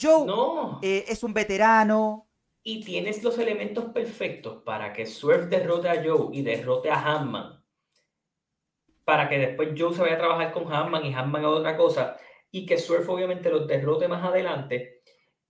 Joe 0.00 0.24
No. 0.26 0.78
eh, 0.82 1.04
es 1.08 1.24
un 1.24 1.34
veterano. 1.34 2.28
Y 2.62 2.84
tienes 2.84 3.22
los 3.24 3.36
elementos 3.38 3.86
perfectos 3.86 4.62
para 4.62 4.92
que 4.92 5.06
Swerve 5.06 5.46
derrote 5.46 5.88
a 5.88 6.02
Joe 6.04 6.28
y 6.32 6.42
derrote 6.42 6.88
a 6.90 7.00
Hanman. 7.02 7.62
Para 9.04 9.28
que 9.28 9.38
después 9.38 9.70
Joe 9.76 9.92
se 9.94 10.00
vaya 10.02 10.14
a 10.14 10.18
trabajar 10.18 10.52
con 10.52 10.72
Hanman 10.72 11.04
y 11.04 11.12
Hanman 11.12 11.44
a 11.44 11.50
otra 11.50 11.76
cosa. 11.76 12.16
Y 12.52 12.64
que 12.64 12.78
Swerve 12.78 13.06
obviamente 13.08 13.50
los 13.50 13.66
derrote 13.66 14.06
más 14.08 14.24
adelante. 14.24 15.02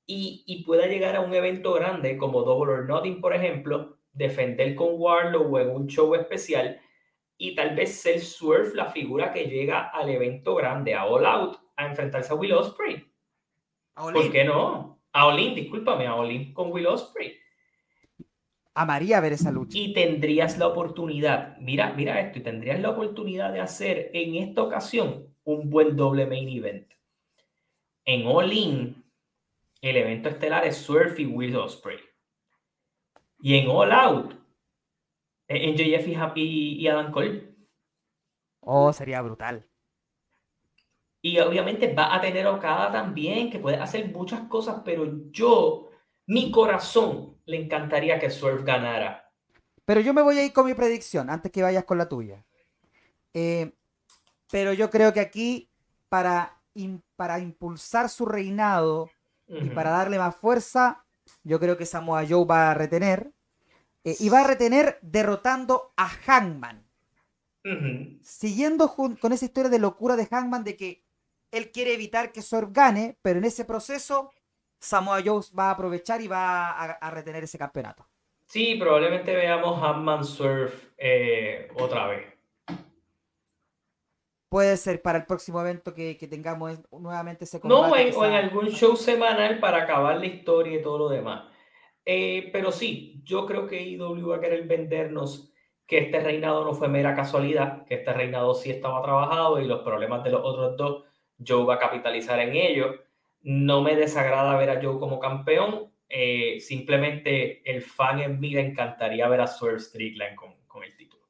Y, 0.06 0.44
y 0.46 0.64
pueda 0.64 0.86
llegar 0.86 1.14
a 1.16 1.20
un 1.20 1.34
evento 1.34 1.72
grande 1.74 2.16
como 2.16 2.42
Double 2.42 2.72
or 2.72 2.88
Nothing, 2.88 3.20
por 3.20 3.34
ejemplo. 3.34 3.98
Defender 4.14 4.74
con 4.74 4.88
Warlow 4.92 5.54
o 5.54 5.58
en 5.58 5.70
un 5.70 5.86
show 5.86 6.14
especial. 6.14 6.80
y 7.36 7.54
tal 7.54 7.74
vez 7.74 8.00
ser 8.00 8.20
Swerve 8.20 8.74
la 8.74 8.86
figura 8.86 9.32
que 9.32 9.46
llega 9.46 9.88
al 9.88 10.08
evento 10.08 10.54
grande, 10.54 10.94
a 10.94 11.04
All 11.04 11.26
Out, 11.26 11.58
a 11.76 11.86
enfrentarse 11.86 12.32
a 12.32 12.36
Will 12.36 12.52
Ospreay. 12.52 13.04
¿Por 13.94 14.30
qué 14.30 14.44
no? 14.44 15.00
A 15.12 15.26
Olin, 15.26 15.54
discúlpame, 15.54 16.06
a 16.06 16.14
Olin 16.14 16.52
con 16.52 16.72
Will 16.72 16.86
Ospreay. 16.86 17.34
Amaría 18.74 19.20
ver 19.20 19.34
esa 19.34 19.52
lucha. 19.52 19.78
Y 19.78 19.92
tendrías 19.92 20.58
la 20.58 20.66
oportunidad, 20.66 21.56
mira, 21.58 21.92
mira 21.92 22.20
esto, 22.20 22.40
y 22.40 22.42
tendrías 22.42 22.80
la 22.80 22.90
oportunidad 22.90 23.52
de 23.52 23.60
hacer 23.60 24.10
en 24.12 24.34
esta 24.36 24.62
ocasión 24.62 25.28
un 25.44 25.70
buen 25.70 25.96
doble 25.96 26.26
main 26.26 26.48
event. 26.48 26.92
En 28.04 28.26
All 28.26 28.52
In, 28.52 29.04
el 29.80 29.96
evento 29.96 30.28
estelar 30.28 30.64
es 30.64 30.76
Swerve 30.78 31.22
y 31.22 31.26
Will 31.26 31.56
Ospreay. 31.56 31.98
Y 33.38 33.58
en 33.58 33.68
All 33.68 33.92
Out, 33.92 34.34
en 35.48 35.76
JF 35.76 36.36
y, 36.36 36.80
y 36.80 36.88
Adam 36.88 37.12
Cole. 37.12 37.54
Oh, 38.60 38.92
sería 38.92 39.20
brutal. 39.20 39.66
Y 41.20 41.38
obviamente 41.38 41.92
va 41.94 42.14
a 42.14 42.20
tener 42.20 42.46
Okada 42.46 42.92
también, 42.92 43.50
que 43.50 43.58
puede 43.58 43.76
hacer 43.76 44.10
muchas 44.12 44.42
cosas, 44.42 44.82
pero 44.84 45.30
yo, 45.30 45.90
mi 46.26 46.50
corazón, 46.50 47.38
le 47.46 47.62
encantaría 47.62 48.18
que 48.18 48.30
Swerve 48.30 48.62
ganara. 48.62 49.30
Pero 49.84 50.00
yo 50.00 50.12
me 50.12 50.22
voy 50.22 50.38
a 50.38 50.44
ir 50.44 50.52
con 50.52 50.66
mi 50.66 50.74
predicción 50.74 51.30
antes 51.30 51.50
que 51.50 51.62
vayas 51.62 51.84
con 51.84 51.98
la 51.98 52.08
tuya. 52.08 52.44
Eh, 53.32 53.72
pero 54.50 54.72
yo 54.72 54.90
creo 54.90 55.12
que 55.12 55.20
aquí, 55.20 55.70
para, 56.08 56.60
para 57.16 57.38
impulsar 57.38 58.08
su 58.08 58.26
reinado 58.26 59.10
y 59.46 59.70
para 59.70 59.90
darle 59.90 60.18
más 60.18 60.36
fuerza, 60.36 61.03
yo 61.42 61.60
creo 61.60 61.76
que 61.76 61.86
Samoa 61.86 62.24
Joe 62.28 62.46
va 62.46 62.70
a 62.70 62.74
retener. 62.74 63.32
Eh, 64.04 64.16
y 64.20 64.28
va 64.28 64.40
a 64.40 64.46
retener 64.46 64.98
derrotando 65.02 65.92
a 65.96 66.08
Hangman. 66.08 66.84
Siguiendo 68.22 68.94
con 68.94 69.32
esa 69.32 69.46
historia 69.46 69.70
de 69.70 69.78
locura 69.78 70.16
de 70.16 70.26
Hangman 70.26 70.64
de 70.64 70.76
que 70.76 71.04
él 71.50 71.70
quiere 71.70 71.94
evitar 71.94 72.30
que 72.30 72.42
Swerve 72.42 72.72
gane, 72.72 73.16
pero 73.22 73.38
en 73.38 73.46
ese 73.46 73.64
proceso 73.64 74.32
Samoa 74.78 75.22
Joe 75.24 75.42
va 75.58 75.68
a 75.68 75.70
aprovechar 75.70 76.20
y 76.20 76.28
va 76.28 76.72
a, 76.72 77.10
retener 77.10 77.44
ese 77.44 77.56
campeonato. 77.56 78.06
Sí, 78.44 78.76
probablemente 78.78 79.34
veamos 79.34 79.80
Hangman 79.80 80.24
Swerve 80.24 80.74
eh, 80.98 81.68
otra 81.76 82.08
vez. 82.08 82.33
Puede 84.54 84.76
ser 84.76 85.02
para 85.02 85.18
el 85.18 85.26
próximo 85.26 85.60
evento 85.60 85.92
que, 85.92 86.14
tengamos 86.30 86.78
nuevamente 86.92 87.42
ese 87.42 87.58
combate. 87.58 88.12
No, 88.12 88.20
o 88.20 88.24
en 88.24 88.34
algún 88.34 88.68
show 88.68 88.94
semanal 88.94 89.58
para 89.58 89.78
acabar 89.78 90.16
la 90.16 90.26
historia 90.26 90.78
y 90.78 90.80
todo 90.80 90.96
lo 90.96 91.08
demás. 91.08 91.48
Eh, 92.04 92.50
pero 92.52 92.70
sí, 92.70 93.20
yo 93.24 93.46
creo 93.46 93.66
que 93.66 93.82
IW 93.82 94.28
va 94.28 94.36
a 94.36 94.40
querer 94.40 94.64
vendernos 94.68 95.52
que 95.88 95.98
este 95.98 96.20
reinado 96.20 96.64
no 96.64 96.72
fue 96.72 96.86
mera 96.86 97.16
casualidad, 97.16 97.84
que 97.84 97.96
este 97.96 98.12
reinado 98.12 98.54
sí 98.54 98.70
estaba 98.70 99.02
trabajado 99.02 99.60
y 99.60 99.66
los 99.66 99.82
problemas 99.82 100.22
de 100.22 100.30
los 100.30 100.42
otros 100.44 100.76
dos 100.76 101.04
Joe 101.44 101.64
va 101.64 101.74
a 101.74 101.80
capitalizar 101.80 102.38
en 102.38 102.54
ello. 102.54 102.94
No 103.42 103.82
me 103.82 103.96
desagrada 103.96 104.56
ver 104.56 104.70
a 104.70 104.80
Joe 104.80 105.00
como 105.00 105.18
campeón. 105.18 105.90
Eh, 106.08 106.60
simplemente 106.60 107.68
el 107.68 107.82
fan 107.82 108.20
en 108.20 108.38
mí 108.38 108.50
le 108.50 108.60
encantaría 108.60 109.26
ver 109.26 109.40
a 109.40 109.48
Swerve 109.48 109.80
Strickland 109.80 110.36
con, 110.36 110.54
con, 110.68 110.84
el 110.84 110.96
título. 110.96 111.24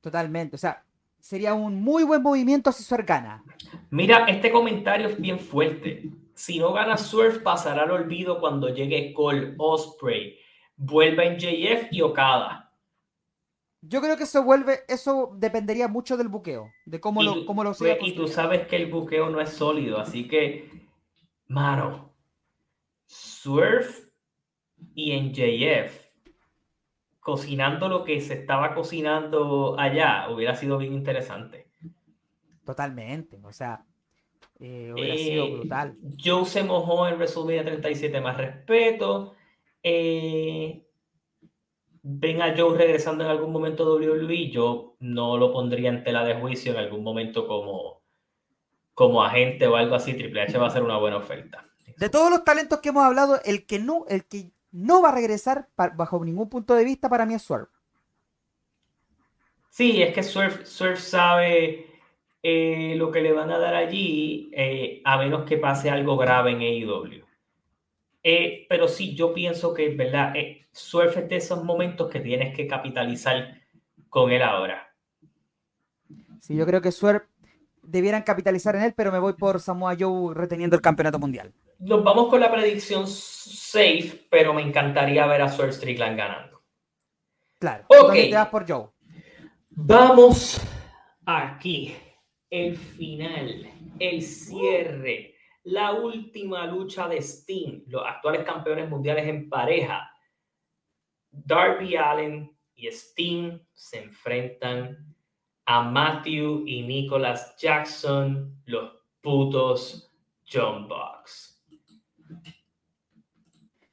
Totalmente. 0.00 0.54
O 0.54 0.58
sea, 0.60 0.84
sería 1.20 1.54
un 1.54 1.82
muy 1.82 2.04
buen 2.04 2.22
movimiento 2.22 2.72
si 2.72 2.82
Swerve 2.82 3.06
gana. 3.06 3.44
Mira, 3.90 4.26
este 4.26 4.50
comentario 4.50 5.08
es 5.08 5.20
bien 5.20 5.38
fuerte. 5.38 6.10
Si 6.34 6.58
no 6.58 6.72
gana 6.72 6.96
Swerve, 6.96 7.40
pasará 7.40 7.82
al 7.82 7.90
olvido 7.90 8.40
cuando 8.40 8.68
llegue 8.68 9.12
Cole 9.12 9.54
Osprey. 9.58 10.38
Vuelva 10.76 11.24
en 11.24 11.38
JF 11.38 11.92
y 11.92 12.00
Okada. 12.00 12.72
Yo 13.82 14.00
creo 14.00 14.16
que 14.16 14.24
eso 14.24 14.42
vuelve, 14.42 14.80
eso 14.88 15.32
dependería 15.36 15.88
mucho 15.88 16.18
del 16.18 16.28
buqueo, 16.28 16.70
de 16.84 17.00
cómo 17.00 17.22
lo, 17.22 17.46
cómo 17.46 17.64
lo 17.64 17.72
sea. 17.72 17.96
Y 18.00 18.12
tú 18.14 18.28
sabes 18.28 18.66
que 18.66 18.76
el 18.76 18.90
buqueo 18.90 19.30
no 19.30 19.40
es 19.40 19.50
sólido, 19.50 19.98
así 19.98 20.28
que, 20.28 20.68
mano, 21.48 22.14
Surf 23.06 24.06
y 24.94 25.12
en 25.12 25.32
JF, 25.32 26.09
cocinando 27.20 27.88
lo 27.88 28.04
que 28.04 28.20
se 28.20 28.34
estaba 28.34 28.74
cocinando 28.74 29.78
allá, 29.78 30.28
hubiera 30.30 30.54
sido 30.54 30.78
bien 30.78 30.94
interesante. 30.94 31.68
Totalmente, 32.64 33.38
o 33.42 33.52
sea, 33.52 33.84
eh, 34.58 34.90
hubiera 34.92 35.16
sido 35.16 35.44
eh, 35.44 35.52
brutal. 35.52 35.96
Joe 36.22 36.44
se 36.44 36.62
mojó 36.62 37.06
en 37.08 37.14
WrestleMania 37.14 37.64
37, 37.64 38.20
más 38.20 38.36
respeto. 38.36 39.34
Eh, 39.82 40.82
ven 42.02 42.42
a 42.42 42.54
Joe 42.56 42.76
regresando 42.76 43.24
en 43.24 43.30
algún 43.30 43.52
momento 43.52 43.84
a 43.84 43.94
WWE, 43.94 44.50
yo 44.50 44.96
no 45.00 45.36
lo 45.36 45.52
pondría 45.52 45.90
en 45.90 46.02
tela 46.04 46.24
de 46.24 46.34
juicio 46.34 46.72
en 46.72 46.78
algún 46.78 47.02
momento 47.02 47.46
como, 47.46 48.02
como 48.94 49.22
agente 49.22 49.66
o 49.66 49.76
algo 49.76 49.94
así. 49.94 50.14
Triple 50.14 50.42
H 50.42 50.58
va 50.58 50.66
a 50.68 50.70
ser 50.70 50.82
una 50.82 50.98
buena 50.98 51.18
oferta. 51.18 51.66
De 51.96 52.08
todos 52.08 52.30
los 52.30 52.44
talentos 52.44 52.80
que 52.80 52.90
hemos 52.90 53.04
hablado, 53.04 53.40
el 53.44 53.66
que 53.66 53.78
no, 53.78 54.06
el 54.08 54.24
que 54.26 54.52
no 54.72 55.02
va 55.02 55.10
a 55.10 55.14
regresar 55.14 55.68
bajo 55.76 56.24
ningún 56.24 56.48
punto 56.48 56.74
de 56.74 56.84
vista 56.84 57.08
para 57.08 57.26
mí 57.26 57.34
es 57.34 57.42
Swerve. 57.42 57.68
Sí, 59.68 60.02
es 60.02 60.12
que 60.12 60.22
Swerve, 60.22 60.96
sabe 60.96 61.86
eh, 62.42 62.94
lo 62.96 63.10
que 63.10 63.20
le 63.20 63.32
van 63.32 63.50
a 63.50 63.58
dar 63.58 63.74
allí, 63.74 64.50
eh, 64.52 65.00
a 65.04 65.16
menos 65.18 65.44
que 65.44 65.58
pase 65.58 65.90
algo 65.90 66.16
grave 66.16 66.52
en 66.52 66.60
AEW. 66.60 67.24
Eh, 68.22 68.66
pero 68.68 68.88
sí, 68.88 69.14
yo 69.14 69.32
pienso 69.32 69.72
que, 69.72 69.94
¿verdad? 69.94 70.34
Swerve 70.72 71.20
es 71.20 71.28
de 71.28 71.36
esos 71.36 71.64
momentos 71.64 72.10
que 72.10 72.20
tienes 72.20 72.54
que 72.54 72.66
capitalizar 72.66 73.60
con 74.08 74.30
él 74.30 74.42
ahora. 74.42 74.94
Sí, 76.40 76.56
yo 76.56 76.66
creo 76.66 76.80
que 76.80 76.92
Swerve 76.92 77.26
debieran 77.90 78.22
capitalizar 78.22 78.76
en 78.76 78.82
él, 78.82 78.94
pero 78.96 79.12
me 79.12 79.18
voy 79.18 79.34
por 79.34 79.60
Samoa 79.60 79.96
Joe 79.98 80.34
reteniendo 80.34 80.76
el 80.76 80.82
campeonato 80.82 81.18
mundial. 81.18 81.52
Nos 81.78 82.04
vamos 82.04 82.28
con 82.28 82.40
la 82.40 82.52
predicción 82.52 83.06
safe, 83.06 84.26
pero 84.30 84.52
me 84.52 84.62
encantaría 84.62 85.26
ver 85.26 85.42
a 85.42 85.48
Swerve 85.48 85.72
Strickland 85.72 86.16
ganando. 86.16 86.62
Claro. 87.58 87.84
Ok. 87.88 88.12
Te 88.12 88.34
vas 88.34 88.48
por 88.48 88.68
Joe. 88.68 88.88
Vamos 89.70 90.60
aquí. 91.24 91.96
El 92.50 92.76
final, 92.76 93.70
el 93.98 94.22
cierre 94.22 95.34
la 95.64 95.92
última 95.92 96.66
lucha 96.66 97.08
de 97.08 97.18
Sting, 97.18 97.84
los 97.86 98.02
actuales 98.06 98.44
campeones 98.44 98.88
mundiales 98.88 99.26
en 99.28 99.48
pareja. 99.48 100.10
Darby 101.30 101.96
Allen 101.96 102.56
y 102.74 102.88
Sting 102.88 103.60
se 103.72 104.04
enfrentan 104.04 105.09
a 105.70 105.82
Matthew 105.82 106.66
y 106.66 106.82
Nicholas 106.82 107.54
Jackson, 107.56 108.60
los 108.66 108.90
putos 109.20 110.10
John 110.44 110.88
Box. 110.88 111.62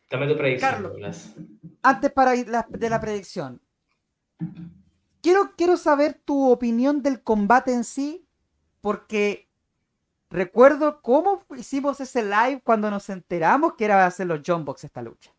Dame 0.09 0.27
tu 0.27 0.35
predicción, 0.35 0.71
Carlos, 0.71 1.35
Antes 1.83 2.11
para 2.11 2.35
ir 2.35 2.47
de 2.47 2.89
la 2.89 2.99
predicción, 2.99 3.61
quiero, 5.21 5.51
quiero 5.55 5.77
saber 5.77 6.19
tu 6.25 6.49
opinión 6.49 7.03
del 7.03 7.21
combate 7.21 7.73
en 7.73 7.83
sí, 7.83 8.25
porque 8.81 9.45
Recuerdo 10.29 11.01
cómo 11.01 11.41
hicimos 11.55 12.01
ese 12.01 12.21
live 12.21 12.59
cuando 12.61 12.91
nos 12.91 13.09
enteramos 13.09 13.75
que 13.75 13.85
era 13.85 14.05
hacer 14.05 14.27
los 14.27 14.41
John 14.45 14.65
Box 14.65 14.83
esta 14.83 15.01
lucha. 15.01 15.33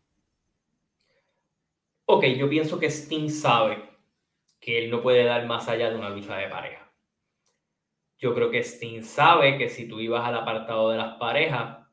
Ok, 2.05 2.25
yo 2.25 2.49
pienso 2.49 2.79
que 2.79 2.87
Sting 2.89 3.29
sabe 3.29 3.88
que 4.69 4.77
él 4.77 4.91
no 4.91 5.01
puede 5.01 5.23
dar 5.23 5.47
más 5.47 5.67
allá 5.67 5.89
de 5.89 5.95
una 5.95 6.11
lucha 6.11 6.37
de 6.37 6.47
pareja. 6.47 6.93
Yo 8.19 8.35
creo 8.35 8.51
que 8.51 8.59
Sting 8.61 9.01
sabe 9.01 9.57
que 9.57 9.67
si 9.67 9.87
tú 9.87 9.99
ibas 9.99 10.23
al 10.23 10.35
apartado 10.35 10.91
de 10.91 10.97
las 10.97 11.15
parejas, 11.15 11.87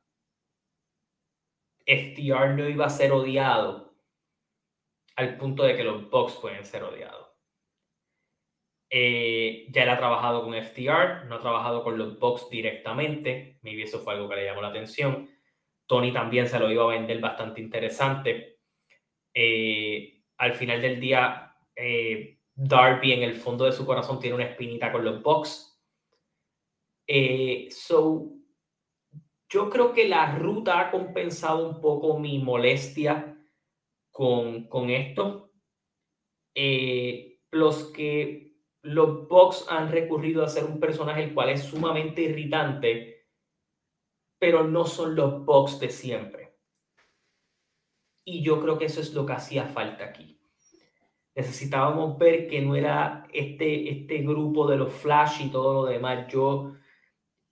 FTR 1.86 2.54
no 2.54 2.68
iba 2.68 2.84
a 2.84 2.90
ser 2.90 3.12
odiado 3.12 3.96
al 5.14 5.38
punto 5.38 5.62
de 5.62 5.74
que 5.74 5.84
los 5.84 6.10
Bucks 6.10 6.34
pueden 6.34 6.66
ser 6.66 6.82
odiados. 6.82 7.30
Eh, 8.90 9.68
ya 9.70 9.84
él 9.84 9.88
ha 9.88 9.96
trabajado 9.96 10.42
con 10.44 10.52
FTR, 10.52 11.24
no 11.28 11.36
ha 11.36 11.40
trabajado 11.40 11.82
con 11.82 11.96
los 11.96 12.18
Bucks 12.18 12.50
directamente. 12.50 13.58
Maybe 13.62 13.84
eso 13.84 14.00
fue 14.00 14.12
algo 14.12 14.28
que 14.28 14.36
le 14.36 14.44
llamó 14.44 14.60
la 14.60 14.68
atención. 14.68 15.30
Tony 15.86 16.12
también 16.12 16.46
se 16.46 16.58
lo 16.58 16.70
iba 16.70 16.84
a 16.84 16.88
vender 16.88 17.20
bastante 17.20 17.62
interesante. 17.62 18.58
Eh, 19.32 20.24
al 20.36 20.52
final 20.52 20.82
del 20.82 21.00
día, 21.00 21.56
eh, 21.74 22.35
Darby 22.56 23.12
en 23.12 23.22
el 23.22 23.36
fondo 23.36 23.66
de 23.66 23.72
su 23.72 23.84
corazón 23.84 24.18
tiene 24.18 24.34
una 24.34 24.46
espinita 24.46 24.90
con 24.90 25.04
los 25.04 25.22
Bucks. 25.22 25.78
so, 27.70 28.32
yo 29.48 29.70
creo 29.70 29.92
que 29.92 30.08
la 30.08 30.36
ruta 30.36 30.80
ha 30.80 30.90
compensado 30.90 31.68
un 31.68 31.80
poco 31.80 32.18
mi 32.18 32.38
molestia 32.38 33.38
con, 34.10 34.66
con 34.68 34.90
esto. 34.90 35.52
los 37.52 37.92
que 37.92 38.46
los 38.86 39.28
Bucks 39.28 39.66
han 39.68 39.90
recurrido 39.90 40.44
a 40.44 40.48
ser 40.48 40.64
un 40.64 40.78
personaje 40.78 41.24
el 41.24 41.34
cual 41.34 41.50
es 41.50 41.62
sumamente 41.62 42.22
irritante, 42.22 43.26
pero 44.38 44.64
no 44.64 44.84
son 44.84 45.16
los 45.16 45.44
Bucks 45.44 45.80
de 45.80 45.90
siempre. 45.90 46.56
Y 48.24 48.42
yo 48.42 48.60
creo 48.60 48.78
que 48.78 48.86
eso 48.86 49.00
es 49.00 49.12
lo 49.12 49.26
que 49.26 49.32
hacía 49.32 49.66
falta 49.66 50.04
aquí. 50.04 50.35
Necesitábamos 51.36 52.16
ver 52.16 52.48
que 52.48 52.62
no 52.62 52.74
era 52.74 53.28
este, 53.30 53.90
este 53.90 54.22
grupo 54.22 54.66
de 54.66 54.78
los 54.78 54.90
Flash 54.90 55.42
y 55.44 55.50
todo 55.50 55.74
lo 55.74 55.84
demás. 55.84 56.26
Yo, 56.28 56.72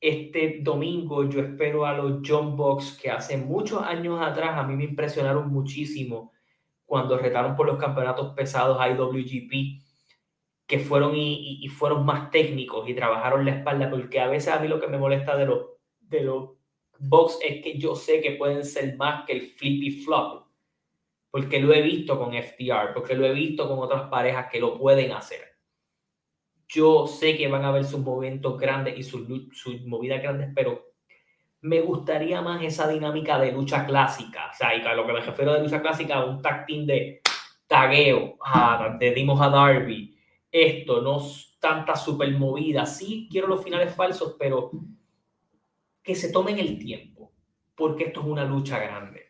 este 0.00 0.60
domingo, 0.62 1.28
yo 1.28 1.40
espero 1.40 1.84
a 1.84 1.92
los 1.92 2.26
John 2.26 2.56
Box 2.56 2.98
que 3.00 3.10
hace 3.10 3.36
muchos 3.36 3.82
años 3.82 4.22
atrás 4.22 4.56
a 4.56 4.62
mí 4.62 4.74
me 4.74 4.84
impresionaron 4.84 5.52
muchísimo 5.52 6.32
cuando 6.86 7.18
retaron 7.18 7.56
por 7.56 7.66
los 7.66 7.76
campeonatos 7.76 8.34
pesados 8.34 8.78
IWGP, 8.80 9.82
que 10.66 10.78
fueron 10.78 11.12
y, 11.14 11.68
fueron 11.68 12.06
más 12.06 12.30
técnicos 12.30 12.88
y 12.88 12.94
trabajaron 12.94 13.44
la 13.44 13.56
espalda, 13.56 13.90
porque 13.90 14.18
a 14.18 14.28
veces 14.28 14.54
a 14.54 14.60
mí 14.60 14.68
lo 14.68 14.80
que 14.80 14.88
me 14.88 14.96
molesta 14.96 15.36
de 15.36 15.44
los, 15.44 15.66
de 16.00 16.22
los 16.22 16.50
Box 16.98 17.38
es 17.44 17.62
que 17.62 17.76
yo 17.78 17.94
sé 17.94 18.22
que 18.22 18.32
pueden 18.32 18.64
ser 18.64 18.96
más 18.96 19.26
que 19.26 19.34
el 19.34 19.42
flippy 19.42 20.02
flop 20.02 20.43
porque 21.34 21.58
lo 21.58 21.74
he 21.74 21.82
visto 21.82 22.16
con 22.16 22.32
FTR, 22.32 22.94
porque 22.94 23.16
lo 23.16 23.26
he 23.26 23.32
visto 23.32 23.68
con 23.68 23.80
otras 23.80 24.02
parejas 24.02 24.46
que 24.52 24.60
lo 24.60 24.78
pueden 24.78 25.10
hacer. 25.10 25.40
Yo 26.68 27.08
sé 27.08 27.36
que 27.36 27.48
van 27.48 27.64
a 27.64 27.70
haber 27.70 27.82
sus 27.82 27.98
momentos 27.98 28.56
grandes 28.56 28.96
y 28.96 29.02
sus, 29.02 29.26
sus 29.50 29.84
movidas 29.84 30.22
grandes, 30.22 30.50
pero 30.54 30.92
me 31.62 31.80
gustaría 31.80 32.40
más 32.40 32.62
esa 32.62 32.86
dinámica 32.86 33.36
de 33.40 33.50
lucha 33.50 33.84
clásica. 33.84 34.48
O 34.52 34.56
sea, 34.56 34.68
a 34.68 34.94
lo 34.94 35.04
que 35.04 35.12
me 35.12 35.22
refiero 35.22 35.54
de 35.54 35.62
lucha 35.62 35.82
clásica, 35.82 36.24
un 36.24 36.40
tag 36.40 36.66
team 36.66 36.86
de 36.86 37.20
tagueo, 37.66 38.36
ah, 38.40 38.96
de 38.96 39.10
dimos 39.10 39.40
a 39.40 39.48
Darby. 39.48 40.16
Esto, 40.52 41.02
no 41.02 41.20
tanta 41.58 41.96
super 41.96 42.30
movida. 42.30 42.86
Sí, 42.86 43.26
quiero 43.28 43.48
los 43.48 43.64
finales 43.64 43.92
falsos, 43.92 44.36
pero 44.38 44.70
que 46.00 46.14
se 46.14 46.30
tomen 46.30 46.60
el 46.60 46.78
tiempo, 46.78 47.32
porque 47.74 48.04
esto 48.04 48.20
es 48.20 48.26
una 48.26 48.44
lucha 48.44 48.78
grande. 48.78 49.23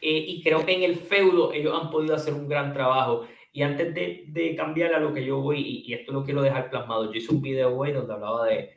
Eh, 0.00 0.24
y 0.28 0.42
creo 0.42 0.64
que 0.64 0.74
en 0.74 0.82
el 0.82 0.96
feudo 0.96 1.52
ellos 1.52 1.78
han 1.80 1.90
podido 1.90 2.14
hacer 2.14 2.34
un 2.34 2.48
gran 2.48 2.72
trabajo. 2.72 3.26
Y 3.52 3.62
antes 3.62 3.94
de, 3.94 4.54
cambiar 4.56 4.94
a 4.94 5.00
lo 5.00 5.14
que 5.14 5.24
yo 5.24 5.40
voy, 5.40 5.84
y, 5.86 5.92
esto 5.94 6.12
lo 6.12 6.24
quiero 6.24 6.42
dejar 6.42 6.70
plasmado, 6.70 7.10
yo 7.10 7.18
hice 7.18 7.32
un 7.32 7.40
video 7.42 7.76
hoy 7.76 7.92
donde 7.92 8.12
hablaba 8.12 8.46
de, 8.46 8.76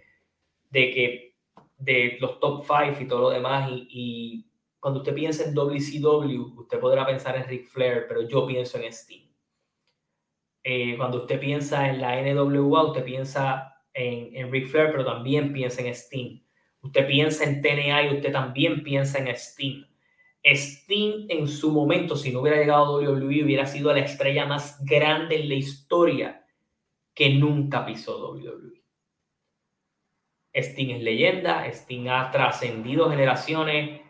de 0.69 0.91
que 0.91 1.35
de 1.77 2.17
los 2.21 2.39
top 2.39 2.63
5 2.65 3.03
y 3.03 3.07
todo 3.07 3.21
lo 3.21 3.29
demás, 3.31 3.69
y, 3.71 4.45
cuando 4.79 5.01
usted 5.01 5.13
piensa 5.13 5.43
en 5.43 5.53
WCW, 5.53 6.61
usted 6.61 6.79
podrá 6.79 7.05
pensar 7.05 7.35
en 7.35 7.47
Ric 7.47 7.67
Flair, 7.67 8.05
pero 8.07 8.21
yo 8.21 8.47
pienso 8.47 8.77
en 8.77 8.85
Sting. 8.85 9.27
Eh, 10.63 10.95
cuando 10.97 11.23
usted 11.23 11.39
piensa 11.39 11.89
en 11.89 11.99
la 11.99 12.21
NWA, 12.21 12.85
usted 12.85 13.03
piensa 13.03 13.75
en, 13.93 14.35
en 14.35 14.51
Ric 14.51 14.67
Flair, 14.67 14.91
pero 14.91 15.03
también 15.05 15.51
piensa 15.51 15.81
en 15.81 15.87
Sting. 15.93 16.39
Usted 16.81 17.07
piensa 17.07 17.43
en 17.43 17.61
TNA 17.61 18.03
y 18.05 18.15
usted 18.15 18.31
también 18.31 18.83
piensa 18.83 19.19
en 19.19 19.27
Sting. 19.35 19.83
Sting 20.43 21.25
en 21.29 21.47
su 21.47 21.71
momento, 21.71 22.15
si 22.15 22.31
no 22.31 22.41
hubiera 22.41 22.57
llegado 22.57 22.85
a 22.85 22.99
WWE, 22.99 23.43
hubiera 23.43 23.65
sido 23.65 23.93
la 23.93 23.99
estrella 23.99 24.45
más 24.45 24.83
grande 24.85 25.41
en 25.41 25.49
la 25.49 25.55
historia 25.55 26.45
que 27.13 27.33
nunca 27.33 27.85
pisó 27.85 28.31
WWE. 28.31 28.81
Sting 30.53 30.89
es 30.91 31.01
leyenda, 31.01 31.67
Sting 31.67 32.07
ha 32.07 32.31
trascendido 32.31 33.09
generaciones, 33.09 34.01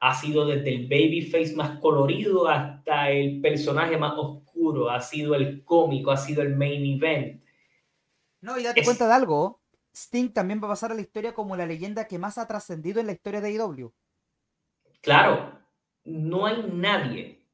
ha 0.00 0.14
sido 0.14 0.46
desde 0.46 0.74
el 0.74 0.88
babyface 0.88 1.54
más 1.54 1.78
colorido 1.80 2.48
hasta 2.48 3.10
el 3.10 3.40
personaje 3.40 3.96
más 3.96 4.14
oscuro, 4.16 4.90
ha 4.90 5.00
sido 5.00 5.34
el 5.34 5.64
cómico, 5.64 6.10
ha 6.10 6.16
sido 6.16 6.42
el 6.42 6.56
main 6.56 6.84
event. 6.84 7.42
No, 8.40 8.58
y 8.58 8.62
date 8.62 8.82
cuenta 8.84 9.06
de 9.06 9.14
algo, 9.14 9.60
Sting 9.94 10.32
también 10.32 10.60
va 10.60 10.66
a 10.66 10.70
pasar 10.70 10.92
a 10.92 10.94
la 10.94 11.02
historia 11.02 11.34
como 11.34 11.56
la 11.56 11.66
leyenda 11.66 12.06
que 12.06 12.18
más 12.18 12.38
ha 12.38 12.46
trascendido 12.46 13.00
en 13.00 13.06
la 13.06 13.12
historia 13.12 13.40
de 13.40 13.52
IW. 13.52 13.92
Claro, 15.02 15.61
no 16.04 16.46
hay 16.46 16.64
nadie 16.72 17.46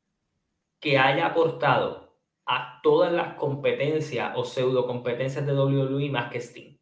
que 0.81 0.99
haya 0.99 1.27
aportado 1.27 2.09
a 2.47 2.81
todas 2.83 3.13
las 3.13 3.35
competencias 3.35 4.33
o 4.37 4.45
pseudo 4.45 4.87
competencias 4.87 5.47
de 5.47 5.55
WWE 5.55 6.11
más 6.11 6.31
que 6.31 6.39
Sting. 6.39 6.79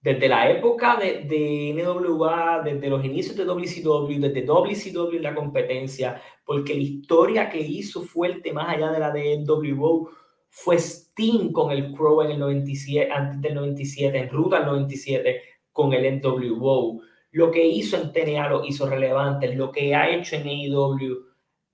Desde 0.00 0.28
la 0.28 0.50
época 0.50 0.96
de, 0.96 1.24
de 1.24 1.74
NWA, 1.74 2.62
desde 2.62 2.88
los 2.88 3.04
inicios 3.04 3.36
de 3.36 3.44
WCW, 3.44 4.20
desde 4.20 4.42
WCW 4.42 5.18
la 5.20 5.34
competencia, 5.34 6.22
porque 6.44 6.74
la 6.74 6.80
historia 6.80 7.48
que 7.50 7.60
hizo 7.60 8.02
fuerte 8.02 8.52
más 8.52 8.68
allá 8.68 8.92
de 8.92 9.00
la 9.00 9.10
de 9.10 9.38
NWO 9.38 10.10
fue 10.50 10.76
Sting 10.76 11.50
con 11.52 11.72
el 11.72 11.92
Crow 11.92 12.22
en 12.22 12.32
el 12.32 12.38
97, 12.38 13.10
antes 13.10 13.40
del 13.40 13.54
97, 13.54 14.18
en 14.18 14.28
ruta 14.28 14.58
al 14.58 14.66
97 14.66 15.42
con 15.72 15.92
el 15.92 16.20
NWO 16.20 17.00
lo 17.30 17.50
que 17.50 17.66
hizo 17.66 17.96
en 17.96 18.12
TNA 18.12 18.48
lo 18.48 18.64
hizo 18.64 18.88
relevante, 18.88 19.54
lo 19.54 19.70
que 19.70 19.94
ha 19.94 20.08
hecho 20.08 20.36
en 20.36 20.48
AEW 20.48 21.26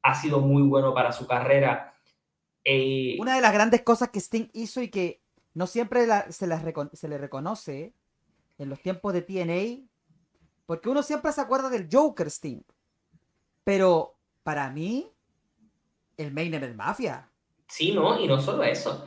ha 0.03 0.15
sido 0.15 0.41
muy 0.41 0.63
bueno 0.63 0.93
para 0.93 1.13
su 1.13 1.27
carrera. 1.27 1.95
Eh, 2.65 3.17
Una 3.21 3.37
de 3.37 3.41
las 3.41 3.53
grandes 3.53 3.83
cosas 3.83 4.11
que 4.11 4.21
Sting 4.21 4.49
hizo 4.53 4.83
y 4.83 4.89
que 4.89 5.23
no 5.55 5.67
siempre 5.67 6.07
se, 6.31 6.47
se 6.93 7.09
le 7.09 7.19
reconoce 7.19 7.95
en 8.59 8.69
los 8.69 8.81
tiempos 8.81 9.13
de 9.13 9.23
TNA, 9.23 9.87
porque 10.67 10.89
uno 10.89 11.03
siempre 11.03 11.33
se 11.33 11.41
acuerda 11.41 11.69
del 11.69 11.89
Joker 11.91 12.29
Sting, 12.29 12.63
pero 13.65 14.17
para 14.43 14.71
mí, 14.71 15.11
el 16.17 16.33
main 16.33 16.53
event 16.55 16.77
Mafia. 16.77 17.31
Sí, 17.67 17.93
no, 17.93 18.21
y 18.21 18.27
no 18.27 18.41
solo 18.41 18.63
eso. 18.63 19.07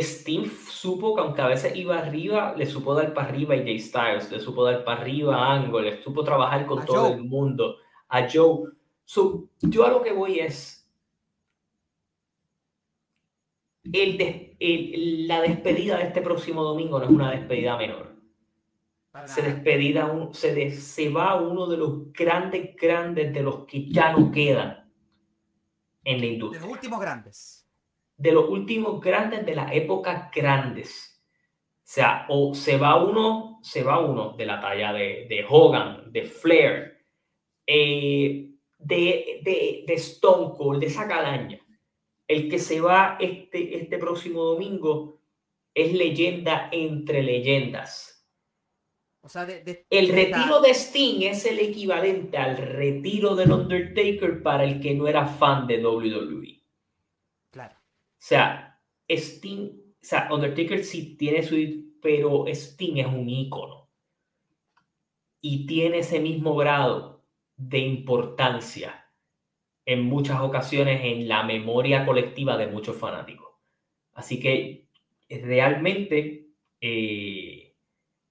Steve 0.00 0.48
supo 0.48 1.14
que 1.14 1.20
aunque 1.20 1.42
a 1.42 1.48
veces 1.48 1.76
iba 1.76 1.98
arriba, 1.98 2.54
le 2.56 2.64
supo 2.64 2.94
dar 2.94 3.12
para 3.12 3.28
arriba 3.28 3.54
a 3.54 3.58
Jay 3.58 3.78
Styles, 3.78 4.30
le 4.30 4.40
supo 4.40 4.64
dar 4.64 4.84
para 4.84 5.02
arriba 5.02 5.36
a 5.36 5.54
Angle, 5.54 5.82
le 5.82 6.02
supo 6.02 6.24
trabajar 6.24 6.64
con 6.64 6.84
todo 6.86 7.12
el 7.12 7.22
mundo, 7.22 7.76
a 8.08 8.26
Joe. 8.30 8.70
yo 9.60 9.84
a 9.84 9.90
lo 9.90 10.02
que 10.02 10.12
voy 10.12 10.38
es 10.38 10.88
el, 13.92 15.26
la 15.28 15.42
despedida 15.42 15.98
de 15.98 16.04
este 16.04 16.22
próximo 16.22 16.62
domingo 16.62 16.98
no 16.98 17.04
es 17.04 17.10
una 17.10 17.30
despedida 17.32 17.76
menor. 17.76 18.12
Se, 19.26 19.42
despedida 19.42 20.06
un, 20.06 20.32
se, 20.32 20.70
se 20.70 21.10
va 21.10 21.38
uno 21.38 21.66
de 21.66 21.76
los 21.76 22.10
grandes, 22.12 22.74
grandes 22.76 23.34
de 23.34 23.42
los 23.42 23.66
que 23.66 23.90
ya 23.90 24.12
no 24.12 24.32
quedan 24.32 24.90
en 26.02 26.18
la 26.18 26.26
industria. 26.26 26.60
De 26.60 26.66
los 26.66 26.74
últimos 26.76 26.98
grandes 26.98 27.61
de 28.22 28.30
los 28.30 28.48
últimos 28.48 29.00
grandes 29.00 29.44
de 29.44 29.56
la 29.56 29.74
época 29.74 30.30
grandes. 30.32 31.20
O 31.78 31.80
sea, 31.82 32.24
o 32.28 32.54
se 32.54 32.78
va 32.78 33.02
uno, 33.02 33.58
se 33.62 33.82
va 33.82 33.98
uno 33.98 34.34
de 34.36 34.46
la 34.46 34.60
talla 34.60 34.92
de, 34.92 35.26
de 35.28 35.44
Hogan, 35.48 36.12
de 36.12 36.22
Flair, 36.22 37.04
eh, 37.66 38.48
de, 38.78 39.40
de, 39.42 39.84
de, 39.86 39.94
Stone 39.94 40.54
Cold, 40.56 40.80
de 40.80 40.86
esa 40.86 41.08
calaña. 41.08 41.58
El 42.28 42.48
que 42.48 42.60
se 42.60 42.80
va 42.80 43.16
este, 43.20 43.76
este 43.76 43.98
próximo 43.98 44.44
domingo 44.44 45.20
es 45.74 45.92
leyenda 45.92 46.68
entre 46.70 47.24
leyendas. 47.24 48.24
O 49.20 49.28
sea, 49.28 49.46
el 49.90 50.08
retiro 50.08 50.60
de 50.60 50.70
Sting 50.70 51.22
es 51.22 51.44
el 51.46 51.58
equivalente 51.58 52.36
al 52.38 52.56
retiro 52.56 53.34
del 53.34 53.50
Undertaker 53.50 54.42
para 54.42 54.64
el 54.64 54.80
que 54.80 54.94
no 54.94 55.08
era 55.08 55.26
fan 55.26 55.66
de 55.66 55.84
WWE. 55.84 56.61
Sea, 58.22 58.78
Sting, 59.08 59.70
o 60.00 60.04
sea, 60.04 60.28
Undertaker 60.32 60.84
sí 60.84 61.16
tiene 61.16 61.42
su, 61.42 61.56
pero 62.00 62.46
Sting 62.46 62.98
es 62.98 63.06
un 63.08 63.28
ícono. 63.28 63.90
Y 65.40 65.66
tiene 65.66 65.98
ese 65.98 66.20
mismo 66.20 66.54
grado 66.54 67.24
de 67.56 67.78
importancia 67.80 69.10
en 69.84 70.04
muchas 70.04 70.40
ocasiones 70.40 71.00
en 71.02 71.26
la 71.26 71.42
memoria 71.42 72.06
colectiva 72.06 72.56
de 72.56 72.68
muchos 72.68 72.96
fanáticos. 72.96 73.48
Así 74.12 74.38
que 74.38 74.86
realmente 75.28 76.46
eh, 76.80 77.74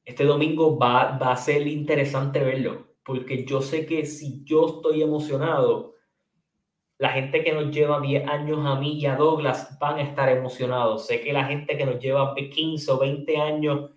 este 0.06 0.24
domingo 0.24 0.80
va, 0.80 1.18
va 1.18 1.34
a 1.34 1.36
ser 1.36 1.68
interesante 1.68 2.40
verlo, 2.40 2.96
porque 3.04 3.44
yo 3.44 3.62
sé 3.62 3.86
que 3.86 4.06
si 4.06 4.46
yo 4.46 4.68
estoy 4.68 5.02
emocionado, 5.02 5.96
la 7.02 7.10
gente 7.10 7.44
que 7.44 7.52
nos 7.52 7.72
lleva 7.72 8.00
10 8.00 8.28
años 8.28 8.60
a 8.64 8.76
mí 8.76 9.00
y 9.00 9.08
a 9.08 9.16
Douglas 9.16 9.76
van 9.80 9.98
a 9.98 10.04
estar 10.04 10.30
emocionados. 10.30 11.08
Sé 11.08 11.20
que 11.22 11.34
la 11.34 11.46
gente 11.46 11.76
que 11.76 11.84
nos 11.84 12.00
lleva 12.00 12.36
15 12.36 12.92
o 12.92 13.00
20 13.00 13.38
años 13.38 13.90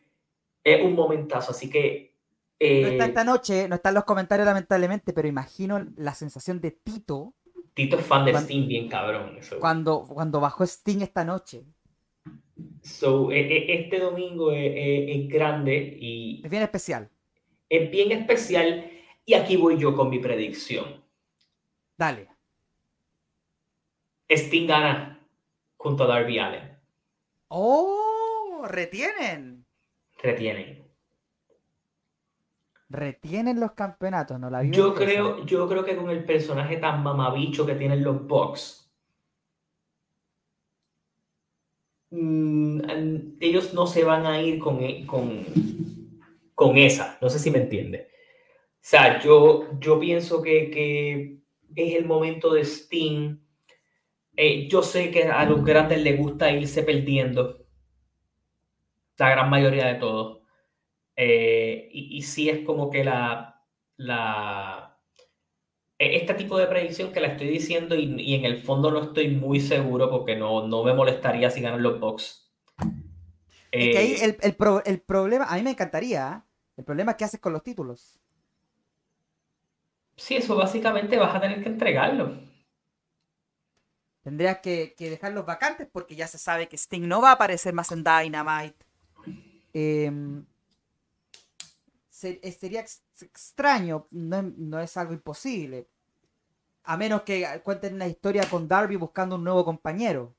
es 0.64 0.82
un 0.82 0.94
momentazo, 0.94 1.51
así 1.51 1.68
que... 1.68 2.14
Eh, 2.59 2.81
no 2.81 2.89
está 2.89 3.05
esta 3.05 3.24
noche, 3.24 3.68
no 3.68 3.74
están 3.74 3.93
los 3.93 4.05
comentarios 4.05 4.47
lamentablemente, 4.47 5.12
pero 5.12 5.28
imagino 5.28 5.86
la 5.97 6.14
sensación 6.14 6.62
de 6.62 6.70
Tito. 6.70 7.35
Tito 7.74 7.98
es 7.98 8.06
fan 8.06 8.24
de 8.24 8.32
Sting, 8.32 8.66
bien 8.66 8.89
cabrón. 8.89 9.39
Cuando, 9.60 10.05
cuando 10.05 10.40
bajó 10.40 10.64
Sting 10.64 11.02
esta 11.02 11.26
noche. 11.26 11.66
So, 12.81 13.31
e, 13.31 13.40
e, 13.40 13.82
este 13.82 13.98
domingo 13.98 14.51
es, 14.51 15.28
grande 15.28 15.76
y... 16.01 16.40
Es 16.43 16.51
bien 16.51 16.62
especial. 16.62 17.10
Es 17.68 17.90
bien 17.90 18.12
especial 18.12 18.90
y 19.26 19.35
aquí 19.35 19.59
voy 19.59 19.76
yo 19.76 19.94
con 19.94 20.09
mi 20.09 20.20
predicción. 20.20 21.05
Dale. 21.98 22.34
Sting 24.28 24.66
gana 24.66 25.20
junto 25.76 26.05
a 26.05 26.06
Darby 26.06 26.38
Allen. 26.38 26.78
¡Oh! 27.48 28.64
Retienen. 28.66 29.66
Retienen. 30.22 30.84
Retienen 32.88 33.60
los 33.60 33.72
campeonatos, 33.72 34.38
¿no? 34.38 34.51
La 34.51 34.62
yo, 34.62 34.94
creo, 34.94 35.44
yo 35.44 35.68
creo 35.68 35.84
que 35.84 35.96
con 35.96 36.10
el 36.10 36.24
personaje 36.24 36.76
tan 36.76 37.02
mamabicho 37.02 37.66
que 37.66 37.74
tienen 37.74 38.05
los 38.05 38.26
Bucks, 38.26 38.90
mm, 42.10 42.80
ellos 43.40 43.74
no 43.74 43.86
se 43.86 44.05
van 44.05 44.26
a 44.26 44.40
ir 44.40 44.59
con, 44.59 44.82
e, 44.82 45.05
con, 45.06 45.44
con 46.55 46.76
esa. 46.78 47.18
No 47.20 47.28
sé 47.28 47.38
si 47.38 47.51
me 47.51 47.59
entiende. 47.59 48.09
O 48.74 48.86
sea, 48.86 49.20
yo, 49.20 49.78
yo 49.80 49.98
pienso 49.98 50.42
que, 50.42 50.70
que 50.70 51.40
es 51.74 51.94
el 51.96 52.06
momento 52.06 52.52
de 52.52 52.64
Steam. 52.64 53.43
Eh, 54.36 54.69
yo 54.69 54.82
sé 54.82 55.11
que 55.11 55.24
a 55.24 55.44
los 55.44 55.65
grandes 55.65 56.02
les 56.02 56.19
gusta 56.19 56.51
irse 56.51 56.82
perdiendo. 56.82 57.65
La 59.16 59.31
gran 59.31 59.51
mayoría 59.51 59.86
de 59.86 59.94
todos. 59.94 60.40
Eh, 61.16 61.89
y, 61.93 62.19
y 62.19 62.23
sí 62.23 62.48
es 62.48 62.65
como 62.65 62.90
que 62.90 63.05
la, 63.05 63.62
la, 63.97 64.94
e, 65.98 66.16
este 66.16 66.35
tipo 66.35 66.59
de 66.59 66.66
predicción 66.66 67.12
que 67.12 67.20
la 67.20 67.28
estoy 67.28 67.48
diciendo 67.48 67.94
y, 67.94 68.35
en 68.35 68.44
el 68.44 68.62
fondo 68.62 68.90
no 68.90 69.02
estoy 69.02 69.28
muy 69.28 69.61
seguro 69.61 70.11
porque 70.11 70.36
no, 70.36 70.66
no 70.66 70.82
me 70.82 70.94
molestaría 70.94 71.51
si 71.51 71.61
ganan 71.61 71.82
los 71.82 72.01
Bucks. 72.01 72.52
Es 73.70 73.89
que 73.89 73.98
ahí 73.98 74.12
eh, 74.12 74.24
el, 74.24 74.36
el, 74.40 74.56
el, 74.85 75.01
problema, 75.01 75.47
a 75.47 75.56
mí 75.56 75.62
me 75.62 75.70
encantaría, 75.70 76.44
el 76.77 76.85
problema 76.85 77.12
es 77.12 77.16
que 77.16 77.24
haces 77.24 77.40
con 77.40 77.52
los 77.52 77.62
títulos. 77.62 78.20
Sí, 80.16 80.36
eso 80.36 80.55
básicamente 80.56 81.16
vas 81.16 81.35
a 81.35 81.40
tener 81.40 81.62
que 81.62 81.69
entregarlo. 81.69 82.39
Tendrías 84.24 84.60
que, 84.60 84.94
que 84.96 85.10
dejarlos 85.10 85.44
vacantes 85.44 85.86
porque 85.92 86.16
ya 86.16 86.26
se 86.26 86.38
sabe 86.38 86.66
que 86.66 86.78
Sting 86.78 87.06
no 87.06 87.20
va 87.20 87.28
a 87.28 87.32
aparecer 87.34 87.74
más 87.74 87.92
en 87.92 88.02
Dynamite. 88.02 88.86
Eh, 89.74 90.10
eh, 92.22 92.52
sería 92.52 92.80
extraño, 92.80 94.06
no, 94.10 94.80
es 94.80 94.96
algo 94.96 95.12
imposible. 95.12 95.88
A 96.84 96.96
menos 96.96 97.20
que 97.20 97.46
cuenten 97.62 97.94
una 97.94 98.06
historia 98.06 98.48
con 98.48 98.66
Darby 98.66 98.96
buscando 98.96 99.36
un 99.36 99.44
nuevo 99.44 99.62
compañero. 99.62 100.34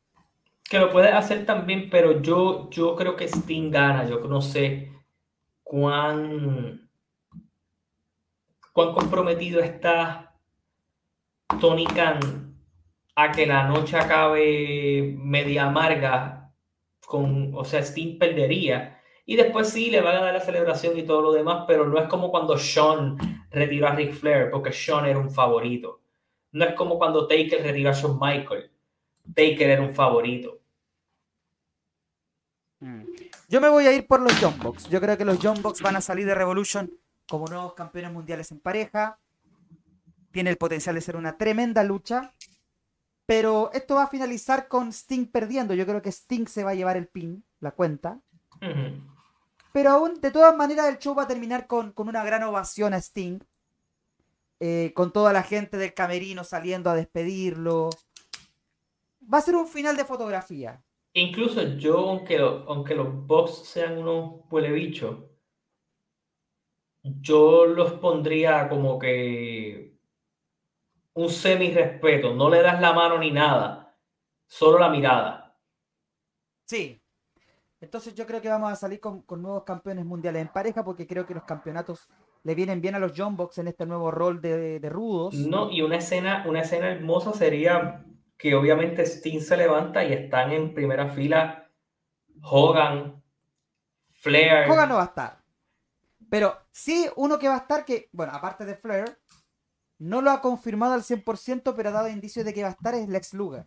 Que 0.63 0.79
lo 0.79 0.91
puede 0.91 1.09
hacer 1.09 1.45
también, 1.45 1.91
pero 1.91 2.23
yo, 2.23 2.71
yo 2.71 2.95
creo 2.95 3.15
que 3.15 3.27
Sting 3.27 3.69
gana. 3.69 4.09
Yo 4.09 4.19
no 4.21 4.41
sé 4.41 4.91
cuán, 5.63 6.89
cuán 8.73 8.93
comprometido 8.93 9.61
está 9.61 10.35
Tony 11.59 11.85
Khan 11.85 12.44
a 13.15 13.31
que 13.31 13.45
la 13.45 13.67
noche 13.67 13.97
acabe 13.97 15.15
media 15.17 15.65
amarga. 15.65 16.41
Con, 17.05 17.51
o 17.53 17.63
sea, 17.63 17.81
Sting 17.81 18.17
perdería 18.17 18.95
y 19.25 19.35
después 19.35 19.69
sí, 19.69 19.89
le 19.89 20.01
van 20.01 20.17
a 20.17 20.21
dar 20.21 20.33
la 20.33 20.39
celebración 20.39 20.97
y 20.97 21.03
todo 21.03 21.21
lo 21.21 21.31
demás, 21.33 21.65
pero 21.67 21.87
no 21.87 21.99
es 21.99 22.07
como 22.07 22.29
cuando 22.29 22.57
Sean 22.57 23.17
retiró 23.49 23.87
a 23.87 23.95
Ric 23.95 24.13
Flair, 24.13 24.51
porque 24.51 24.71
Sean 24.71 25.05
era 25.05 25.17
un 25.17 25.31
favorito. 25.31 26.01
No 26.51 26.63
es 26.63 26.75
como 26.75 26.99
cuando 26.99 27.27
Taker 27.27 27.63
retiró 27.63 27.89
a 27.89 27.93
Shawn 27.93 28.19
Michael. 28.21 28.71
Taker 29.33 29.69
era 29.69 29.81
un 29.81 29.93
favorito. 29.95 30.59
Mm. 32.79 33.03
Yo 33.49 33.61
me 33.61 33.69
voy 33.69 33.87
a 33.87 33.93
ir 33.93 34.05
por 34.05 34.21
los 34.21 34.33
John 34.39 34.57
Box. 34.59 34.87
Yo 34.89 35.01
creo 35.01 35.17
que 35.17 35.25
los 35.25 35.39
John 35.41 35.59
Box 35.61 35.81
van 35.81 35.95
a 35.95 36.01
salir 36.01 36.25
de 36.27 36.35
Revolution 36.35 36.91
como 37.27 37.47
nuevos 37.47 37.73
campeones 37.73 38.11
mundiales 38.11 38.51
en 38.51 38.59
pareja. 38.59 39.19
Tiene 40.31 40.51
el 40.51 40.57
potencial 40.57 40.93
de 40.93 41.01
ser 41.01 41.15
una 41.15 41.35
tremenda 41.35 41.83
lucha. 41.83 42.33
Pero 43.25 43.71
esto 43.73 43.95
va 43.95 44.03
a 44.03 44.07
finalizar 44.07 44.67
con 44.67 44.89
Sting 44.89 45.25
perdiendo. 45.27 45.73
Yo 45.73 45.85
creo 45.85 46.01
que 46.01 46.11
Sting 46.11 46.45
se 46.47 46.63
va 46.63 46.71
a 46.71 46.75
llevar 46.75 46.97
el 46.97 47.07
pin, 47.07 47.43
la 47.59 47.71
cuenta. 47.71 48.19
Pero 49.73 49.89
aún, 49.89 50.21
de 50.21 50.31
todas 50.31 50.55
maneras, 50.55 50.87
el 50.87 50.99
show 50.99 51.15
va 51.15 51.23
a 51.23 51.27
terminar 51.27 51.67
con, 51.67 51.93
una 51.95 52.23
gran 52.23 52.43
ovación 52.43 52.93
a 52.93 52.97
Sting. 52.97 53.39
Eh, 54.61 54.93
con 54.95 55.11
toda 55.11 55.33
la 55.33 55.43
gente 55.43 55.77
del 55.77 55.93
camerino 55.93 56.43
saliendo 56.43 56.89
a 56.89 56.95
despedirlo. 56.95 57.89
Va 59.31 59.39
a 59.39 59.41
ser 59.41 59.55
un 59.55 59.67
final 59.67 59.97
de 59.97 60.05
fotografía. 60.05 60.81
Incluso 61.13 61.61
yo, 61.77 61.97
aunque, 62.09 62.37
aunque 62.37 62.95
los 62.95 63.25
boss 63.25 63.67
sean 63.67 63.97
unos 63.97 64.41
huele 64.49 64.71
bicho, 64.71 65.29
yo 67.03 67.65
los 67.65 67.93
pondría 67.93 68.67
como 68.67 68.97
que 68.97 69.84
un 71.15 71.29
semi 71.29 71.73
respeto. 71.73 72.33
No 72.33 72.49
le 72.49 72.61
das 72.61 72.79
la 72.79 72.93
mano 72.93 73.17
ni 73.17 73.31
nada, 73.31 73.95
solo 74.47 74.77
la 74.79 74.89
mirada. 74.89 75.57
Sí, 76.65 77.01
entonces 77.81 78.15
yo 78.15 78.25
creo 78.25 78.41
que 78.41 78.49
vamos 78.49 78.71
a 78.71 78.75
salir 78.75 78.99
con, 78.99 79.23
nuevos 79.27 79.63
campeones 79.63 80.05
mundiales 80.05 80.41
en 80.41 80.47
pareja 80.47 80.83
porque 80.83 81.05
creo 81.05 81.25
que 81.25 81.33
los 81.33 81.43
campeonatos 81.43 82.09
le 82.43 82.55
vienen 82.55 82.81
bien 82.81 82.95
a 82.95 82.99
los 82.99 83.13
John 83.15 83.35
Box 83.35 83.57
en 83.57 83.67
este 83.67 83.85
nuevo 83.85 84.11
rol 84.11 84.41
de, 84.41 84.79
rudos. 84.89 85.35
No, 85.35 85.69
y 85.69 85.81
una 85.81 85.97
escena, 85.97 86.45
una 86.47 86.61
escena 86.61 86.91
hermosa 86.91 87.33
sería 87.33 88.03
que 88.37 88.55
obviamente 88.55 89.03
Sting 89.05 89.39
se 89.39 89.57
levanta 89.57 90.03
y 90.03 90.13
están 90.13 90.51
en 90.51 90.73
primera 90.73 91.09
fila 91.09 91.69
Hogan, 92.41 93.23
Flair. 94.19 94.69
Hogan 94.69 94.89
no 94.89 94.95
va 94.95 95.03
a 95.03 95.05
estar. 95.05 95.37
Pero 96.29 96.57
sí, 96.71 97.07
uno 97.17 97.37
que 97.37 97.47
va 97.47 97.55
a 97.55 97.59
estar 97.59 97.85
que, 97.85 98.09
bueno, 98.11 98.33
aparte 98.33 98.65
de 98.65 98.75
Flair, 98.75 99.17
no 99.97 100.21
lo 100.21 100.31
ha 100.31 100.41
confirmado 100.41 100.93
al 100.93 101.03
100%, 101.03 101.73
pero 101.75 101.89
ha 101.89 101.93
dado 101.93 102.09
indicios 102.09 102.45
de 102.45 102.53
que 102.53 102.63
va 102.63 102.69
a 102.69 102.71
estar 102.71 102.95
es 102.95 103.07
Lex 103.07 103.33
Luger. 103.33 103.65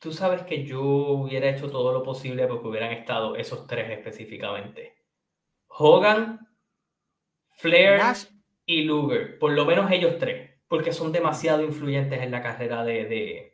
Tú 0.00 0.12
sabes 0.12 0.42
que 0.42 0.64
yo 0.64 0.82
hubiera 0.82 1.48
hecho 1.50 1.70
todo 1.70 1.92
lo 1.92 2.02
posible 2.02 2.46
porque 2.46 2.68
hubieran 2.68 2.92
estado 2.92 3.36
esos 3.36 3.66
tres 3.66 3.90
específicamente. 3.90 4.96
Hogan, 5.68 6.48
Flair 7.50 8.00
y 8.64 8.84
Luger. 8.84 9.38
Por 9.38 9.52
lo 9.52 9.66
menos 9.66 9.90
ellos 9.90 10.16
tres. 10.18 10.50
Porque 10.68 10.92
son 10.92 11.12
demasiado 11.12 11.62
influyentes 11.62 12.22
en 12.22 12.30
la 12.30 12.42
carrera 12.42 12.82
de, 12.84 13.52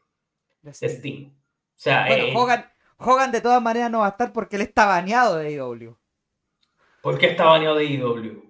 de, 0.63 0.73
Steam. 0.73 1.33
O 1.35 1.79
sea, 1.79 2.07
bueno, 2.07 2.25
eh, 2.27 2.33
Hogan, 2.37 2.71
Hogan 2.99 3.33
de 3.33 3.41
todas 3.41 3.61
maneras 3.61 3.91
no 3.91 4.01
va 4.01 4.07
a 4.07 4.11
estar 4.11 4.33
porque 4.33 4.57
él 4.57 4.63
está 4.63 4.87
baneado 4.87 5.37
de 5.37 5.51
IW. 5.53 5.97
¿Por 7.03 7.19
qué 7.19 7.27
está 7.27 7.47
baneado 7.47 7.77
de 7.77 7.85
IW? 7.87 8.45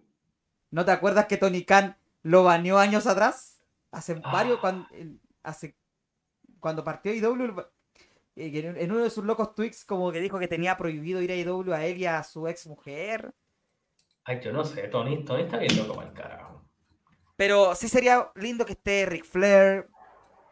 ¿No 0.76 0.84
te 0.84 0.90
acuerdas 0.90 1.24
que 1.24 1.38
Tony 1.38 1.64
Khan 1.64 1.96
lo 2.22 2.44
baneó 2.44 2.76
años 2.76 3.06
atrás? 3.06 3.62
Hace 3.92 4.12
varios, 4.12 4.58
ah. 4.58 4.60
cuando, 4.60 4.88
hace, 5.42 5.74
cuando 6.60 6.84
partió 6.84 7.14
IW, 7.14 7.64
en 8.36 8.92
uno 8.92 9.02
de 9.02 9.08
sus 9.08 9.24
locos 9.24 9.54
tweets 9.54 9.86
como 9.86 10.12
que 10.12 10.20
dijo 10.20 10.38
que 10.38 10.48
tenía 10.48 10.76
prohibido 10.76 11.22
ir 11.22 11.32
a 11.32 11.34
IW 11.34 11.72
a 11.72 11.86
él 11.86 11.96
y 11.96 12.04
a 12.04 12.22
su 12.22 12.46
ex 12.46 12.66
mujer. 12.66 13.32
Ay, 14.24 14.38
yo 14.42 14.52
no 14.52 14.64
sé, 14.64 14.86
Tony, 14.88 15.24
Tony 15.24 15.44
está 15.44 15.56
bien 15.56 15.74
loco 15.78 16.02
el 16.02 16.12
carajo. 16.12 16.62
Pero 17.36 17.74
sí 17.74 17.88
sería 17.88 18.30
lindo 18.34 18.66
que 18.66 18.72
esté 18.72 19.06
Ric 19.06 19.24
Flair, 19.24 19.88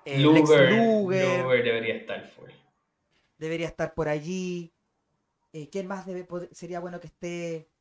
eh, 0.06 0.20
Luger, 0.20 0.72
Luger, 0.72 1.62
debería 1.62 1.96
estar 1.96 2.26
full. 2.28 2.50
Debería 3.36 3.66
estar 3.66 3.92
por 3.92 4.08
allí. 4.08 4.72
Eh, 5.52 5.68
¿Quién 5.68 5.86
más 5.86 6.06
debe 6.06 6.26
sería 6.52 6.80
bueno 6.80 6.98
que 6.98 7.08
esté 7.08 7.73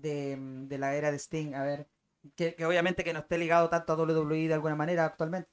de, 0.00 0.66
la 0.78 0.94
era 0.94 1.10
de 1.10 1.18
Sting? 1.18 1.54
A 1.54 1.64
ver, 1.64 1.88
que, 2.36 2.56
obviamente 2.64 3.04
que 3.04 3.12
no 3.12 3.20
esté 3.20 3.38
ligado 3.38 3.68
tanto 3.68 3.92
a 3.92 3.96
WWE 3.96 4.48
de 4.48 4.54
alguna 4.54 4.74
manera 4.74 5.04
actualmente. 5.04 5.50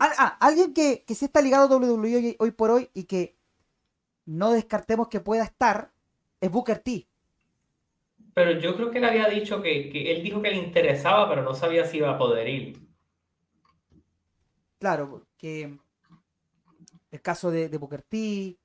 Ah, 0.00 0.12
ah 0.18 0.36
alguien 0.40 0.74
que, 0.74 1.04
que 1.06 1.14
sí 1.14 1.26
está 1.26 1.40
ligado 1.40 1.64
a 1.64 1.78
WWE 1.78 2.36
hoy 2.38 2.50
por 2.50 2.70
hoy 2.70 2.90
y 2.94 3.04
que 3.04 3.36
no 4.26 4.52
descartemos 4.52 5.08
que 5.08 5.20
pueda 5.20 5.44
estar, 5.44 5.92
es 6.40 6.50
Booker 6.50 6.80
T. 6.80 7.06
Pero 8.34 8.60
yo 8.60 8.76
creo 8.76 8.90
que 8.90 8.98
él 8.98 9.04
había 9.04 9.28
dicho 9.28 9.62
que, 9.62 10.12
él 10.12 10.22
dijo 10.22 10.42
que 10.42 10.50
le 10.50 10.56
interesaba, 10.56 11.26
pero 11.26 11.42
no 11.42 11.54
sabía 11.54 11.86
si 11.86 11.96
iba 11.96 12.10
a 12.10 12.18
poder 12.18 12.46
ir. 12.46 12.78
Claro, 14.78 15.26
que 15.38 15.78
el 17.10 17.22
caso 17.22 17.50
de, 17.50 17.68
Booker 17.78 18.02
T. 18.02 18.58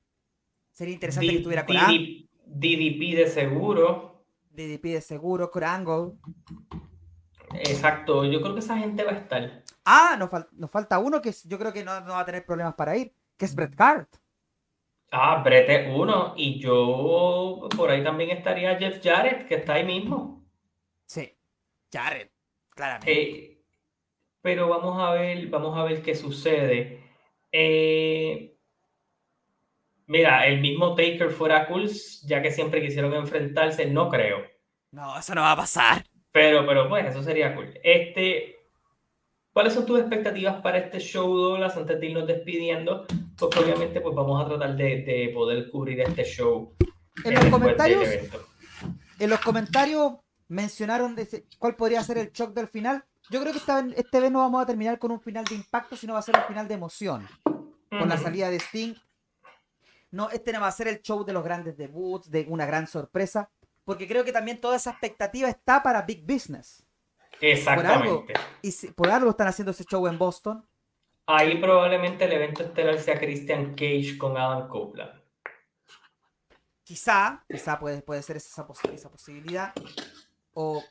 Sería 0.71 0.93
interesante 0.93 1.29
que 1.29 1.37
estuviera 1.37 1.65
con 1.65 1.77
DDP 1.77 3.15
de 3.15 3.27
seguro. 3.27 4.10
DDP 4.51 4.93
de 4.93 5.01
seguro, 5.01 5.51
Angle. 5.63 6.13
Exacto, 7.53 8.25
yo 8.25 8.41
creo 8.41 8.53
que 8.53 8.59
esa 8.59 8.77
gente 8.77 9.03
va 9.03 9.11
a 9.11 9.17
estar. 9.17 9.63
Ah, 9.83 10.15
nos, 10.17 10.71
falta 10.71 10.99
uno 10.99 11.21
que 11.21 11.33
yo 11.45 11.57
creo 11.57 11.73
que 11.73 11.83
no, 11.83 11.99
no, 12.01 12.13
va 12.13 12.21
a 12.21 12.25
tener 12.25 12.45
problemas 12.45 12.75
para 12.75 12.95
ir, 12.95 13.13
que 13.37 13.45
es 13.45 13.55
Bret 13.55 13.79
Hart. 13.79 14.15
Ah, 15.11 15.41
Brett 15.43 15.89
uno. 15.93 16.33
Y 16.37 16.59
yo 16.59 17.67
por 17.75 17.89
ahí 17.89 18.03
también 18.03 18.29
estaría 18.29 18.77
Jeff 18.77 19.03
Jarrett, 19.03 19.47
que 19.47 19.55
está 19.55 19.73
ahí 19.73 19.83
mismo. 19.83 20.45
Sí, 21.05 21.37
Jarrett, 21.91 22.31
claramente. 22.69 23.11
Eh, 23.11 23.63
pero 24.41 24.69
vamos 24.69 25.01
a 25.01 25.11
ver, 25.11 25.47
vamos 25.47 25.77
a 25.77 25.83
ver 25.83 26.01
qué 26.01 26.15
sucede. 26.15 27.03
Eh, 27.51 28.50
mira, 30.11 30.45
el 30.45 30.59
mismo 30.59 30.93
Taker 30.93 31.31
fuera 31.31 31.67
cool, 31.67 31.89
ya 32.25 32.41
que 32.41 32.51
siempre 32.51 32.81
quisieron 32.81 33.13
enfrentarse, 33.13 33.85
no 33.85 34.09
creo. 34.09 34.39
No, 34.91 35.17
eso 35.17 35.33
no 35.33 35.41
va 35.41 35.53
a 35.53 35.55
pasar. 35.55 36.03
Pero, 36.33 36.65
pero 36.65 36.89
pues, 36.89 37.05
eso 37.05 37.23
sería 37.23 37.55
cool. 37.55 37.73
Este, 37.81 38.57
¿Cuáles 39.53 39.73
son 39.73 39.85
tus 39.85 39.99
expectativas 39.99 40.61
para 40.61 40.79
este 40.79 40.99
show, 40.99 41.33
Douglas, 41.33 41.77
antes 41.77 41.97
de 41.99 42.07
irnos 42.07 42.27
despidiendo? 42.27 43.05
Porque 43.38 43.59
obviamente 43.59 44.01
pues 44.01 44.13
vamos 44.13 44.43
a 44.43 44.47
tratar 44.47 44.75
de, 44.75 45.31
poder 45.33 45.69
cubrir 45.69 46.01
este 46.01 46.25
show. 46.25 46.75
En 47.23 47.33
los 47.33 47.45
comentarios, 47.45 48.09
en 49.19 49.29
los 49.29 49.39
comentarios 49.39 50.13
mencionaron 50.49 51.15
cuál 51.57 51.75
podría 51.77 52.03
ser 52.03 52.17
el 52.17 52.31
shock 52.31 52.53
del 52.53 52.67
final. 52.67 53.05
Yo 53.29 53.39
creo 53.39 53.53
que 53.53 53.59
esta, 53.59 53.85
este 53.95 54.19
vez 54.19 54.31
no 54.31 54.39
vamos 54.39 54.61
a 54.61 54.65
terminar 54.65 54.99
con 54.99 55.11
un 55.11 55.21
final 55.21 55.45
de 55.45 55.55
impacto, 55.55 55.95
sino 55.95 56.13
va 56.13 56.19
a 56.19 56.23
ser 56.23 56.35
un 56.35 56.43
final 56.45 56.67
de 56.67 56.73
emoción. 56.73 57.27
Con 57.43 58.09
la 58.09 58.17
salida 58.17 58.49
de 58.49 58.57
Sting. 58.57 58.93
No, 60.11 60.29
este 60.29 60.51
no 60.51 60.61
va 60.61 60.67
a 60.67 60.71
ser 60.71 60.88
el 60.88 61.01
show 61.01 61.23
de 61.23 61.33
los 61.33 61.43
grandes 61.43 61.77
debuts, 61.77 62.29
de 62.29 62.45
una 62.49 62.65
gran 62.65 62.85
sorpresa, 62.85 63.49
porque 63.85 64.07
creo 64.07 64.23
que 64.23 64.31
también 64.31 64.59
toda 64.61 64.75
esa 64.75 64.91
expectativa 64.91 65.49
está 65.49 65.81
para 65.81 66.01
Big 66.03 66.25
Business. 66.25 66.85
Exactamente. 67.39 68.33
y 68.61 68.71
si, 68.71 68.91
por 68.91 69.09
algo 69.09 69.31
están 69.31 69.47
haciendo 69.47 69.71
ese 69.71 69.85
show 69.85 70.05
en 70.07 70.17
Boston. 70.17 70.67
Ahí 71.25 71.59
probablemente 71.59 72.25
el 72.25 72.33
evento 72.33 72.63
estelar 72.63 72.99
sea 72.99 73.17
Christian 73.17 73.73
Cage 73.73 74.17
con 74.17 74.38
Adam 74.38 74.67
Copeland. 74.67 75.21
Quizá, 76.83 77.43
quizá 77.49 77.79
puede, 77.79 78.01
puede 78.01 78.21
ser 78.21 78.38
esa, 78.38 78.67
esa 78.93 79.09
posibilidad. 79.09 79.73
O, 80.53 80.83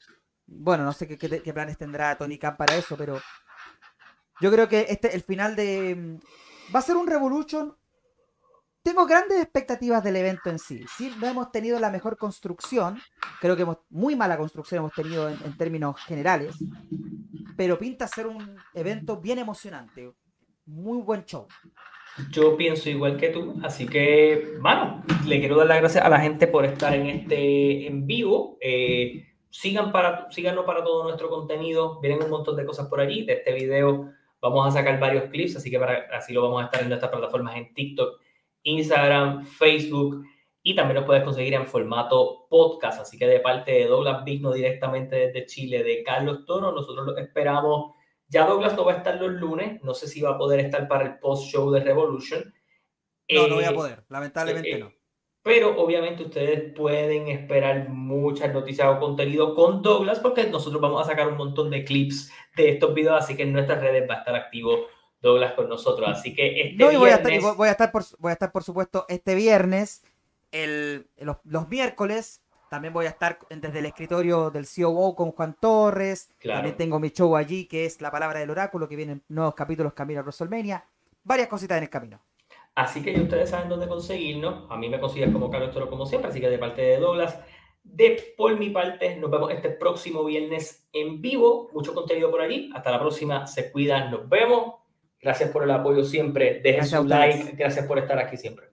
bueno, 0.47 0.84
no 0.84 0.92
sé 0.92 1.06
qué, 1.06 1.18
qué, 1.18 1.52
planes 1.52 1.76
tendrá 1.76 2.16
Tony 2.16 2.38
Khan 2.38 2.56
para 2.56 2.74
eso, 2.74 2.97
pero 2.97 3.20
yo 4.40 4.51
creo 4.51 4.68
que 4.68 4.86
este, 4.88 5.14
el 5.14 5.22
final 5.22 5.55
de... 5.55 5.94
Mm, 5.94 6.74
va 6.74 6.78
a 6.78 6.82
ser 6.82 6.97
un 6.97 7.06
Revolution 7.06 7.76
tengo 8.82 9.07
grandes 9.07 9.43
expectativas 9.43 10.02
del 10.02 10.16
evento 10.16 10.48
en 10.48 10.59
sí. 10.59 10.85
Sí, 10.97 11.12
no 11.20 11.27
hemos 11.27 11.52
tenido 11.52 11.78
la 11.78 11.90
mejor 11.90 12.16
construcción. 12.16 12.98
Creo 13.40 13.57
que 13.57 13.62
hemos, 13.62 13.78
muy 13.90 14.16
mala 14.16 14.39
construcción 14.39 14.78
hemos 14.78 14.93
tenido 14.93 15.28
en, 15.28 15.57
términos 15.57 16.01
generales. 16.01 16.57
Pero 17.57 17.78
pinta 17.78 18.09
ser 18.09 18.27
un 18.27 18.57
evento 18.74 19.20
bien 19.20 19.39
emocionante. 19.39 20.11
Muy 20.66 21.02
buen 21.02 21.24
show. 21.24 21.47
Yo 22.31 22.57
pienso 22.57 22.89
igual 22.90 23.16
que 23.16 23.28
tú, 23.28 23.61
así 23.62 23.86
que, 23.86 24.57
bueno, 24.61 25.05
le 25.27 25.39
quiero 25.39 25.57
dar 25.57 25.69
las 25.69 25.78
gracias 25.78 26.05
a 26.05 26.09
la 26.09 26.20
gente 26.20 26.47
por 26.48 26.65
estar 26.65 26.94
en 26.94 27.07
este 27.07 27.86
en 27.86 28.07
vivo. 28.07 28.57
Eh, 28.61 29.27
sigan 29.51 29.93
para, 29.93 30.31
síganos 30.31 30.65
para 30.65 30.82
todo 30.82 31.05
nuestro 31.05 31.28
contenido. 31.28 32.01
Vienen 32.01 32.23
un 32.23 32.31
montón 32.31 32.57
de 32.57 32.65
cosas 32.65 32.89
por 32.89 33.01
allí. 33.01 33.27
De 33.27 33.35
este 33.35 33.52
video 33.52 34.11
vamos 34.40 34.66
a 34.66 34.70
sacar 34.70 34.98
varios 34.98 35.24
clips, 35.24 35.57
así 35.57 35.70
que 35.70 35.78
para, 35.78 36.07
así 36.12 36.32
lo 36.32 36.43
vamos 36.43 36.62
a 36.62 36.65
estar 36.65 36.82
en 36.82 36.89
nuestras 36.89 37.11
plataformas 37.11 37.57
en 37.57 37.74
TikTok 37.74 38.20
Instagram, 38.62 39.44
Facebook 39.44 40.24
y 40.62 40.74
también 40.74 40.96
nos 40.96 41.06
puedes 41.06 41.24
conseguir 41.24 41.54
en 41.54 41.66
formato 41.66 42.46
podcast. 42.48 43.00
Así 43.00 43.18
que 43.18 43.26
de 43.26 43.40
parte 43.40 43.72
de 43.72 43.86
Douglas 43.86 44.24
Vigno 44.24 44.52
directamente 44.52 45.16
desde 45.16 45.46
Chile, 45.46 45.82
de 45.82 46.02
Carlos 46.02 46.44
Toro, 46.46 46.72
nosotros 46.72 47.06
lo 47.06 47.16
esperamos. 47.16 47.94
Ya 48.28 48.46
Douglas 48.46 48.76
no 48.76 48.84
va 48.84 48.92
a 48.92 48.96
estar 48.98 49.20
los 49.20 49.32
lunes, 49.32 49.82
no 49.82 49.94
sé 49.94 50.06
si 50.06 50.20
va 50.20 50.30
a 50.30 50.38
poder 50.38 50.60
estar 50.60 50.86
para 50.86 51.04
el 51.04 51.18
post-show 51.18 51.70
de 51.70 51.80
Revolution. 51.80 52.54
No, 53.28 53.48
no 53.48 53.54
voy 53.56 53.64
a 53.64 53.70
eh, 53.70 53.74
poder, 53.74 54.04
lamentablemente 54.08 54.78
no. 54.78 54.92
Pero 55.42 55.80
obviamente 55.80 56.24
ustedes 56.24 56.72
pueden 56.74 57.28
esperar 57.28 57.88
muchas 57.88 58.52
noticias 58.52 58.86
o 58.88 59.00
contenido 59.00 59.54
con 59.54 59.80
Douglas 59.80 60.20
porque 60.20 60.46
nosotros 60.46 60.82
vamos 60.82 61.00
a 61.00 61.10
sacar 61.10 61.28
un 61.28 61.38
montón 61.38 61.70
de 61.70 61.82
clips 61.82 62.30
de 62.56 62.70
estos 62.70 62.92
videos, 62.94 63.22
así 63.22 63.36
que 63.36 63.44
en 63.44 63.54
nuestras 63.54 63.80
redes 63.80 64.08
va 64.08 64.16
a 64.16 64.18
estar 64.18 64.34
activo 64.34 64.86
Douglas 65.20 65.52
con 65.52 65.68
nosotros. 65.68 66.09
Así 66.09 66.34
que 66.34 66.62
este 66.62 66.76
no, 66.82 66.98
voy, 66.98 67.10
a 67.10 67.16
estar, 67.16 67.56
voy, 67.56 67.68
a 67.68 67.72
estar, 67.72 67.92
por, 67.92 68.05
voy 68.18 68.30
a 68.30 68.32
estar, 68.32 68.52
por 68.52 68.64
supuesto, 68.64 69.05
este 69.09 69.34
viernes, 69.34 70.02
el, 70.52 71.06
los, 71.18 71.68
miércoles. 71.68 72.42
También 72.70 72.94
voy 72.94 73.06
a 73.06 73.10
estar 73.10 73.38
desde 73.51 73.80
el 73.80 73.86
escritorio 73.86 74.51
del 74.51 74.64
COO 74.64 75.16
con 75.16 75.32
Juan 75.32 75.56
Torres. 75.60 76.30
También 76.42 76.76
tengo 76.76 77.01
mi 77.01 77.10
show 77.10 77.36
allí, 77.36 77.66
que 77.66 77.84
es 77.84 78.01
La 78.01 78.12
Palabra 78.12 78.38
del 78.38 78.51
Oráculo, 78.51 78.88
que 78.88 78.97
vienen 78.97 79.22
nuevos 79.28 79.55
capítulos 79.55 79.92
camino 79.92 80.20
a 80.20 80.22
WrestleMania. 80.22 80.84
Varias 81.24 81.48
cositas 81.48 81.78
en 81.78 81.84
el 81.84 81.90
camino. 81.90 82.20
Así 82.76 83.02
que 83.02 83.12
ya 83.12 83.20
ustedes 83.20 83.51
saben 83.51 83.68
dónde 83.68 83.88
conseguirnos. 83.88 84.70
A 84.70 84.76
mí 84.76 84.88
me 84.88 85.01
consigues 85.01 85.32
como 85.32 85.51
Carlos 85.51 85.72
Toro, 85.72 85.90
como 85.90 86.06
siempre. 86.06 86.30
Así 86.30 86.40
que 86.40 86.48
de 86.48 86.59
parte 86.59 86.80
de 86.80 86.98
Douglas, 86.98 87.38
de 87.82 88.34
por 88.36 88.56
mi 88.56 88.70
parte, 88.70 89.16
nos 89.16 89.30
vemos 89.30 89.51
este 89.51 89.70
próximo 89.70 90.24
viernes 90.24 90.88
en 90.92 91.20
vivo. 91.20 91.68
Mucho 91.74 91.92
contenido 91.92 92.30
por 92.30 92.40
allí. 92.40 92.70
Hasta 92.74 92.92
la 92.92 93.01
próxima. 93.01 93.47
Se 93.47 93.72
cuidan. 93.72 94.10
Nos 94.10 94.28
vemos. 94.28 94.80
Gracias 95.22 95.51
por 95.51 95.64
el 95.64 95.70
apoyo 95.70 96.05
siempre. 96.05 96.60
Dejen 96.62 96.86
su 96.86 97.05
like. 97.05 97.52
Gracias 97.56 97.86
por 97.86 97.98
estar 97.98 98.18
aquí 98.18 98.36
siempre. 98.36 98.68